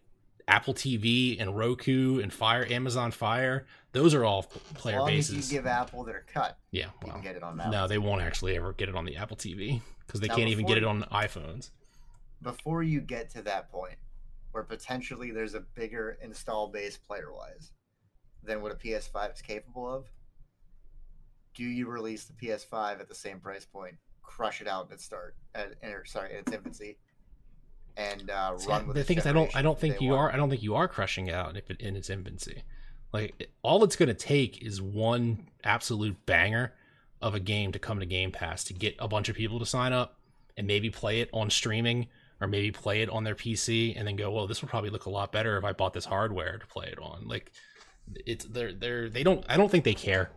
Apple 0.50 0.74
TV 0.74 1.40
and 1.40 1.56
Roku 1.56 2.20
and 2.20 2.34
Fire, 2.34 2.66
Amazon 2.70 3.12
Fire. 3.12 3.66
Those 3.92 4.14
are 4.14 4.24
all 4.24 4.46
as 4.54 4.62
player 4.74 5.00
long 5.00 5.10
as 5.10 5.30
bases. 5.30 5.52
you 5.52 5.58
give 5.58 5.66
Apple 5.66 6.04
their 6.04 6.26
cut, 6.32 6.58
yeah, 6.72 6.88
you 7.06 7.12
can 7.12 7.22
get 7.22 7.36
it 7.36 7.44
on 7.44 7.58
that. 7.58 7.72
no, 7.72 7.88
they 7.88 7.98
won't 7.98 8.22
actually 8.22 8.56
ever 8.56 8.74
get 8.74 8.90
it 8.90 8.96
on 8.96 9.06
the 9.06 9.16
Apple 9.16 9.38
TV 9.38 9.82
because 10.06 10.20
they 10.20 10.28
Now, 10.28 10.36
can't 10.36 10.50
even 10.50 10.66
get 10.66 10.78
it 10.78 10.84
on 10.84 11.04
iPhones. 11.12 11.72
Before 12.42 12.84
you 12.84 13.02
get 13.02 13.30
to 13.32 13.42
that 13.44 13.72
point, 13.72 13.96
where 14.52 14.64
potentially 14.64 15.32
there's 15.32 15.54
a 15.54 15.60
bigger 15.60 16.18
install 16.22 16.68
base 16.68 16.98
player 16.98 17.34
wise 17.34 17.72
than 18.44 18.62
what 18.62 18.72
a 18.72 18.76
PS5 18.76 19.34
is 19.36 19.42
capable 19.42 19.92
of, 19.92 20.06
do 21.56 21.64
you 21.64 21.88
release 21.88 22.26
the 22.26 22.34
PS5 22.34 23.00
at 23.00 23.10
the 23.10 23.16
same 23.16 23.40
price 23.40 23.66
point, 23.66 23.96
crush 24.22 24.62
it 24.62 24.68
out 24.68 24.88
at 24.88 24.94
its 24.94 25.06
start, 25.06 25.36
at, 25.54 25.74
or, 25.84 26.06
sorry, 26.06 26.34
at 26.34 26.40
its 26.40 26.52
infancy, 26.52 26.98
and 27.98 28.30
uh, 28.30 28.58
run 28.68 28.88
with 28.88 28.96
the 28.96 29.02
its 29.02 29.08
thing 29.08 29.18
is, 29.18 29.26
I 29.26 29.32
don't, 29.34 29.56
I 29.56 29.62
don't 29.62 29.78
think 29.80 30.02
you 30.02 30.12
one? 30.12 30.20
are, 30.20 30.32
I 30.32 30.38
don't 30.38 30.50
think 30.50 30.64
you 30.64 30.76
are 30.76 30.88
crushing 30.88 31.28
it 31.28 31.34
out 31.34 31.58
if 31.58 31.70
it, 31.70 31.80
in 31.82 31.96
its 31.96 32.10
infancy. 32.10 32.64
Like 33.12 33.50
all 33.64 33.84
it's 33.84 33.96
going 33.96 34.08
to 34.10 34.14
take 34.14 34.64
is 34.64 34.82
one 34.82 35.48
absolute 35.64 36.26
banger 36.26 36.74
of 37.22 37.36
a 37.36 37.40
game 37.40 37.72
to 37.72 37.80
come 37.80 38.00
to 38.00 38.06
Game 38.06 38.32
Pass 38.32 38.64
to 38.66 38.74
get 38.74 38.96
a 39.00 39.08
bunch 39.08 39.30
of 39.30 39.36
people 39.36 39.60
to 39.60 39.66
sign 39.66 39.94
up 39.94 40.18
and 40.56 40.68
maybe 40.68 40.90
play 40.90 41.22
it 41.22 41.30
on 41.34 41.50
streaming 41.50 42.08
or 42.40 42.48
maybe 42.48 42.72
play 42.72 43.02
it 43.02 43.10
on 43.10 43.24
their 43.24 43.36
PC 43.36 43.98
and 43.98 44.08
then 44.08 44.16
go, 44.16 44.32
well, 44.32 44.48
this 44.48 44.62
would 44.62 44.70
probably 44.70 44.90
look 44.90 45.06
a 45.06 45.10
lot 45.10 45.32
better 45.32 45.58
if 45.58 45.64
I 45.66 45.74
bought 45.74 45.94
this 45.94 46.06
hardware 46.06 46.58
to 46.58 46.68
play 46.68 46.88
it 46.88 47.00
on. 47.02 47.28
Like 47.28 47.52
it's 48.26 48.46
they're 48.46 48.74
they're 48.74 49.10
they 49.10 49.24
don't 49.24 49.44
I 49.50 49.58
don't 49.58 49.70
think 49.70 49.84
they 49.84 49.94
care. 49.94 50.32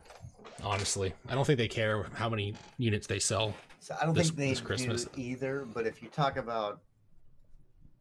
Honestly, 0.63 1.13
I 1.29 1.35
don't 1.35 1.45
think 1.45 1.59
they 1.59 1.69
care 1.69 2.07
how 2.15 2.29
many 2.29 2.55
units 2.79 3.07
they 3.07 3.19
sell. 3.19 3.55
So 3.81 3.97
I 4.01 4.05
don't 4.07 4.15
this- 4.15 4.29
think 4.29 4.39
they 4.39 4.49
this 4.51 4.61
Christmas. 4.61 5.05
do 5.07 5.21
either. 5.21 5.67
But 5.73 5.87
if 5.87 6.03
you 6.03 6.09
talk 6.09 6.37
about, 6.37 6.81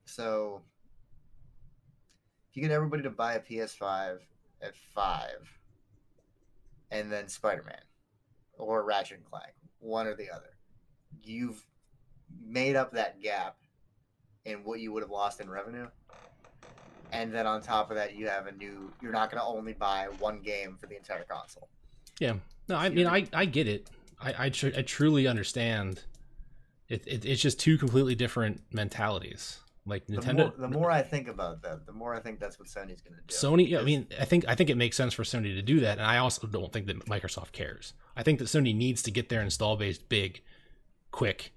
so 0.06 0.62
if 2.49 2.58
you 2.58 2.64
get 2.64 2.72
everybody 2.72 3.04
to 3.04 3.10
buy 3.10 3.34
a 3.34 3.39
PS5 3.39 4.20
at 4.62 4.76
five, 4.76 5.49
and 6.91 7.12
then 7.12 7.28
Spider 7.28 7.64
Man 7.66 7.82
or 8.58 8.84
Ratchet 8.84 9.18
and 9.18 9.26
Clank, 9.26 9.54
one 9.80 10.08
or 10.08 10.16
the 10.16 10.30
other, 10.30 10.58
you've 11.24 11.66
made 12.45 12.76
up 12.76 12.91
that 12.91 13.22
gap 13.22 13.56
in 14.45 14.64
what 14.64 14.80
you 14.80 14.91
would 14.91 15.04
have 15.04 15.12
lost 15.12 15.39
in 15.39 15.49
revenue. 15.49 15.88
And 17.14 17.34
then 17.34 17.45
on 17.45 17.62
top 17.62 17.89
of 17.89 17.97
that, 17.97 18.16
you 18.16 18.28
have 18.28 18.47
a 18.47 18.52
new. 18.54 18.91
You're 19.02 19.12
not 19.12 19.30
going 19.30 19.41
to 19.41 19.47
only 19.47 19.74
buy 19.74 20.08
one 20.20 20.41
game 20.41 20.78
for 20.80 20.88
the 20.88 20.95
entire 20.95 21.24
console. 21.24 21.68
Yeah. 22.20 22.36
No, 22.70 22.76
I 22.76 22.89
mean, 22.89 23.08
I, 23.08 23.28
I 23.34 23.45
get 23.45 23.68
it. 23.68 23.89
I, 24.22 24.45
I, 24.45 24.49
tr- 24.49 24.70
I 24.78 24.82
truly 24.82 25.28
understand. 25.28 26.04
It, 26.88 27.04
it, 27.06 27.26
it's 27.26 27.41
just 27.41 27.60
two 27.60 27.78
completely 27.78 28.16
different 28.16 28.62
mentalities. 28.72 29.60
Like 29.86 30.05
The 30.05 30.17
Nintendo, 30.17 30.38
more, 30.38 30.53
the 30.57 30.67
more 30.67 30.91
I 30.91 31.01
think 31.01 31.27
about 31.27 31.63
that, 31.63 31.88
the 31.88 31.91
more 31.91 32.13
I 32.13 32.19
think 32.19 32.39
that's 32.39 32.59
what 32.59 32.67
Sony's 32.67 33.01
going 33.01 33.15
to 33.15 33.21
do. 33.27 33.34
Sony. 33.36 33.67
Yeah, 33.67 33.79
I 33.79 33.84
mean, 33.84 34.05
I 34.19 34.25
think 34.25 34.45
I 34.47 34.53
think 34.53 34.69
it 34.69 34.77
makes 34.77 34.95
sense 34.95 35.13
for 35.15 35.23
Sony 35.23 35.55
to 35.55 35.61
do 35.63 35.79
that, 35.79 35.97
and 35.97 36.05
I 36.05 36.17
also 36.19 36.45
don't 36.45 36.71
think 36.71 36.86
that 36.86 37.05
Microsoft 37.07 37.51
cares. 37.51 37.93
I 38.15 38.21
think 38.21 38.38
that 38.39 38.45
Sony 38.45 38.75
needs 38.75 39.01
to 39.03 39.11
get 39.11 39.29
their 39.29 39.41
install 39.41 39.77
base 39.77 39.97
big, 39.97 40.43
quick, 41.09 41.51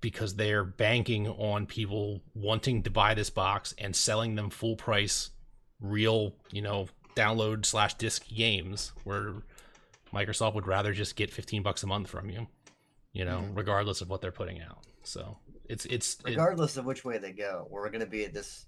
because 0.00 0.36
they're 0.36 0.64
banking 0.64 1.28
on 1.28 1.66
people 1.66 2.22
wanting 2.34 2.82
to 2.84 2.90
buy 2.90 3.12
this 3.12 3.28
box 3.28 3.74
and 3.76 3.94
selling 3.94 4.36
them 4.36 4.48
full 4.48 4.76
price, 4.76 5.30
real, 5.80 6.34
you 6.50 6.62
know, 6.62 6.88
download 7.14 7.66
slash 7.66 7.92
disc 7.94 8.26
games. 8.34 8.92
Where 9.04 9.34
Microsoft 10.14 10.54
would 10.54 10.66
rather 10.66 10.94
just 10.94 11.14
get 11.14 11.30
fifteen 11.30 11.62
bucks 11.62 11.82
a 11.82 11.86
month 11.86 12.08
from 12.08 12.30
you, 12.30 12.46
you 13.12 13.26
know, 13.26 13.40
Mhm. 13.40 13.54
regardless 13.56 14.00
of 14.00 14.08
what 14.08 14.22
they're 14.22 14.32
putting 14.32 14.62
out. 14.62 14.78
So 15.02 15.36
it's 15.68 15.84
it's 15.86 16.14
it- 16.20 16.30
regardless 16.30 16.76
of 16.76 16.84
which 16.84 17.04
way 17.04 17.18
they 17.18 17.32
go, 17.32 17.66
we're 17.70 17.88
going 17.90 18.00
to 18.00 18.06
be 18.06 18.24
at 18.24 18.32
this 18.34 18.66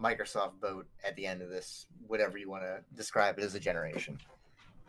Microsoft 0.00 0.60
boat 0.60 0.86
at 1.04 1.16
the 1.16 1.26
end 1.26 1.42
of 1.42 1.48
this, 1.50 1.86
whatever 2.06 2.38
you 2.38 2.48
want 2.48 2.62
to 2.62 2.78
describe 2.96 3.38
it 3.38 3.44
as 3.44 3.54
a 3.54 3.60
generation. 3.60 4.18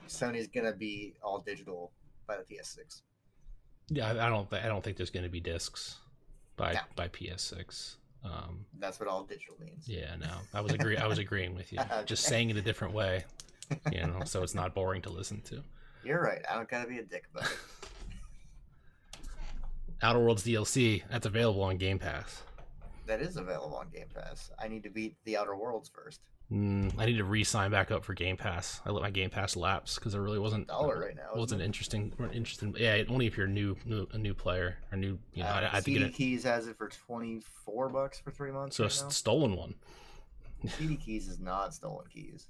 Sony's 0.07 0.47
going 0.47 0.65
to 0.65 0.77
be 0.77 1.13
all 1.23 1.39
digital 1.39 1.91
by 2.27 2.35
the 2.37 2.43
PS6. 2.43 3.01
Yeah, 3.89 4.09
I 4.11 4.29
don't. 4.29 4.51
I 4.53 4.67
don't 4.67 4.83
think 4.83 4.97
there's 4.97 5.09
going 5.09 5.23
to 5.23 5.29
be 5.31 5.39
discs 5.39 5.97
by 6.57 6.73
No. 6.73 6.79
by 6.95 7.07
PS6. 7.07 7.95
Um, 8.23 8.65
That's 8.77 8.99
what 8.99 9.07
all 9.07 9.23
digital 9.23 9.55
means. 9.61 9.87
yeah, 9.87 10.15
no, 10.19 10.29
I 10.53 10.59
was 10.61 10.73
agree. 10.73 10.97
I 10.97 11.07
was 11.07 11.19
agreeing 11.19 11.55
with 11.55 11.71
you. 11.71 11.79
Just 12.05 12.25
saying 12.25 12.49
it 12.49 12.57
a 12.57 12.61
different 12.61 12.93
way, 12.93 13.23
you 13.93 14.01
know, 14.05 14.23
so 14.25 14.43
it's 14.43 14.53
not 14.53 14.75
boring 14.75 15.01
to 15.03 15.09
listen 15.09 15.41
to. 15.43 15.63
You're 16.03 16.21
right. 16.21 16.41
I 16.51 16.55
don't 16.55 16.67
got 16.69 16.83
to 16.83 16.89
be 16.89 16.99
a 16.99 17.03
dick 17.03 17.23
about 17.33 17.49
it. 17.49 17.57
Outer 20.01 20.19
Worlds 20.19 20.43
DLC 20.43 21.03
that's 21.09 21.25
available 21.25 21.63
on 21.63 21.77
Game 21.77 21.99
Pass. 21.99 22.43
That 23.07 23.21
is 23.21 23.37
available 23.37 23.75
on 23.75 23.89
Game 23.89 24.07
Pass. 24.13 24.51
I 24.59 24.67
need 24.67 24.83
to 24.83 24.89
beat 24.89 25.15
the 25.25 25.37
Outer 25.37 25.55
Worlds 25.55 25.89
first. 25.93 26.21
Mm, 26.51 26.93
I 26.97 27.05
need 27.05 27.17
to 27.17 27.23
re-sign 27.25 27.69
back 27.69 27.91
up 27.91 28.03
for 28.03 28.13
Game 28.13 28.37
Pass. 28.37 28.81
I 28.85 28.89
let 28.91 29.01
my 29.03 29.11
Game 29.11 29.29
Pass 29.29 29.55
lapse 29.55 29.95
because 29.95 30.15
it 30.15 30.19
really 30.19 30.39
wasn't 30.39 30.67
Dollar 30.67 30.99
right 30.99 31.15
now. 31.15 31.29
wasn't 31.35 31.61
it? 31.61 31.65
interesting. 31.65 32.11
Interesting. 32.33 32.75
Yeah, 32.77 33.03
only 33.09 33.27
if 33.27 33.37
you're 33.37 33.47
new, 33.47 33.75
new 33.85 34.07
a 34.13 34.17
new 34.17 34.33
player 34.33 34.77
or 34.91 34.97
new. 34.97 35.19
You 35.33 35.43
know, 35.43 35.49
Uh, 35.49 35.69
I, 35.71 35.77
I 35.77 35.79
CD 35.81 35.99
get 35.99 36.07
it. 36.07 36.13
Keys 36.15 36.43
has 36.43 36.67
it 36.67 36.77
for 36.77 36.87
24 36.89 37.89
bucks 37.89 38.19
for 38.19 38.31
three 38.31 38.51
months. 38.51 38.77
So 38.77 38.83
right 38.83 38.91
stolen 38.91 39.55
one. 39.55 39.75
CD 40.77 40.95
Keys 41.05 41.27
is 41.27 41.39
not 41.39 41.73
stolen 41.73 42.05
keys. 42.11 42.47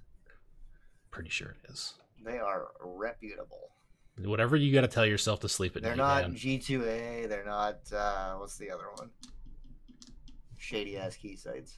Pretty 1.11 1.29
sure 1.29 1.55
it 1.63 1.69
is. 1.71 1.95
They 2.23 2.37
are 2.37 2.67
reputable. 2.81 3.71
Whatever 4.23 4.55
you 4.55 4.73
got 4.73 4.81
to 4.81 4.87
tell 4.87 5.05
yourself 5.05 5.39
to 5.41 5.49
sleep 5.49 5.75
at 5.75 5.83
night. 5.83 5.89
They're 5.89 5.97
not 5.97 6.23
man. 6.23 6.35
G2A. 6.35 7.29
They're 7.29 7.45
not. 7.45 7.79
Uh, 7.93 8.35
what's 8.35 8.57
the 8.57 8.69
other 8.69 8.85
one? 8.95 9.09
Shady 10.57 10.97
ass 10.97 11.15
key 11.15 11.35
sites. 11.35 11.77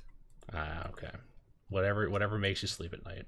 Ah, 0.54 0.88
okay. 0.90 1.12
Whatever, 1.70 2.10
whatever 2.10 2.38
makes 2.40 2.62
you 2.62 2.68
sleep 2.68 2.94
at 2.94 3.06
night. 3.06 3.26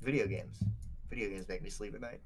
Video 0.00 0.26
games. 0.26 0.62
Video 1.10 1.28
games 1.28 1.46
make 1.48 1.62
me 1.62 1.70
sleep 1.70 1.94
at 1.94 2.00
night. 2.00 2.20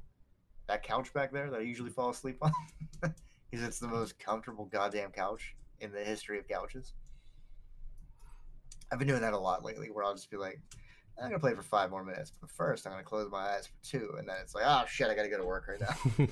That 0.68 0.82
couch 0.82 1.12
back 1.12 1.32
there 1.32 1.51
that 1.51 1.61
I 1.61 1.62
usually 1.62 1.90
fall 1.90 2.11
asleep 2.11 2.38
on, 2.40 2.53
because 3.03 3.66
it's 3.66 3.78
the 3.78 3.88
most 3.88 4.18
comfortable 4.18 4.64
goddamn 4.66 5.11
couch 5.11 5.55
in 5.80 5.92
the 5.92 6.01
history 6.01 6.38
of 6.38 6.49
couches. 6.49 6.94
I've 8.90 8.99
been 8.99 9.09
doing 9.09 9.20
that 9.20 9.32
a 9.32 9.38
lot 9.38 9.64
lately, 9.64 9.90
where 9.90 10.05
I'll 10.05 10.14
just 10.14 10.30
be 10.30 10.36
like, 10.36 10.61
I'm 11.18 11.28
gonna 11.30 11.38
play 11.38 11.54
for 11.54 11.62
five 11.62 11.90
more 11.90 12.04
minutes, 12.04 12.32
but 12.40 12.50
first 12.50 12.86
I'm 12.86 12.92
gonna 12.92 13.02
close 13.02 13.30
my 13.30 13.38
eyes 13.38 13.66
for 13.66 13.84
two, 13.84 14.14
and 14.18 14.28
then 14.28 14.36
it's 14.42 14.54
like, 14.54 14.64
oh 14.66 14.84
shit, 14.88 15.08
I 15.08 15.14
gotta 15.14 15.28
go 15.30 15.38
to 15.38 15.44
work 15.46 15.66
right 15.68 15.80
now. 15.80 16.26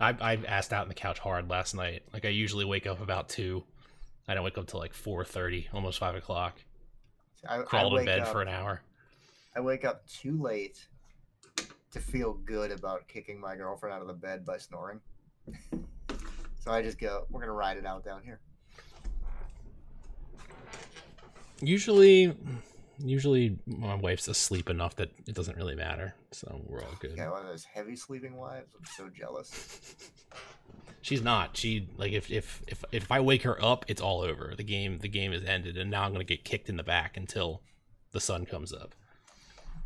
I 0.00 0.16
I 0.20 0.38
asked 0.46 0.72
out 0.72 0.84
in 0.84 0.88
the 0.88 0.94
couch 0.94 1.18
hard 1.18 1.50
last 1.50 1.74
night. 1.74 2.02
Like 2.12 2.24
I 2.24 2.28
usually 2.28 2.64
wake 2.64 2.86
up 2.86 3.00
about 3.02 3.28
two. 3.28 3.62
I 4.26 4.34
don't 4.34 4.44
wake 4.44 4.56
up 4.56 4.66
till 4.66 4.80
like 4.80 4.94
four 4.94 5.24
thirty, 5.24 5.68
almost 5.74 5.98
five 5.98 6.14
o'clock. 6.14 6.56
I, 7.46 7.58
I 7.60 7.62
Crawled 7.62 7.98
in 7.98 8.04
bed 8.06 8.20
up- 8.20 8.28
for 8.28 8.40
an 8.42 8.48
hour. 8.48 8.80
I 9.54 9.60
wake 9.60 9.84
up 9.84 10.06
too 10.06 10.40
late 10.40 10.86
to 11.90 12.00
feel 12.00 12.34
good 12.34 12.70
about 12.70 13.08
kicking 13.08 13.40
my 13.40 13.56
girlfriend 13.56 13.92
out 13.94 14.00
of 14.00 14.06
the 14.06 14.14
bed 14.14 14.46
by 14.46 14.56
snoring. 14.58 15.00
so 16.60 16.70
I 16.70 16.82
just 16.82 16.98
go, 16.98 17.26
we're 17.30 17.40
gonna 17.40 17.52
ride 17.52 17.76
it 17.76 17.84
out 17.84 18.04
down 18.04 18.22
here. 18.22 18.40
Usually, 21.60 22.34
usually 23.02 23.58
my 23.66 23.94
wife's 23.94 24.28
asleep 24.28 24.70
enough 24.70 24.96
that 24.96 25.10
it 25.26 25.34
doesn't 25.34 25.56
really 25.56 25.74
matter. 25.74 26.14
So 26.32 26.60
we're 26.66 26.82
all 26.82 26.94
good. 27.00 27.14
Yeah, 27.16 27.30
one 27.30 27.42
of 27.42 27.48
those 27.48 27.64
heavy 27.64 27.96
sleeping 27.96 28.36
wives. 28.36 28.74
I'm 28.78 28.84
so 28.84 29.08
jealous. 29.08 29.96
She's 31.02 31.22
not. 31.22 31.56
She 31.56 31.88
like 31.96 32.12
if 32.12 32.30
if 32.30 32.62
if 32.66 32.84
if 32.92 33.10
I 33.10 33.20
wake 33.20 33.42
her 33.44 33.62
up, 33.64 33.86
it's 33.88 34.02
all 34.02 34.20
over. 34.20 34.52
The 34.56 34.64
game 34.64 34.98
the 34.98 35.08
game 35.08 35.32
is 35.32 35.44
ended, 35.44 35.78
and 35.78 35.90
now 35.90 36.02
I'm 36.02 36.12
gonna 36.12 36.24
get 36.24 36.44
kicked 36.44 36.68
in 36.68 36.76
the 36.76 36.82
back 36.82 37.16
until 37.16 37.62
the 38.12 38.20
sun 38.20 38.44
comes 38.44 38.72
up. 38.72 38.94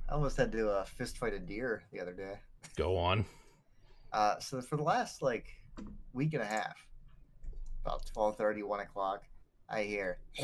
I 0.08 0.14
almost 0.14 0.36
had 0.36 0.52
to 0.52 0.70
uh, 0.70 0.84
fist 0.84 1.18
fight 1.18 1.32
a 1.32 1.38
deer 1.38 1.84
the 1.92 2.00
other 2.00 2.12
day. 2.12 2.38
Go 2.76 2.96
on. 2.96 3.24
Uh, 4.12 4.38
so 4.38 4.60
for 4.60 4.76
the 4.76 4.82
last 4.82 5.22
like 5.22 5.46
week 6.12 6.34
and 6.34 6.42
a 6.42 6.46
half, 6.46 6.76
about 7.84 8.04
12:30, 8.16 8.64
1 8.64 8.80
o'clock, 8.80 9.22
I 9.68 9.82
hear 9.82 10.18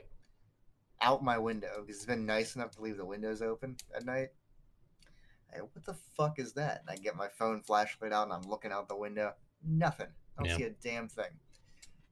out 1.04 1.22
my 1.22 1.38
window 1.38 1.82
because 1.82 1.96
it's 1.96 2.06
been 2.06 2.26
nice 2.26 2.56
enough 2.56 2.70
to 2.72 2.80
leave 2.80 2.96
the 2.96 3.04
windows 3.04 3.42
open 3.42 3.76
at 3.94 4.04
night. 4.04 4.28
Hey, 5.52 5.60
what 5.60 5.84
the 5.84 5.94
fuck 6.16 6.38
is 6.38 6.54
that? 6.54 6.80
And 6.80 6.90
I 6.90 6.96
get 7.00 7.14
my 7.14 7.28
phone 7.28 7.60
flashlight 7.62 8.12
out 8.12 8.24
and 8.24 8.32
I'm 8.32 8.48
looking 8.50 8.72
out 8.72 8.88
the 8.88 8.96
window. 8.96 9.32
Nothing. 9.62 10.08
I 10.36 10.42
don't 10.42 10.50
Yeah. 10.50 10.56
see 10.56 10.62
a 10.64 10.70
damn 10.70 11.08
thing. 11.08 11.38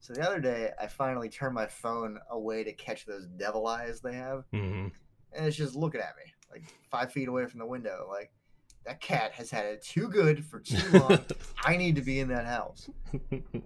So 0.00 0.12
the 0.14 0.22
other 0.22 0.40
day, 0.40 0.70
I 0.80 0.86
finally 0.88 1.28
turned 1.28 1.54
my 1.54 1.66
phone 1.66 2.18
away 2.30 2.64
to 2.64 2.72
catch 2.72 3.06
those 3.06 3.26
devil 3.26 3.66
eyes 3.66 4.00
they 4.00 4.14
have, 4.14 4.44
hmm 4.52 4.88
and 5.34 5.46
it's 5.46 5.56
just 5.56 5.74
looking 5.74 6.00
at 6.02 6.14
me 6.16 6.30
like 6.50 6.62
five 6.90 7.10
feet 7.10 7.26
away 7.28 7.46
from 7.46 7.60
the 7.60 7.66
window. 7.66 8.06
Like 8.10 8.32
that 8.84 9.00
cat 9.00 9.32
has 9.32 9.50
had 9.50 9.64
it 9.64 9.82
too 9.82 10.08
good 10.08 10.44
for 10.44 10.60
too 10.60 10.90
long. 10.90 11.24
I 11.64 11.76
need 11.76 11.96
to 11.96 12.02
be 12.02 12.20
in 12.20 12.28
that 12.28 12.44
house. 12.46 12.90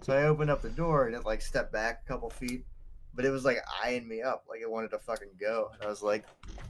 So 0.02 0.16
I 0.16 0.24
opened 0.24 0.50
up 0.50 0.62
the 0.62 0.68
door 0.70 1.06
and 1.06 1.16
it 1.16 1.24
like 1.24 1.40
stepped 1.42 1.72
back 1.72 2.02
a 2.04 2.08
couple 2.08 2.30
feet, 2.30 2.64
but 3.16 3.24
it 3.24 3.30
was 3.30 3.44
like 3.44 3.58
eyeing 3.82 4.06
me 4.06 4.22
up, 4.22 4.44
like 4.48 4.60
it 4.60 4.70
wanted 4.70 4.90
to 4.90 4.98
fucking 4.98 5.30
go. 5.40 5.70
And 5.74 5.82
I 5.82 5.86
was 5.88 6.02
like, 6.02 6.24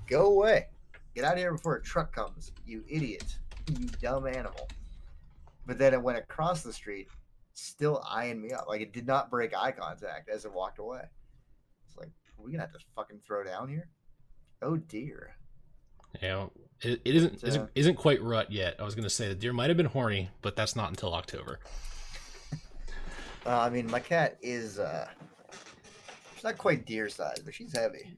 "Go 0.09 0.27
away, 0.27 0.69
get 1.15 1.25
out 1.25 1.33
of 1.35 1.39
here 1.39 1.53
before 1.53 1.75
a 1.77 1.83
truck 1.83 2.15
comes, 2.15 2.53
you 2.65 2.85
idiot, 2.89 3.37
you 3.79 3.87
dumb 4.01 4.27
animal." 4.27 4.69
But 5.67 5.79
then 5.79 5.93
it 5.93 6.01
went 6.01 6.17
across 6.17 6.63
the 6.63 6.73
street, 6.73 7.09
still 7.55 8.03
eyeing 8.09 8.41
me 8.41 8.53
up, 8.53 8.67
like 8.69 8.81
it 8.81 8.93
did 8.93 9.07
not 9.07 9.29
break 9.31 9.55
eye 9.57 9.73
contact 9.73 10.29
as 10.29 10.45
it 10.45 10.53
walked 10.53 10.79
away. 10.79 11.03
It's 11.89 11.97
like, 11.99 12.09
are 12.39 12.45
we 12.45 12.53
gonna 12.53 12.63
have 12.63 12.73
to 12.73 12.79
fucking 12.95 13.21
throw 13.27 13.43
down 13.45 13.69
here? 13.69 13.89
Oh 14.63 14.77
dear. 14.77 15.35
Know, 16.23 16.51
it, 16.81 17.01
it 17.05 17.15
isn't 17.17 17.41
So- 17.41 17.47
isn't 17.49 17.71
isn't 17.75 17.97
quite 17.97 18.23
rut 18.23 18.51
yet. 18.53 18.77
I 18.79 18.85
was 18.85 18.95
gonna 18.95 19.11
say 19.11 19.29
the 19.29 19.35
deer 19.35 19.53
might 19.53 19.69
have 19.69 19.77
been 19.77 19.87
horny, 19.87 20.31
but 20.41 20.55
that's 20.57 20.77
not 20.77 20.89
until 20.91 21.13
October. 21.13 21.59
Uh, 23.45 23.61
I 23.61 23.71
mean, 23.71 23.89
my 23.89 24.01
cat 24.01 24.37
is 24.43 24.81
uh, 24.81 25.07
not 26.47 26.59
quite 26.59 26.87
deer 26.87 27.09
size, 27.09 27.41
but 27.45 27.55
she's 27.55 27.77
heavy. 27.77 28.17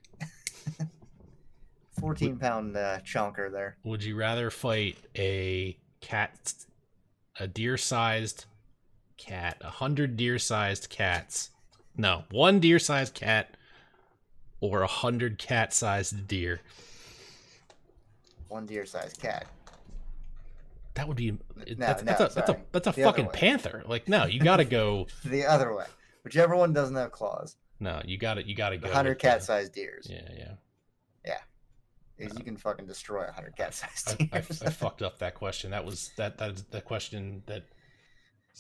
Fourteen 1.99 2.37
pound 2.37 2.77
uh, 2.77 2.99
chunker 3.01 3.51
there. 3.51 3.77
Would 3.85 4.05
you 4.05 4.17
rather 4.17 4.51
fight 4.51 4.99
a 5.17 5.77
cat, 6.01 6.53
a 7.41 7.47
deer-sized 7.49 8.45
cat, 9.17 9.57
a 9.63 9.71
hundred 9.71 10.17
deer-sized 10.17 10.91
cats? 10.91 11.51
No, 11.97 12.25
one 12.31 12.61
deer-sized 12.61 13.15
cat, 13.15 13.57
or 14.61 14.83
a 14.83 14.87
hundred 14.87 15.39
cat-sized 15.39 16.29
deer. 16.29 16.61
One 18.49 18.67
deer 18.67 18.87
sized 18.87 19.21
cat. 19.21 19.47
That 20.95 21.07
would 21.09 21.17
be 21.17 21.33
No, 21.33 21.39
that's, 21.77 22.03
no, 22.03 22.13
that's 22.19 22.21
a 22.21 22.35
that's 22.35 22.51
a 22.51 22.57
that's 22.73 22.87
a 22.87 22.93
fucking 22.93 23.29
panther. 23.29 23.83
Like 23.87 24.09
no, 24.09 24.27
you 24.27 24.41
gotta 24.41 24.65
go. 24.65 25.07
The 25.25 25.47
other 25.47 25.75
way. 25.75 25.85
Whichever 26.25 26.57
one 26.57 26.73
doesn't 26.73 26.97
have 26.97 27.13
claws. 27.13 27.57
No, 27.81 28.03
you 28.05 28.19
got 28.19 28.39
it. 28.39 28.47
you 28.47 28.55
gotta 28.55 28.77
go. 28.77 28.89
The 28.89 28.95
hundred 28.95 29.17
cat-sized 29.17 29.73
deers. 29.73 30.07
Yeah, 30.11 30.29
yeah. 30.37 30.53
Is 32.19 32.37
you 32.37 32.43
can 32.43 32.57
fucking 32.57 32.87
destroy 32.87 33.27
a 33.29 33.33
hundred 33.33 33.57
cat 33.57 33.75
sized 33.75 34.21
I, 34.21 34.29
I, 34.39 34.41
deers. 34.41 34.61
I 34.63 34.71
fucked 34.71 35.03
up 35.03 35.21
that 35.21 35.35
question. 35.35 35.71
That 35.71 35.85
was 35.85 36.11
that 36.17 36.39
that 36.39 36.51
is 36.51 36.65
the 36.65 36.81
question 36.81 37.45
that 37.47 37.65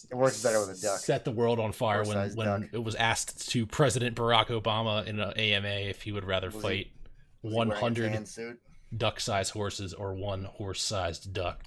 it 0.08 0.14
works 0.14 0.40
better 0.40 0.60
with 0.60 0.78
a 0.78 0.80
duck. 0.80 0.98
set 0.98 1.24
the 1.24 1.32
world 1.32 1.58
on 1.58 1.72
fire 1.72 2.04
when 2.04 2.16
when 2.36 2.46
duck. 2.46 2.70
it 2.72 2.84
was 2.84 2.94
asked 2.94 3.50
to 3.50 3.66
President 3.66 4.14
Barack 4.14 4.46
Obama 4.46 5.04
in 5.06 5.18
an 5.18 5.32
AMA 5.36 5.88
if 5.88 6.02
he 6.02 6.12
would 6.12 6.24
rather 6.24 6.50
Was 6.50 6.62
fight 6.62 6.90
he 7.42 7.48
100 7.48 8.28
duck-sized 8.96 9.52
horses 9.52 9.92
or 9.92 10.14
one 10.14 10.44
horse-sized 10.44 11.32
duck. 11.32 11.64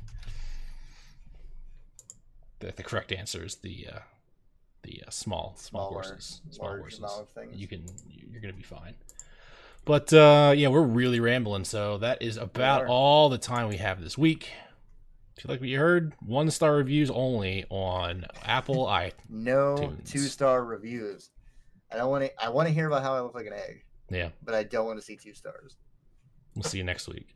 The, 2.59 2.71
the 2.75 2.83
correct 2.83 3.11
answer 3.11 3.43
is 3.43 3.55
the 3.55 3.87
uh, 3.93 3.99
the 4.83 5.03
uh, 5.05 5.09
small 5.09 5.55
small 5.57 5.89
Smaller, 5.89 6.03
horses. 6.03 6.41
Small 6.51 6.67
large 6.69 6.79
horses. 6.81 6.99
amount 6.99 7.21
of 7.21 7.29
things. 7.29 7.55
You 7.55 7.67
can 7.67 7.85
you're 8.09 8.41
gonna 8.41 8.53
be 8.53 8.63
fine. 8.63 8.95
But 9.85 10.13
uh, 10.13 10.53
yeah, 10.55 10.67
we're 10.67 10.81
really 10.83 11.19
rambling, 11.19 11.65
so 11.65 11.97
that 11.99 12.21
is 12.21 12.37
about 12.37 12.83
are. 12.83 12.87
all 12.87 13.29
the 13.29 13.37
time 13.39 13.67
we 13.67 13.77
have 13.77 14.01
this 14.01 14.17
week. 14.17 14.49
If 15.37 15.45
you 15.45 15.49
like 15.49 15.59
what 15.59 15.69
you 15.69 15.79
heard, 15.79 16.13
one 16.19 16.51
star 16.51 16.75
reviews 16.75 17.09
only 17.09 17.65
on 17.69 18.25
Apple. 18.43 18.85
I 19.01 19.13
No 19.27 19.95
two 20.05 20.19
star 20.19 20.63
reviews. 20.63 21.29
I 21.91 21.97
don't 21.97 22.09
want 22.11 22.25
to. 22.25 22.43
I 22.43 22.49
want 22.49 22.67
to 22.67 22.73
hear 22.73 22.85
about 22.87 23.01
how 23.03 23.15
I 23.15 23.21
look 23.21 23.33
like 23.33 23.47
an 23.47 23.53
egg, 23.53 23.83
yeah, 24.09 24.29
but 24.43 24.53
I 24.53 24.63
don't 24.63 24.85
want 24.85 24.99
to 24.99 25.05
see 25.05 25.15
two 25.17 25.33
stars. 25.33 25.77
we'll 26.55 26.63
see 26.63 26.77
you 26.77 26.83
next 26.83 27.07
week. 27.07 27.35